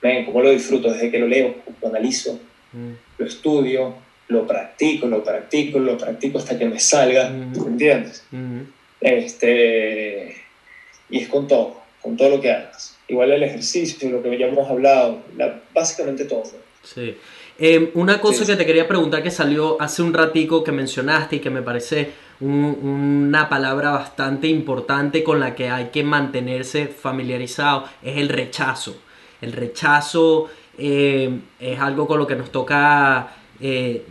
ven, 0.00 0.24
¿cómo 0.26 0.40
lo 0.42 0.50
disfruto? 0.50 0.90
Desde 0.92 1.10
que 1.10 1.18
lo 1.18 1.26
leo, 1.26 1.56
lo 1.82 1.88
analizo, 1.88 2.38
mm. 2.72 2.92
lo 3.18 3.26
estudio, 3.26 3.94
lo 4.28 4.46
practico, 4.46 5.06
lo 5.08 5.22
practico, 5.24 5.78
lo 5.78 5.98
practico 5.98 6.38
hasta 6.38 6.56
que 6.58 6.64
me 6.66 6.78
salga, 6.78 7.30
Ujú. 7.52 7.64
¿me 7.64 7.70
entiendes? 7.72 8.24
Este, 9.00 10.34
y 11.10 11.18
es 11.18 11.28
con 11.28 11.46
todo, 11.48 11.80
con 12.02 12.16
todo 12.16 12.30
lo 12.30 12.40
que 12.40 12.50
hagas. 12.50 12.96
Igual 13.08 13.32
el 13.32 13.42
ejercicio, 13.42 14.10
lo 14.10 14.22
que 14.22 14.36
ya 14.38 14.46
hemos 14.46 14.68
hablado, 14.68 15.20
la- 15.36 15.60
básicamente 15.74 16.24
todo. 16.24 16.42
Sí. 16.82 17.16
Eh, 17.60 17.90
una 17.94 18.20
cosa 18.20 18.44
Sí. 18.44 18.52
que 18.52 18.56
te 18.56 18.66
quería 18.66 18.86
preguntar 18.86 19.22
que 19.22 19.30
salió 19.30 19.80
hace 19.80 20.02
un 20.02 20.14
ratico 20.14 20.62
que 20.62 20.70
mencionaste 20.72 21.36
y 21.36 21.40
que 21.40 21.50
me 21.50 21.62
parece 21.62 22.10
un- 22.40 23.26
una 23.28 23.48
palabra 23.48 23.90
bastante 23.90 24.46
importante 24.46 25.24
con 25.24 25.40
la 25.40 25.54
que 25.56 25.68
hay 25.68 25.86
que 25.86 26.04
mantenerse 26.04 26.86
familiarizado 26.86 27.84
es 28.02 28.16
el 28.18 28.28
rechazo. 28.28 28.96
El 29.40 29.52
rechazo 29.52 30.48
eh, 30.80 31.28
es 31.58 31.80
algo 31.80 32.06
con 32.06 32.20
lo 32.20 32.26
que 32.28 32.36
nos 32.36 32.52
toca 32.52 33.34
eh, 33.60 34.04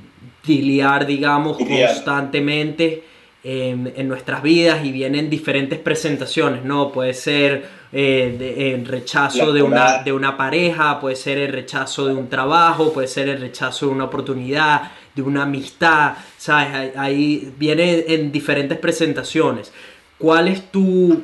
digamos, 1.07 1.57
constantemente 1.57 3.03
en, 3.43 3.93
en 3.95 4.07
nuestras 4.07 4.41
vidas 4.43 4.83
y 4.85 4.91
vienen 4.91 5.29
diferentes 5.29 5.79
presentaciones, 5.79 6.65
¿no? 6.65 6.91
Puede 6.91 7.13
ser 7.13 7.65
eh, 7.93 8.35
de- 8.37 8.73
el 8.73 8.85
rechazo 8.85 9.53
de 9.53 9.61
una, 9.61 10.03
de 10.03 10.11
una 10.11 10.35
pareja, 10.35 10.99
puede 10.99 11.15
ser 11.15 11.37
el 11.37 11.53
rechazo 11.53 12.07
de 12.07 12.13
un 12.15 12.27
trabajo, 12.29 12.91
puede 12.91 13.07
ser 13.07 13.29
el 13.29 13.39
rechazo 13.39 13.85
de 13.87 13.91
una 13.93 14.05
oportunidad, 14.05 14.91
de 15.15 15.21
una 15.21 15.43
amistad, 15.43 16.13
¿sabes? 16.37 16.73
Ahí, 16.75 16.91
ahí 16.97 17.53
viene 17.57 18.05
en 18.07 18.31
diferentes 18.31 18.77
presentaciones. 18.77 19.71
¿Cuál 20.17 20.47
es 20.49 20.71
tu, 20.71 21.23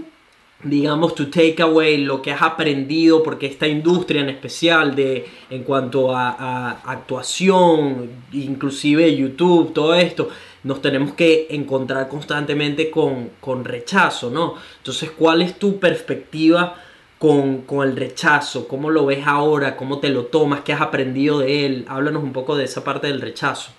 digamos, 0.63 1.15
tu 1.15 1.25
takeaway, 1.29 1.97
lo 1.97 2.21
que 2.21 2.31
has 2.31 2.41
aprendido, 2.41 3.21
porque 3.21 3.47
esta 3.47 3.67
industria 3.67 4.21
en 4.21 4.29
especial 4.29 4.95
de, 4.95 5.25
en 5.49 5.63
cuanto 5.63 6.15
a, 6.15 6.29
a 6.39 6.71
actuación, 6.85 8.09
inclusive 8.31 9.15
YouTube, 9.15 9.73
todo 9.73 9.93
esto, 9.95 10.29
nos 10.63 10.81
tenemos 10.81 11.13
que 11.13 11.47
encontrar 11.49 12.07
constantemente 12.07 12.89
con, 12.89 13.31
con 13.39 13.65
rechazo, 13.65 14.29
¿no? 14.29 14.55
Entonces, 14.77 15.11
¿cuál 15.11 15.41
es 15.41 15.55
tu 15.59 15.79
perspectiva 15.79 16.75
con, 17.19 17.61
con 17.63 17.87
el 17.87 17.95
rechazo? 17.95 18.67
¿Cómo 18.67 18.89
lo 18.89 19.05
ves 19.05 19.23
ahora? 19.25 19.75
¿Cómo 19.75 19.99
te 19.99 20.09
lo 20.09 20.25
tomas? 20.25 20.61
¿Qué 20.61 20.73
has 20.73 20.81
aprendido 20.81 21.39
de 21.39 21.65
él? 21.65 21.85
Háblanos 21.87 22.23
un 22.23 22.33
poco 22.33 22.55
de 22.55 22.65
esa 22.65 22.83
parte 22.83 23.07
del 23.07 23.21
rechazo. 23.21 23.71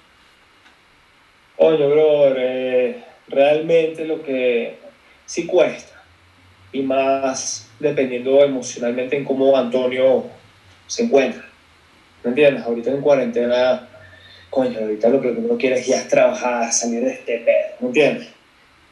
Oye, 1.57 1.87
brother, 1.87 2.37
eh, 2.39 3.05
realmente 3.29 4.05
lo 4.05 4.23
que 4.23 4.79
sí 5.25 5.47
cuesta, 5.47 6.03
y 6.73 6.83
más 6.83 7.71
dependiendo 7.79 8.43
emocionalmente 8.43 9.17
en 9.17 9.25
cómo 9.25 9.57
Antonio 9.57 10.25
se 10.87 11.05
encuentra. 11.05 11.45
¿Me 12.23 12.31
entiendes? 12.31 12.65
Ahorita 12.65 12.91
en 12.91 13.01
cuarentena, 13.01 13.89
coño, 14.55 14.79
ahorita 14.79 15.09
lo 15.09 15.21
que 15.21 15.29
uno 15.29 15.57
quiere 15.59 15.81
es 15.81 15.87
ya 15.87 16.07
trabajar, 16.07 16.73
salir 16.73 17.03
de 17.05 17.13
este 17.13 17.39
pedo, 17.39 17.67
¿me 17.81 17.87
entiendes? 17.89 18.29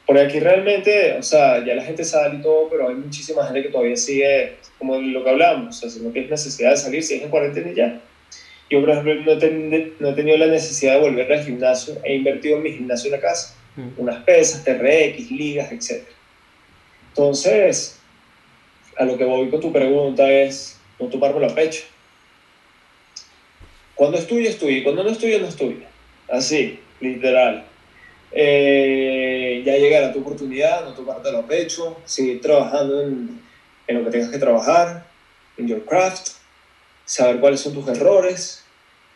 Porque 0.04 0.22
aquí 0.22 0.40
realmente, 0.40 1.12
o 1.12 1.22
sea, 1.22 1.64
ya 1.64 1.74
la 1.74 1.84
gente 1.84 2.04
sale 2.04 2.38
y 2.38 2.42
todo, 2.42 2.68
pero 2.68 2.88
hay 2.88 2.96
muchísima 2.96 3.44
gente 3.46 3.62
que 3.62 3.68
todavía 3.68 3.96
sigue, 3.96 4.56
como 4.78 4.98
lo 4.98 5.22
que 5.22 5.30
hablamos, 5.30 5.76
o 5.76 5.80
sea, 5.80 5.88
si 5.90 6.00
no 6.00 6.10
tienes 6.10 6.30
necesidad 6.30 6.70
de 6.70 6.76
salir, 6.76 7.02
si 7.04 7.14
es 7.14 7.22
en 7.22 7.30
cuarentena 7.30 7.70
y 7.70 7.74
ya. 7.76 8.00
Yo, 8.68 8.80
por 8.80 8.90
ejemplo, 8.90 9.14
no, 9.14 9.32
he 9.32 9.36
ten- 9.36 9.92
no 10.00 10.08
he 10.08 10.12
tenido 10.14 10.36
la 10.38 10.46
necesidad 10.46 10.94
de 10.94 11.00
volver 11.00 11.30
al 11.32 11.44
gimnasio. 11.44 11.94
He 12.04 12.14
invertido 12.16 12.56
en 12.56 12.62
mi 12.62 12.72
gimnasio 12.72 13.08
en 13.08 13.12
la 13.12 13.20
casa. 13.20 13.54
Mm. 13.76 13.88
Unas 13.98 14.24
pesas, 14.24 14.64
TRX, 14.64 15.30
ligas, 15.30 15.70
etc. 15.70 16.02
Entonces, 17.10 17.98
a 18.96 19.04
lo 19.04 19.16
que 19.18 19.24
voy 19.24 19.48
con 19.50 19.60
tu 19.60 19.70
pregunta 19.72 20.30
es 20.30 20.78
no 20.98 21.06
tomármelo 21.06 21.46
a 21.46 21.54
pecho. 21.54 21.84
Cuando 24.02 24.18
es 24.18 24.26
tuyo, 24.26 24.48
es 24.50 24.58
tuyo. 24.58 24.82
Cuando 24.82 25.04
no 25.04 25.10
es 25.10 25.18
tuyo, 25.18 25.38
no 25.38 25.46
es 25.46 25.54
tuyo. 25.54 25.86
Así, 26.28 26.80
literal. 26.98 27.64
Eh, 28.32 29.62
ya 29.64 29.76
llegará 29.76 30.12
tu 30.12 30.18
oportunidad, 30.18 30.84
no 30.84 30.92
tomártelo 30.92 31.38
a 31.38 31.46
pecho, 31.46 31.96
seguir 32.04 32.40
trabajando 32.40 33.00
en, 33.00 33.40
en 33.86 33.96
lo 33.96 34.04
que 34.04 34.10
tengas 34.10 34.30
que 34.30 34.38
trabajar, 34.38 35.06
en 35.56 35.68
your 35.68 35.84
craft, 35.84 36.30
saber 37.04 37.38
cuáles 37.38 37.60
son 37.60 37.74
tus 37.74 37.86
errores 37.86 38.64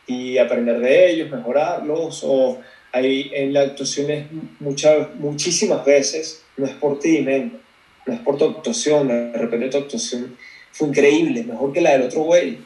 y 0.07 0.39
aprender 0.39 0.79
de 0.79 1.11
ellos, 1.11 1.33
mejorarlos. 1.33 2.23
O 2.23 2.61
hay 2.93 3.33
en 3.35 3.55
la 3.55 3.63
actuación 3.63 4.09
es 4.09 4.27
muchas, 4.61 5.13
muchísimas 5.17 5.85
veces, 5.85 6.45
no 6.57 6.65
es 6.65 6.75
por 6.75 7.01
ti, 7.01 7.23
men, 7.23 7.59
no 8.07 8.15
es 8.15 8.21
por 8.21 8.39
tu 8.39 8.45
actuación, 8.45 9.09
de 9.09 9.37
repente 9.37 9.69
tu 9.69 9.79
actuación 9.79 10.37
fue 10.71 10.87
increíble, 10.87 11.43
mejor 11.43 11.73
que 11.73 11.81
la 11.81 11.91
del 11.91 12.03
otro 12.03 12.21
güey 12.21 12.61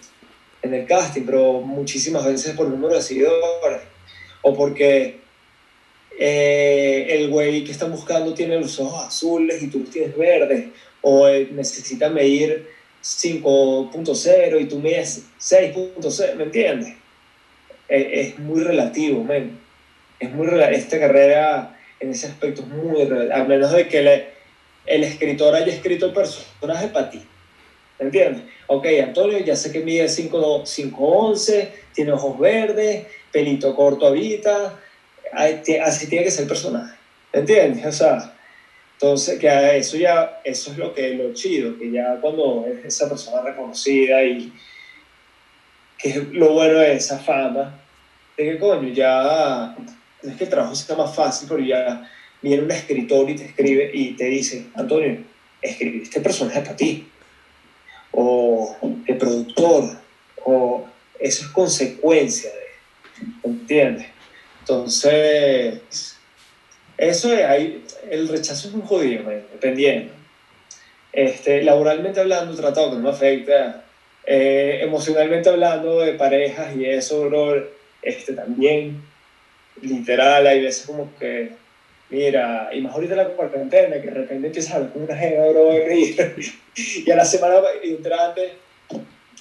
en 0.63 0.75
el 0.75 0.87
casting, 0.87 1.23
pero 1.25 1.61
muchísimas 1.61 2.25
veces 2.25 2.55
por 2.55 2.69
número 2.69 2.95
de 2.95 3.03
seguidores 3.03 3.81
o 4.43 4.55
porque 4.55 5.21
eh, 6.19 7.07
el 7.11 7.31
güey 7.31 7.65
que 7.65 7.73
están 7.73 7.91
buscando 7.93 8.35
tiene 8.35 8.59
los 8.61 8.79
ojos 8.79 9.07
azules 9.07 9.63
y 9.63 9.69
tú 9.69 9.81
los 9.81 9.91
tienes 9.91 10.17
verdes, 10.17 10.67
o 11.03 11.27
eh, 11.29 11.49
necesita 11.53 12.11
medir 12.11 12.67
5.0 13.03 14.61
y 14.61 14.65
tú 14.67 14.79
mides 14.79 15.25
6.0, 15.41 16.35
¿me 16.37 16.45
entiendes? 16.45 16.95
Eh, 17.89 18.11
es 18.13 18.39
muy 18.39 18.63
relativo, 18.63 19.25
men. 19.25 19.59
Es 20.19 20.31
muy 20.33 20.47
esta 20.73 20.99
carrera 21.01 21.79
en 21.99 22.11
ese 22.11 22.27
aspecto 22.27 22.63
es 22.63 22.69
muy 22.69 23.05
relativo, 23.05 23.35
a 23.35 23.45
menos 23.45 23.73
de 23.73 23.89
que 23.89 24.03
le- 24.03 24.29
el 24.87 25.05
escritor 25.05 25.55
haya 25.55 25.73
escrito 25.73 26.07
el 26.07 26.13
personaje 26.13 26.89
para 26.89 27.11
ti. 27.11 27.23
¿Me 28.01 28.07
entiendes? 28.07 28.45
Ok, 28.67 28.87
Antonio, 29.05 29.39
ya 29.41 29.55
sé 29.55 29.71
que 29.71 29.81
mide 29.81 30.09
5 30.09 30.65
5'11, 30.65 31.69
tiene 31.93 32.13
ojos 32.13 32.39
verdes, 32.39 33.07
pelito 33.31 33.77
corto 33.77 34.07
ti- 35.63 35.77
así 35.77 36.09
tiene 36.09 36.25
que 36.25 36.31
ser 36.31 36.43
el 36.45 36.49
personaje. 36.49 36.97
¿Me 37.35 37.41
entiendes? 37.41 37.85
O 37.87 37.93
sea, 37.93 38.35
entonces, 38.95 39.39
que 39.39 39.77
eso 39.77 39.99
ya, 39.99 40.41
eso 40.45 40.73
es 40.73 40.79
lo 40.79 40.95
que 40.95 41.11
lo 41.15 41.35
chido, 41.35 41.79
que 41.79 41.91
ya 41.91 42.19
cuando 42.23 42.67
es 42.67 42.87
esa 42.87 43.09
persona 43.09 43.43
reconocida 43.43 44.23
y 44.25 44.51
que 45.99 46.09
es 46.09 46.29
lo 46.33 46.55
bueno 46.55 46.79
de 46.79 46.95
esa 46.95 47.19
fama, 47.19 47.79
de 48.37 48.45
que 48.45 48.59
coño, 48.59 48.89
ya 48.95 49.77
es 50.23 50.37
que 50.37 50.45
el 50.45 50.51
trabajo 50.51 50.75
sea 50.75 50.97
más 50.97 51.15
fácil, 51.15 51.49
pero 51.51 51.63
ya 51.63 52.11
viene 52.41 52.63
un 52.63 52.71
escritor 52.71 53.29
y 53.29 53.37
te 53.37 53.45
escribe 53.45 53.91
y 53.93 54.13
te 54.15 54.25
dice, 54.25 54.69
Antonio, 54.75 55.19
escribí 55.61 56.03
este 56.03 56.21
personaje 56.23 56.63
para 56.63 56.77
ti 56.77 57.10
o 58.13 58.77
el 59.07 59.17
productor, 59.17 59.85
o 60.45 60.87
eso 61.19 61.45
es 61.45 61.51
consecuencia 61.51 62.51
de, 62.51 63.51
¿entiendes? 63.51 64.07
Entonces, 64.61 66.17
eso 66.97 67.33
es, 67.33 67.45
ahí, 67.45 67.85
el 68.11 68.29
rechazo 68.29 68.69
es 68.69 68.75
un 68.75 68.83
jodido, 68.83 69.25
man, 69.25 69.43
dependiendo. 69.53 70.13
Este, 71.13 71.63
laboralmente 71.63 72.21
hablando, 72.21 72.55
tratado 72.55 72.93
que 72.93 72.99
no 72.99 73.09
afecta, 73.09 73.85
eh, 74.25 74.81
emocionalmente 74.83 75.49
hablando 75.49 76.01
de 76.01 76.13
parejas 76.13 76.77
y 76.77 76.85
eso, 76.85 77.29
bro, 77.29 77.69
este, 78.03 78.35
también, 78.35 79.03
literal, 79.83 80.47
hay 80.47 80.63
veces 80.63 80.87
como 80.87 81.11
que, 81.19 81.53
mira, 82.11 82.71
y 82.73 82.81
más 82.81 82.95
ahorita 82.95 83.17
la 83.17 83.29
cuarentena, 83.29 84.01
que 84.01 84.09
de 84.09 84.15
repente 84.15 84.47
empiezas 84.49 84.73
a 84.73 84.77
hablar 84.77 84.93
con 84.93 85.03
una 85.03 85.17
jeva, 85.17 85.49
bro, 85.49 85.73
y, 85.95 86.17
y 87.07 87.11
a 87.11 87.17
la 87.17 87.25
semana 87.25 87.57
entrante 87.83 88.53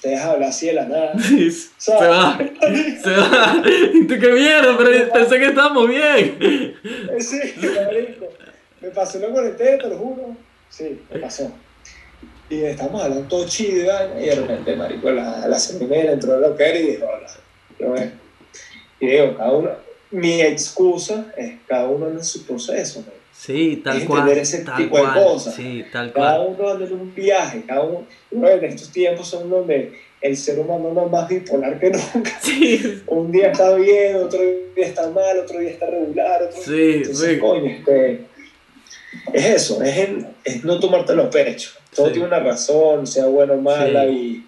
te 0.01 0.09
dejas 0.09 0.25
hablar 0.27 0.49
así 0.49 0.67
de 0.67 0.73
la 0.73 0.85
nada. 0.85 1.13
Se 1.77 1.93
va, 1.93 2.37
se 2.37 3.11
va. 3.11 3.63
¿Y 3.93 4.03
tú 4.07 4.15
qué 4.19 4.31
mierda? 4.31 4.77
Pero 4.77 5.11
pensé 5.11 5.39
que 5.39 5.45
estábamos 5.47 5.87
bien. 5.87 6.75
Sí, 7.19 7.39
marico. 7.75 8.27
Me 8.81 8.89
pasó 8.89 9.19
la 9.19 9.27
cuarentena, 9.27 9.77
te 9.77 9.89
lo 9.89 9.97
juro. 9.97 10.35
Sí, 10.69 11.01
me 11.11 11.19
pasó. 11.19 11.51
Y 12.49 12.63
estamos 12.63 13.03
hablando 13.03 13.27
todo 13.27 13.45
chido 13.47 13.93
y 14.19 14.25
de 14.25 14.35
repente, 14.35 14.75
marico, 14.75 15.11
la, 15.11 15.47
la 15.47 15.59
seminera 15.59 16.13
entró 16.13 16.33
a 16.33 16.39
la 16.39 16.47
y 16.49 16.87
dijo, 16.87 17.05
hola. 17.05 18.01
Eh. 18.01 18.11
Y 18.99 19.07
digo, 19.07 19.37
cada 19.37 19.51
uno, 19.51 19.71
mi 20.11 20.41
excusa 20.41 21.27
es 21.37 21.53
cada 21.67 21.87
uno 21.87 22.07
en 22.09 22.23
su 22.23 22.45
proceso. 22.45 23.03
Sí, 23.31 23.81
tal 23.83 23.97
Es 23.97 24.03
cual. 24.05 24.19
entender 24.21 24.41
ese 24.43 24.59
tal 24.65 24.77
tipo 24.77 24.97
de 24.97 25.03
cosas. 25.13 25.55
Sí, 25.55 25.85
tal 25.91 26.11
Cada 26.11 26.37
cual. 26.43 26.55
uno 26.57 26.69
anda 26.69 26.85
en 26.85 26.93
un 26.93 27.15
viaje, 27.15 27.63
cada 27.65 27.81
uno, 27.83 28.05
en 28.31 28.63
estos 28.65 28.91
tiempos 28.91 29.27
son 29.29 29.49
donde 29.49 29.93
el 30.21 30.35
ser 30.35 30.59
humano 30.59 30.89
anda 30.89 31.05
más 31.05 31.29
bipolar 31.29 31.79
que 31.79 31.89
nunca. 31.91 32.37
Sí, 32.41 33.01
Un 33.07 33.31
día 33.31 33.51
está 33.51 33.73
bien, 33.75 34.17
otro 34.17 34.39
día 34.41 34.85
está 34.85 35.09
mal, 35.09 35.39
otro 35.39 35.59
día 35.59 35.69
está 35.69 35.85
regular, 35.85 36.43
otro 36.43 36.61
Sí, 36.61 36.93
Entonces, 36.97 37.29
sí. 37.35 37.39
coño, 37.39 37.69
este, 37.71 38.25
es 39.33 39.45
eso, 39.45 39.81
es, 39.83 39.97
el- 39.97 40.27
es 40.43 40.63
no 40.65 40.79
tomártelo 40.79 41.23
a 41.23 41.29
pecho. 41.29 41.71
Todo 41.95 42.07
Sí. 42.07 42.13
tiene 42.13 42.27
una 42.27 42.39
razón, 42.39 43.07
sea 43.07 43.25
bueno 43.27 43.53
o 43.53 43.61
mala, 43.61 44.05
y, 44.07 44.45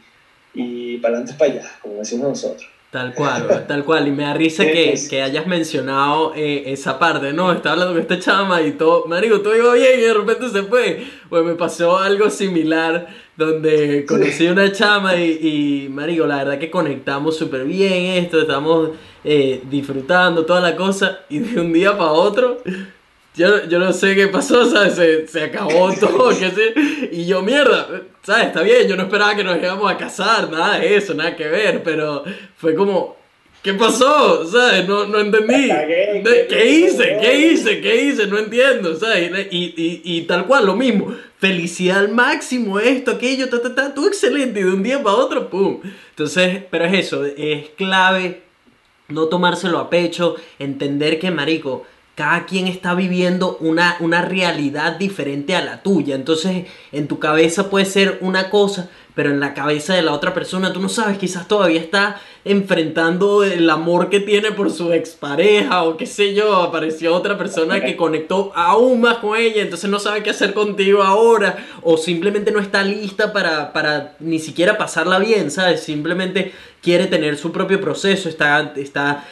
y 0.54 0.98
para 0.98 1.16
adelante 1.16 1.32
es 1.32 1.38
para 1.38 1.52
allá, 1.54 1.72
como 1.82 1.96
decimos 1.96 2.28
nosotros. 2.28 2.70
Tal 2.92 3.14
cual, 3.16 3.66
tal 3.70 3.86
cual. 3.86 4.06
Y 4.10 4.12
me 4.12 4.24
da 4.24 4.34
risa 4.34 4.66
que, 4.66 4.96
que 5.10 5.22
hayas 5.22 5.48
mencionado 5.48 6.34
eh, 6.36 6.64
esa 6.68 7.00
parte, 7.00 7.32
¿no? 7.32 7.52
Estaba 7.54 7.74
hablando 7.74 7.94
con 7.94 8.02
esta 8.02 8.20
chama 8.20 8.62
y 8.62 8.74
todo, 8.74 9.06
marico, 9.06 9.40
todo 9.40 9.56
iba 9.56 9.74
bien 9.76 9.98
y 9.98 10.02
de 10.02 10.14
repente 10.14 10.50
se 10.50 10.64
fue. 10.64 11.08
Pues 11.30 11.46
me 11.46 11.56
pasó 11.56 11.98
algo 11.98 12.30
similar 12.30 13.08
donde 13.38 14.06
conocí 14.06 14.46
a 14.46 14.52
una 14.52 14.72
chama 14.74 15.16
y, 15.16 15.86
y 15.86 15.90
marico, 15.90 16.28
la 16.28 16.38
verdad 16.38 16.60
que 16.60 16.70
conectamos 16.70 17.38
súper 17.38 17.64
bien 17.64 18.24
esto, 18.24 18.42
estamos 18.42 18.90
eh, 19.24 19.62
disfrutando 19.70 20.46
toda 20.46 20.60
la 20.60 20.76
cosa 20.76 21.22
y 21.30 21.40
de 21.40 21.62
un 21.62 21.72
día 21.72 21.98
para 21.98 22.12
otro... 22.12 22.58
Yo, 23.36 23.66
yo 23.66 23.80
no 23.80 23.94
sé 23.94 24.14
qué 24.16 24.28
pasó, 24.28 24.66
¿sabes? 24.70 24.96
Se, 24.96 25.28
se 25.28 25.44
acabó 25.44 25.94
todo, 26.00 26.30
qué 26.38 26.52
sé. 26.52 26.74
Y 27.12 27.26
yo, 27.26 27.42
mierda, 27.42 28.04
¿sabes? 28.24 28.48
Está 28.48 28.62
bien, 28.62 28.88
yo 28.88 28.96
no 28.96 29.04
esperaba 29.04 29.36
que 29.36 29.44
nos 29.44 29.62
íbamos 29.62 29.90
a 29.90 29.98
casar, 29.98 30.50
nada 30.50 30.80
de 30.80 30.96
eso, 30.96 31.14
nada 31.14 31.36
que 31.36 31.48
ver, 31.48 31.82
pero 31.84 32.24
fue 32.58 32.76
como, 32.76 33.16
¿qué 33.64 33.74
pasó? 33.74 34.46
¿Sabes? 34.46 34.88
No, 34.88 35.06
no 35.06 35.20
entendí. 35.20 35.70
Cagué, 35.70 36.22
¿Qué, 36.24 36.48
¿qué 36.50 36.70
hice? 36.70 37.18
¿Qué 37.22 37.38
hice? 37.38 37.82
¿Qué 37.82 38.04
hice? 38.04 38.28
No 38.28 38.38
entiendo, 38.38 38.96
¿sabes? 38.96 39.48
Y, 39.50 39.74
y, 39.78 40.02
y 40.04 40.22
tal 40.24 40.46
cual, 40.46 40.66
lo 40.66 40.76
mismo. 40.76 41.16
Felicidad 41.38 42.00
al 42.00 42.10
máximo, 42.10 42.80
esto, 42.80 43.12
aquello, 43.12 43.50
ta, 43.50 43.62
ta, 43.62 43.74
ta, 43.74 43.94
todo 43.94 44.08
excelente. 44.08 44.60
Y 44.60 44.64
de 44.64 44.70
un 44.70 44.84
día 44.84 45.02
para 45.02 45.16
otro, 45.16 45.50
¡pum! 45.50 45.80
Entonces, 46.10 46.64
pero 46.70 46.86
es 46.86 47.08
eso, 47.08 47.26
es 47.26 47.70
clave 47.78 48.42
no 49.12 49.26
tomárselo 49.28 49.80
a 49.80 49.90
pecho, 49.90 50.36
entender 50.58 51.20
que, 51.20 51.32
marico, 51.32 51.86
cada 52.16 52.46
quien 52.46 52.68
está 52.68 52.94
viviendo 52.94 53.58
una, 53.62 53.96
una 54.00 54.22
realidad 54.22 54.98
diferente 54.98 55.56
a 55.56 55.64
la 55.64 55.82
tuya. 55.82 56.16
Entonces, 56.16 56.66
en 56.92 57.08
tu 57.08 57.20
cabeza 57.20 57.70
puede 57.70 57.86
ser 57.86 58.18
una 58.22 58.50
cosa, 58.50 58.90
pero 59.16 59.30
en 59.30 59.40
la 59.40 59.54
cabeza 59.54 59.94
de 59.94 60.02
la 60.02 60.14
otra 60.14 60.34
persona, 60.34 60.74
tú 60.74 60.80
no 60.80 60.90
sabes, 60.90 61.18
quizás 61.18 61.48
todavía 61.48 61.80
está 61.80 62.22
enfrentando 62.44 63.44
el 63.44 63.70
amor 63.70 64.10
que 64.10 64.20
tiene 64.20 64.52
por 64.52 64.72
su 64.72 64.94
expareja 64.94 65.84
o 65.84 65.98
qué 65.98 66.06
sé 66.06 66.34
yo, 66.34 66.56
apareció 66.56 67.14
otra 67.14 67.38
persona 67.38 67.82
que 67.82 67.96
conectó 67.96 68.52
aún 68.56 69.02
más 69.02 69.18
con 69.18 69.38
ella, 69.38 69.62
entonces 69.62 69.90
no 69.90 70.00
sabe 70.00 70.24
qué 70.24 70.32
hacer 70.32 70.54
contigo 70.54 71.04
ahora, 71.04 71.58
o 71.82 71.98
simplemente 71.98 72.52
no 72.52 72.60
está 72.60 72.84
lista 72.84 73.34
para, 73.34 73.74
para 73.74 74.16
ni 74.20 74.40
siquiera 74.40 74.78
pasarla 74.78 75.20
bien, 75.20 75.52
¿sabes? 75.52 75.84
Simplemente 75.84 76.54
quiere 76.82 77.08
tener 77.08 77.38
su 77.38 77.52
propio 77.52 77.80
proceso, 77.80 78.28
está, 78.28 78.74
está 78.76 79.26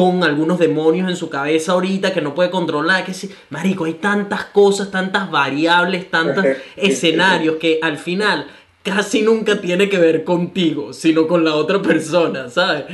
con 0.00 0.24
algunos 0.24 0.58
demonios 0.58 1.10
en 1.10 1.16
su 1.16 1.28
cabeza 1.28 1.72
ahorita 1.72 2.14
que 2.14 2.22
no 2.22 2.34
puede 2.34 2.48
controlar, 2.48 3.04
que 3.04 3.12
sí, 3.12 3.30
marico, 3.50 3.84
hay 3.84 3.92
tantas 3.94 4.46
cosas, 4.46 4.90
tantas 4.90 5.30
variables, 5.30 6.10
tantos 6.10 6.42
escenarios 6.76 7.56
que 7.56 7.78
al 7.82 7.98
final 7.98 8.46
casi 8.82 9.20
nunca 9.20 9.60
tiene 9.60 9.90
que 9.90 9.98
ver 9.98 10.24
contigo, 10.24 10.94
sino 10.94 11.28
con 11.28 11.44
la 11.44 11.54
otra 11.54 11.82
persona, 11.82 12.48
¿sabes? 12.48 12.84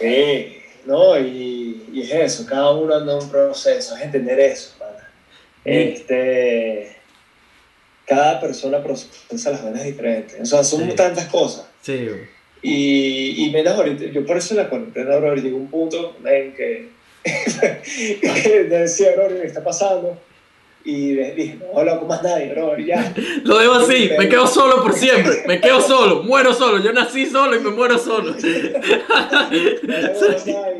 Eh, 0.00 0.62
no, 0.86 1.18
y, 1.20 1.84
y 1.92 2.00
es 2.00 2.12
eso, 2.14 2.46
cada 2.46 2.70
uno 2.70 2.94
anda 2.94 3.12
en 3.12 3.22
un 3.24 3.28
proceso, 3.28 3.94
es 3.94 4.00
entender 4.00 4.40
eso, 4.40 4.70
pana. 4.78 5.06
Este, 5.66 6.96
cada 8.06 8.40
persona 8.40 8.82
procesa 8.82 9.50
las 9.50 9.62
vainas 9.64 9.84
diferentes, 9.84 10.40
o 10.40 10.46
sea, 10.46 10.64
son 10.64 10.88
Sí. 10.88 10.96
tantas 10.96 11.26
cosas. 11.26 11.66
Sí. 11.82 12.08
Y, 12.62 13.44
y 13.44 13.50
menos 13.50 13.74
ahorita, 13.74 14.06
yo 14.06 14.26
por 14.26 14.36
eso 14.36 14.54
la 14.54 14.68
cuarentena, 14.68 15.16
bro, 15.16 15.34
llegó 15.36 15.56
un 15.56 15.68
punto 15.68 16.16
en 16.24 16.54
que, 16.54 16.88
que 17.24 18.64
decía, 18.64 19.12
bro, 19.14 19.28
¿qué 19.28 19.46
está 19.46 19.62
pasando? 19.62 20.18
Y 20.84 21.12
dije, 21.12 21.58
no 21.60 21.78
hablo 21.78 21.98
con 21.98 22.08
más 22.08 22.22
nadie, 22.22 22.50
bro, 22.52 22.78
ya. 22.78 23.12
Lo 23.44 23.58
dejo 23.58 23.74
así, 23.74 24.10
me 24.18 24.28
quedo 24.28 24.46
solo 24.46 24.82
por 24.82 24.94
siempre, 24.94 25.44
me 25.46 25.60
quedo 25.60 25.80
solo, 25.86 26.22
muero 26.22 26.54
solo, 26.54 26.82
yo 26.82 26.92
nací 26.92 27.26
solo 27.26 27.56
y 27.56 27.60
me 27.60 27.70
muero 27.70 27.98
solo. 27.98 28.32
Nadie, 28.32 29.80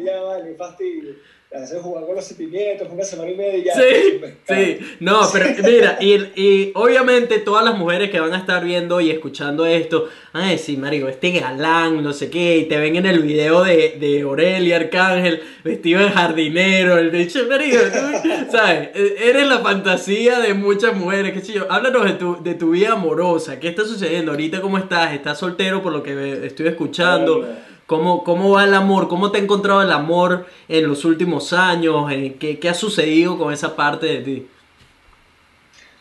ya, 0.05 0.21
vale, 0.23 0.55
fastidio. 0.57 1.15
Hacer 1.51 1.81
jugar 1.81 2.05
con 2.05 2.15
los 2.15 2.25
sentimientos, 2.25 2.87
una 2.93 3.05
semana 3.05 3.31
y 3.31 3.35
media 3.35 3.57
y 3.57 3.65
ya. 3.65 3.75
Sí, 3.75 4.21
pues, 4.21 4.35
sí, 4.47 4.79
no, 5.01 5.21
pero 5.33 5.47
mira, 5.65 5.97
y, 5.99 6.15
y 6.37 6.73
obviamente 6.75 7.39
todas 7.39 7.65
las 7.65 7.77
mujeres 7.77 8.11
que 8.11 8.21
van 8.21 8.35
a 8.35 8.39
estar 8.39 8.63
viendo 8.63 9.01
y 9.01 9.11
escuchando 9.11 9.65
esto, 9.65 10.09
van 10.35 10.45
a 10.45 10.51
decir, 10.51 10.79
marico, 10.79 11.09
este 11.09 11.33
galán, 11.33 12.03
no 12.03 12.13
sé 12.13 12.29
qué, 12.29 12.59
y 12.59 12.65
te 12.67 12.77
ven 12.77 12.97
en 12.97 13.07
el 13.07 13.23
video 13.23 13.65
de, 13.65 13.97
de 13.99 14.21
Aurelia 14.21 14.77
Arcángel 14.77 15.43
vestido 15.65 16.03
de 16.03 16.11
jardinero, 16.11 16.99
el 16.99 17.11
dicho, 17.11 17.41
marico, 17.49 17.79
tú, 17.79 18.29
¿sabes? 18.53 18.91
Eres 18.95 19.47
la 19.47 19.61
fantasía 19.61 20.41
de 20.41 20.53
muchas 20.53 20.95
mujeres, 20.95 21.33
qué 21.33 21.41
sé 21.41 21.55
yo, 21.55 21.67
háblanos 21.71 22.05
de 22.05 22.13
tu, 22.13 22.43
de 22.43 22.55
tu 22.55 22.73
vida 22.73 22.93
amorosa, 22.93 23.59
¿qué 23.59 23.69
está 23.69 23.87
sucediendo? 23.87 24.33
Ahorita, 24.33 24.61
¿cómo 24.61 24.77
estás? 24.77 25.15
¿Estás 25.15 25.39
soltero 25.39 25.83
por 25.83 25.93
lo 25.93 26.03
que 26.03 26.47
estoy 26.47 26.69
escuchando? 26.69 27.39
Hola. 27.39 27.65
¿Cómo, 27.89 28.23
¿Cómo 28.23 28.51
va 28.51 28.65
el 28.65 28.75
amor? 28.75 29.09
¿Cómo 29.09 29.31
te 29.33 29.39
ha 29.39 29.41
encontrado 29.41 29.81
el 29.81 29.91
amor 29.93 30.47
en 30.69 30.87
los 30.87 31.07
últimos 31.07 31.55
años? 31.55 32.13
Eh, 32.13 32.37
¿Qué, 32.39 32.59
qué 32.59 32.69
ha 32.69 32.75
sucedido 32.75 33.39
con 33.39 33.51
esa 33.51 33.75
parte 33.75 34.05
de 34.05 34.19
ti? 34.19 34.47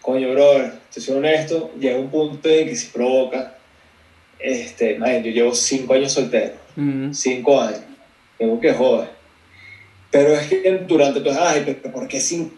Coño, 0.02 0.32
brother, 0.32 0.74
te 0.94 1.00
soy 1.00 1.16
honesto, 1.16 1.72
llega 1.80 1.98
un 1.98 2.10
punto 2.10 2.50
en 2.50 2.68
que 2.68 2.76
se 2.76 2.92
provoca. 2.92 3.56
Este, 4.38 5.00
man, 5.00 5.24
yo 5.24 5.32
llevo 5.32 5.54
cinco 5.56 5.94
años 5.94 6.12
soltero, 6.12 6.56
Mm, 6.76 7.14
cinco 7.14 7.60
años, 7.62 7.80
tengo 8.38 8.60
que 8.60 8.74
joder. 8.74 9.10
Pero 10.12 10.34
es 10.34 10.48
que 10.48 10.84
durante 10.86 11.22
todo, 11.22 11.36
ay, 11.42 11.64
pero 11.82 11.94
¿por 11.94 12.08
qué 12.10 12.20
cinco 12.20 12.54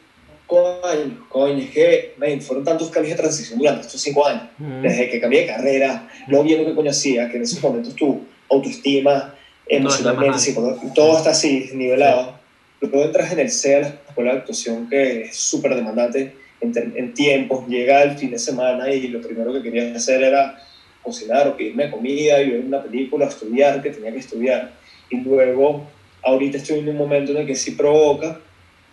años? 0.83 1.19
Coño, 1.29 1.59
es 1.59 1.69
que, 1.69 2.15
man, 2.17 2.41
fueron 2.41 2.65
tantos 2.65 2.89
cambios 2.89 3.15
de 3.15 3.21
transición 3.21 3.59
durante 3.59 3.81
estos 3.81 4.01
cinco 4.01 4.25
años. 4.25 4.43
mm, 4.57 4.81
Desde 4.81 5.07
que 5.07 5.21
cambié 5.21 5.41
de 5.41 5.47
carrera, 5.47 6.09
no 6.27 6.41
viendo 6.43 6.65
qué 6.65 6.73
coño 6.73 6.89
hacía, 6.89 7.29
que 7.29 7.37
en 7.37 7.43
esos 7.43 7.61
momentos 7.61 7.95
tu 7.95 8.21
autoestima, 8.49 9.35
emocionalmente, 9.67 10.31
mal. 10.31 10.39
psicológico, 10.39 10.93
todo 10.93 11.17
está 11.17 11.31
así, 11.31 11.69
nivelado. 11.73 12.39
Luego 12.81 13.03
entras 13.03 13.31
en 13.31 13.39
el 13.39 13.51
CEA, 13.51 13.81
la 13.81 13.87
escuela 14.07 14.31
de 14.31 14.37
actuación, 14.39 14.89
que 14.89 15.23
es 15.23 15.35
súper 15.35 15.75
demandante 15.75 16.33
en, 16.61 16.73
en 16.95 17.13
tiempos. 17.13 17.67
Llega 17.67 18.03
el 18.03 18.17
fin 18.17 18.31
de 18.31 18.39
semana 18.39 18.91
y 18.91 19.07
lo 19.09 19.21
primero 19.21 19.53
que 19.53 19.61
quería 19.61 19.95
hacer 19.95 20.23
era 20.23 20.57
cocinar 21.03 21.47
o 21.47 21.57
pedirme 21.57 21.89
comida 21.89 22.41
y 22.41 22.51
ver 22.51 22.61
una 22.61 22.81
película, 22.81 23.25
estudiar, 23.25 23.81
que 23.81 23.89
tenía 23.89 24.11
que 24.11 24.19
estudiar. 24.19 24.71
Y 25.09 25.17
luego, 25.17 25.85
ahorita 26.23 26.57
estoy 26.57 26.79
en 26.79 26.89
un 26.89 26.97
momento 26.97 27.31
en 27.31 27.39
el 27.39 27.47
que 27.47 27.55
sí 27.55 27.71
provoca, 27.71 28.39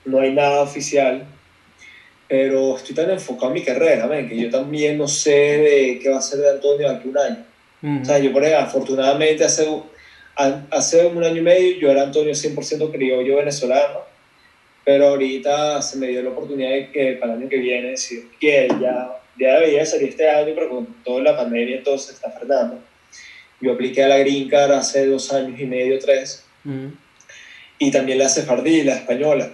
no 0.04 0.20
hay 0.20 0.32
nada 0.32 0.62
oficial, 0.62 1.26
pero 2.28 2.76
estoy 2.76 2.94
tan 2.94 3.10
enfocado 3.10 3.48
en 3.48 3.54
mi 3.54 3.62
carrera, 3.62 4.08
que 4.28 4.36
yo 4.36 4.50
también 4.50 4.98
no 4.98 5.06
sé 5.06 5.30
de 5.30 6.00
qué 6.02 6.08
va 6.08 6.18
a 6.18 6.22
ser 6.22 6.40
de 6.40 6.50
Antonio 6.50 6.90
aquí 6.90 7.08
un 7.08 7.18
año. 7.18 7.44
Mm. 7.88 8.02
O 8.02 8.04
sea, 8.04 8.18
yo 8.18 8.32
por 8.32 8.42
ejemplo, 8.42 8.66
afortunadamente 8.66 9.44
hace, 9.44 9.68
hace 10.70 11.06
un 11.06 11.22
año 11.22 11.36
y 11.36 11.42
medio 11.42 11.76
yo 11.78 11.90
era 11.90 12.02
Antonio 12.02 12.32
100% 12.32 12.92
criollo 12.92 13.36
venezolano, 13.36 14.00
pero 14.84 15.08
ahorita 15.08 15.82
se 15.82 15.98
me 15.98 16.08
dio 16.08 16.22
la 16.22 16.30
oportunidad 16.30 16.70
de 16.70 16.90
que 16.90 17.12
para 17.14 17.34
el 17.34 17.40
año 17.40 17.48
que 17.48 17.58
viene, 17.58 17.96
si 17.96 18.28
quiere, 18.40 18.68
ya, 18.80 19.18
ya 19.38 19.54
debería 19.54 19.84
salir 19.84 20.10
este 20.10 20.28
año, 20.28 20.52
pero 20.54 20.68
con 20.68 20.86
toda 21.04 21.22
la 21.22 21.36
pandemia 21.36 21.76
entonces 21.76 22.14
está 22.14 22.30
frenando. 22.30 22.78
Yo 23.60 23.72
apliqué 23.72 24.04
a 24.04 24.08
la 24.08 24.18
Green 24.18 24.48
Card 24.48 24.72
hace 24.72 25.06
dos 25.06 25.32
años 25.32 25.58
y 25.58 25.64
medio, 25.64 25.98
tres, 25.98 26.46
Mm, 26.66 26.88
y 27.78 27.90
también 27.92 28.18
la 28.18 28.28
sefardí, 28.28 28.82
la 28.82 28.96
española. 28.96 29.52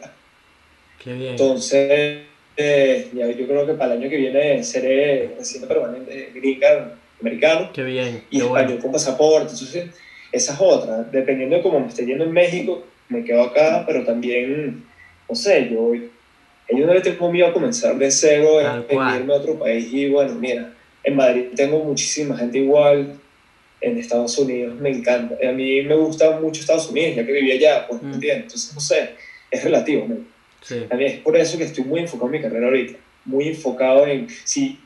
Qué 1.03 1.13
bien. 1.13 1.33
Entonces, 1.33 2.23
eh, 2.57 3.09
ya 3.13 3.27
yo 3.31 3.47
creo 3.47 3.67
que 3.67 3.75
para 3.75 3.95
el 3.95 4.01
año 4.01 4.11
que 4.11 4.17
viene 4.17 4.65
seré 4.65 5.35
residente 5.39 5.73
permanente 5.73 6.31
Green 6.35 6.59
Card 6.59 6.93
americano 7.23 7.71
Qué 7.73 7.83
bien. 7.85 8.23
y 8.31 8.39
Qué 8.39 8.45
español 8.45 8.67
bueno. 8.67 8.83
con 8.83 8.93
pasaporte. 8.93 9.53
Entonces, 9.53 9.87
esa 10.31 10.53
es 10.55 10.59
otra. 10.61 11.03
Dependiendo 11.05 11.57
de 11.57 11.63
cómo 11.63 11.81
me 11.81 11.87
esté 11.89 12.05
yendo 12.05 12.25
en 12.25 12.33
México, 12.33 12.85
me 13.09 13.25
quedo 13.25 13.43
acá, 13.43 13.85
pero 13.87 14.05
también, 14.05 14.85
no 15.29 15.35
sé, 15.35 15.69
yo, 15.71 15.95
yo 15.95 16.87
no 16.87 16.95
le 16.95 17.01
tengo 17.01 17.31
miedo 17.31 17.49
a 17.49 17.53
comenzar 17.53 17.97
de 17.99 18.11
cero, 18.11 18.61
en, 18.61 18.85
irme 18.91 19.33
a 19.35 19.37
otro 19.37 19.59
país. 19.59 19.89
Y 19.93 20.09
bueno, 20.09 20.35
mira, 20.35 20.73
en 21.05 21.17
Madrid 21.17 21.47
tengo 21.57 21.83
muchísima 21.85 22.37
gente 22.37 22.59
igual. 22.59 23.15
En 23.81 23.99
Estados 23.99 24.39
Unidos 24.39 24.79
me 24.81 24.91
encanta. 24.91 25.37
A 25.47 25.53
mí 25.53 25.83
me 25.83 25.97
gusta 25.97 26.39
mucho 26.41 26.61
Estados 26.61 26.89
Unidos, 26.89 27.17
ya 27.17 27.27
que 27.27 27.33
vivía 27.33 27.55
allá, 27.55 27.87
pues, 27.89 28.01
Mm. 28.01 28.07
¿me 28.09 28.15
entiendes? 28.15 28.43
Entonces, 28.45 28.75
no 28.75 28.81
sé, 28.81 29.11
es 29.51 29.65
relativo. 29.65 30.07
¿no? 30.09 30.17
Sí. 30.63 30.77
A 30.89 30.95
mí 30.95 31.05
es 31.05 31.19
por 31.19 31.37
eso 31.37 31.59
que 31.59 31.65
estoy 31.65 31.83
muy 31.85 31.99
enfocado 32.01 32.27
en 32.27 32.33
mi 32.33 32.41
carrera 32.41 32.67
ahorita. 32.67 32.99
Muy 33.25 33.49
enfocado 33.49 34.07
en 34.07 34.29
si 34.45 34.79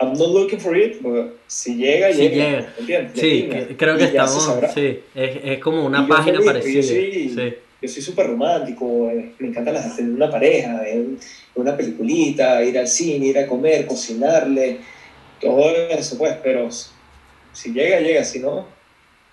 I'm 0.00 0.12
not 0.12 0.28
looking 0.28 0.60
for 0.60 0.76
it, 0.76 0.98
pero 1.02 1.34
si 1.46 1.74
llega, 1.76 2.12
Si 2.12 2.20
llega. 2.22 2.34
llega. 2.34 2.60
¿me 2.60 2.80
¿entiendes? 2.80 3.12
Sí, 3.20 3.30
Llega. 3.42 3.66
que- 3.68 3.76
creo 3.76 3.96
que 3.98 4.04
estamos. 4.04 4.50
Sí, 4.74 5.00
es, 5.14 5.38
es 5.44 5.58
como 5.58 5.84
una 5.84 6.06
página 6.06 6.38
feliz, 6.38 6.46
parecida. 6.46 6.80
Yo 6.80 6.82
soy, 6.88 7.28
Sí. 7.28 7.54
yo 7.82 7.88
soy 7.88 8.02
súper 8.02 8.26
romántico, 8.28 9.10
eh, 9.10 9.32
me 9.38 9.48
encanta 9.48 9.72
las, 9.72 9.96
tener 9.96 10.12
una 10.12 10.30
pareja, 10.30 10.80
ver 10.80 11.04
una 11.56 11.76
peliculita, 11.76 12.62
ir 12.62 12.78
al 12.78 12.86
cine, 12.86 13.26
ir 13.26 13.38
a 13.38 13.46
comer, 13.46 13.86
cocinarle, 13.86 14.78
todo 15.40 15.68
eso, 15.90 16.16
pues, 16.16 16.34
pero 16.42 16.68
si 17.52 17.72
llega, 17.72 17.98
llega, 18.00 18.22
si 18.24 18.38
no, 18.38 18.66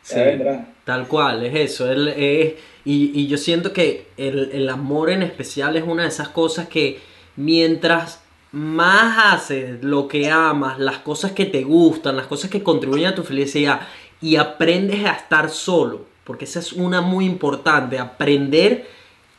ya 0.07 0.15
Sí. 0.15 0.19
vendrá. 0.19 0.65
Tal 0.83 1.07
cual, 1.07 1.45
es 1.45 1.53
eso. 1.55 1.91
él 1.91 2.07
es, 2.07 2.53
y, 2.85 3.11
y 3.13 3.27
yo 3.27 3.37
siento 3.37 3.71
que 3.71 4.05
el, 4.17 4.49
el 4.51 4.67
amor 4.69 5.11
en 5.11 5.21
especial 5.21 5.75
es 5.77 5.83
una 5.83 6.03
de 6.03 6.09
esas 6.09 6.29
cosas 6.29 6.67
que 6.67 6.97
mientras 7.35 8.18
más 8.51 9.33
haces 9.33 9.83
lo 9.83 10.07
que 10.07 10.29
amas, 10.29 10.79
las 10.79 10.99
cosas 10.99 11.33
que 11.33 11.45
te 11.45 11.63
gustan, 11.63 12.17
las 12.17 12.27
cosas 12.27 12.49
que 12.49 12.63
contribuyen 12.63 13.07
a 13.07 13.15
tu 13.15 13.23
felicidad 13.23 13.81
y 14.21 14.35
aprendes 14.37 15.05
a 15.05 15.11
estar 15.11 15.49
solo, 15.49 16.05
porque 16.23 16.45
esa 16.45 16.59
es 16.59 16.73
una 16.73 17.01
muy 17.01 17.25
importante, 17.25 17.99
aprender 17.99 18.87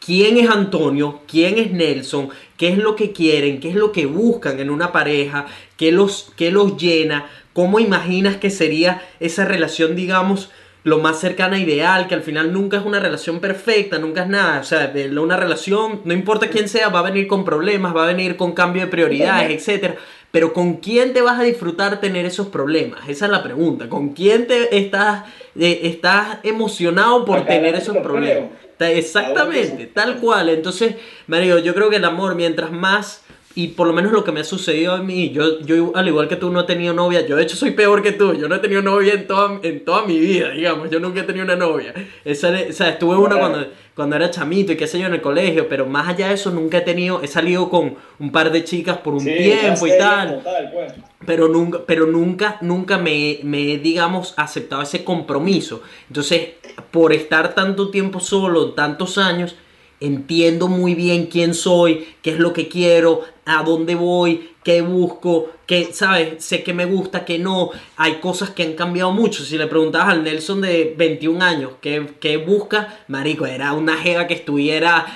quién 0.05 0.39
es 0.39 0.49
Antonio, 0.49 1.21
quién 1.27 1.59
es 1.59 1.73
Nelson, 1.73 2.31
qué 2.57 2.69
es 2.69 2.79
lo 2.79 2.97
que 2.97 3.13
quieren, 3.13 3.61
qué 3.61 3.71
es 3.71 3.75
lo 3.75 3.93
que 3.93 4.07
buscan 4.07 4.59
en 4.61 4.71
una 4.71 4.93
pareja, 4.93 5.47
qué 5.77 5.93
los, 5.93 6.33
qué 6.37 6.51
los 6.51 6.77
llena, 6.77 7.27
cómo 7.53 7.81
imaginas 7.81 8.37
que 8.37 8.51
sería 8.51 9.03
esa 9.19 9.45
relación, 9.45 9.97
digamos, 9.97 10.51
lo 10.83 10.99
más 10.99 11.21
cercana 11.21 11.57
a 11.57 11.59
ideal, 11.59 12.09
que 12.09 12.15
al 12.15 12.23
final 12.23 12.53
nunca 12.53 12.79
es 12.79 12.85
una 12.85 13.01
relación 13.01 13.41
perfecta, 13.41 13.99
nunca 13.99 14.23
es 14.23 14.29
nada, 14.29 14.61
o 14.61 14.65
sea, 14.65 14.93
una 15.19 15.37
relación, 15.37 16.01
no 16.05 16.15
importa 16.15 16.49
quién 16.49 16.69
sea, 16.69 16.89
va 16.89 17.01
a 17.01 17.03
venir 17.03 17.27
con 17.27 17.45
problemas, 17.45 17.95
va 17.95 18.05
a 18.05 18.07
venir 18.07 18.37
con 18.37 18.53
cambio 18.53 18.83
de 18.83 18.89
prioridades, 18.89 19.51
etcétera. 19.51 19.97
Pero 20.31 20.53
¿con 20.53 20.77
quién 20.77 21.13
te 21.13 21.23
vas 21.23 21.41
a 21.41 21.43
disfrutar 21.43 22.01
tener 22.01 22.25
esos 22.25 22.49
problemas? 22.49 23.09
Esa 23.09 23.25
es 23.25 23.33
la 23.33 23.43
pregunta. 23.43 23.89
¿Con 23.89 24.11
quién 24.11 24.47
te 24.47 24.79
estás, 24.79 25.25
eh, 25.59 25.81
estás 25.83 26.39
emocionado 26.45 27.25
por 27.25 27.39
Acá 27.39 27.49
tener 27.49 27.75
esos 27.75 27.97
problemas? 27.97 28.51
Exactamente, 28.79 29.87
tal 29.87 30.19
cual. 30.19 30.49
Entonces, 30.49 30.95
Mario, 31.27 31.59
yo 31.59 31.75
creo 31.75 31.91
que 31.91 31.97
el 31.97 32.05
amor, 32.05 32.37
mientras 32.37 32.71
más, 32.71 33.25
y 33.63 33.69
por 33.69 33.87
lo 33.87 33.93
menos 33.93 34.11
lo 34.11 34.25
que 34.25 34.33
me 34.33 34.41
ha 34.41 34.45
sucedido 34.45 34.95
a 34.95 35.03
mí, 35.03 35.31
yo, 35.33 35.61
yo 35.61 35.93
al 35.95 36.09
igual 36.09 36.29
que 36.29 36.37
tú 36.37 36.51
no 36.51 36.61
he 36.61 36.65
tenido 36.65 36.95
novia, 36.95 37.27
yo 37.27 37.37
de 37.37 37.43
hecho 37.43 37.57
soy 37.57 37.73
peor 37.73 38.03
que 38.03 38.13
tú, 38.13 38.33
yo 38.33 38.49
no 38.49 38.55
he 38.55 38.59
tenido 38.59 38.81
novia 38.81 39.13
en 39.13 39.27
toda, 39.27 39.61
en 39.63 39.85
toda 39.85 40.07
mi 40.07 40.19
vida, 40.19 40.51
digamos, 40.53 40.89
yo 40.89 40.99
nunca 40.99 41.21
he 41.21 41.25
tenido 41.25 41.45
una 41.45 41.57
novia. 41.57 41.93
Esa, 42.25 42.49
o 42.49 42.73
sea, 42.73 42.89
estuve 42.89 43.17
una 43.17 43.37
cuando, 43.39 43.67
cuando 43.95 44.17
era 44.17 44.31
chamito 44.31 44.73
y 44.73 44.77
qué 44.77 44.87
sé 44.87 44.99
yo 44.99 45.07
en 45.07 45.13
el 45.13 45.21
colegio, 45.21 45.69
pero 45.69 45.85
más 45.85 46.09
allá 46.09 46.29
de 46.29 46.35
eso 46.35 46.51
nunca 46.51 46.79
he 46.79 46.81
tenido, 46.81 47.21
he 47.23 47.29
salido 47.29 47.69
con 47.69 47.97
un 48.19 48.33
par 48.33 48.51
de 48.51 48.65
chicas 48.65 48.97
por 48.99 49.13
un 49.15 49.21
Sí, 49.21 49.31
tiempo 49.37 49.87
y 49.87 49.99
tal 49.99 50.29
como 50.29 50.41
tal, 50.41 50.71
pues. 50.73 50.95
pero 51.27 51.49
nunca, 51.49 51.81
pero 51.87 52.07
nunca, 52.07 52.57
nunca 52.63 52.97
me, 52.97 53.41
me 53.43 53.73
he, 53.75 53.79
digamos, 53.79 54.33
aceptado 54.39 54.81
ese 54.81 55.05
compromiso. 55.05 55.83
Entonces, 56.09 56.51
por 56.91 57.13
estar 57.13 57.55
tanto 57.55 57.91
tiempo 57.91 58.21
solo, 58.21 58.73
tantos 58.73 59.19
años, 59.19 59.55
entiendo 60.01 60.67
muy 60.69 60.95
bien 60.95 61.27
quién 61.27 61.55
soy, 61.55 62.09
qué 62.23 62.31
es 62.31 62.39
lo 62.39 62.53
que 62.53 62.69
quiero, 62.69 63.23
a 63.45 63.63
dónde 63.63 63.95
voy, 63.95 64.51
qué 64.65 64.81
busco, 64.81 65.51
qué, 65.67 65.91
¿sabes? 65.93 66.45
Sé 66.45 66.63
que 66.63 66.73
me 66.73 66.85
gusta, 66.85 67.25
que 67.25 67.39
no. 67.39 67.71
Hay 67.97 68.15
cosas 68.15 68.51
que 68.51 68.63
han 68.63 68.75
cambiado 68.75 69.13
mucho. 69.13 69.45
Si 69.45 69.59
le 69.59 69.67
preguntabas 69.67 70.09
al 70.11 70.25
Nelson 70.25 70.61
de 70.61 70.95
21 70.97 71.45
años, 71.45 71.73
¿qué, 71.81 72.15
qué 72.21 72.37
busca? 72.37 73.01
Marico, 73.09 73.47
era 73.47 73.73
una 73.73 73.97
jeva 73.97 74.27
que 74.27 74.35
estuviera 74.35 75.07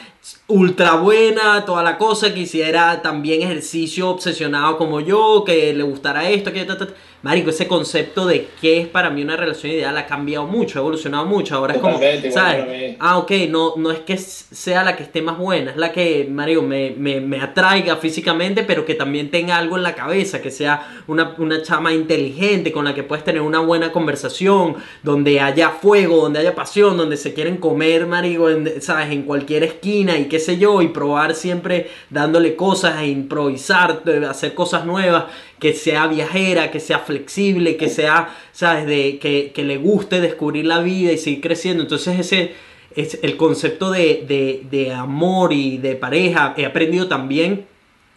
ultra 0.48 0.96
buena, 0.96 1.64
toda 1.64 1.82
la 1.82 1.98
cosa, 1.98 2.32
que 2.32 2.40
hiciera 2.40 3.02
también 3.02 3.42
ejercicio 3.42 4.08
obsesionado 4.10 4.78
como 4.78 5.00
yo, 5.00 5.44
que 5.44 5.74
le 5.74 5.82
gustara 5.82 6.28
esto, 6.28 6.52
que 6.52 6.64
ta. 6.64 6.88
Marico, 7.24 7.48
ese 7.48 7.66
concepto 7.66 8.26
de 8.26 8.48
qué 8.60 8.82
es 8.82 8.86
para 8.86 9.08
mí 9.08 9.22
una 9.22 9.34
relación 9.34 9.72
ideal 9.72 9.96
ha 9.96 10.04
cambiado 10.04 10.46
mucho, 10.46 10.78
ha 10.78 10.82
evolucionado 10.82 11.24
mucho. 11.24 11.54
Ahora 11.54 11.72
es 11.72 11.80
como, 11.80 11.98
¿sabes? 12.30 12.96
Ah, 13.00 13.16
ok, 13.16 13.30
no, 13.48 13.76
no 13.78 13.92
es 13.92 14.00
que 14.00 14.18
sea 14.18 14.84
la 14.84 14.94
que 14.94 15.04
esté 15.04 15.22
más 15.22 15.38
buena, 15.38 15.70
es 15.70 15.78
la 15.78 15.90
que, 15.90 16.28
Mario, 16.30 16.60
me, 16.60 16.90
me, 16.90 17.22
me 17.22 17.40
atraiga 17.40 17.96
físicamente, 17.96 18.62
pero 18.62 18.84
que 18.84 18.94
también 18.94 19.30
tenga 19.30 19.56
algo 19.56 19.78
en 19.78 19.84
la 19.84 19.94
cabeza, 19.94 20.42
que 20.42 20.50
sea 20.50 21.02
una, 21.06 21.34
una 21.38 21.62
chama 21.62 21.94
inteligente 21.94 22.70
con 22.72 22.84
la 22.84 22.94
que 22.94 23.04
puedes 23.04 23.24
tener 23.24 23.40
una 23.40 23.60
buena 23.60 23.90
conversación, 23.90 24.76
donde 25.02 25.40
haya 25.40 25.70
fuego, 25.70 26.24
donde 26.24 26.40
haya 26.40 26.54
pasión, 26.54 26.98
donde 26.98 27.16
se 27.16 27.32
quieren 27.32 27.56
comer, 27.56 28.06
Mario, 28.06 28.50
en, 28.50 28.82
¿sabes? 28.82 29.10
En 29.10 29.22
cualquier 29.22 29.64
esquina 29.64 30.18
y 30.18 30.26
qué 30.26 30.38
sé 30.38 30.58
yo, 30.58 30.82
y 30.82 30.88
probar 30.88 31.34
siempre 31.34 31.88
dándole 32.10 32.54
cosas, 32.54 33.00
e 33.00 33.06
improvisar, 33.06 34.02
hacer 34.28 34.52
cosas 34.52 34.84
nuevas, 34.84 35.24
que 35.58 35.72
sea 35.72 36.06
viajera, 36.08 36.70
que 36.70 36.78
sea 36.78 36.98
flexible, 36.98 37.13
que 37.22 37.88
sea, 37.88 38.34
¿sabes? 38.52 38.86
De, 38.86 39.18
que, 39.18 39.52
que 39.54 39.64
le 39.64 39.76
guste 39.76 40.20
descubrir 40.20 40.66
la 40.66 40.80
vida 40.80 41.12
y 41.12 41.18
seguir 41.18 41.40
creciendo. 41.40 41.82
Entonces 41.82 42.18
ese 42.18 42.52
es 42.94 43.18
el 43.22 43.36
concepto 43.36 43.90
de, 43.90 44.24
de, 44.26 44.62
de 44.70 44.92
amor 44.92 45.52
y 45.52 45.78
de 45.78 45.96
pareja. 45.96 46.54
He 46.56 46.66
aprendido 46.66 47.08
también 47.08 47.66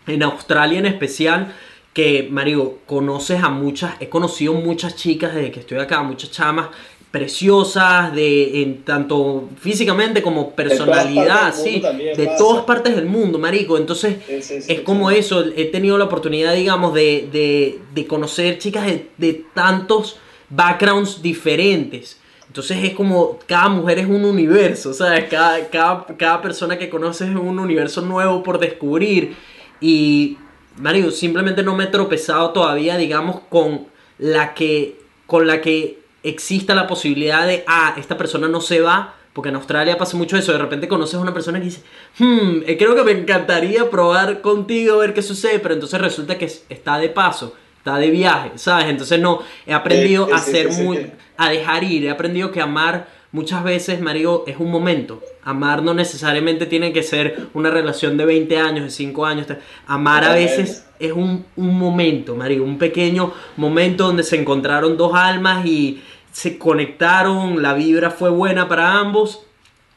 en 0.08 0.24
Australia 0.24 0.80
en 0.80 0.86
especial 0.86 1.54
que, 1.94 2.28
Mario, 2.30 2.80
conoces 2.86 3.44
a 3.44 3.50
muchas, 3.50 3.96
he 4.00 4.08
conocido 4.08 4.54
muchas 4.54 4.96
chicas 4.96 5.34
desde 5.34 5.52
que 5.52 5.62
estoy 5.62 5.80
acá, 5.80 6.04
muchas 6.04 6.30
chamas 6.32 6.70
preciosas, 7.12 8.14
de 8.14 8.62
en 8.62 8.84
tanto 8.84 9.50
físicamente 9.60 10.22
como 10.22 10.52
personalidad, 10.52 11.54
partes 11.54 11.64
del 11.64 11.66
sí, 11.66 11.72
mundo 11.72 11.88
también 11.88 12.18
de 12.18 12.30
todas 12.38 12.66
partes 12.66 12.96
del 12.96 13.06
mundo, 13.06 13.40
marico. 13.40 13.78
Entonces, 13.78 14.18
Sí, 14.28 14.42
sí, 14.42 14.62
sí, 14.62 14.74
es 14.74 14.82
como 14.82 15.10
eso, 15.10 15.46
he 15.56 15.66
tenido 15.66 15.98
la 15.98 16.06
oportunidad, 16.06 16.54
digamos, 16.54 16.94
de, 16.94 17.30
de, 17.32 17.80
de 17.94 18.08
conocer 18.08 18.58
chicas 18.60 18.86
de, 18.86 19.10
de 19.18 19.46
tantos 19.54 20.18
backgrounds 20.50 21.22
diferentes. 21.22 22.20
Entonces 22.48 22.84
es 22.84 22.94
como 22.94 23.40
cada 23.46 23.70
mujer 23.70 24.00
es 24.00 24.08
un 24.08 24.26
universo, 24.26 24.94
¿sabes? 24.94 25.26
Cada, 25.26 25.68
cada, 25.70 26.06
cada 26.18 26.42
persona 26.42 26.78
que 26.78 26.90
conoces 26.90 27.30
es 27.30 27.36
un 27.36 27.60
universo 27.60 28.02
nuevo 28.02 28.42
por 28.42 28.58
descubrir. 28.58 29.36
Y, 29.80 30.38
Mario, 30.78 31.12
simplemente 31.12 31.62
no 31.62 31.76
me 31.76 31.86
he 31.86 31.88
tropezado 31.88 32.52
todavía, 32.52 32.98
digamos, 32.98 33.42
con 33.50 33.88
la 34.18 34.54
que, 34.54 35.00
con 35.26 35.46
la 35.46 35.62
que 35.62 36.00
exista 36.30 36.76
la 36.76 36.88
posibilidad 36.88 37.46
de, 37.48 37.64
ah, 37.68 37.96
esta 37.98 38.18
persona 38.18 38.48
no 38.48 38.62
se 38.62 38.82
va, 38.82 39.14
porque 39.34 39.50
en 39.50 39.56
Australia 39.56 39.98
pasa 39.98 40.18
mucho 40.18 40.36
eso, 40.38 40.52
de 40.52 40.58
repente 40.58 40.88
conoces 40.88 41.16
a 41.16 41.20
una 41.20 41.34
persona 41.34 41.60
que 41.60 41.66
dice, 41.66 41.82
hmm, 42.18 42.64
eh, 42.66 42.76
creo 42.78 42.96
que 42.96 43.04
me 43.04 43.12
encantaría 43.12 43.90
probar 43.90 44.42
contigo, 44.42 44.98
ver 44.98 45.14
qué 45.14 45.22
sucede, 45.22 45.60
pero 45.60 45.76
entonces 45.76 46.02
resulta 46.02 46.38
que 46.38 46.46
es- 46.46 46.66
está 46.70 46.98
de 46.98 47.10
paso, 47.10 47.54
está 47.78 47.98
de 47.98 48.10
viaje, 48.10 48.52
¿sabes? 48.56 48.88
Entonces 48.88 49.20
no, 49.20 49.42
he 49.66 49.74
aprendido 49.74 50.26
Sí, 50.26 50.32
a 50.34 50.38
ser 50.40 50.74
sí, 50.74 50.82
muy, 50.82 51.12
a 51.38 51.50
dejar 51.52 51.84
ir, 51.84 52.06
he 52.06 52.10
aprendido 52.10 52.52
que 52.52 52.62
amar 52.62 53.08
muchas 53.32 53.64
veces, 53.64 54.02
Mario, 54.02 54.44
es 54.48 54.58
un 54.58 54.72
momento. 54.72 55.22
Amar 55.44 55.84
no 55.84 55.94
necesariamente 55.94 56.66
tiene 56.66 56.92
que 56.92 57.04
ser 57.04 57.50
una 57.54 57.70
relación 57.70 58.18
de 58.18 58.26
20 58.26 58.58
años, 58.58 58.86
de 58.86 58.90
5 58.90 59.26
años. 59.26 59.46
Amar 59.86 60.24
a 60.24 60.34
veces 60.34 60.86
es 61.00 61.12
un, 61.12 61.46
un 61.56 61.78
momento, 61.78 62.36
Mario, 62.36 62.64
un 62.64 62.78
pequeño 62.80 63.32
momento 63.58 64.06
donde 64.08 64.24
se 64.24 64.38
encontraron 64.40 64.98
dos 64.98 65.12
almas 65.14 65.66
y 65.66 66.02
se 66.32 66.58
conectaron, 66.58 67.62
la 67.62 67.74
vibra 67.74 68.12
fue 68.12 68.30
buena 68.30 68.68
para 68.68 69.00
ambos, 69.00 69.44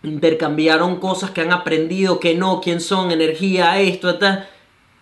intercambiaron 0.03 0.97
cosas 1.01 1.31
que 1.31 1.43
han 1.43 1.53
aprendido, 1.53 2.21
que 2.21 2.35
no, 2.35 2.61
quién 2.61 2.81
son, 2.81 3.11
energía, 3.11 3.81
esto, 3.81 4.19
tal, 4.19 4.49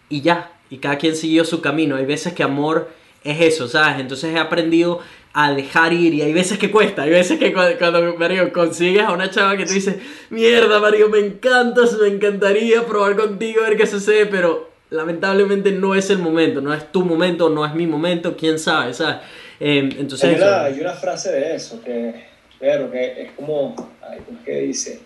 y 0.08 0.20
ya, 0.22 0.52
y 0.70 0.78
cada 0.78 0.98
quien 0.98 1.14
siguió 1.14 1.44
su 1.44 1.60
camino. 1.60 1.96
Hay 1.96 2.06
veces 2.06 2.32
que 2.32 2.42
amor 2.42 2.90
es 3.24 3.40
eso, 3.40 3.68
¿sabes? 3.68 4.00
Entonces 4.00 4.34
he 4.34 4.38
aprendido 4.38 5.00
a 5.32 5.52
dejar 5.52 5.92
ir 5.92 6.14
y 6.14 6.22
hay 6.22 6.32
veces 6.32 6.58
que 6.58 6.70
cuesta, 6.70 7.02
hay 7.02 7.10
veces 7.10 7.38
que 7.38 7.52
cu- 7.52 7.60
cuando, 7.78 8.16
Mario, 8.16 8.52
consigues 8.52 9.04
a 9.04 9.12
una 9.12 9.30
chava 9.30 9.56
que 9.56 9.66
te 9.66 9.74
dice, 9.74 10.00
mierda, 10.30 10.80
Mario, 10.80 11.08
me 11.10 11.18
encantas, 11.18 11.96
me 12.00 12.08
encantaría 12.08 12.84
probar 12.86 13.14
contigo, 13.16 13.62
ver 13.62 13.76
qué 13.76 13.86
sucede, 13.86 14.26
pero 14.26 14.70
lamentablemente 14.90 15.70
no 15.70 15.94
es 15.94 16.10
el 16.10 16.18
momento, 16.18 16.60
no 16.60 16.74
es 16.74 16.90
tu 16.90 17.04
momento, 17.04 17.50
no 17.50 17.64
es 17.64 17.74
mi 17.74 17.86
momento, 17.86 18.36
quién 18.36 18.58
sabe, 18.58 18.94
¿sabes? 18.94 19.18
Eh, 19.60 19.78
entonces, 19.98 20.24
Hay 20.24 20.36
una, 20.36 20.64
hay 20.64 20.80
una 20.80 20.92
frase 20.94 21.32
de 21.32 21.54
eso 21.56 21.82
que, 21.82 22.14
claro, 22.58 22.90
que 22.90 23.22
es 23.22 23.32
como, 23.32 23.74
ay, 24.02 24.18
¿cómo 24.24 24.38
es 24.38 24.44
que 24.44 24.60
dice? 24.60 25.00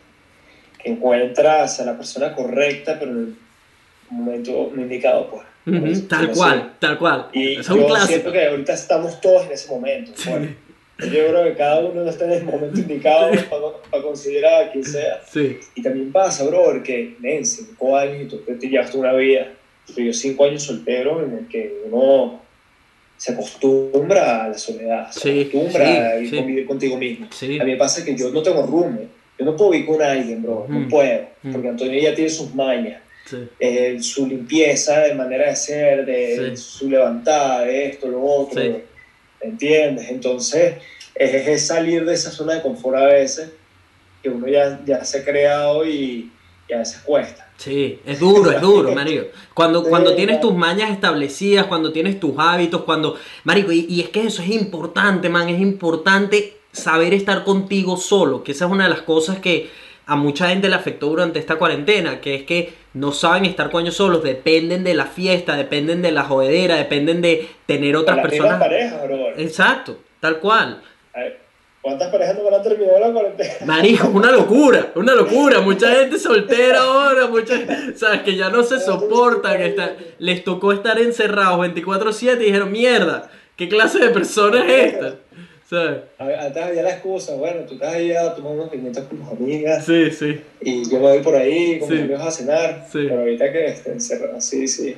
Que 0.83 0.91
encuentras 0.91 1.81
a 1.81 1.85
la 1.85 1.97
persona 1.97 2.35
correcta, 2.35 2.99
pero 2.99 3.13
en 3.13 3.19
el 3.19 3.35
momento 4.11 4.71
no 4.75 4.83
indicado, 4.83 5.31
pues. 5.31 5.43
Ujú, 5.65 5.81
Pues, 5.87 6.09
tal 6.09 6.27
no 6.29 6.33
cual, 6.35 6.59
sé. 6.61 6.67
tal 6.81 6.99
cual. 6.99 7.27
Y 7.33 7.61
es 7.61 7.69
un 7.71 7.79
yo 7.81 7.87
clásico. 7.87 8.09
siento 8.09 8.33
que 8.33 8.47
ahorita 8.47 8.73
estamos 8.75 9.21
todos 9.21 9.47
en 9.47 9.53
ese 9.53 9.71
momento. 9.71 10.13
pues. 10.25 10.51
Yo 10.99 11.09
creo 11.29 11.45
que 11.45 11.55
cada 11.55 11.81
uno 11.81 12.05
no 12.05 12.11
está 12.11 12.27
en 12.27 12.33
el 12.33 12.45
momento 12.45 12.79
indicado 12.79 13.31
para, 13.51 13.63
para 13.91 14.03
considerar 14.03 14.65
a 14.65 14.71
quien 14.73 14.85
sea. 14.85 15.21
Sí, 15.27 15.59
Y 15.75 15.83
también 15.83 16.13
pasa, 16.13 16.45
bro, 16.45 16.83
que 16.83 17.17
en 17.23 17.47
cinco 17.47 17.97
años 17.97 18.23
y 18.23 18.27
tú 18.27 18.39
te 18.39 18.69
llevaste 18.69 18.99
una 18.99 19.13
vida, 19.15 19.49
pero 19.95 20.07
yo 20.09 20.13
cinco 20.13 20.45
años 20.45 20.63
soltero 20.65 21.25
en 21.25 21.39
el 21.39 21.49
que 21.49 21.75
uno 21.91 22.42
se 23.23 23.33
acostumbra 23.35 24.45
a 24.45 24.49
la 24.49 24.59
soledad, 24.59 25.13
se 25.13 25.21
Sí, 25.21 25.41
acostumbra 25.49 25.87
sí, 26.19 26.27
a 26.27 26.31
sí. 26.31 26.37
convivir 26.37 26.67
contigo 26.67 26.97
mismo. 26.97 27.27
A 27.31 27.65
mí 27.65 27.71
me 27.71 27.77
pasa 27.77 28.05
que 28.05 28.17
yo 28.17 28.31
no 28.31 28.43
tengo 28.43 28.67
roommate, 28.67 29.07
yo 29.39 29.45
no 29.45 29.57
puedo 29.57 29.71
vivir 29.71 29.87
con 29.87 30.03
alguien, 30.03 30.43
bro, 30.43 30.67
Mm. 30.69 30.83
no 30.83 30.89
puedo, 30.89 31.21
Mm. 31.45 31.53
porque 31.53 31.69
Antonio 31.69 32.01
ya 32.03 32.15
tiene 32.17 32.31
sus 32.31 32.53
mañas, 32.53 33.01
eh, 33.61 33.97
su 34.01 34.27
limpieza 34.27 35.03
de 35.03 35.15
manera 35.15 35.51
de 35.51 35.55
ser, 35.55 36.05
de 36.05 36.57
su 36.57 36.91
levantada, 36.91 37.65
de 37.65 37.87
esto, 37.91 38.09
lo 38.09 38.25
otro, 38.25 38.61
Sí. 38.61 38.69
¿me 39.41 39.51
entiendes? 39.51 40.11
Entonces, 40.11 40.75
es, 41.15 41.47
es 41.47 41.65
salir 41.65 42.05
de 42.05 42.15
esa 42.15 42.33
zona 42.33 42.55
de 42.55 42.63
confort 42.63 42.97
a 42.97 43.07
veces, 43.07 43.51
que 44.21 44.31
uno 44.31 44.49
ya, 44.49 44.81
ya 44.85 45.05
se 45.05 45.19
ha 45.21 45.25
creado 45.25 45.87
y, 45.87 46.33
y 46.69 46.73
a 46.73 46.79
veces 46.79 46.99
cuesta. 47.05 47.49
Sí, 47.63 48.01
es 48.05 48.19
duro, 48.19 48.51
es 48.51 48.61
duro, 48.61 48.93
marico. 48.95 49.27
Cuando, 49.55 49.85
Sí, 49.85 49.89
cuando 49.89 50.15
tienes 50.17 50.41
tus 50.41 50.53
mañas 50.53 50.91
establecidas, 50.91 51.67
cuando 51.67 51.93
tienes 51.93 52.19
tus 52.19 52.33
hábitos, 52.37 52.83
cuando... 52.83 53.17
Marico, 53.45 53.71
y, 53.71 53.87
y 53.89 54.01
es 54.01 54.09
que 54.09 54.27
eso 54.27 54.43
es 54.43 54.49
importante, 54.51 55.29
man, 55.29 55.49
es 55.49 55.61
importante 55.61 56.57
saber 56.73 57.15
estar 57.15 57.45
contigo 57.45 57.97
solo, 57.97 58.43
que 58.43 58.51
esa 58.51 58.65
es 58.65 58.71
una 58.73 58.85
de 58.85 58.91
las 58.91 59.03
cosas 59.03 59.39
que 59.39 59.71
a 60.07 60.17
mucha 60.17 60.49
gente 60.49 60.69
le 60.69 60.75
afectó 60.75 61.07
durante 61.07 61.39
esta 61.39 61.57
cuarentena, 61.57 62.21
que 62.21 62.35
es 62.35 62.43
que 62.43 62.73
no 62.95 63.13
saben 63.13 63.45
estar 63.45 63.71
con 63.71 63.83
ellos 63.83 63.95
solos, 63.97 64.25
dependen 64.25 64.83
de 64.83 64.95
la 64.95 65.07
fiesta, 65.07 65.57
dependen 65.57 66.03
de 66.03 66.11
la 66.11 66.25
jodedera, 66.25 66.77
dependen 66.77 67.21
de 67.23 67.49
tener 67.67 67.95
otras 67.95 68.19
personas... 68.19 68.59
parejas, 68.59 69.05
bro. 69.05 69.39
Exacto, 69.39 69.99
tal 70.19 70.41
cual. 70.41 70.83
Ay, 71.15 71.35
¿Cuántas 71.83 72.11
parejas 72.13 72.39
no 72.39 72.45
van 72.45 72.55
a 72.55 72.63
terminar 72.63 73.01
la 73.01 73.13
cuarentena? 73.13 73.55
Marico, 73.67 74.09
una 74.09 74.31
locura, 74.31 74.93
una 74.95 75.15
locura. 75.17 75.61
Mucha 75.61 75.91
gente 75.97 76.17
soltera 76.19 76.81
ahora, 76.83 77.27
mucha, 77.27 77.55
sabes 77.97 78.23
que 78.23 78.37
ya 78.37 78.51
no 78.51 78.63
se 78.63 78.79
soportan, 78.79 79.57
que 79.57 79.67
está- 79.67 79.97
les 80.19 80.45
tocó 80.45 80.73
estar 80.73 80.99
encerrados 81.01 81.59
24/7 81.59 82.43
y 82.43 82.47
dijeron, 82.47 82.71
mierda, 82.71 83.31
¿qué 83.57 83.69
clase 83.69 83.99
de 83.99 84.11
persona 84.11 84.65
es 84.65 84.95
esta? 84.95 85.15
Antes 85.77 86.63
había 86.63 86.83
la 86.83 86.91
excusa, 86.91 87.35
bueno, 87.35 87.63
tú 87.67 87.75
estás 87.75 87.95
ahí 87.95 88.13
a 88.13 88.35
tomar 88.35 88.53
unos 88.53 88.69
pimientos 88.71 89.05
con 89.05 89.19
tus 89.19 89.29
amigas 89.29 89.85
Sí, 89.87 90.11
sí, 90.11 90.41
y 90.61 90.85
yo 90.91 90.99
me 91.01 91.09
voy 91.09 91.19
por 91.21 91.35
ahí 91.35 91.79
con 91.79 91.89
Sí. 91.89 91.95
mis 91.95 92.03
amigos 92.05 92.23
a 92.23 92.31
cenar, 92.31 92.87
Sí. 92.93 92.99
pero 93.09 93.21
ahorita 93.21 93.53
que 93.53 93.65
estén 93.67 93.93
encerrados, 93.95 94.45
sí, 94.45 94.69
sí, 94.69 94.95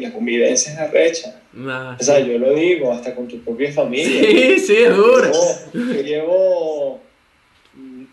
la 0.00 0.12
convivencia 0.12 0.72
es 0.72 0.78
arrecha. 0.78 1.40
Nah, 1.52 1.96
O 2.00 2.02
sea, 2.02 2.20
yo 2.20 2.38
lo 2.38 2.54
digo, 2.54 2.92
hasta 2.92 3.14
con 3.14 3.28
tu 3.28 3.38
propia 3.40 3.70
familia. 3.72 4.22
sí, 4.22 4.58
sí, 4.60 4.76
es 4.76 4.96
duro. 4.96 5.30
Yo, 5.74 5.80
yo 5.94 6.02
llevo 6.02 7.00
mm, 7.74 8.04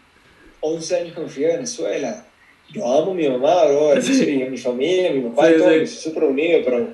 11 0.62 0.96
años 0.98 1.14
que 1.16 1.22
me 1.22 1.28
fui 1.30 1.46
a 1.46 1.50
Venezuela. 1.50 2.26
Yo 2.74 2.84
amo 2.86 3.12
a 3.12 3.14
mi 3.14 3.30
mamá, 3.30 3.66
bro, 3.66 3.94
y 4.28 4.42
a 4.44 4.50
mi 4.50 4.58
familia, 4.58 5.10
a 5.12 5.14
mi 5.14 5.22
papá 5.30 5.52
y 5.52 5.58
todo, 5.58 5.70
soy 5.70 5.88
súper 5.88 6.24
unido, 6.24 6.60
pero 6.66 6.90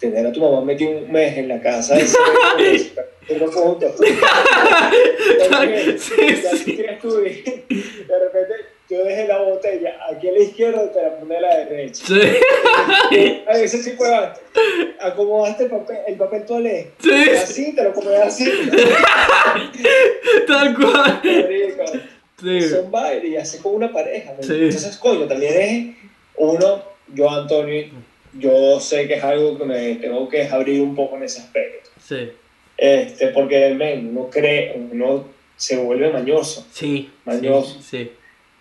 tener 0.00 0.26
a 0.26 0.32
tu 0.32 0.40
mamá 0.40 0.62
metido 0.64 0.90
un 0.90 1.12
mes 1.12 1.36
en 1.36 1.46
la 1.48 1.60
casa, 1.60 1.96
juntos. 3.52 3.94
Tienes 6.64 6.98
tú 7.00 7.20
y 7.20 7.42
de 8.06 8.18
repente 8.18 8.54
yo 8.88 9.04
dejé 9.04 9.28
la 9.28 9.42
botella 9.42 9.96
aquí 10.10 10.28
a 10.28 10.32
la 10.32 10.38
izquierda 10.40 10.84
y 10.84 10.88
te 10.92 11.02
la 11.02 11.16
pone 11.16 11.36
a 11.36 11.40
la 11.40 11.56
derecha. 11.58 12.04
Sí, 12.06 12.20
A 13.46 13.52
veces 13.52 13.84
sí 13.84 13.92
fue 13.92 14.12
antes. 14.12 14.42
Acomodaste 14.98 15.64
el 15.64 15.70
papel, 15.70 15.98
el 16.08 16.16
papel 16.16 16.44
toalé. 16.44 16.90
Sí. 16.98 17.30
Así, 17.30 17.72
te 17.74 17.84
lo 17.84 17.92
comes 17.92 18.18
así. 18.20 18.50
tal 20.46 20.76
cual. 20.76 21.20
Sí, 22.40 22.62
Son 22.62 22.90
bailes 22.90 23.30
y 23.30 23.36
así 23.36 23.58
como 23.58 23.76
una 23.76 23.92
pareja. 23.92 24.32
¿me 24.36 24.42
Sí. 24.42 24.54
Entonces, 24.54 24.96
coño, 24.96 25.26
también 25.28 25.54
es 25.54 25.96
uno, 26.36 26.82
yo, 27.14 27.30
Antonio, 27.30 27.84
yo 28.38 28.78
sé 28.80 29.06
que 29.08 29.14
es 29.14 29.24
algo 29.24 29.58
que 29.58 29.64
me 29.64 29.94
tengo 29.96 30.28
que 30.28 30.46
abrir 30.48 30.80
un 30.82 30.94
poco 30.94 31.16
en 31.16 31.24
ese 31.24 31.40
aspecto. 31.40 31.90
sí, 32.02 32.28
Este, 32.76 33.28
porque, 33.28 33.74
men, 33.74 34.08
uno 34.16 34.28
cree, 34.30 34.72
uno 34.76 35.26
se 35.56 35.76
vuelve 35.76 36.10
mañoso. 36.10 36.66
sí, 36.72 37.10
Mañoso. 37.24 37.80
sí, 37.80 37.98
sí. 38.04 38.10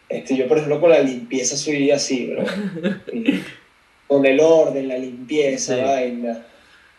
Este, 0.09 0.35
yo, 0.35 0.47
por 0.47 0.57
ejemplo, 0.57 0.81
con 0.81 0.89
la 0.89 0.99
limpieza 1.01 1.55
soy 1.55 1.91
así, 1.91 2.27
bro. 2.27 2.43
Con 4.07 4.25
el 4.25 4.39
orden, 4.39 4.87
la 4.87 4.97
limpieza, 4.97 5.75
Sí. 5.75 5.81
vaina. 5.81 6.45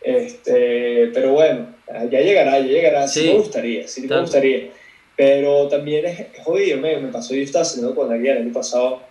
Este, 0.01 1.07
pero 1.13 1.33
bueno, 1.33 1.67
ya 2.09 2.21
llegará, 2.21 2.57
ya 2.59 2.65
llegará. 2.67 3.07
Sí, 3.07 3.25
me 3.27 3.33
gustaría, 3.35 3.87
sí 3.87 4.07
me 4.07 4.19
gustaría. 4.21 4.69
Pero 5.17 5.67
también 5.67 6.05
es, 6.05 6.19
es 6.21 6.43
jodido, 6.43 6.77
me, 6.79 6.97
me 6.97 7.11
pasó, 7.11 7.35
yo 7.35 7.41
estaba 7.43 7.65
saliendo 7.65 7.93
con 7.93 8.11
alguien 8.11 8.37
el 8.37 8.43
año 8.43 8.53
pasado 8.53 9.01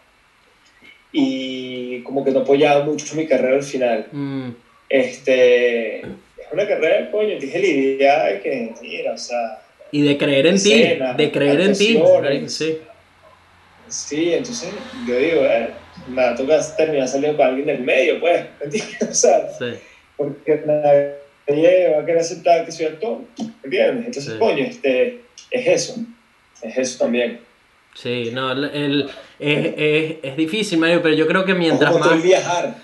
y 1.13 2.03
como 2.03 2.25
que 2.25 2.31
no 2.31 2.41
apoyaba 2.41 2.85
mucho 2.85 3.15
mi 3.17 3.27
carrera 3.27 3.57
al 3.57 3.63
final. 3.63 4.07
Mm, 4.13 4.51
Este, 4.89 6.01
es 6.01 6.07
una 6.53 6.67
carrera, 6.67 7.11
coño, 7.11 7.39
dije 7.39 7.59
la 7.59 7.67
idea 7.67 8.25
de 8.27 8.41
que, 8.41 8.73
mira, 8.83 9.13
o 9.13 9.19
sea, 9.19 9.63
Y 9.93 10.03
de 10.03 10.19
creer 10.19 10.47
en 10.47 10.61
ti, 10.63 10.83
de 11.17 11.31
creer 11.33 11.61
en 11.61 11.73
ti. 11.73 11.99
Sí, 12.49 12.79
Sí, 13.89 14.33
entonces 14.35 14.73
yo 15.07 15.17
digo, 15.17 15.41
eh, 15.45 15.69
me 16.09 16.23
va 16.23 16.31
a 16.31 16.35
tocar 16.37 16.61
terminar 16.77 17.09
saliendo 17.09 17.37
con 17.37 17.47
alguien 17.49 17.67
del 17.67 17.81
medio, 17.81 18.21
pues, 18.21 18.45
¿me 18.61 18.67
entiendes? 18.67 19.03
O 19.11 19.15
sea, 19.15 19.49
sí. 19.59 19.65
porque 20.17 20.63
nadie 20.65 21.89
va 21.91 22.01
a 22.03 22.07
querer 22.07 22.21
aceptar 22.21 22.65
que 22.65 22.71
soy 22.73 22.87
actor, 22.87 23.19
¿me 23.39 23.45
entiendes? 23.65 24.07
Entonces, 24.07 24.33
Sí. 24.35 24.39
coño, 24.39 24.65
este, 24.65 25.21
es 25.51 25.67
eso, 25.67 25.97
es 26.63 26.79
eso 26.79 26.99
también. 27.05 27.41
Sí, 27.95 28.31
no, 28.33 28.53
el, 28.53 28.65
el- 28.65 29.11
es, 29.39 29.75
es, 29.77 30.17
es 30.23 30.37
difícil, 30.37 30.79
Mario, 30.79 31.01
pero 31.03 31.15
yo 31.15 31.27
creo 31.27 31.45
que 31.45 31.55
mientras 31.55 31.93
Como 31.93 32.05
más... 32.05 32.23
viajar. 32.23 32.77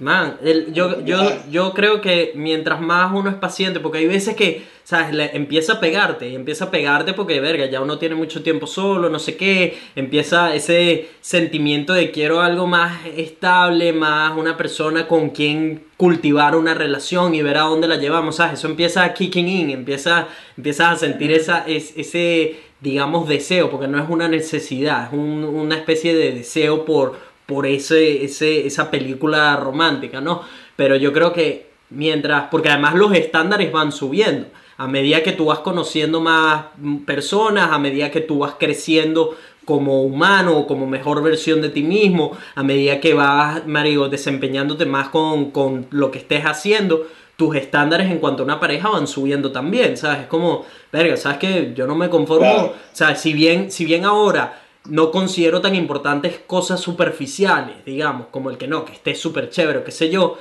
Man, 0.00 0.36
el- 0.44 0.72
yo, 0.72 1.04
yo, 1.04 1.18
yo 1.50 1.74
creo 1.74 2.00
que 2.00 2.30
mientras 2.36 2.80
más 2.80 3.10
uno 3.12 3.30
es 3.30 3.36
paciente, 3.36 3.80
porque 3.80 3.98
hay 3.98 4.06
veces 4.06 4.36
que, 4.36 4.62
¿sabes? 4.84 5.12
Le- 5.12 5.34
empieza 5.36 5.72
a 5.74 5.80
pegarte, 5.80 6.28
y 6.28 6.36
empieza 6.36 6.66
a 6.66 6.70
pegarte 6.70 7.14
porque, 7.14 7.40
verga, 7.40 7.66
ya 7.66 7.80
uno 7.80 7.98
tiene 7.98 8.14
mucho 8.14 8.42
tiempo 8.44 8.68
solo, 8.68 9.08
no 9.10 9.18
sé 9.18 9.36
qué, 9.36 9.76
empieza 9.96 10.54
ese 10.54 11.08
sentimiento 11.20 11.94
de 11.94 12.12
quiero 12.12 12.40
algo 12.42 12.68
más 12.68 13.06
estable, 13.16 13.92
más 13.92 14.36
una 14.36 14.56
persona 14.56 15.08
con 15.08 15.30
quien 15.30 15.82
cultivar 15.96 16.54
una 16.54 16.74
relación 16.74 17.34
y 17.34 17.42
ver 17.42 17.56
a 17.58 17.62
dónde 17.62 17.88
la 17.88 17.96
llevamos, 17.96 18.36
¿sabes? 18.36 18.60
Eso 18.60 18.68
empieza 18.68 19.02
a 19.02 19.14
kicking 19.14 19.48
in, 19.48 19.70
empieza, 19.70 20.28
empiezas 20.56 20.92
a 20.92 20.96
sentir 20.96 21.32
esa, 21.32 21.64
es- 21.66 21.92
ese, 21.96 22.56
digamos, 22.80 23.28
deseo, 23.28 23.70
porque 23.70 23.88
no 23.88 24.02
es 24.02 24.08
una 24.08 24.28
necesidad, 24.28 25.06
es 25.08 25.12
un- 25.12 25.44
una 25.44 25.76
especie 25.76 26.14
de 26.16 26.32
deseo 26.32 26.84
por 26.84 27.28
por 27.48 27.64
ese, 27.64 28.24
ese, 28.26 28.66
esa 28.66 28.90
película 28.90 29.56
romántica, 29.56 30.20
¿no? 30.20 30.42
Pero 30.76 30.96
yo 30.96 31.14
creo 31.14 31.32
que 31.32 31.70
mientras, 31.88 32.48
porque 32.50 32.68
además 32.68 32.94
los 32.94 33.14
estándares 33.14 33.72
van 33.72 33.90
subiendo, 33.90 34.48
a 34.76 34.86
medida 34.86 35.22
que 35.22 35.32
tú 35.32 35.46
vas 35.46 35.60
conociendo 35.60 36.20
más 36.20 36.66
personas, 37.06 37.70
a 37.72 37.78
medida 37.78 38.10
que 38.10 38.20
tú 38.20 38.40
vas 38.40 38.56
creciendo 38.58 39.34
como 39.64 40.02
humano, 40.02 40.66
como 40.66 40.86
mejor 40.86 41.22
versión 41.22 41.62
de 41.62 41.70
ti 41.70 41.82
mismo, 41.82 42.36
a 42.54 42.62
medida 42.62 43.00
que 43.00 43.14
vas, 43.14 43.66
Mario, 43.66 44.10
desempeñándote 44.10 44.84
más 44.84 45.08
con, 45.08 45.50
con 45.50 45.86
lo 45.90 46.10
que 46.10 46.18
estés 46.18 46.44
haciendo, 46.44 47.06
tus 47.38 47.54
estándares 47.54 48.10
en 48.10 48.18
cuanto 48.18 48.42
a 48.42 48.46
una 48.46 48.58
pareja 48.58 48.88
van 48.90 49.06
subiendo 49.06 49.52
también, 49.52 49.96
¿sabes? 49.96 50.22
Es 50.22 50.26
como, 50.26 50.66
verga, 50.92 51.16
¿sabes 51.16 51.38
qué? 51.38 51.72
Yo 51.72 51.86
no 51.86 51.94
me 51.94 52.10
conformo, 52.10 52.40
Claro. 52.52 52.66
o 52.74 52.96
sea, 52.96 53.14
si 53.14 53.32
bien, 53.32 53.70
si 53.70 53.84
bien 53.84 54.04
ahora 54.04 54.60
no 54.86 55.12
considero 55.12 55.60
tan 55.60 55.76
importantes 55.76 56.40
cosas 56.48 56.80
superficiales, 56.80 57.76
digamos, 57.86 58.26
como 58.32 58.50
el 58.50 58.58
que 58.58 58.66
no, 58.66 58.84
que 58.84 58.92
esté 58.92 59.14
súper 59.14 59.50
chévere, 59.50 59.84
qué 59.84 59.92
sé 59.92 60.10
yo, 60.10 60.36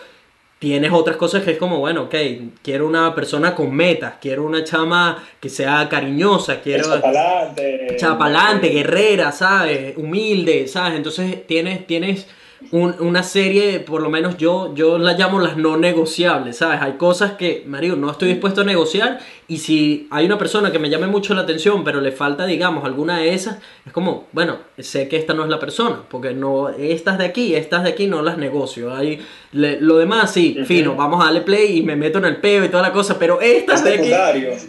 tienes 0.58 0.92
otras 0.92 1.18
cosas 1.18 1.44
que 1.44 1.52
es 1.52 1.60
como, 1.60 1.78
bueno, 1.78 2.06
ok, 2.06 2.16
quiero 2.64 2.88
una 2.88 3.14
persona 3.14 3.54
con 3.54 3.76
metas, 3.76 4.16
quiero 4.20 4.44
una 4.44 4.64
chama 4.64 5.24
que 5.40 5.50
sea 5.50 5.88
cariñosa, 5.88 6.62
quiero... 6.62 6.84
Chapalante. 6.84 7.96
Chapalante, 8.00 8.70
guerrera, 8.70 9.32
¿sabes? 9.32 9.96
Humilde, 9.98 10.68
¿sabes? 10.68 10.96
Entonces 10.96 11.46
tienes, 11.46 11.86
tienes 11.86 12.26
un- 12.72 12.96
una 13.00 13.24
serie, 13.24 13.80
por 13.80 14.02
lo 14.02 14.10
menos 14.10 14.38
yo, 14.38 14.74
yo 14.76 14.98
la 14.98 15.14
llamo 15.14 15.40
las 15.40 15.58
no 15.58 15.78
negociables, 15.78 16.58
¿sabes? 16.58 16.82
Hay 16.82 16.94
cosas 16.94 17.34
que, 17.34 17.64
Mario, 17.68 17.96
no 17.96 18.10
estoy 18.12 18.30
dispuesto 18.30 18.62
a 18.62 18.64
negociar 18.64 19.20
y 19.48 19.58
si 19.60 20.08
hay 20.12 20.26
una 20.26 20.38
persona 20.38 20.72
que 20.72 20.80
me 20.80 20.90
llame 20.90 21.08
mucho 21.08 21.34
la 21.34 21.42
atención, 21.44 21.84
pero 21.84 22.02
le 22.02 22.12
falta, 22.12 22.46
digamos, 22.46 22.84
alguna 22.84 23.18
de 23.20 23.34
esas, 23.34 23.58
es 23.86 23.94
como, 23.94 24.28
bueno, 24.32 24.58
sé 24.80 25.08
que 25.08 25.18
esta 25.18 25.34
no 25.34 25.44
es 25.44 25.50
la 25.50 25.60
persona, 25.60 26.00
porque 26.10 26.34
no, 26.34 26.70
estas 26.70 27.18
de 27.18 27.26
aquí, 27.26 27.56
estas 27.56 27.84
de 27.84 27.90
aquí 27.92 28.08
no 28.08 28.22
las 28.22 28.38
negocio. 28.38 28.94
Hay, 28.94 29.20
le- 29.52 29.80
lo 29.80 29.98
demás, 29.98 30.32
sí, 30.34 30.58
fino, 30.66 30.96
vamos 30.96 31.22
a 31.22 31.26
darle 31.26 31.42
play 31.42 31.78
y 31.78 31.84
me 31.84 31.96
meto 31.96 32.18
en 32.18 32.26
el 32.26 32.38
peo 32.38 32.66
y 32.66 32.70
toda 32.70 32.84
la 32.84 32.92
cosa, 32.92 33.18
pero 33.20 33.40
estas 33.40 33.84
de 33.84 33.94
aquí... 33.94 34.10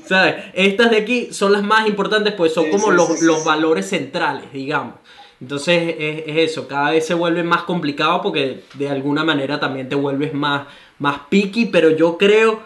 ¿Sabes? 0.06 0.34
Estas 0.54 0.90
de 0.90 0.98
aquí 0.98 1.28
son 1.32 1.52
las 1.52 1.62
más 1.62 1.88
importantes, 1.88 2.34
pues 2.34 2.52
son 2.52 2.64
Sí, 2.66 2.70
como 2.70 2.90
sí, 2.90 2.96
los, 2.96 3.18
sí, 3.18 3.24
los 3.24 3.44
valores 3.44 3.88
centrales, 3.88 4.52
digamos. 4.52 4.94
Entonces 5.40 5.94
es, 5.98 6.24
es 6.26 6.50
eso, 6.50 6.66
cada 6.66 6.90
vez 6.90 7.06
se 7.06 7.14
vuelve 7.14 7.44
más 7.44 7.62
complicado 7.62 8.22
porque 8.22 8.64
de 8.74 8.88
alguna 8.88 9.22
manera 9.22 9.60
también 9.60 9.88
te 9.88 9.94
vuelves 9.94 10.34
más, 10.34 10.66
más 10.98 11.20
picky, 11.28 11.66
pero 11.66 11.90
yo 11.90 12.18
creo, 12.18 12.60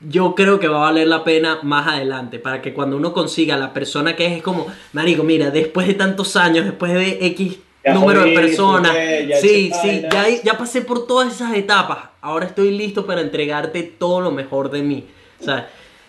yo 0.00 0.34
creo 0.34 0.58
que 0.58 0.66
va 0.66 0.78
a 0.78 0.90
valer 0.90 1.06
la 1.06 1.22
pena 1.22 1.60
más 1.62 1.86
adelante, 1.86 2.40
para 2.40 2.60
que 2.60 2.74
cuando 2.74 2.96
uno 2.96 3.12
consiga 3.12 3.56
la 3.56 3.72
persona 3.72 4.16
que 4.16 4.26
es, 4.26 4.32
es 4.32 4.42
como, 4.42 4.66
marico, 4.92 5.22
mira, 5.22 5.50
después 5.50 5.86
de 5.86 5.94
tantos 5.94 6.34
años, 6.34 6.64
después 6.64 6.92
de 6.92 7.24
X 7.26 7.58
Ya 7.84 7.94
número 7.94 8.24
de 8.24 8.32
personas, 8.32 8.92
ya 9.28 9.36
sí, 9.36 9.70
sí, 9.80 10.02
ya, 10.10 10.26
ya 10.42 10.58
pasé 10.58 10.80
por 10.80 11.06
todas 11.06 11.32
esas 11.32 11.54
etapas, 11.54 11.98
ahora 12.20 12.46
estoy 12.46 12.72
listo 12.72 13.06
para 13.06 13.20
entregarte 13.20 13.84
todo 13.84 14.20
lo 14.20 14.32
mejor 14.32 14.68
de 14.70 14.82
mí, 14.82 15.04
¿sabes? 15.38 15.64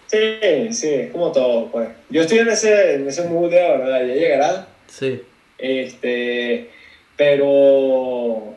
Sí, 0.07 0.73
sí, 0.73 1.10
como 1.11 1.31
todo, 1.31 1.68
pues. 1.68 1.89
Yo 2.10 2.22
estoy 2.22 2.39
en 2.39 2.48
ese, 2.48 2.95
en 2.95 3.07
ese 3.07 3.27
mood 3.27 3.52
de 3.52 3.68
ahora, 3.68 3.99
ya 3.99 4.14
llegará. 4.15 4.68
Sí. 4.88 5.22
Este, 5.57 6.69
pero 7.15 8.55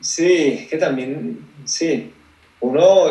sí, 0.00 0.58
es 0.62 0.68
que 0.68 0.76
también, 0.76 1.38
sí, 1.64 2.10
uno, 2.60 3.06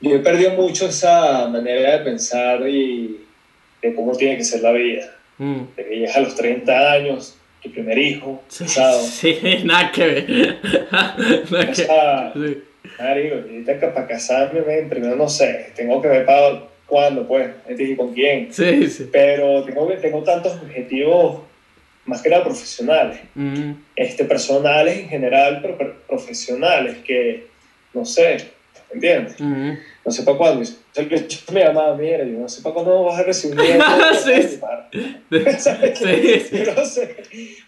yo 0.00 0.14
he 0.14 0.18
perdido 0.20 0.52
mucho 0.52 0.86
esa 0.88 1.48
manera 1.48 1.98
de 1.98 2.04
pensar 2.04 2.68
y 2.68 3.20
de 3.82 3.94
cómo 3.94 4.12
tiene 4.16 4.36
que 4.36 4.44
ser 4.44 4.62
la 4.62 4.72
vida. 4.72 5.14
Mm. 5.38 5.60
De 5.76 5.84
que 5.84 5.96
llegas 5.96 6.16
a 6.16 6.20
los 6.20 6.34
30 6.36 6.92
años, 6.92 7.36
tu 7.62 7.70
primer 7.72 7.98
hijo, 7.98 8.42
Sí, 8.48 8.64
casado. 8.64 9.02
sí, 9.02 9.38
nada 9.64 9.90
que 9.92 10.06
ver. 10.06 10.58
Nada 10.92 11.16
O 11.64 11.66
que 11.66 11.74
sea, 11.74 12.32
sí. 12.34 12.62
ahorita 12.98 13.92
para 13.94 14.06
casarme, 14.06 14.60
primero 14.88 15.16
no 15.16 15.28
sé, 15.28 15.72
tengo 15.76 16.00
que 16.00 16.08
ver 16.08 16.24
para 16.26 16.62
cuándo, 16.86 17.26
pues, 17.26 17.50
y 17.76 17.94
con 17.96 18.14
quién. 18.14 18.52
sí, 18.52 18.86
sí. 18.88 19.08
Pero 19.12 19.62
tengo, 19.64 19.86
tengo 20.00 20.22
tantos 20.22 20.54
objetivos, 20.54 21.40
más 22.08 22.22
que 22.22 22.30
nada 22.30 22.42
profesionales. 22.42 23.20
Mm, 23.34 23.72
este, 23.94 24.24
personales 24.24 24.96
en 24.98 25.08
general, 25.08 25.60
pero 25.62 25.76
pero 25.76 25.94
profesionales, 26.08 26.96
que 27.06 27.46
no 27.94 28.04
sé, 28.04 28.38
¿entiendes? 28.92 29.36
mm. 29.38 29.72
No 30.04 30.12
sé 30.12 30.22
para 30.22 30.38
cuándo. 30.38 30.62
Yo 30.64 31.02
me 31.52 31.60
llamaba, 31.62 31.94
mira, 31.94 32.24
yo 32.24 32.38
no 32.38 32.48
sé 32.48 32.62
para 32.62 32.72
cuándo 32.74 33.04
vas 33.04 33.20
a 33.20 33.24
recibir 33.24 33.58
un. 33.60 33.66
Sí. 34.24 34.42
Sí, 35.94 36.40
sí. 36.50 36.62
No 36.74 36.84
sé. 36.86 37.16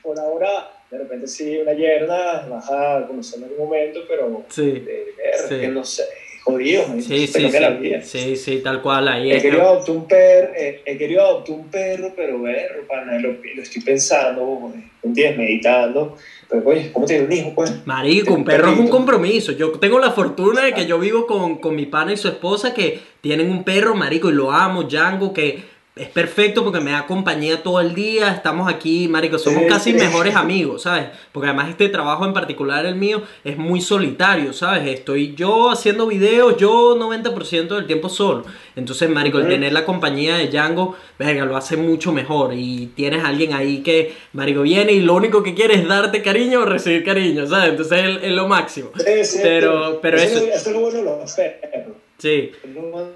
Por 0.02 0.18
ahora, 0.18 0.70
de 0.90 0.98
repente 0.98 1.26
sí, 1.28 1.58
una 1.58 1.74
yerna, 1.74 2.46
vas 2.48 2.70
a 2.70 3.04
conocer 3.06 3.38
en 3.40 3.44
algún 3.44 3.66
momento, 3.66 4.00
pero 4.08 4.42
Sí, 4.48 4.70
de 4.70 5.14
ver, 5.18 5.34
Sí. 5.48 5.60
que 5.60 5.68
no 5.68 5.84
sé, 5.84 6.04
jodido, 6.42 6.88
man, 6.88 7.02
sí, 7.02 7.26
sí, 7.26 7.50
sí. 7.50 7.58
la 7.58 7.70
vida. 7.70 8.02
Sí, 8.02 8.36
sí, 8.36 8.60
tal 8.62 8.82
cual. 8.82 9.08
Ahí 9.08 9.30
He 9.30 9.36
es. 9.36 9.42
querido 9.42 9.62
adoptar 9.62 9.96
un 9.96 10.06
perro, 10.06 10.52
eh, 10.56 10.80
he 10.84 10.96
querido 10.98 11.22
adoptar 11.22 11.54
un 11.56 11.68
perro, 11.68 12.12
pero 12.16 12.40
ver, 12.42 12.84
pana, 12.88 13.18
lo, 13.18 13.32
lo 13.54 13.62
estoy 13.62 13.82
pensando, 13.82 14.72
¿entiendes? 15.02 15.38
Meditando. 15.38 16.16
Pero, 16.48 16.62
oye, 16.68 16.90
¿cómo 16.92 17.06
tiene 17.06 17.24
un 17.26 17.32
hijo, 17.32 17.52
pues? 17.54 17.86
Marico, 17.86 18.32
un 18.34 18.40
Un 18.40 18.44
perro 18.44 18.72
es 18.72 18.78
un 18.78 18.88
compromiso. 18.88 19.52
Yo 19.52 19.70
tengo 19.72 19.98
la 20.00 20.10
fortuna 20.10 20.64
de 20.64 20.72
que 20.72 20.86
yo 20.86 20.98
vivo 20.98 21.26
con, 21.26 21.58
con 21.58 21.76
mi 21.76 21.86
pana 21.86 22.12
y 22.12 22.16
su 22.16 22.26
esposa 22.28 22.74
que 22.74 22.98
tienen 23.20 23.50
un 23.50 23.62
perro, 23.62 23.94
marico, 23.94 24.30
y 24.30 24.32
lo 24.32 24.50
amo, 24.50 24.82
Django, 24.84 25.32
que 25.32 25.62
es 25.96 26.08
perfecto 26.08 26.62
porque 26.64 26.80
me 26.80 26.92
da 26.92 27.04
compañía 27.06 27.62
todo 27.62 27.80
el 27.80 27.94
día. 27.94 28.32
Estamos 28.32 28.72
aquí, 28.72 29.06
marico, 29.08 29.38
somos 29.38 29.64
casi 29.68 29.92
mejores 29.92 30.34
amigos, 30.36 30.82
¿sabes? 30.82 31.08
Porque 31.32 31.48
además 31.48 31.68
este 31.70 31.88
trabajo 31.88 32.24
en 32.24 32.32
particular, 32.32 32.86
el 32.86 32.94
mío, 32.94 33.22
es 33.44 33.58
muy 33.58 33.80
solitario, 33.82 34.52
¿sabes? 34.52 34.86
Estoy 34.88 35.34
yo 35.34 35.68
haciendo 35.70 36.06
videos, 36.06 36.56
yo 36.56 36.96
90% 36.96 37.68
del 37.74 37.86
tiempo 37.86 38.08
solo. 38.08 38.44
Entonces, 38.76 39.10
marico, 39.10 39.38
el 39.40 39.48
tener 39.48 39.72
la 39.72 39.84
compañía 39.84 40.36
de 40.36 40.46
Django, 40.48 40.96
verga, 41.18 41.44
lo 41.44 41.56
hace 41.56 41.76
mucho 41.76 42.12
mejor. 42.12 42.54
Y 42.54 42.86
tienes 42.94 43.22
a 43.24 43.28
alguien 43.28 43.52
ahí 43.52 43.82
que, 43.82 44.14
marico, 44.32 44.62
viene 44.62 44.92
y 44.92 45.00
lo 45.00 45.14
único 45.14 45.42
que 45.42 45.54
quiere 45.54 45.74
es 45.74 45.86
darte 45.86 46.22
cariño 46.22 46.60
o 46.60 46.64
recibir 46.64 47.04
cariño, 47.04 47.46
¿sabes? 47.46 47.70
Entonces 47.70 47.98
es, 48.04 48.22
es 48.24 48.32
lo 48.32 48.46
máximo. 48.48 48.90
Sí, 48.96 49.24
sí, 49.24 49.38
Pero- 49.42 49.98
pero 50.00 50.16
eso, 50.18 50.36
eso- 50.38 50.46
es- 50.46 50.54
eso 50.56 50.70
es 50.70 50.76
lo 50.76 50.80
bueno 50.82 50.98
de 50.98 51.04
los 51.04 51.32
perros. 51.34 51.96
Sí, 52.16 52.52
Es 52.64 52.74
lo 52.74 52.82
bueno 52.82 53.08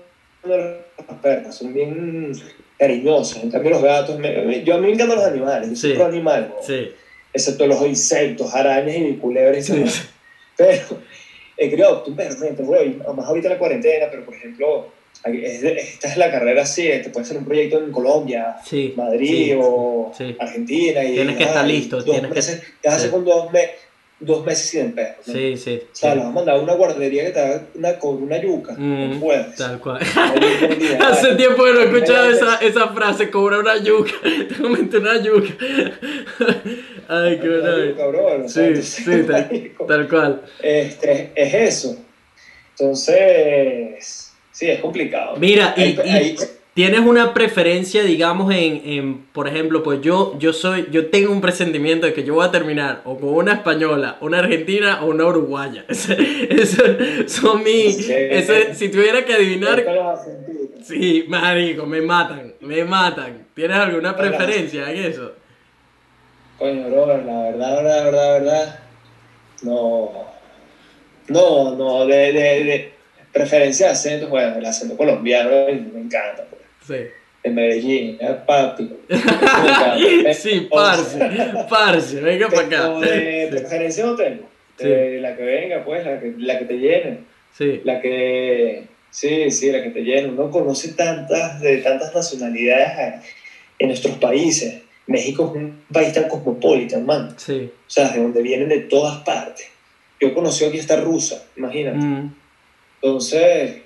de 0.42 0.58
los 1.08 1.16
perros, 1.22 1.54
son 1.54 1.72
bien 1.72 2.32
cariñosos. 2.78 3.42
En 3.42 3.50
cambio, 3.50 3.70
los 3.70 3.82
gatos, 3.82 4.18
me- 4.18 4.62
yo 4.64 4.74
a 4.74 4.78
mí 4.78 4.86
me 4.88 4.92
encantan 4.94 5.16
los 5.18 5.26
animales, 5.26 5.70
yo 5.70 5.76
soy 5.76 5.90
Sí. 5.90 5.96
pro 5.96 6.06
animal, 6.06 6.52
¿no? 6.56 6.62
sí. 6.66 6.90
excepto 7.32 7.66
los 7.66 7.84
insectos, 7.84 8.54
arañas 8.54 8.96
y 8.96 9.14
culebras 9.14 9.68
y 9.68 9.86
Sí. 9.88 10.02
Pero 10.56 11.00
he 11.56 11.82
adoptar 11.82 12.10
un 12.10 12.16
perro, 12.16 12.36
más 13.14 13.26
ahorita 13.26 13.48
la 13.48 13.58
cuarentena, 13.58 14.06
pero 14.08 14.24
por 14.24 14.34
ejemplo, 14.34 14.88
esta 15.24 16.08
es 16.08 16.16
la 16.16 16.30
carrera 16.30 16.62
así, 16.62 16.82
te 17.02 17.10
puede 17.10 17.24
hacer 17.24 17.36
un 17.38 17.44
proyecto 17.44 17.78
en 17.82 17.90
Colombia, 17.90 18.56
Madrid 18.94 19.56
o. 19.60 20.12
Argentina. 20.38 21.02
Y, 21.02 21.14
Tienes 21.14 21.36
que 21.36 21.42
estar 21.44 21.66
listo, 21.66 22.04
tienes 22.04 22.22
que- 22.28 22.34
meses, 22.36 22.62
¿Qué 22.80 22.88
haces 22.88 23.02
sí. 23.04 23.08
con 23.10 23.24
dos, 23.24 23.50
me- 23.52 23.70
dos 24.20 24.44
meses 24.46 24.70
sin? 24.70 24.94
¿no? 24.94 25.02
Sí, 25.32 25.56
sí. 25.56 25.82
O 25.84 25.94
sea, 25.94 26.12
sí. 26.12 26.16
le 26.18 26.22
vas 26.24 26.30
a 26.30 26.34
mandar 26.34 26.56
a 26.56 26.60
una 26.60 26.74
guardería 26.74 27.24
que 27.26 27.30
te 27.30 27.40
haga 27.40 27.66
una, 27.74 27.98
con 27.98 28.22
una 28.22 28.40
yuca. 28.40 28.74
Mm, 28.76 29.10
no 29.14 29.20
puedes. 29.20 29.56
Tal 29.56 29.78
cual. 29.80 30.00
Hace 31.00 31.34
tiempo 31.36 31.64
que 31.64 31.72
no 31.72 31.80
he 31.80 31.84
escuchado 31.84 32.30
esa, 32.30 32.56
esa 32.56 32.88
frase, 32.88 33.30
cobra 33.30 33.58
una 33.58 33.76
yuca. 33.76 34.12
Te 34.48 34.54
comenté 34.62 34.98
una 34.98 35.20
yuca. 35.22 35.52
Ay, 37.08 37.38
qué 37.40 37.48
bueno. 37.48 38.48
Sí, 38.48 38.60
entonces, 38.60 38.86
sí, 38.88 39.22
tal, 39.26 39.70
tal 39.88 40.08
cual. 40.08 40.42
este, 40.62 41.32
es 41.34 41.54
eso. 41.54 41.96
Entonces, 42.78 44.32
sí, 44.50 44.70
es 44.70 44.80
complicado. 44.80 45.36
Mira, 45.36 45.74
y, 45.76 45.80
Ahí- 46.00 46.36
y 46.38 46.53
tienes 46.74 47.00
una 47.00 47.32
preferencia, 47.34 48.02
digamos, 48.02 48.52
en, 48.52 48.82
en, 48.84 49.18
por 49.32 49.46
ejemplo, 49.48 49.82
pues 49.82 50.00
yo, 50.00 50.36
yo 50.38 50.52
soy, 50.52 50.88
yo 50.90 51.06
tengo 51.06 51.30
un 51.32 51.40
presentimiento 51.40 52.06
de 52.06 52.12
que 52.12 52.24
yo 52.24 52.34
voy 52.34 52.46
a 52.46 52.50
terminar 52.50 53.02
o 53.04 53.16
con 53.18 53.30
una 53.34 53.52
española, 53.54 54.18
una 54.20 54.38
argentina 54.40 55.02
o 55.02 55.06
una 55.06 55.24
uruguaya. 55.26 55.84
Esos 55.88 57.30
son 57.30 57.62
mis, 57.62 58.06
Sí. 58.06 58.12
ese- 58.12 58.74
si 58.74 58.88
tuviera 58.88 59.24
que 59.24 59.34
adivinar, 59.34 59.84
sí, 60.82 61.24
marico, 61.28 61.86
me 61.86 62.00
matan, 62.02 62.54
me 62.60 62.84
matan. 62.84 63.46
¿Tienes 63.54 63.76
alguna 63.76 64.16
preferencia 64.16 64.90
en 64.90 65.04
eso? 65.04 65.32
Coño, 66.58 66.88
brother, 66.88 67.24
la 67.24 67.42
verdad, 67.42 67.76
verdad, 67.76 68.04
verdad, 68.04 68.32
verdad. 68.40 68.78
No. 69.62 70.24
No, 71.28 71.74
no, 71.74 72.06
de, 72.06 72.32
de, 72.32 72.64
de 72.64 72.92
preferencia 73.32 73.86
de 73.86 73.92
acento, 73.92 74.28
bueno, 74.28 74.56
el 74.58 74.64
acento 74.66 74.96
colombiano 74.96 75.50
eh, 75.50 75.84
me 75.92 76.00
encanta. 76.00 76.44
Sí. 76.86 76.94
De 77.42 77.50
Medellín, 77.50 78.16
es 78.20 78.30
papi. 78.46 78.90
Sí, 80.34 80.66
O 80.70 80.74
parce, 80.74 81.18
parce, 81.68 82.20
venga 82.20 82.48
para 82.48 82.66
acá. 82.66 82.96
pero 83.00 83.12
de 83.14 83.48
preferencia 83.50 84.04
no 84.06 84.16
tengo. 84.16 84.44
De 84.78 85.20
la 85.20 85.36
que 85.36 85.42
venga, 85.42 85.84
pues, 85.84 86.04
la 86.04 86.18
que, 86.20 86.34
la 86.38 86.58
que 86.58 86.64
te 86.64 86.74
llene. 86.78 87.18
sí, 87.56 87.80
La 87.84 88.00
que. 88.00 88.84
Sí, 89.10 89.50
sí, 89.52 89.70
la 89.70 89.82
que 89.82 89.90
te 89.90 90.00
llene. 90.02 90.28
Uno 90.28 90.50
conoce 90.50 90.94
tantas, 90.94 91.60
de 91.60 91.76
tantas 91.78 92.12
nacionalidades 92.14 92.88
eh, 92.98 93.20
en 93.78 93.88
nuestros 93.88 94.16
países. 94.16 94.82
México 95.06 95.52
es 95.54 95.62
un 95.62 95.82
país 95.92 96.12
tan 96.12 96.28
cosmopolita, 96.28 96.98
man. 96.98 97.34
sí. 97.36 97.70
O 97.86 97.90
sea, 97.90 98.08
de 98.08 98.20
donde 98.20 98.42
vienen 98.42 98.68
de 98.70 98.80
todas 98.80 99.18
partes. 99.18 99.68
Yo 100.20 100.34
conocí 100.34 100.64
aquí 100.64 100.78
esta 100.78 100.96
rusa, 100.96 101.44
imagínate. 101.56 101.98
Mm. 101.98 102.34
Entonces, 103.02 103.82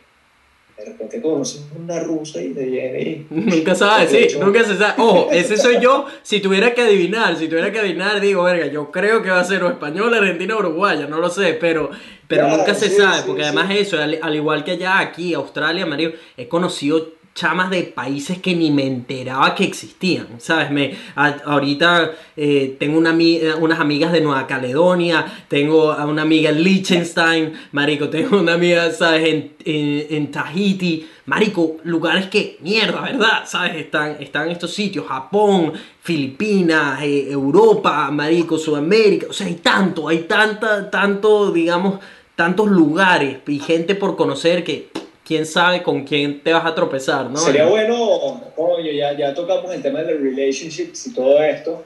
de 0.79 0.85
repente 0.85 1.21
conoces 1.21 1.67
una 1.77 1.99
rusa 2.01 2.41
y 2.41 2.51
te 2.51 2.63
y... 2.63 3.27
Nunca 3.31 3.75
sabes, 3.75 4.11
sí, 4.11 4.39
nunca 4.39 4.63
se 4.63 4.77
sabe. 4.77 4.95
Ojo, 4.99 5.29
ese 5.33 5.57
soy 5.57 5.81
yo. 5.81 6.07
Si 6.23 6.41
tuviera 6.41 6.73
que 6.73 6.83
adivinar, 6.83 7.37
si 7.37 7.49
tuviera 7.49 7.73
que 7.73 7.81
adivinar, 7.81 8.21
digo, 8.21 8.45
verga, 8.45 8.67
yo 8.67 8.93
creo 8.93 9.21
que 9.21 9.31
va 9.31 9.41
a 9.41 9.45
ser 9.45 9.65
o 9.65 9.69
español, 9.69 10.15
argentina 10.15 10.55
o 10.55 10.61
uruguaya, 10.61 11.09
no 11.09 11.19
lo 11.19 11.31
sé, 11.31 11.55
pero, 11.55 11.91
pero 12.29 12.45
Claro, 12.45 12.59
nunca 12.59 12.75
se 12.75 12.91
sí, 12.91 12.97
sabe, 12.97 13.19
sí, 13.19 13.23
porque 13.27 13.43
sí. 13.43 13.49
además 13.49 13.71
eso, 13.77 14.01
al, 14.01 14.19
al 14.23 14.37
igual 14.37 14.63
que 14.63 14.73
allá, 14.73 15.01
aquí, 15.01 15.35
Australia, 15.35 15.85
Mario, 15.85 16.13
he 16.37 16.47
conocido 16.47 17.18
chamas 17.39 17.71
de 17.71 17.85
países 17.85 18.39
que 18.39 18.53
ni 18.57 18.71
me 18.73 18.85
enteraba 18.85 19.55
que 19.55 19.63
existían, 19.63 20.27
¿sabes? 20.39 20.73
Me, 20.73 20.95
a- 21.15 21.37
ahorita 21.45 22.11
eh, 22.37 22.77
tengo 22.81 22.99
una, 22.99 23.15
eh, 23.17 23.55
unas 23.61 23.79
amigas 23.79 24.11
de 24.13 24.21
Nueva 24.21 24.47
Caledonia, 24.49 25.25
tengo 25.47 25.93
a 25.93 26.05
una 26.07 26.23
amiga 26.23 26.51
en 26.51 26.63
Liechtenstein, 26.65 27.53
marico, 27.71 28.09
tengo 28.09 28.41
una 28.41 28.55
amiga, 28.55 28.91
¿sabes? 28.91 29.29
En, 29.29 29.53
en, 29.65 30.07
en 30.17 30.31
Tahiti, 30.33 31.07
marico, 31.27 31.77
lugares 31.85 32.27
que, 32.27 32.59
mierda, 32.63 33.03
¿verdad? 33.03 33.45
¿Sabes? 33.47 33.77
Están, 33.77 34.17
están 34.19 34.51
estos 34.51 34.73
sitios, 34.75 35.07
Japón, 35.07 35.73
Filipinas, 36.03 37.01
eh, 37.03 37.31
Europa, 37.31 38.11
marico, 38.11 38.59
Sudamérica, 38.59 39.29
o 39.31 39.33
sea, 39.33 39.47
hay 39.47 39.55
tanto, 39.63 40.09
hay 40.09 40.21
tanta, 40.25 40.91
tanto, 40.91 41.53
digamos, 41.53 42.01
tantos 42.35 42.69
lugares 42.69 43.39
y 43.47 43.61
gente 43.61 43.95
por 43.95 44.17
conocer 44.17 44.65
que 44.65 44.89
quién 45.29 45.45
sabe 45.47 45.83
con 45.83 46.05
quién 46.05 46.41
te 46.41 46.53
vas 46.55 46.65
a 46.65 46.75
tropezar, 46.75 47.29
¿no? 47.31 47.37
Sería 47.37 47.67
bueno, 47.67 48.43
coño, 48.57 48.91
ya, 48.91 49.13
ya 49.17 49.35
tocamos 49.35 49.73
el 49.75 49.83
tema 49.83 50.03
de 50.03 50.15
los 50.15 50.23
relationships 50.23 51.07
y 51.09 51.15
todo 51.15 51.41
esto. 51.43 51.85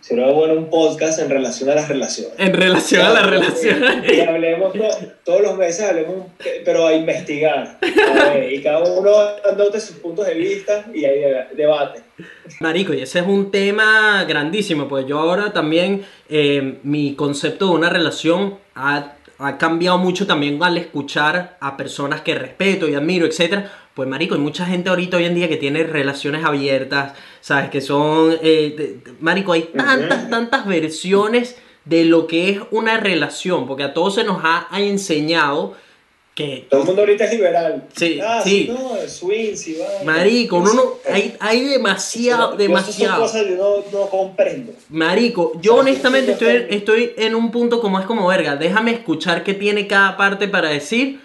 Sería 0.00 0.28
bueno 0.28 0.54
un 0.54 0.70
podcast 0.70 1.18
en 1.18 1.28
relación 1.28 1.68
a 1.68 1.74
las 1.74 1.86
relaciones. 1.86 2.32
En 2.38 2.54
relación 2.54 3.02
a 3.04 3.10
las 3.10 3.26
relaciones. 3.28 4.10
Y 4.10 4.20
hablemos 4.22 4.72
to- 4.72 4.88
todos 5.24 5.42
los 5.42 5.58
meses, 5.58 5.86
hablemos, 5.90 6.26
pero 6.64 6.86
a 6.86 6.94
investigar. 6.94 7.78
A 7.82 8.30
ver, 8.30 8.50
y 8.50 8.62
cada 8.62 8.78
uno 8.82 9.10
dándote 9.44 9.78
sus 9.78 9.96
puntos 9.96 10.26
de 10.26 10.34
vista 10.34 10.86
y 10.94 11.02
de- 11.02 11.44
debate. 11.54 12.00
Marico, 12.60 12.94
y 12.94 13.02
ese 13.02 13.18
es 13.18 13.26
un 13.26 13.50
tema 13.50 14.24
grandísimo, 14.26 14.88
pues 14.88 15.04
yo 15.06 15.18
ahora 15.18 15.52
también, 15.52 16.02
eh, 16.30 16.78
mi 16.82 17.14
concepto 17.14 17.66
de 17.66 17.72
una 17.72 17.90
relación 17.90 18.58
ha, 18.74 19.16
ha 19.40 19.58
cambiado 19.58 19.98
mucho 19.98 20.26
también 20.26 20.62
al 20.62 20.76
escuchar 20.78 21.56
a 21.60 21.76
personas 21.76 22.20
que 22.20 22.34
respeto 22.34 22.88
y 22.88 22.94
admiro, 22.94 23.26
etcétera. 23.26 23.70
Pues 23.94 24.08
marico, 24.08 24.34
hay 24.34 24.40
mucha 24.40 24.64
gente 24.66 24.88
ahorita 24.90 25.16
hoy 25.16 25.24
en 25.24 25.34
día 25.34 25.48
que 25.48 25.56
tiene 25.56 25.82
relaciones 25.82 26.44
abiertas, 26.44 27.14
¿sabes? 27.40 27.70
Que 27.70 27.80
son, 27.80 28.32
eh, 28.42 28.74
de- 29.04 29.12
marico, 29.20 29.52
hay 29.52 29.70
tantas, 29.76 30.30
tantas 30.30 30.66
versiones 30.66 31.56
de 31.84 32.04
lo 32.04 32.26
que 32.26 32.50
es 32.50 32.60
una 32.70 32.98
relación, 32.98 33.66
porque 33.66 33.82
a 33.84 33.94
todos 33.94 34.14
se 34.14 34.24
nos 34.24 34.42
ha, 34.44 34.66
ha 34.70 34.80
enseñado 34.80 35.74
que 36.40 36.66
Todo 36.68 36.80
el 36.80 36.86
mundo 36.86 37.02
ahorita 37.02 37.24
es 37.24 37.30
liberal. 37.32 37.84
Sí, 37.94 38.18
ah, 38.22 38.40
sí. 38.42 38.70
No, 38.72 38.96
swing, 39.06 39.54
sí, 39.54 39.76
va. 39.80 40.04
Marico, 40.04 40.58
uno 40.58 40.74
no, 40.74 40.82
hay, 41.10 41.34
hay 41.38 41.64
demasiado, 41.64 42.56
demasiado. 42.56 43.14
Son 43.14 43.22
cosas 43.22 43.44
que 43.44 43.56
no 43.92 44.06
comprendo. 44.10 44.72
Marico, 44.88 45.52
yo 45.60 45.76
honestamente 45.76 46.32
estoy, 46.32 46.66
estoy 46.70 47.12
en 47.16 47.34
un 47.34 47.50
punto 47.50 47.80
como 47.80 48.00
es 48.00 48.06
como 48.06 48.26
verga. 48.26 48.56
Déjame 48.56 48.92
escuchar 48.92 49.44
qué 49.44 49.54
tiene 49.54 49.86
cada 49.86 50.16
parte 50.16 50.48
para 50.48 50.70
decir. 50.70 51.20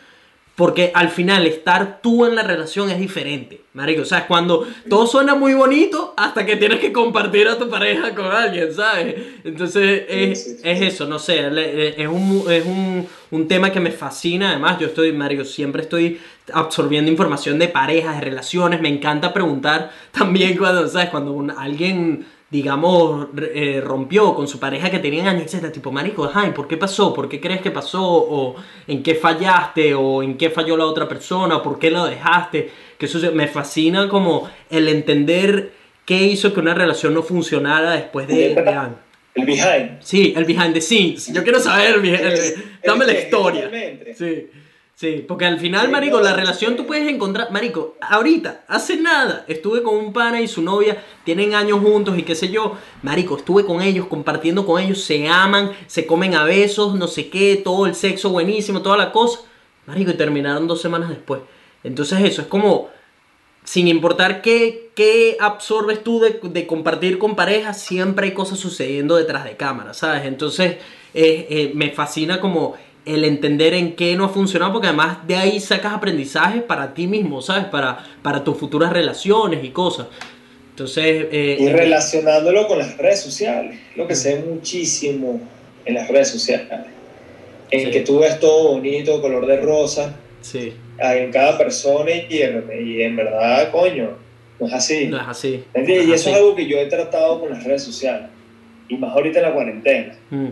Porque 0.56 0.92
al 0.94 1.10
final 1.10 1.46
estar 1.48 2.00
tú 2.02 2.26
en 2.26 2.34
la 2.36 2.42
relación 2.44 2.90
es 2.90 2.98
diferente. 2.98 3.60
Marico, 3.74 4.04
o 4.04 4.06
sea, 4.06 4.20
es 4.20 4.24
cuando 4.24 4.66
todo 4.90 5.06
suena 5.06 5.36
muy 5.36 5.54
bonito 5.54 6.14
hasta 6.16 6.46
que 6.46 6.56
tienes 6.56 6.80
que 6.80 6.94
compartir 6.94 7.50
a 7.50 7.58
tu 7.58 7.70
pareja 7.70 8.16
con 8.16 8.28
alguien, 8.28 8.74
¿sabes? 8.74 9.16
Entonces 9.44 10.04
es, 10.08 10.42
Sí, 10.42 10.50
sí, 10.52 10.56
sí. 10.56 10.62
es 10.64 10.82
eso, 10.82 11.08
no 11.08 11.20
sé, 11.20 11.52
le- 11.52 12.02
es, 12.02 12.08
un, 12.08 12.46
es 12.50 12.66
un, 12.66 13.06
un 13.32 13.48
tema 13.50 13.70
que 13.70 13.82
me 13.82 13.92
fascina. 13.92 14.52
Además, 14.52 14.80
yo 14.80 14.88
estoy, 14.88 15.12
Marico, 15.12 15.44
siempre 15.44 15.82
estoy 15.82 16.22
absorbiendo 16.54 17.12
información 17.12 17.60
de 17.60 17.68
parejas, 17.68 18.16
de 18.16 18.22
relaciones. 18.22 18.80
Me 18.80 18.88
encanta 18.88 19.34
preguntar 19.34 19.92
también 20.12 20.56
cuando, 20.58 20.88
¿sabes? 20.88 21.10
Cuando 21.10 21.34
un- 21.34 21.52
alguien 21.52 22.26
digamos, 22.56 23.28
eh, 23.54 23.82
rompió 23.84 24.34
con 24.34 24.48
su 24.48 24.60
pareja 24.60 24.90
que 24.90 25.00
tenían 25.00 25.28
años, 25.28 25.54
etc. 25.54 25.72
Tipo, 25.72 25.92
marico, 25.92 26.30
ay, 26.34 26.52
¿por 26.52 26.68
qué 26.68 26.78
pasó? 26.78 27.14
¿Por 27.14 27.28
qué 27.28 27.40
crees 27.42 27.62
que 27.62 27.72
pasó? 27.72 28.02
¿O 28.04 28.56
en 28.88 29.04
qué 29.04 29.16
fallaste? 29.16 29.94
¿O 29.94 30.24
en 30.24 30.38
qué 30.38 30.50
falló 30.50 30.78
la 30.78 30.86
otra 30.86 31.08
persona? 31.08 31.58
¿O 31.58 31.62
por 31.64 31.78
qué 31.80 31.92
lo 31.92 32.06
dejaste? 32.06 32.72
Que 32.98 33.06
eso 33.08 33.20
me 33.34 33.48
fascina 33.48 34.08
como 34.08 34.50
el 34.70 34.88
entender 34.88 35.72
qué 36.06 36.22
hizo 36.24 36.54
que 36.54 36.60
una 36.62 36.74
relación 36.74 37.14
no 37.14 37.24
funcionara 37.24 37.92
después 37.92 38.28
de, 38.28 38.56
de 38.56 38.70
años. 38.70 38.96
El 39.34 39.46
behind. 39.46 39.98
Sí, 40.02 40.34
el 40.38 40.46
behind 40.46 40.74
the 40.74 40.80
scenes. 40.82 41.28
Yo 41.34 41.44
quiero 41.44 41.60
saber, 41.60 41.96
el- 41.96 42.06
Es- 42.16 42.56
dame 42.86 43.06
la 43.06 43.14
historia. 43.20 43.70
Sí, 44.18 44.48
sí, 44.96 45.24
porque 45.28 45.46
al 45.46 45.60
final, 45.60 45.90
marico, 45.90 46.20
la 46.22 46.34
relación 46.34 46.76
tú 46.76 46.86
puedes 46.86 47.08
encontrar, 47.08 47.52
marico, 47.52 47.96
ahorita, 48.02 48.64
hace 48.68 48.98
nada, 48.98 49.46
estuve 49.48 49.84
con 49.84 49.96
un 49.96 50.14
pana 50.14 50.42
y 50.42 50.48
su 50.48 50.62
novia, 50.62 51.04
tienen 51.24 51.54
años 51.54 51.80
juntos 51.80 52.18
y 52.18 52.24
qué 52.24 52.36
sé 52.36 52.50
yo, 52.50 52.76
marico, 53.04 53.38
estuve 53.38 53.66
con 53.66 53.82
ellos, 53.82 54.08
compartiendo 54.08 54.66
con 54.66 54.82
ellos, 54.82 55.04
se 55.04 55.28
aman, 55.28 55.72
se 55.88 56.06
comen 56.06 56.36
a 56.36 56.44
besos, 56.44 56.96
no 56.96 57.08
sé 57.08 57.30
qué, 57.30 57.62
todo 57.64 57.86
el 57.86 57.96
sexo 57.96 58.30
buenísimo, 58.30 58.82
toda 58.82 58.98
la 58.98 59.12
cosa, 59.12 59.42
marico, 59.86 60.12
y 60.12 60.16
terminaron 60.16 60.68
dos 60.68 60.82
semanas 60.82 61.10
después. 61.10 61.42
Entonces 61.84 62.20
eso, 62.24 62.42
es 62.42 62.48
como, 62.48 62.90
sin 63.64 63.88
importar 63.88 64.42
qué, 64.42 64.92
qué 64.96 65.38
absorbes 65.40 66.04
tú 66.04 66.20
de, 66.20 66.40
de 66.42 66.68
compartir 66.68 67.20
con 67.20 67.36
pareja, 67.36 67.74
siempre 67.74 68.28
hay 68.28 68.34
cosas 68.34 68.60
sucediendo 68.60 69.16
detrás 69.16 69.44
de 69.44 69.58
cámara, 69.58 69.94
¿sabes? 69.94 70.26
Entonces, 70.26 70.78
eh, 71.18 71.48
eh, 71.50 71.72
me 71.74 71.92
fascina 71.92 72.42
como 72.42 72.76
el 73.06 73.24
entender 73.24 73.74
en 73.74 73.96
qué 73.96 74.16
no 74.16 74.26
ha 74.26 74.30
funcionado, 74.30 74.74
porque 74.74 74.88
además 74.88 75.26
de 75.28 75.36
ahí 75.36 75.60
sacas 75.60 75.94
aprendizajes 75.94 76.64
para 76.64 76.94
ti 76.94 77.08
mismo, 77.08 77.42
¿sabes? 77.42 77.66
Para, 77.66 78.00
para 78.22 78.44
tus 78.44 78.58
futuras 78.58 78.92
relaciones 78.92 79.64
y 79.64 79.70
cosas. 79.70 80.08
Entonces, 80.72 81.28
eh, 81.32 81.58
Y 81.60 81.70
relacionándolo 81.70 82.68
con 82.68 82.80
las 82.80 82.98
redes 82.98 83.22
sociales, 83.22 83.80
lo 83.96 84.08
que 84.08 84.16
se 84.16 84.36
ve 84.36 84.44
muchísimo 84.46 85.40
en 85.86 85.94
las 85.94 86.08
redes 86.10 86.30
sociales, 86.30 86.68
en 87.72 87.86
Sí. 87.86 87.92
que 87.92 88.02
tú 88.02 88.20
ves 88.20 88.40
todo 88.40 88.74
bonito, 88.74 89.22
color 89.22 89.46
de 89.46 89.58
rosa, 89.62 90.16
sí, 90.42 90.74
en 91.00 91.32
cada 91.32 91.58
persona 91.58 92.12
y 92.12 92.42
en, 92.42 92.66
y 92.86 93.02
en 93.04 93.16
verdad, 93.16 93.72
coño, 93.72 94.12
no 94.60 94.68
es 94.68 94.74
así. 94.74 95.08
no 95.08 95.18
es 95.22 95.28
así. 95.28 95.64
No 95.76 95.82
Y 95.88 95.92
es 96.12 96.22
eso 96.22 96.30
es 96.32 96.36
algo 96.38 96.56
que 96.56 96.66
yo 96.68 96.78
he 96.78 96.86
tratado 96.88 97.40
con 97.40 97.52
las 97.52 97.64
redes 97.64 97.84
sociales, 97.84 98.30
y 98.90 98.98
más 98.98 99.14
ahorita 99.16 99.40
en 99.40 99.46
la 99.46 99.54
cuarentena. 99.54 100.16
Mm, 100.30 100.48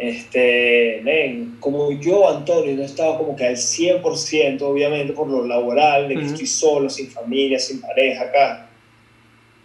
Este, 0.00 0.98
men, 1.02 1.56
como 1.60 1.92
yo, 2.00 2.26
Antonio, 2.26 2.74
no 2.74 2.82
estaba 2.82 3.18
como 3.18 3.36
que 3.36 3.44
al 3.44 3.56
100%, 3.58 4.62
obviamente, 4.62 5.12
por 5.12 5.28
lo 5.28 5.44
laboral, 5.46 6.08
de 6.08 6.14
que 6.14 6.20
Ujú. 6.22 6.30
estoy 6.32 6.46
solo, 6.46 6.88
sin 6.88 7.10
familia, 7.10 7.58
sin 7.58 7.82
pareja 7.82 8.24
acá. 8.24 8.70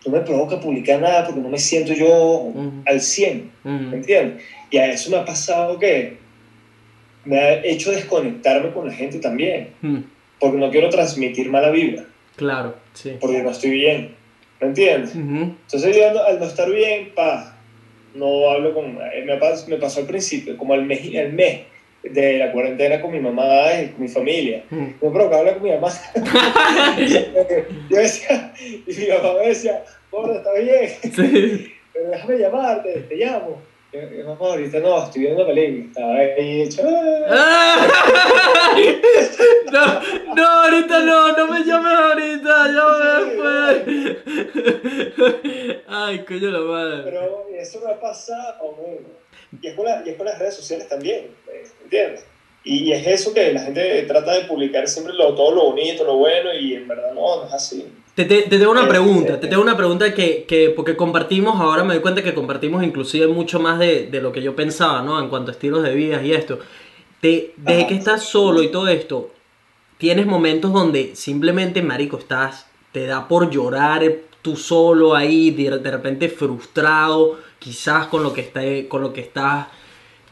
No 0.05 0.11
me 0.11 0.19
provoca 0.19 0.59
publicar 0.59 0.99
nada 0.99 1.23
porque 1.25 1.39
no 1.39 1.47
me 1.47 1.57
siento 1.57 1.93
yo 1.93 2.11
Ujú. 2.53 2.83
al 2.85 2.99
100, 2.99 3.49
mm, 3.63 3.89
¿me 3.91 3.95
entiendes? 3.95 4.43
Y 4.69 4.77
a 4.77 4.91
eso 4.91 5.09
me 5.09 5.15
ha 5.15 5.23
pasado 5.23 5.79
que 5.79 6.17
me 7.23 7.39
ha 7.39 7.65
hecho 7.65 7.91
desconectarme 7.91 8.73
con 8.73 8.87
la 8.87 8.93
gente 8.93 9.19
también, 9.19 9.69
porque 10.37 10.57
no 10.57 10.69
quiero 10.69 10.89
transmitir 10.89 11.49
mala 11.49 11.69
vibra, 11.69 12.03
claro, 12.35 12.75
sí. 12.93 13.13
porque 13.21 13.41
no 13.41 13.51
estoy 13.51 13.69
bien, 13.71 14.15
¿me 14.59 14.67
entiendes? 14.67 15.15
Entonces 15.15 15.95
yo 15.95 16.25
al 16.25 16.39
no 16.39 16.45
estar 16.45 16.69
bien, 16.69 17.13
pa, 17.15 17.54
no 18.15 18.49
hablo 18.49 18.73
con... 18.73 18.97
eh, 19.13 19.23
Me 19.25 19.37
pasó, 19.37 19.67
me 19.69 19.77
pasó 19.77 19.99
al 20.01 20.07
principio, 20.07 20.57
como 20.57 20.73
al 20.73 20.83
mes, 20.83 21.01
al 21.17 21.33
mes 21.33 21.61
de 22.03 22.37
la 22.37 22.51
cuarentena 22.51 23.01
con 23.01 23.11
mi 23.11 23.19
mamá 23.19 23.73
y 23.83 23.87
con 23.89 24.01
mi 24.01 24.07
familia. 24.07 24.63
mm. 24.69 24.85
No, 25.01 25.11
pero 25.13 25.29
que 25.29 25.35
habla 25.35 25.53
con 25.53 25.63
mi 25.63 25.71
mamá. 25.71 25.89
yo 27.89 27.97
decía, 27.97 28.53
y 28.59 28.93
mi 28.93 29.07
mamá 29.09 29.33
me 29.41 29.47
decía, 29.47 29.83
gordo, 30.11 30.35
está 30.37 30.53
bien, 30.53 30.89
Sí. 31.01 31.73
pero 31.93 32.09
déjame 32.09 32.37
llamarte, 32.37 32.91
te 33.09 33.15
llamo. 33.15 33.61
Mamá, 34.25 34.37
ahorita 34.39 34.79
no, 34.79 35.03
estoy 35.03 35.21
viendo 35.21 35.45
película. 35.45 35.85
Estaba 35.87 36.15
ahí 36.15 36.61
hecho. 36.61 36.81
"Ah". 37.29 37.87
No, 39.71 39.85
no, 40.35 40.45
ahorita 40.45 40.99
no, 40.99 41.31
no 41.37 41.47
me 41.47 41.63
llames 41.63 41.93
ahorita, 41.93 42.67
llámame 42.73 43.25
después. 43.25 44.17
Ay, 45.87 46.19
coño 46.19 46.51
la 46.51 46.59
madre. 46.59 47.01
Pero 47.03 47.47
eso 47.57 47.81
me 47.83 47.91
ha 47.91 47.99
pasado. 47.99 48.75
Y 49.61 49.67
es 49.67 49.73
con, 49.75 49.85
la- 49.85 50.03
y 50.05 50.09
es 50.09 50.17
con 50.17 50.25
las 50.25 50.39
redes 50.39 50.55
sociales 50.55 50.87
también, 50.87 51.27
¿me 51.47 51.53
¿entiendes? 51.83 52.25
Y 52.63 52.91
es 52.91 53.05
eso 53.07 53.33
que 53.33 53.53
la 53.53 53.61
gente 53.61 54.03
trata 54.03 54.33
de 54.33 54.45
publicar 54.45 54.87
siempre 54.87 55.13
lo, 55.13 55.33
todo 55.35 55.51
lo 55.53 55.63
bonito, 55.65 56.03
lo 56.03 56.15
bueno, 56.17 56.51
y 56.53 56.73
en 56.75 56.87
verdad 56.87 57.13
no, 57.13 57.41
no 57.41 57.47
es 57.47 57.53
así. 57.53 57.87
Te, 58.15 58.23
te, 58.25 58.43
te 58.43 58.57
tengo 58.59 58.71
una 58.71 58.83
Eh, 58.83 58.87
pregunta, 58.87 59.39
te 59.39 59.47
tengo 59.47 59.61
una 59.61 59.75
pregunta 59.75 60.13
que, 60.13 60.45
que, 60.47 60.69
porque 60.69 60.95
compartimos, 60.95 61.59
ahora 61.59 61.83
me 61.83 61.93
doy 61.95 62.01
cuenta 62.01 62.23
que 62.23 62.33
compartimos 62.33 62.81
inclusive 62.83 63.27
mucho 63.27 63.59
más 63.59 63.77
de, 63.77 64.07
de 64.07 64.21
lo 64.21 64.31
que 64.31 64.41
yo 64.41 64.55
pensaba, 64.55 65.01
¿no? 65.01 65.19
En 65.19 65.27
cuanto 65.27 65.51
a 65.51 65.53
estilos 65.53 65.83
de 65.83 65.93
vida 65.93 66.21
y 66.23 66.31
esto. 66.31 66.59
Te, 67.21 67.53
desde 67.57 67.85
Ajá. 67.85 67.87
que 67.87 67.95
estás 67.95 68.23
solo 68.25 68.63
y 68.63 68.69
todo 68.71 68.87
esto, 68.87 69.31
tienes 69.97 70.27
momentos 70.27 70.73
donde 70.73 71.15
simplemente, 71.15 71.81
marico, 71.83 72.17
estás, 72.19 72.67
te 72.91 73.07
da 73.07 73.27
por 73.27 73.49
llorar 73.51 74.03
tú 74.41 74.55
solo 74.57 75.15
ahí, 75.15 75.51
de, 75.51 75.79
de 75.79 75.91
repente 75.91 76.29
frustrado, 76.29 77.39
quizás 77.59 78.07
con 78.07 78.23
lo 78.23 78.33
que 78.33 78.41
está, 78.41 78.61
con 78.89 79.01
lo 79.01 79.13
que 79.13 79.21
estás, 79.21 79.67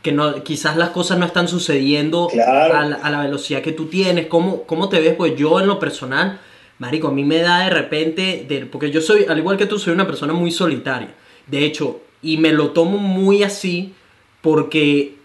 que 0.01 0.11
no, 0.11 0.43
quizás 0.43 0.75
las 0.77 0.89
cosas 0.89 1.17
no 1.17 1.25
están 1.25 1.47
sucediendo 1.47 2.27
Claro. 2.27 2.73
a, 2.77 2.85
la, 2.85 2.95
a 2.97 3.09
la 3.09 3.21
velocidad 3.21 3.61
que 3.61 3.71
tú 3.71 3.85
tienes. 3.87 4.27
¿Cómo, 4.27 4.63
¿Cómo 4.63 4.89
te 4.89 4.99
ves? 4.99 5.15
Pues 5.15 5.35
yo 5.35 5.59
en 5.59 5.67
lo 5.67 5.79
personal, 5.79 6.39
marico, 6.83 7.07
a 7.07 7.11
mí 7.11 7.23
me 7.23 7.37
da 7.39 7.63
de 7.63 7.69
repente, 7.69 8.45
de- 8.47 8.65
porque 8.65 8.91
yo 8.91 8.99
soy, 9.01 9.25
al 9.29 9.37
igual 9.37 9.55
que 9.57 9.65
tú, 9.65 9.79
soy 9.79 9.93
una 9.93 10.05
persona 10.05 10.33
muy 10.33 10.51
solitaria. 10.51 11.13
De 11.47 11.63
hecho, 11.65 12.01
y 12.21 12.35
me 12.37 12.51
lo 12.51 12.71
tomo 12.71 12.97
muy 12.97 13.41
así 13.43 13.93
porque 14.41 15.15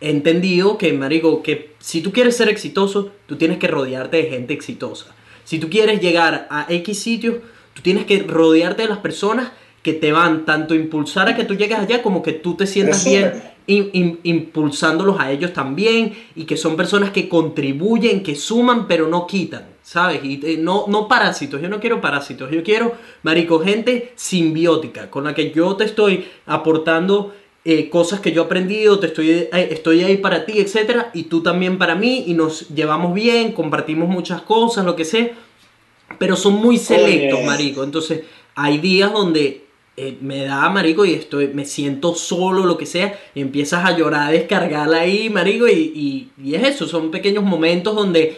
he 0.00 0.10
entendido 0.10 0.78
que, 0.78 0.92
marico, 0.92 1.42
que 1.42 1.72
si 1.80 2.00
tú 2.02 2.12
quieres 2.12 2.36
ser 2.36 2.48
exitoso, 2.48 3.10
tú 3.26 3.36
tienes 3.36 3.58
que 3.58 3.66
rodearte 3.66 4.16
de 4.18 4.30
gente 4.30 4.54
exitosa. 4.54 5.06
Si 5.44 5.58
tú 5.58 5.68
quieres 5.68 6.00
llegar 6.00 6.46
a 6.50 6.66
X 6.68 7.02
sitios, 7.02 7.36
tú 7.74 7.82
tienes 7.82 8.04
que 8.06 8.22
rodearte 8.22 8.82
de 8.82 8.88
las 8.88 8.98
personas 8.98 9.50
que 9.82 9.92
te 9.94 10.12
van 10.12 10.44
tanto 10.44 10.74
a 10.74 10.76
impulsar 10.76 11.28
a 11.28 11.34
que 11.36 11.44
tú 11.44 11.54
llegues 11.54 11.78
allá 11.78 12.02
como 12.02 12.22
que 12.22 12.32
tú 12.32 12.54
te 12.54 12.66
sientas 12.66 13.04
bien 13.04 13.32
im- 13.66 13.90
im- 13.92 14.18
impulsándolos 14.22 15.18
a 15.18 15.30
ellos 15.32 15.52
también 15.52 16.12
y 16.36 16.44
que 16.44 16.56
son 16.56 16.76
personas 16.76 17.10
que 17.10 17.28
contribuyen, 17.28 18.22
que 18.22 18.34
suman 18.34 18.86
pero 18.86 19.08
no 19.08 19.26
quitan, 19.26 19.64
¿sabes? 19.88 20.22
Y 20.22 20.38
eh, 20.44 20.58
no, 20.58 20.84
no 20.86 21.08
parásitos, 21.08 21.62
yo 21.62 21.70
no 21.70 21.80
quiero 21.80 22.02
parásitos, 22.02 22.50
yo 22.50 22.62
quiero, 22.62 22.92
marico, 23.22 23.58
gente 23.60 24.12
simbiótica, 24.16 25.08
con 25.08 25.24
la 25.24 25.34
que 25.34 25.50
yo 25.50 25.76
te 25.76 25.84
estoy 25.84 26.28
aportando 26.44 27.34
eh, 27.64 27.88
cosas 27.88 28.20
que 28.20 28.32
yo 28.32 28.42
he 28.42 28.44
aprendido, 28.44 28.98
te 28.98 29.06
estoy, 29.06 29.30
eh, 29.30 29.50
estoy 29.70 30.04
ahí 30.04 30.18
para 30.18 30.44
ti, 30.44 30.58
etcétera, 30.58 31.10
y 31.14 31.22
tú 31.22 31.42
también 31.42 31.78
para 31.78 31.94
mí, 31.94 32.24
y 32.26 32.34
nos 32.34 32.68
llevamos 32.68 33.14
bien, 33.14 33.52
compartimos 33.52 34.10
muchas 34.10 34.42
cosas, 34.42 34.84
lo 34.84 34.94
que 34.94 35.06
sea, 35.06 35.30
pero 36.18 36.36
son 36.36 36.56
muy 36.56 36.76
selectos, 36.76 37.42
marico. 37.44 37.82
Entonces, 37.82 38.24
hay 38.56 38.76
días 38.76 39.10
donde 39.10 39.64
eh, 39.96 40.18
me 40.20 40.44
da, 40.44 40.68
marico, 40.68 41.06
y 41.06 41.14
estoy, 41.14 41.48
me 41.48 41.64
siento 41.64 42.14
solo, 42.14 42.66
lo 42.66 42.76
que 42.76 42.84
sea, 42.84 43.18
y 43.34 43.40
empiezas 43.40 43.86
a 43.86 43.96
llorar, 43.96 44.28
a 44.28 44.32
descargarla 44.32 44.98
ahí, 44.98 45.30
marico, 45.30 45.66
y, 45.66 45.72
y, 45.72 46.30
y 46.44 46.56
es 46.56 46.62
eso, 46.74 46.86
son 46.86 47.10
pequeños 47.10 47.42
momentos 47.42 47.96
donde 47.96 48.36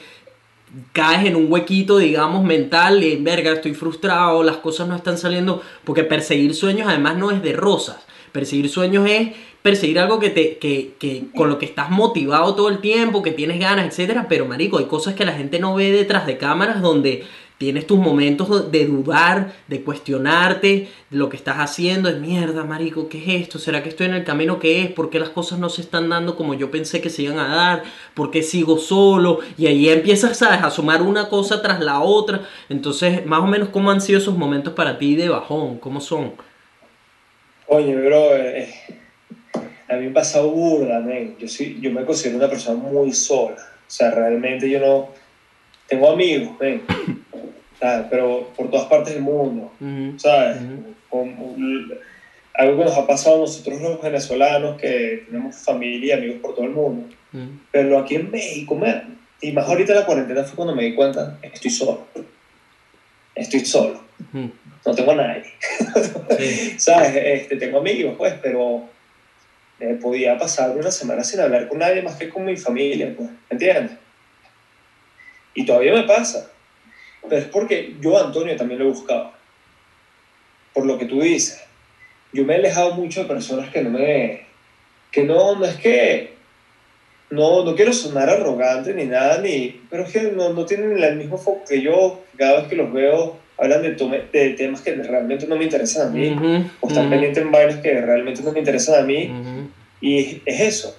caes 0.92 1.26
en 1.26 1.36
un 1.36 1.50
huequito, 1.50 1.98
digamos, 1.98 2.44
mental, 2.44 3.02
y 3.02 3.16
verga, 3.16 3.52
estoy 3.52 3.74
frustrado, 3.74 4.42
las 4.42 4.58
cosas 4.58 4.88
no 4.88 4.96
están 4.96 5.18
saliendo, 5.18 5.62
porque 5.84 6.04
perseguir 6.04 6.54
sueños 6.54 6.88
además 6.88 7.16
no 7.16 7.30
es 7.30 7.42
de 7.42 7.52
rosas, 7.52 7.98
perseguir 8.32 8.68
sueños 8.68 9.08
es 9.08 9.30
perseguir 9.62 9.98
algo 9.98 10.18
que 10.18 10.30
te, 10.30 10.56
que, 10.56 10.94
que 10.98 11.24
con 11.34 11.50
lo 11.50 11.58
que 11.58 11.66
estás 11.66 11.90
motivado 11.90 12.54
todo 12.54 12.68
el 12.68 12.78
tiempo, 12.78 13.22
que 13.22 13.32
tienes 13.32 13.58
ganas, 13.58 13.86
etcétera, 13.86 14.26
pero 14.28 14.46
marico, 14.46 14.78
hay 14.78 14.86
cosas 14.86 15.14
que 15.14 15.24
la 15.24 15.32
gente 15.32 15.58
no 15.58 15.74
ve 15.74 15.92
detrás 15.92 16.26
de 16.26 16.38
cámaras 16.38 16.80
donde 16.80 17.24
tienes 17.60 17.86
tus 17.86 17.98
momentos 17.98 18.72
de 18.72 18.86
dudar, 18.86 19.52
de 19.68 19.82
cuestionarte, 19.82 20.88
lo 21.10 21.28
que 21.28 21.36
estás 21.36 21.56
haciendo, 21.58 22.08
es 22.08 22.18
mierda, 22.18 22.64
marico, 22.64 23.10
¿qué 23.10 23.18
es 23.18 23.42
esto? 23.42 23.58
¿Será 23.58 23.82
que 23.82 23.90
estoy 23.90 24.06
en 24.06 24.14
el 24.14 24.24
camino 24.24 24.58
que 24.58 24.80
es? 24.82 24.90
¿Por 24.90 25.10
qué 25.10 25.20
las 25.20 25.28
cosas 25.28 25.58
no 25.58 25.68
se 25.68 25.82
están 25.82 26.08
dando 26.08 26.36
como 26.36 26.54
yo 26.54 26.70
pensé 26.70 27.02
que 27.02 27.10
se 27.10 27.20
iban 27.20 27.38
a 27.38 27.54
dar? 27.54 27.82
¿Por 28.14 28.30
qué 28.30 28.42
sigo 28.42 28.78
solo? 28.78 29.40
Y 29.58 29.66
ahí 29.66 29.90
empiezas. 29.90 30.40
A 30.40 30.70
sumar 30.70 31.02
una 31.02 31.28
cosa 31.28 31.60
tras 31.60 31.80
la 31.80 32.00
otra. 32.00 32.48
Entonces, 32.70 33.26
más 33.26 33.40
o 33.40 33.46
menos, 33.46 33.68
¿cómo 33.68 33.90
han 33.90 34.00
sido 34.00 34.20
esos 34.20 34.38
momentos 34.38 34.72
para 34.72 34.96
ti 34.96 35.14
de 35.14 35.28
bajón? 35.28 35.76
¿Cómo 35.80 36.00
son? 36.00 36.32
Oye, 37.66 37.94
bro, 37.94 38.36
eh, 38.36 38.72
a 39.86 39.96
mí 39.96 40.06
me 40.06 40.12
pasa 40.12 40.40
burda, 40.40 40.98
men. 41.00 41.36
Yo, 41.38 41.46
sí, 41.46 41.76
yo 41.78 41.90
me 41.90 42.06
considero 42.06 42.38
una 42.38 42.48
persona 42.48 42.82
muy 42.82 43.12
sola. 43.12 43.56
O 43.56 43.90
sea, 43.90 44.12
realmente 44.12 44.70
yo 44.70 44.80
no... 44.80 45.10
Tengo 45.86 46.10
amigos, 46.10 46.52
men. 46.58 46.80
¿Sabes? 47.80 48.06
Pero 48.10 48.52
por 48.56 48.70
todas 48.70 48.86
partes 48.86 49.14
del 49.14 49.22
mundo, 49.22 49.72
Ujú, 49.80 50.18
¿sabes? 50.18 50.58
Ujú. 50.62 50.94
Con- 51.08 52.00
algo 52.54 52.78
que 52.78 52.84
nos 52.84 52.96
ha 52.98 53.06
pasado 53.06 53.36
a 53.36 53.40
nosotros 53.40 53.80
los 53.80 54.02
venezolanos, 54.02 54.76
que 54.80 55.22
tenemos 55.26 55.56
familia 55.56 56.14
y 56.14 56.18
amigos 56.18 56.36
por 56.42 56.54
todo 56.54 56.64
el 56.66 56.72
mundo. 56.72 57.08
ujú. 57.32 57.48
Pero 57.72 57.98
aquí 57.98 58.16
en 58.16 58.30
México, 58.30 58.74
man, 58.74 59.16
y 59.40 59.52
más 59.52 59.66
ahorita 59.66 59.92
en 59.92 59.98
la 60.00 60.04
cuarentena 60.06 60.44
fue 60.44 60.56
cuando 60.56 60.74
me 60.74 60.84
di 60.84 60.94
cuenta, 60.94 61.38
estoy 61.42 61.70
solo. 61.70 62.06
Estoy 63.34 63.60
solo. 63.60 64.02
No 64.84 64.94
tengo 64.94 65.12
a 65.12 65.14
nadie. 65.14 65.44
Sí. 66.38 66.74
¿Sabes? 66.78 67.12
Este, 67.16 67.56
tengo 67.56 67.78
amigos, 67.78 68.14
pues, 68.18 68.34
pero 68.42 68.84
eh, 69.78 69.96
podía 70.00 70.36
pasar 70.36 70.76
una 70.76 70.90
semana 70.90 71.24
sin 71.24 71.40
hablar 71.40 71.66
con 71.68 71.78
nadie 71.78 72.02
más 72.02 72.16
que 72.16 72.28
con 72.28 72.44
mi 72.44 72.56
familia, 72.56 73.14
pues, 73.16 73.30
¿me 73.30 73.36
entiendes? 73.52 73.92
Y 75.54 75.64
todavía 75.64 75.94
me 75.94 76.02
pasa. 76.02 76.50
Pero 77.28 77.36
es 77.36 77.48
porque 77.48 77.96
yo, 78.00 78.18
Antonio, 78.18 78.56
también 78.56 78.80
lo 78.80 78.86
he 78.86 78.92
buscado. 78.92 79.32
Por 80.74 80.86
lo 80.86 80.98
que 80.98 81.06
tú 81.06 81.20
dices. 81.20 81.60
Yo 82.32 82.44
me 82.44 82.54
he 82.54 82.56
alejado 82.58 82.94
mucho 82.94 83.20
de 83.22 83.26
personas 83.28 83.70
que 83.70 83.82
no 83.82 83.90
me... 83.90 84.46
Que 85.10 85.24
no, 85.24 85.56
no 85.56 85.64
es 85.64 85.76
que... 85.76 86.30
No, 87.30 87.64
no 87.64 87.74
quiero 87.76 87.92
sonar 87.92 88.28
arrogante 88.28 88.92
ni 88.92 89.04
nada, 89.04 89.40
ni, 89.40 89.80
pero 89.88 90.02
es 90.04 90.10
que 90.12 90.22
no, 90.32 90.52
no 90.52 90.66
tienen 90.66 90.98
el 90.98 91.16
mismo 91.16 91.38
foco 91.38 91.64
que 91.68 91.80
yo. 91.80 92.18
Cada 92.36 92.60
vez 92.60 92.68
que 92.68 92.74
los 92.74 92.92
veo, 92.92 93.36
hablan 93.56 93.82
de, 93.82 93.96
tome- 93.96 94.28
de 94.32 94.50
temas 94.50 94.80
que 94.80 94.92
realmente 94.94 95.46
no 95.46 95.54
me 95.56 95.62
interesan 95.64 96.08
a 96.08 96.10
mí 96.10 96.28
Ujú, 96.30 96.64
o 96.80 96.88
estar 96.88 97.02
ujú, 97.04 97.10
pendiente 97.10 97.38
en 97.40 97.52
vainas 97.52 97.76
que 97.76 98.00
realmente 98.00 98.42
no 98.42 98.50
me 98.52 98.58
interesan 98.58 98.96
a 98.96 99.02
mí 99.06 99.28
ujú. 99.28 99.68
y 100.00 100.40
es 100.44 100.60
eso. 100.60 100.92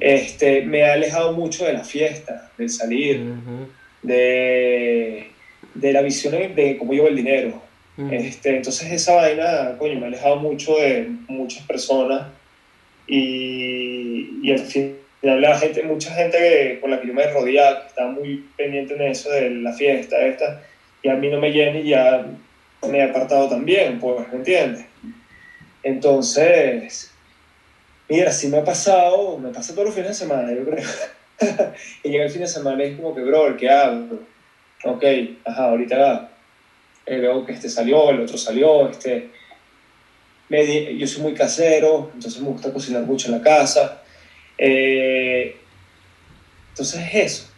Este, 0.00 0.62
me 0.62 0.84
ha 0.84 0.94
alejado 0.94 1.32
mucho 1.32 1.66
de 1.66 1.74
la 1.74 1.84
fiesta, 1.84 2.50
del 2.56 2.70
salir, 2.70 3.20
de, 4.08 5.28
de 5.74 5.92
la 5.92 6.02
visión 6.02 6.34
de 6.54 6.76
cómo 6.78 6.92
llevo 6.92 7.08
el 7.08 7.16
dinero. 7.16 7.62
ujú. 7.96 8.08
Este, 8.12 8.56
entonces 8.56 8.90
esa 8.90 9.14
vaina, 9.14 9.76
coño, 9.78 9.98
me 9.98 10.06
ha 10.06 10.08
alejado 10.08 10.36
mucho 10.36 10.76
de 10.76 11.08
muchas 11.28 11.64
personas 11.66 12.26
y, 13.06 14.40
y 14.42 14.52
al 14.52 14.58
final 14.60 14.96
la 15.22 15.58
gente, 15.58 15.82
mucha 15.82 16.12
gente 16.14 16.38
que- 16.38 16.78
con 16.80 16.90
la 16.90 17.00
que 17.00 17.08
yo 17.08 17.14
me 17.14 17.26
rodeaba, 17.30 17.82
que 17.82 17.86
estaba 17.88 18.10
muy 18.10 18.44
pendiente 18.56 18.94
en 18.94 19.02
eso 19.02 19.30
de 19.30 19.50
la 19.50 19.72
fiesta, 19.72 20.16
esta, 20.26 20.62
y 21.02 21.08
a 21.08 21.14
mí 21.14 21.28
no 21.28 21.40
me 21.40 21.50
llena 21.50 21.78
y 21.80 21.88
ya 21.88 22.24
me 22.88 22.98
he 22.98 23.02
apartado 23.02 23.48
también, 23.48 23.98
pues, 23.98 24.28
¿me 24.30 24.36
entiendes? 24.38 24.84
Entonces, 25.82 27.10
mira, 28.08 28.30
sí 28.32 28.48
me 28.48 28.58
ha 28.58 28.64
pasado, 28.64 29.38
me 29.38 29.50
pasa 29.50 29.72
todos 29.72 29.86
los 29.86 29.94
fines 29.94 30.10
de 30.10 30.14
semana, 30.26 30.52
yo 30.52 30.64
creo. 30.64 30.84
y 32.02 32.08
llega 32.08 32.24
el 32.24 32.30
fin 32.30 32.42
de 32.42 32.48
semana 32.48 32.84
y 32.84 32.88
es 32.88 32.96
como 32.96 33.14
que, 33.14 33.22
bro, 33.22 33.56
¿qué 33.56 33.68
hago? 33.68 34.18
Ok, 34.84 35.04
ajá, 35.44 35.70
ahorita 35.70 36.30
eh, 37.06 37.18
veo 37.18 37.44
que 37.44 37.52
este 37.52 37.68
salió, 37.68 38.10
el 38.10 38.20
otro 38.20 38.38
salió, 38.38 38.88
este... 38.88 39.30
me 40.48 40.96
yo 40.96 41.06
soy 41.06 41.22
muy 41.22 41.34
casero, 41.34 42.10
entonces 42.14 42.40
me 42.40 42.48
gusta 42.48 42.72
cocinar 42.72 43.02
mucho 43.02 43.28
en 43.28 43.38
la 43.38 43.42
casa. 43.42 44.02
Eh, 44.56 45.56
entonces 46.70 47.00
es 47.00 47.14
eso. 47.14 47.50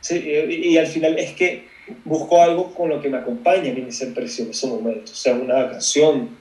Sí, 0.00 0.16
y, 0.18 0.68
y 0.68 0.78
al 0.78 0.86
final 0.86 1.18
es 1.18 1.32
que 1.32 1.66
busco 2.04 2.42
algo 2.42 2.74
con 2.74 2.88
lo 2.88 3.00
que 3.00 3.08
me 3.08 3.18
acompañe 3.18 3.70
en 3.70 3.78
impresión, 3.78 4.46
en 4.46 4.50
ese 4.52 4.66
momento, 4.66 5.14
sea 5.14 5.34
una 5.34 5.70
canción, 5.70 6.36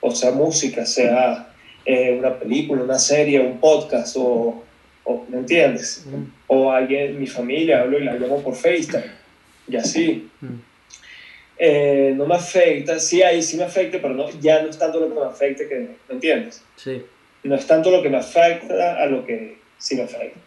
o 0.00 0.10
sea 0.10 0.30
música, 0.30 0.84
sea 0.86 1.52
eh, 1.84 2.16
una 2.18 2.38
película, 2.38 2.82
una 2.82 2.98
serie, 2.98 3.40
un 3.40 3.58
podcast, 3.58 4.16
o, 4.18 4.63
o- 5.04 5.24
¿me 5.28 5.38
entiendes? 5.38 6.04
Ujú. 6.06 6.26
O 6.48 6.70
alguien, 6.72 7.18
mi 7.18 7.26
familia, 7.26 7.80
hablo 7.80 7.98
y 7.98 8.04
la 8.04 8.14
llamo 8.14 8.42
por 8.42 8.54
FaceTime, 8.54 9.10
y 9.68 9.76
así. 9.76 10.28
Ujú. 10.42 10.52
Eh, 11.56 12.12
no 12.16 12.26
me 12.26 12.34
afecta, 12.34 12.98
sí 12.98 13.22
ahí 13.22 13.40
sí 13.42 13.56
me 13.56 13.62
afecta, 13.64 13.98
pero 14.02 14.14
no, 14.14 14.28
ya 14.40 14.60
no 14.62 14.68
es 14.70 14.78
tanto 14.78 14.98
lo 14.98 15.08
que 15.08 15.14
me 15.20 15.26
afecta 15.26 15.68
que, 15.68 15.74
¿me 16.08 16.14
entiendes? 16.14 16.62
Sí, 16.76 17.00
No 17.44 17.54
es 17.54 17.66
tanto 17.66 17.90
lo 17.90 18.02
que 18.02 18.08
me 18.10 18.16
afecta 18.16 19.00
a 19.00 19.06
lo 19.06 19.24
que 19.24 19.58
sí 19.78 19.94
me 19.94 20.02
afecta. 20.02 20.40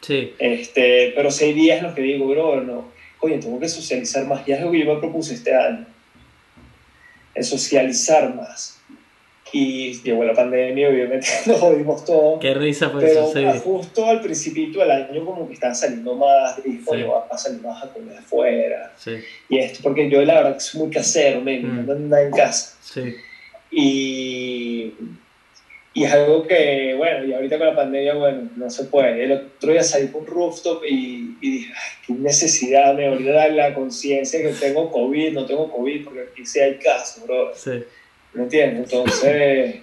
sí. 0.00 0.32
Este, 0.38 1.12
pero 1.14 1.30
seis 1.30 1.54
días 1.54 1.78
en 1.78 1.84
los 1.84 1.94
que 1.94 2.00
digo, 2.02 2.26
bro, 2.28 2.62
no, 2.62 2.88
coño, 3.18 3.38
tengo 3.40 3.58
que 3.60 3.68
socializar 3.68 4.24
más. 4.26 4.46
Y 4.48 4.52
es 4.52 4.58
algo 4.58 4.70
que 4.72 4.78
yo 4.84 4.94
me 4.94 5.00
propuse 5.00 5.34
este 5.34 5.54
año. 5.54 5.84
Es 7.34 7.48
socializar 7.48 8.34
más. 8.34 8.77
Y 9.52 9.94
llegó 10.02 10.24
la 10.24 10.34
pandemia, 10.34 10.88
obviamente 10.88 11.26
nos 11.46 11.58
jodimos 11.60 12.04
todo. 12.04 12.38
Qué 12.38 12.52
risa 12.54 12.90
fue 12.90 13.00
Pero 13.02 13.30
eso, 13.30 13.52
sí. 13.52 13.60
justo 13.64 14.06
al 14.06 14.20
principito 14.20 14.80
del 14.80 14.90
año 14.90 15.24
como 15.24 15.46
que 15.48 15.54
estaban 15.54 15.74
saliendo 15.76 16.14
más, 16.14 16.58
y 16.64 16.78
coño, 16.78 17.04
Sí. 17.04 17.10
va 17.10 17.26
a 17.30 17.38
salir 17.38 17.60
más 17.62 17.82
a 17.84 17.88
comer 17.92 18.18
afuera. 18.18 18.92
Sí, 18.96 19.12
Y 19.48 19.58
esto, 19.58 19.80
porque 19.82 20.08
yo 20.10 20.22
la 20.24 20.34
verdad 20.34 20.54
que 20.54 20.60
soy 20.60 20.80
muy 20.82 20.90
casero, 20.90 21.40
me 21.40 21.58
Mm. 21.60 21.86
no 21.86 21.92
ando 21.92 21.94
nada 22.08 22.22
en 22.22 22.30
casa. 22.32 22.76
sí, 22.80 23.14
Y, 23.70 24.92
y 25.94 26.04
es 26.04 26.12
algo 26.12 26.46
que, 26.46 26.94
bueno, 26.96 27.24
y 27.24 27.32
ahorita 27.32 27.58
con 27.58 27.66
la 27.66 27.74
pandemia, 27.76 28.14
bueno, 28.14 28.48
no 28.56 28.70
se 28.70 28.84
puede. 28.84 29.24
El 29.24 29.32
otro 29.32 29.72
día 29.72 29.82
salí 29.82 30.08
con 30.08 30.22
un 30.22 30.26
rooftop 30.26 30.84
y, 30.84 31.36
y 31.40 31.50
dije, 31.50 31.72
ay, 31.74 31.92
qué 32.06 32.12
necesidad, 32.14 32.94
me 32.94 33.08
olvidé 33.08 33.50
la 33.50 33.74
conciencia 33.74 34.40
que 34.40 34.48
tengo 34.50 34.90
COVID, 34.90 35.32
no 35.32 35.44
tengo 35.46 35.70
COVID, 35.70 36.04
porque 36.04 36.20
aquí 36.32 36.46
sí 36.46 36.60
hay 36.60 36.78
casos, 36.78 37.24
bro. 37.24 37.52
sí. 37.54 37.82
¿Me 38.34 38.42
entiendes? 38.44 38.92
Entonces, 38.92 39.76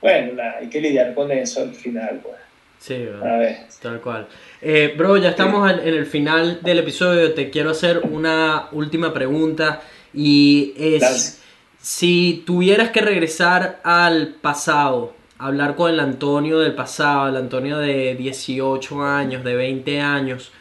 bueno, 0.00 0.32
nada, 0.34 0.56
hay 0.60 0.68
que 0.68 0.80
lidiar 0.80 1.14
con 1.14 1.30
eso 1.30 1.62
al 1.62 1.74
final, 1.74 2.20
pues. 2.22 2.36
Sí. 2.78 3.08
A 3.22 3.36
ver. 3.36 3.56
Tal 3.80 4.00
cual. 4.00 4.28
Eh, 4.60 4.94
bro, 4.96 5.16
ya 5.16 5.30
estamos 5.30 5.70
en, 5.70 5.80
en 5.80 5.94
el 5.94 6.06
final 6.06 6.60
del 6.62 6.78
episodio. 6.78 7.32
Te 7.34 7.50
quiero 7.50 7.70
hacer 7.70 8.00
una 8.04 8.68
última 8.72 9.12
pregunta. 9.12 9.80
Y 10.12 10.74
es, 10.76 11.42
si 11.80 12.42
tuvieras 12.46 12.90
que 12.90 13.00
regresar 13.00 13.80
al 13.82 14.28
pasado, 14.40 15.14
hablar 15.38 15.76
con 15.76 15.90
el 15.90 16.00
Antonio 16.00 16.58
del 16.58 16.74
pasado, 16.74 17.28
el 17.28 17.36
Antonio 17.36 17.78
de 17.78 18.14
18 18.14 19.02
años, 19.02 19.44
de 19.44 19.54
20 19.54 20.00
años, 20.00 20.52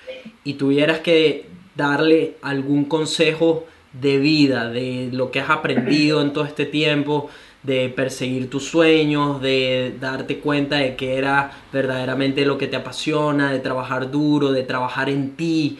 y 0.44 0.56
tuvieras 0.56 1.00
que 1.00 1.46
darle 1.76 2.36
algún 2.42 2.86
consejo 2.86 3.66
de 4.02 4.18
vida, 4.18 4.70
de 4.70 5.10
lo 5.12 5.32
que 5.32 5.40
has 5.40 5.50
aprendido 5.50 6.22
en 6.22 6.34
todo 6.34 6.46
este 6.46 6.66
tiempo, 6.66 7.30
de 7.64 7.90
perseguir 7.90 8.50
tus 8.50 8.66
sueños, 8.66 9.42
de 9.42 9.96
darte 10.00 10.40
cuenta 10.40 10.78
de 10.78 10.96
que 10.96 11.18
era 11.18 11.52
verdaderamente 11.74 12.46
lo 12.46 12.58
que 12.58 12.68
te 12.68 12.76
apasiona, 12.76 13.52
de 13.52 13.60
trabajar 13.60 14.12
duro, 14.12 14.52
de 14.52 14.64
trabajar 14.64 15.10
en 15.10 15.36
ti, 15.36 15.80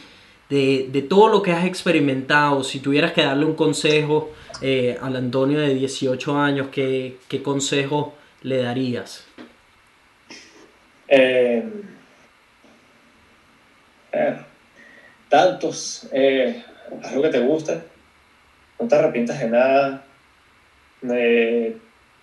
de, 0.50 0.90
de 0.92 1.02
todo 1.02 1.30
lo 1.30 1.42
que 1.42 1.52
has 1.52 1.66
experimentado, 1.66 2.64
si 2.64 2.80
tuvieras 2.80 3.12
que 3.12 3.24
darle 3.24 3.46
un 3.46 3.56
consejo 3.56 4.32
eh, 4.62 4.98
al 5.02 5.16
Antonio 5.16 5.60
de 5.60 5.74
18 5.74 6.38
años, 6.38 6.68
¿qué, 6.72 7.18
qué 7.28 7.42
consejo 7.44 8.14
le 8.42 8.64
darías? 8.64 9.26
Eh, 11.08 11.64
eh, 14.12 14.38
tantos, 15.30 16.08
eh, 16.12 16.64
lo 17.14 17.22
que 17.22 17.30
te 17.30 17.40
gusta, 17.40 17.84
no 18.80 18.88
te 18.88 18.96
arrepientas 18.96 19.40
de 19.40 19.50
nada, 19.50 20.06
de 21.02 21.78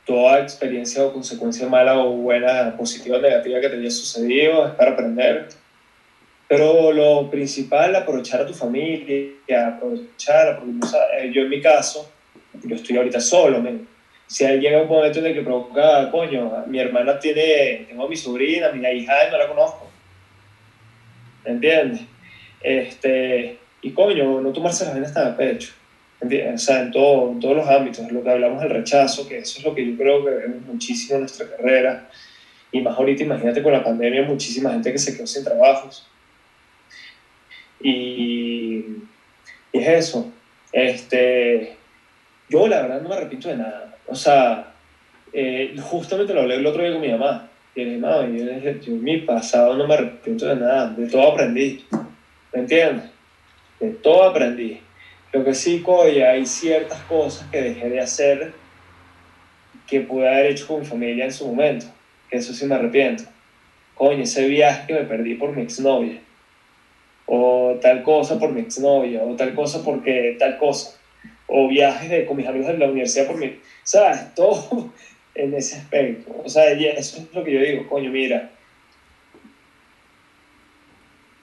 toda 0.05 0.41
experiencia 0.41 1.05
o 1.05 1.13
consecuencia 1.13 1.69
mala 1.69 1.99
o 1.99 2.11
buena, 2.17 2.77
positiva 2.77 3.19
o 3.19 3.21
negativa 3.21 3.61
que 3.61 3.69
te 3.69 3.77
haya 3.77 3.91
sucedido, 3.91 4.67
es 4.67 4.75
para 4.75 4.93
aprender. 4.93 5.49
Pero 6.49 6.93
lo 6.93 7.31
principal, 7.31 7.95
aprovechar 7.97 8.43
a 8.43 8.47
tu 8.47 8.53
familia, 8.53 9.69
aprovechar, 9.69 10.59
porque, 10.59 10.73
eh, 11.19 11.31
yo 11.33 11.43
en 11.43 11.49
mi 11.49 11.61
caso, 11.61 12.11
yo 12.65 12.77
estoy 12.77 12.97
ahorita 12.97 13.21
solo, 13.21 13.63
si 14.27 14.45
ahí 14.45 14.61
llega 14.61 14.83
un 14.83 14.89
momento 14.89 15.19
en 15.19 15.27
el 15.27 15.35
que 15.35 15.43
provoca, 15.43 16.11
coño, 16.11 16.65
mi 16.67 16.79
hermana 16.79 17.19
tiene, 17.19 17.85
tengo 17.89 18.07
a 18.07 18.09
mi 18.09 18.17
sobrina, 18.17 18.71
mi 18.71 18.87
hija, 18.89 19.13
no 19.31 19.37
la 19.39 19.47
conozco. 19.47 19.91
¿Me 21.45 21.51
entiendes? 21.53 22.01
Este, 22.63 23.59
y 23.83 23.91
coño, 23.91 24.41
no 24.41 24.53
tomarse 24.53 24.85
las 24.85 24.95
venas 24.95 25.13
tan 25.13 25.29
a 25.29 25.37
pecho. 25.37 25.73
O 26.23 26.59
sea, 26.59 26.83
en, 26.83 26.93
todo, 26.93 27.33
en 27.33 27.41
todos 27.41 27.57
los 27.57 27.69
ámbitos, 27.69 28.11
lo 28.13 28.23
que 28.23 28.31
hablamos 28.31 28.61
del 28.61 28.71
rechazo, 28.71 29.29
que 29.29 29.39
eso 29.39 29.59
es 29.59 29.65
lo 29.65 29.75
que 29.75 29.85
yo 29.85 29.97
creo 29.97 30.25
que 30.25 30.31
vemos 30.31 30.63
muchísimo 30.67 31.17
en 31.17 31.21
nuestra 31.23 31.49
carrera. 31.49 32.09
Y 32.71 32.81
más 32.81 32.97
ahorita, 32.97 33.25
imagínate 33.25 33.63
con 33.63 33.73
la 33.73 33.83
pandemia, 33.83 34.23
muchísima 34.23 34.71
gente 34.71 34.93
que 34.93 34.99
se 34.99 35.17
quedó 35.17 35.27
sin 35.27 35.45
trabajos. 35.45 36.07
Y, 37.81 38.85
y 39.73 39.79
es 39.79 39.89
eso. 39.89 40.31
Este, 40.73 41.77
yo 42.49 42.69
la 42.69 42.83
verdad 42.83 43.03
no 43.03 43.09
me 43.09 43.17
arrepiento 43.17 43.49
de 43.49 43.57
nada. 43.57 43.97
O 44.07 44.15
sea, 44.15 44.73
eh, 45.33 45.75
justamente 45.81 46.33
lo 46.33 46.43
hablé 46.43 46.55
el 46.55 46.67
otro 46.67 46.83
día 46.83 46.93
con 46.93 47.01
mi 47.01 47.11
mamá. 47.11 47.49
Y 47.75 47.85
le 47.85 48.55
dije, 48.55 48.79
yo, 48.81 48.81
yo 48.81 48.93
en 48.93 49.03
mi 49.03 49.19
pasado 49.19 49.77
no 49.77 49.87
me 49.87 49.95
arrepiento 49.95 50.47
de 50.47 50.57
nada. 50.57 50.91
De 50.91 51.09
todo 51.09 51.33
aprendí. 51.33 51.85
¿Me 52.53 52.61
entiendes? 52.61 53.11
De 53.81 53.91
todo 53.91 54.25
aprendí. 54.25 54.81
Lo 55.33 55.45
que 55.45 55.55
sí, 55.55 55.81
coño, 55.81 56.27
hay 56.27 56.45
ciertas 56.45 57.01
cosas 57.03 57.49
que 57.51 57.63
dejé 57.63 57.89
de 57.89 58.01
hacer 58.01 58.53
que 59.87 60.01
pude 60.01 60.29
haber 60.29 60.53
hecho 60.53 60.67
con 60.67 60.81
mi 60.81 60.87
familia 60.87 61.25
en 61.25 61.33
su 61.33 61.47
momento. 61.47 61.87
Que 62.31 62.39
eso 62.39 62.53
sí 62.53 62.67
me 62.67 62.75
arrepiento. 62.75 63.25
Coño, 63.95 64.23
ese 64.23 64.47
viaje 64.47 64.87
que 64.87 64.95
me 64.95 65.05
perdí 65.05 65.35
por 65.35 65.55
mi 65.55 65.63
exnovia. 65.63 66.21
O 67.27 67.79
tal 67.81 68.03
cosa 68.03 68.39
por 68.39 68.53
mi 68.53 68.61
exnovia. 68.61 69.23
O 69.23 69.35
tal 69.35 69.55
cosa 69.55 69.83
porque 69.83 70.37
tal 70.39 70.59
cosa. 70.59 70.99
O 71.47 71.69
viajes 71.69 72.11
de, 72.11 72.27
con 72.27 72.37
mis 72.37 72.47
amigos 72.47 72.69
de 72.69 72.79
la 72.79 72.89
universidad 72.89 73.27
por 73.27 73.37
mi... 73.37 73.59
¿Sabes? 73.85 74.35
Todo 74.35 74.93
en 75.35 75.55
ese 75.55 75.77
aspecto. 75.77 76.43
O 76.45 76.49
sea, 76.49 76.71
eso 76.73 77.23
es 77.23 77.35
lo 77.35 77.43
que 77.43 77.53
yo 77.53 77.61
digo. 77.61 77.89
Coño, 77.89 78.11
mira. 78.11 78.51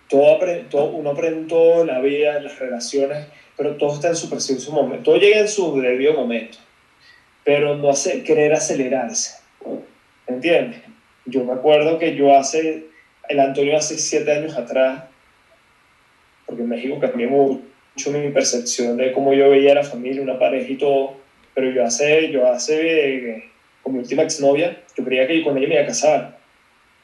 Todo, 0.07 0.39
todo, 0.69 0.91
uno 0.91 1.11
aprende 1.11 1.47
todo 1.47 1.81
en 1.81 1.87
la 1.87 1.99
vida, 1.99 2.37
en 2.37 2.45
las 2.45 2.57
relaciones, 2.57 3.27
pero 3.59 3.75
todo 3.75 3.95
está 3.95 4.07
en 4.07 4.15
su 4.15 4.29
preciso 4.29 4.71
momento. 4.71 5.03
Todo 5.03 5.17
llega 5.17 5.41
en 5.41 5.49
su 5.49 5.81
debido 5.81 6.13
momento. 6.13 6.59
Pero 7.43 7.75
no 7.75 7.89
hace, 7.89 8.23
querer 8.23 8.53
acelerarse. 8.53 9.35
¿Entiendes? 10.27 10.79
Yo 11.25 11.43
me 11.43 11.51
acuerdo 11.51 11.99
que 11.99 12.15
yo 12.15 12.33
hace, 12.33 12.85
el 13.27 13.39
Antonio 13.41 13.75
hace 13.75 13.97
siete 13.97 14.31
años 14.31 14.55
atrás, 14.55 15.03
porque 16.45 16.61
en 16.61 16.69
México 16.69 16.99
cambió 17.01 17.29
mucho 17.29 18.11
mi 18.11 18.29
percepción 18.29 18.95
de 18.95 19.11
cómo 19.11 19.33
yo 19.33 19.49
veía 19.49 19.73
a 19.73 19.75
la 19.75 19.83
familia, 19.83 20.21
una 20.21 20.39
pareja 20.39 20.71
y 20.71 20.77
todo, 20.77 21.17
pero 21.53 21.69
yo 21.69 21.83
hace, 21.83 22.31
yo 22.31 22.49
hace, 22.49 23.17
eh, 23.17 23.49
con 23.83 23.91
mi 23.91 23.99
última 23.99 24.23
exnovia, 24.23 24.83
yo 24.97 25.03
creía 25.03 25.27
que 25.27 25.43
con 25.43 25.57
ella 25.57 25.67
me 25.67 25.73
iba 25.73 25.83
a 25.83 25.87
casar, 25.87 26.39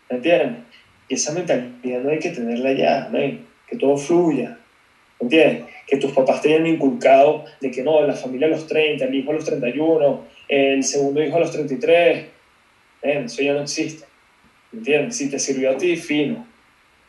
¿me 0.10 0.16
entiendes? 0.16 0.64
Y 1.10 1.16
esa 1.16 1.34
mentalidad 1.34 2.00
no 2.00 2.12
hay 2.12 2.20
que 2.20 2.30
tenerla 2.30 2.72
ya, 2.72 3.10
¿no? 3.12 3.20
que 3.68 3.76
todo 3.78 3.98
fluya, 3.98 4.58
¿me 4.58 4.65
entiendes? 5.20 5.66
Que 5.88 5.98
tus 5.98 6.12
papás 6.12 6.42
te 6.42 6.54
hayan 6.54 6.68
inculcado 6.68 7.46
de 7.62 7.72
que 7.72 7.84
no, 7.84 8.02
la 8.06 8.14
familia 8.14 8.48
a 8.48 8.52
los 8.52 8.68
30, 8.68 9.06
el 9.06 9.16
hijo 9.16 9.32
a 9.32 9.36
los 9.36 9.46
31, 9.46 10.26
el 10.48 10.84
segundo 10.84 11.24
hijo 11.24 11.38
a 11.38 11.40
los 11.40 11.52
33, 11.52 12.26
¿ven? 13.04 13.26
eso 13.26 13.42
ya 13.42 13.54
no 13.54 13.62
existe, 13.62 14.06
¿me 14.72 14.80
entiendes? 14.80 15.16
Si 15.16 15.30
te 15.30 15.40
sirvió 15.40 15.72
a 15.72 15.78
ti, 15.78 15.96
fino, 15.96 16.46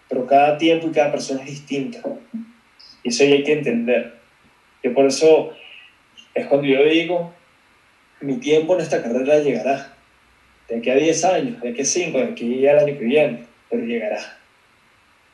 pero 0.09 0.27
cada 0.27 0.57
tiempo 0.59 0.89
y 0.89 0.93
cada 0.93 1.11
persona 1.11 1.41
es 1.41 1.47
distinta. 1.47 2.01
Y 3.03 3.09
eso 3.09 3.25
ya 3.25 3.35
hay 3.35 3.45
que 3.45 3.53
entender. 3.53 4.15
Que 4.83 4.91
por 4.91 5.07
eso 5.07 5.53
es 6.35 6.47
cuando 6.47 6.67
yo 6.67 6.85
digo, 6.85 7.33
mi 8.21 8.37
tiempo 8.37 8.75
en 8.75 8.81
esta 8.83 9.03
carrera 9.03 9.39
llegará. 9.41 9.93
De 10.69 10.79
aquí 10.79 10.91
a 10.91 10.97
10 10.97 11.25
años, 11.25 11.61
de 11.61 11.71
aquí 11.71 11.83
a 11.83 11.85
5, 11.85 12.19
de 12.19 12.25
aquí 12.25 12.67
al 12.67 12.79
año 12.81 12.99
que 12.99 13.05
viene, 13.05 13.45
pero 13.71 13.85
llegará. 13.85 14.19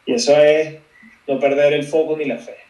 Y 0.04 0.14
eso 0.14 0.36
es 0.36 0.76
no 1.26 1.38
perder 1.38 1.72
el 1.72 1.84
foco 1.84 2.16
ni 2.16 2.26
la 2.26 2.38
fe. 2.38 2.61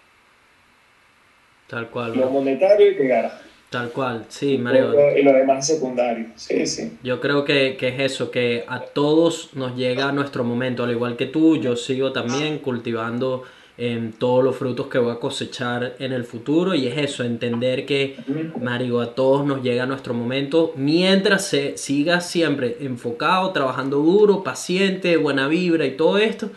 Tal 1.73 1.89
cual, 1.89 2.15
Lo 2.15 2.29
monetario 2.29 2.91
llegará. 2.91 3.41
Tal 3.71 3.89
cual, 3.93 4.27
sí, 4.29 4.53
Y 4.53 4.59
Mario. 4.59 4.93
y 5.17 5.23
lo 5.23 5.33
demás 5.33 5.67
es 5.67 5.77
secundario. 5.77 6.27
Sí, 6.37 6.67
sí. 6.67 6.99
Yo 7.03 7.19
creo 7.19 7.47
que, 7.47 7.79
que 7.79 7.89
es 7.89 7.99
eso, 8.01 8.31
que 8.31 8.67
a 8.69 8.81
todos 8.81 9.55
nos 9.55 9.75
llega 9.75 10.13
nuestro 10.13 10.45
momento, 10.45 10.85
al 10.85 10.91
igual 10.91 11.17
que 11.17 11.25
tú, 11.25 11.57
yo 11.57 11.75
sigo 11.75 12.13
también 12.13 12.59
cultivando 12.59 13.45
em, 13.79 14.13
todos 14.13 14.45
los 14.45 14.55
frutos 14.55 14.89
que 14.89 14.99
voy 14.99 15.13
a 15.13 15.19
cosechar 15.19 15.95
en 15.99 16.13
el 16.13 16.25
futuro 16.25 16.75
y 16.75 16.89
es 16.89 16.99
eso, 16.99 17.25
entender 17.25 17.87
que, 17.87 18.17
Mario, 18.61 19.01
a 19.01 19.15
todos 19.15 19.47
nos 19.47 19.63
llega 19.63 19.87
nuestro 19.87 20.13
momento 20.13 20.75
mientras 20.77 21.47
se 21.47 21.79
siga 21.79 22.21
siempre 22.21 22.77
enfocado, 22.81 23.51
trabajando 23.53 23.97
duro, 23.97 24.45
paciente, 24.45 25.17
buena 25.17 25.49
vibra 25.49 25.87
y 25.87 25.97
todo 25.97 26.19
esto, 26.19 26.51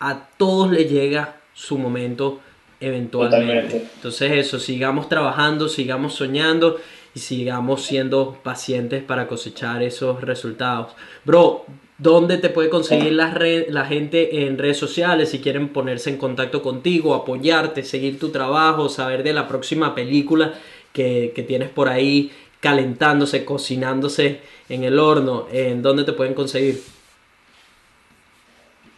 a 0.00 0.26
todos 0.38 0.70
les 0.70 0.90
llega 0.90 1.36
su 1.52 1.76
momento 1.76 2.40
eventualmente. 2.80 3.46
Totalmente. 3.46 3.90
Entonces 3.94 4.32
eso, 4.32 4.58
sigamos 4.58 5.08
trabajando, 5.08 5.68
sigamos 5.68 6.14
soñando 6.14 6.78
y 7.14 7.20
sigamos 7.20 7.82
siendo 7.82 8.38
pacientes 8.42 9.02
para 9.02 9.26
cosechar 9.26 9.82
esos 9.82 10.20
resultados. 10.22 10.92
Bro, 11.24 11.64
¿dónde 11.98 12.38
te 12.38 12.48
puede 12.48 12.68
conseguir 12.68 13.12
la, 13.12 13.32
red, 13.32 13.68
la 13.68 13.84
gente 13.84 14.46
en 14.46 14.58
redes 14.58 14.76
sociales 14.76 15.30
si 15.30 15.40
quieren 15.40 15.70
ponerse 15.70 16.10
en 16.10 16.16
contacto 16.16 16.62
contigo, 16.62 17.14
apoyarte, 17.14 17.82
seguir 17.82 18.18
tu 18.18 18.30
trabajo, 18.30 18.88
saber 18.88 19.22
de 19.22 19.32
la 19.32 19.48
próxima 19.48 19.94
película 19.94 20.54
que, 20.92 21.32
que 21.34 21.42
tienes 21.42 21.70
por 21.70 21.88
ahí 21.88 22.30
calentándose, 22.60 23.44
cocinándose 23.44 24.40
en 24.68 24.84
el 24.84 24.98
horno? 24.98 25.46
¿En 25.52 25.82
dónde 25.82 26.04
te 26.04 26.12
pueden 26.12 26.34
conseguir? 26.34 26.82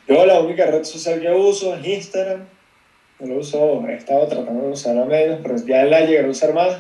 Yo 0.09 0.27
la 0.27 0.41
única 0.41 0.67
red 0.67 0.83
social 0.83 1.21
que 1.21 1.31
uso 1.31 1.75
es 1.77 1.87
Instagram. 1.87 2.60
No 3.21 3.35
lo 3.35 3.41
uso, 3.41 3.85
he 3.89 3.95
estado 3.95 4.27
tratando 4.27 4.63
de 4.63 4.73
usarla 4.73 5.05
menos, 5.05 5.41
pero 5.43 5.57
ya 5.57 5.85
la 5.85 6.01
llegaré 6.01 6.27
a 6.27 6.31
usar 6.31 6.55
más. 6.55 6.77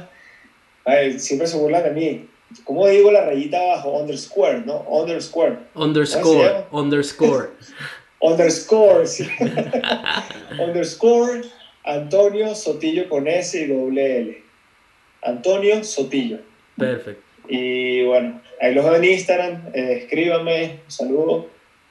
Ay, 0.84 1.18
siempre 1.18 1.46
se 1.46 1.58
burlan 1.58 1.84
de 1.84 1.90
mí. 1.90 2.26
¿cómo 2.64 2.86
digo 2.88 3.10
la 3.10 3.24
rayita 3.24 3.58
abajo? 3.58 3.98
Underscore, 3.98 4.62
¿no? 4.66 4.84
Underscore. 4.88 5.58
Underscore, 5.74 6.64
underscore. 6.72 7.50
Underscore, 8.20 9.06
sí. 9.06 9.26
underscore 10.58 11.42
Antonio 11.84 12.54
Sotillo 12.54 13.08
con 13.08 13.26
S 13.26 13.58
y 13.58 13.66
doble 13.66 14.18
L. 14.18 14.42
Antonio 15.22 15.82
Sotillo. 15.84 16.38
Perfecto. 16.76 17.22
Y 17.48 18.04
bueno, 18.04 18.40
ahí 18.60 18.74
los 18.74 18.84
veo 18.84 18.96
en 18.96 19.04
Instagram, 19.04 19.62
eh, 19.72 20.02
escríbanme, 20.02 20.80
un 20.84 20.90
saludo 20.90 21.48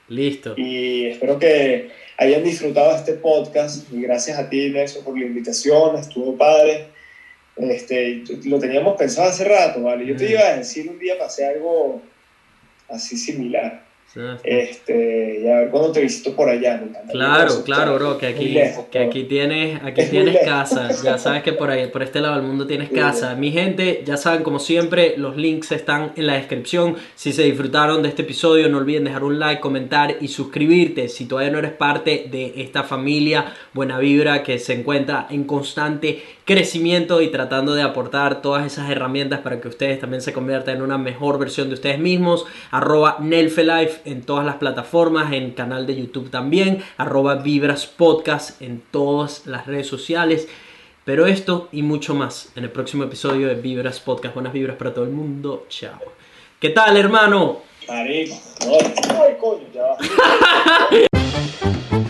Listo. 0.07 0.53
y 0.55 1.07
espero 1.07 1.37
que 1.37 1.89
hayan 2.19 2.43
disfrutado 2.43 2.95
este 2.95 3.13
podcast 3.13 3.91
y 3.93 4.01
gracias 4.01 4.37
a 4.37 4.49
ti 4.49 4.69
Nelson 4.69 5.05
por 5.05 5.17
la 5.17 5.25
invitación, 5.25 5.95
estuvo 5.95 6.37
padre. 6.37 6.87
Este, 7.55 8.23
lo 8.45 8.59
teníamos 8.59 8.97
pensado 8.97 9.29
hace 9.29 9.45
rato, 9.45 9.81
¿vale? 9.81 10.05
Yo 10.05 10.15
te 10.15 10.29
iba 10.31 10.41
a 10.41 10.57
decir 10.57 10.89
un 10.89 10.99
día 10.99 11.17
pasé 11.17 11.45
algo 11.45 12.01
así 12.89 13.17
similar. 13.17 13.88
Sí. 14.13 14.21
Este, 14.43 15.41
y 15.43 15.47
a 15.47 15.57
ver 15.57 15.69
cuándo 15.69 15.91
te 15.91 16.01
visito 16.01 16.35
por 16.35 16.49
allá, 16.49 16.81
Claro, 17.11 17.63
claro, 17.63 17.93
bro, 17.95 18.17
que 18.17 18.25
aquí, 18.25 18.49
lejos, 18.49 18.85
que 18.91 18.97
aquí 18.97 19.25
tienes, 19.25 19.79
aquí 19.83 20.01
Es 20.01 20.09
tienes 20.09 20.37
casa, 20.43 20.89
ya 21.03 21.19
sabes 21.19 21.43
que 21.43 21.53
por 21.53 21.69
ahí, 21.69 21.87
por 21.87 22.01
este 22.01 22.19
lado 22.19 22.35
del 22.35 22.43
mundo 22.43 22.65
tienes 22.65 22.89
casa. 22.89 23.35
Mi 23.35 23.51
gente, 23.51 24.01
ya 24.03 24.17
saben, 24.17 24.41
como 24.41 24.57
siempre, 24.57 25.13
los 25.17 25.37
links 25.37 25.71
están 25.71 26.13
en 26.15 26.25
la 26.25 26.33
descripción. 26.33 26.95
Si 27.13 27.33
se 27.33 27.43
disfrutaron 27.43 28.01
de 28.01 28.09
este 28.09 28.23
episodio, 28.23 28.67
no 28.67 28.79
olviden 28.79 29.03
dejar 29.03 29.23
un 29.23 29.37
like, 29.37 29.61
comentar 29.61 30.15
y 30.19 30.27
suscribirte. 30.29 31.07
Si 31.07 31.25
todavía 31.25 31.51
no 31.51 31.59
eres 31.59 31.73
parte 31.73 32.25
de 32.31 32.53
esta 32.57 32.83
familia 32.83 33.53
Buena 33.73 33.99
Vibra 33.99 34.41
que 34.41 34.57
se 34.57 34.73
encuentra 34.73 35.27
en 35.29 35.43
constante 35.43 36.23
crecimiento 36.45 37.21
y 37.21 37.27
tratando 37.27 37.75
de 37.75 37.83
aportar 37.83 38.41
todas 38.41 38.65
esas 38.65 38.89
herramientas 38.89 39.41
para 39.41 39.61
que 39.61 39.67
ustedes 39.67 39.99
también 39.99 40.23
se 40.23 40.33
conviertan 40.33 40.77
en 40.77 40.81
una 40.81 40.97
mejor 40.97 41.37
versión 41.37 41.67
de 41.67 41.75
ustedes 41.75 41.99
mismos. 41.99 42.47
Arroba 42.71 43.17
Nelfelife 43.19 43.98
en 44.05 44.23
todas 44.23 44.45
las 44.45 44.55
plataformas, 44.55 45.33
en 45.33 45.51
canal 45.51 45.85
de 45.87 45.95
YouTube 45.95 46.29
también. 46.29 46.83
Arroba 46.97 47.35
Vibras 47.35 47.85
Podcast 47.85 48.61
en 48.61 48.81
todas 48.91 49.45
las 49.45 49.67
redes 49.67 49.87
sociales. 49.87 50.47
Pero 51.05 51.25
esto 51.25 51.69
y 51.71 51.81
mucho 51.81 52.13
más 52.13 52.51
en 52.55 52.63
el 52.63 52.69
próximo 52.69 53.03
episodio 53.03 53.47
de 53.47 53.55
Vibras 53.55 53.99
Podcast. 53.99 54.35
Buenas 54.35 54.53
vibras 54.53 54.77
para 54.77 54.93
todo 54.93 55.05
el 55.05 55.11
mundo. 55.11 55.65
Chao. 55.69 55.99
¿Qué 56.59 56.69
tal, 56.69 56.97
hermano? 56.97 57.61
Marico, 57.87 58.35
ay, 58.69 59.37
coño, 59.39 59.65
ya. 59.73 59.97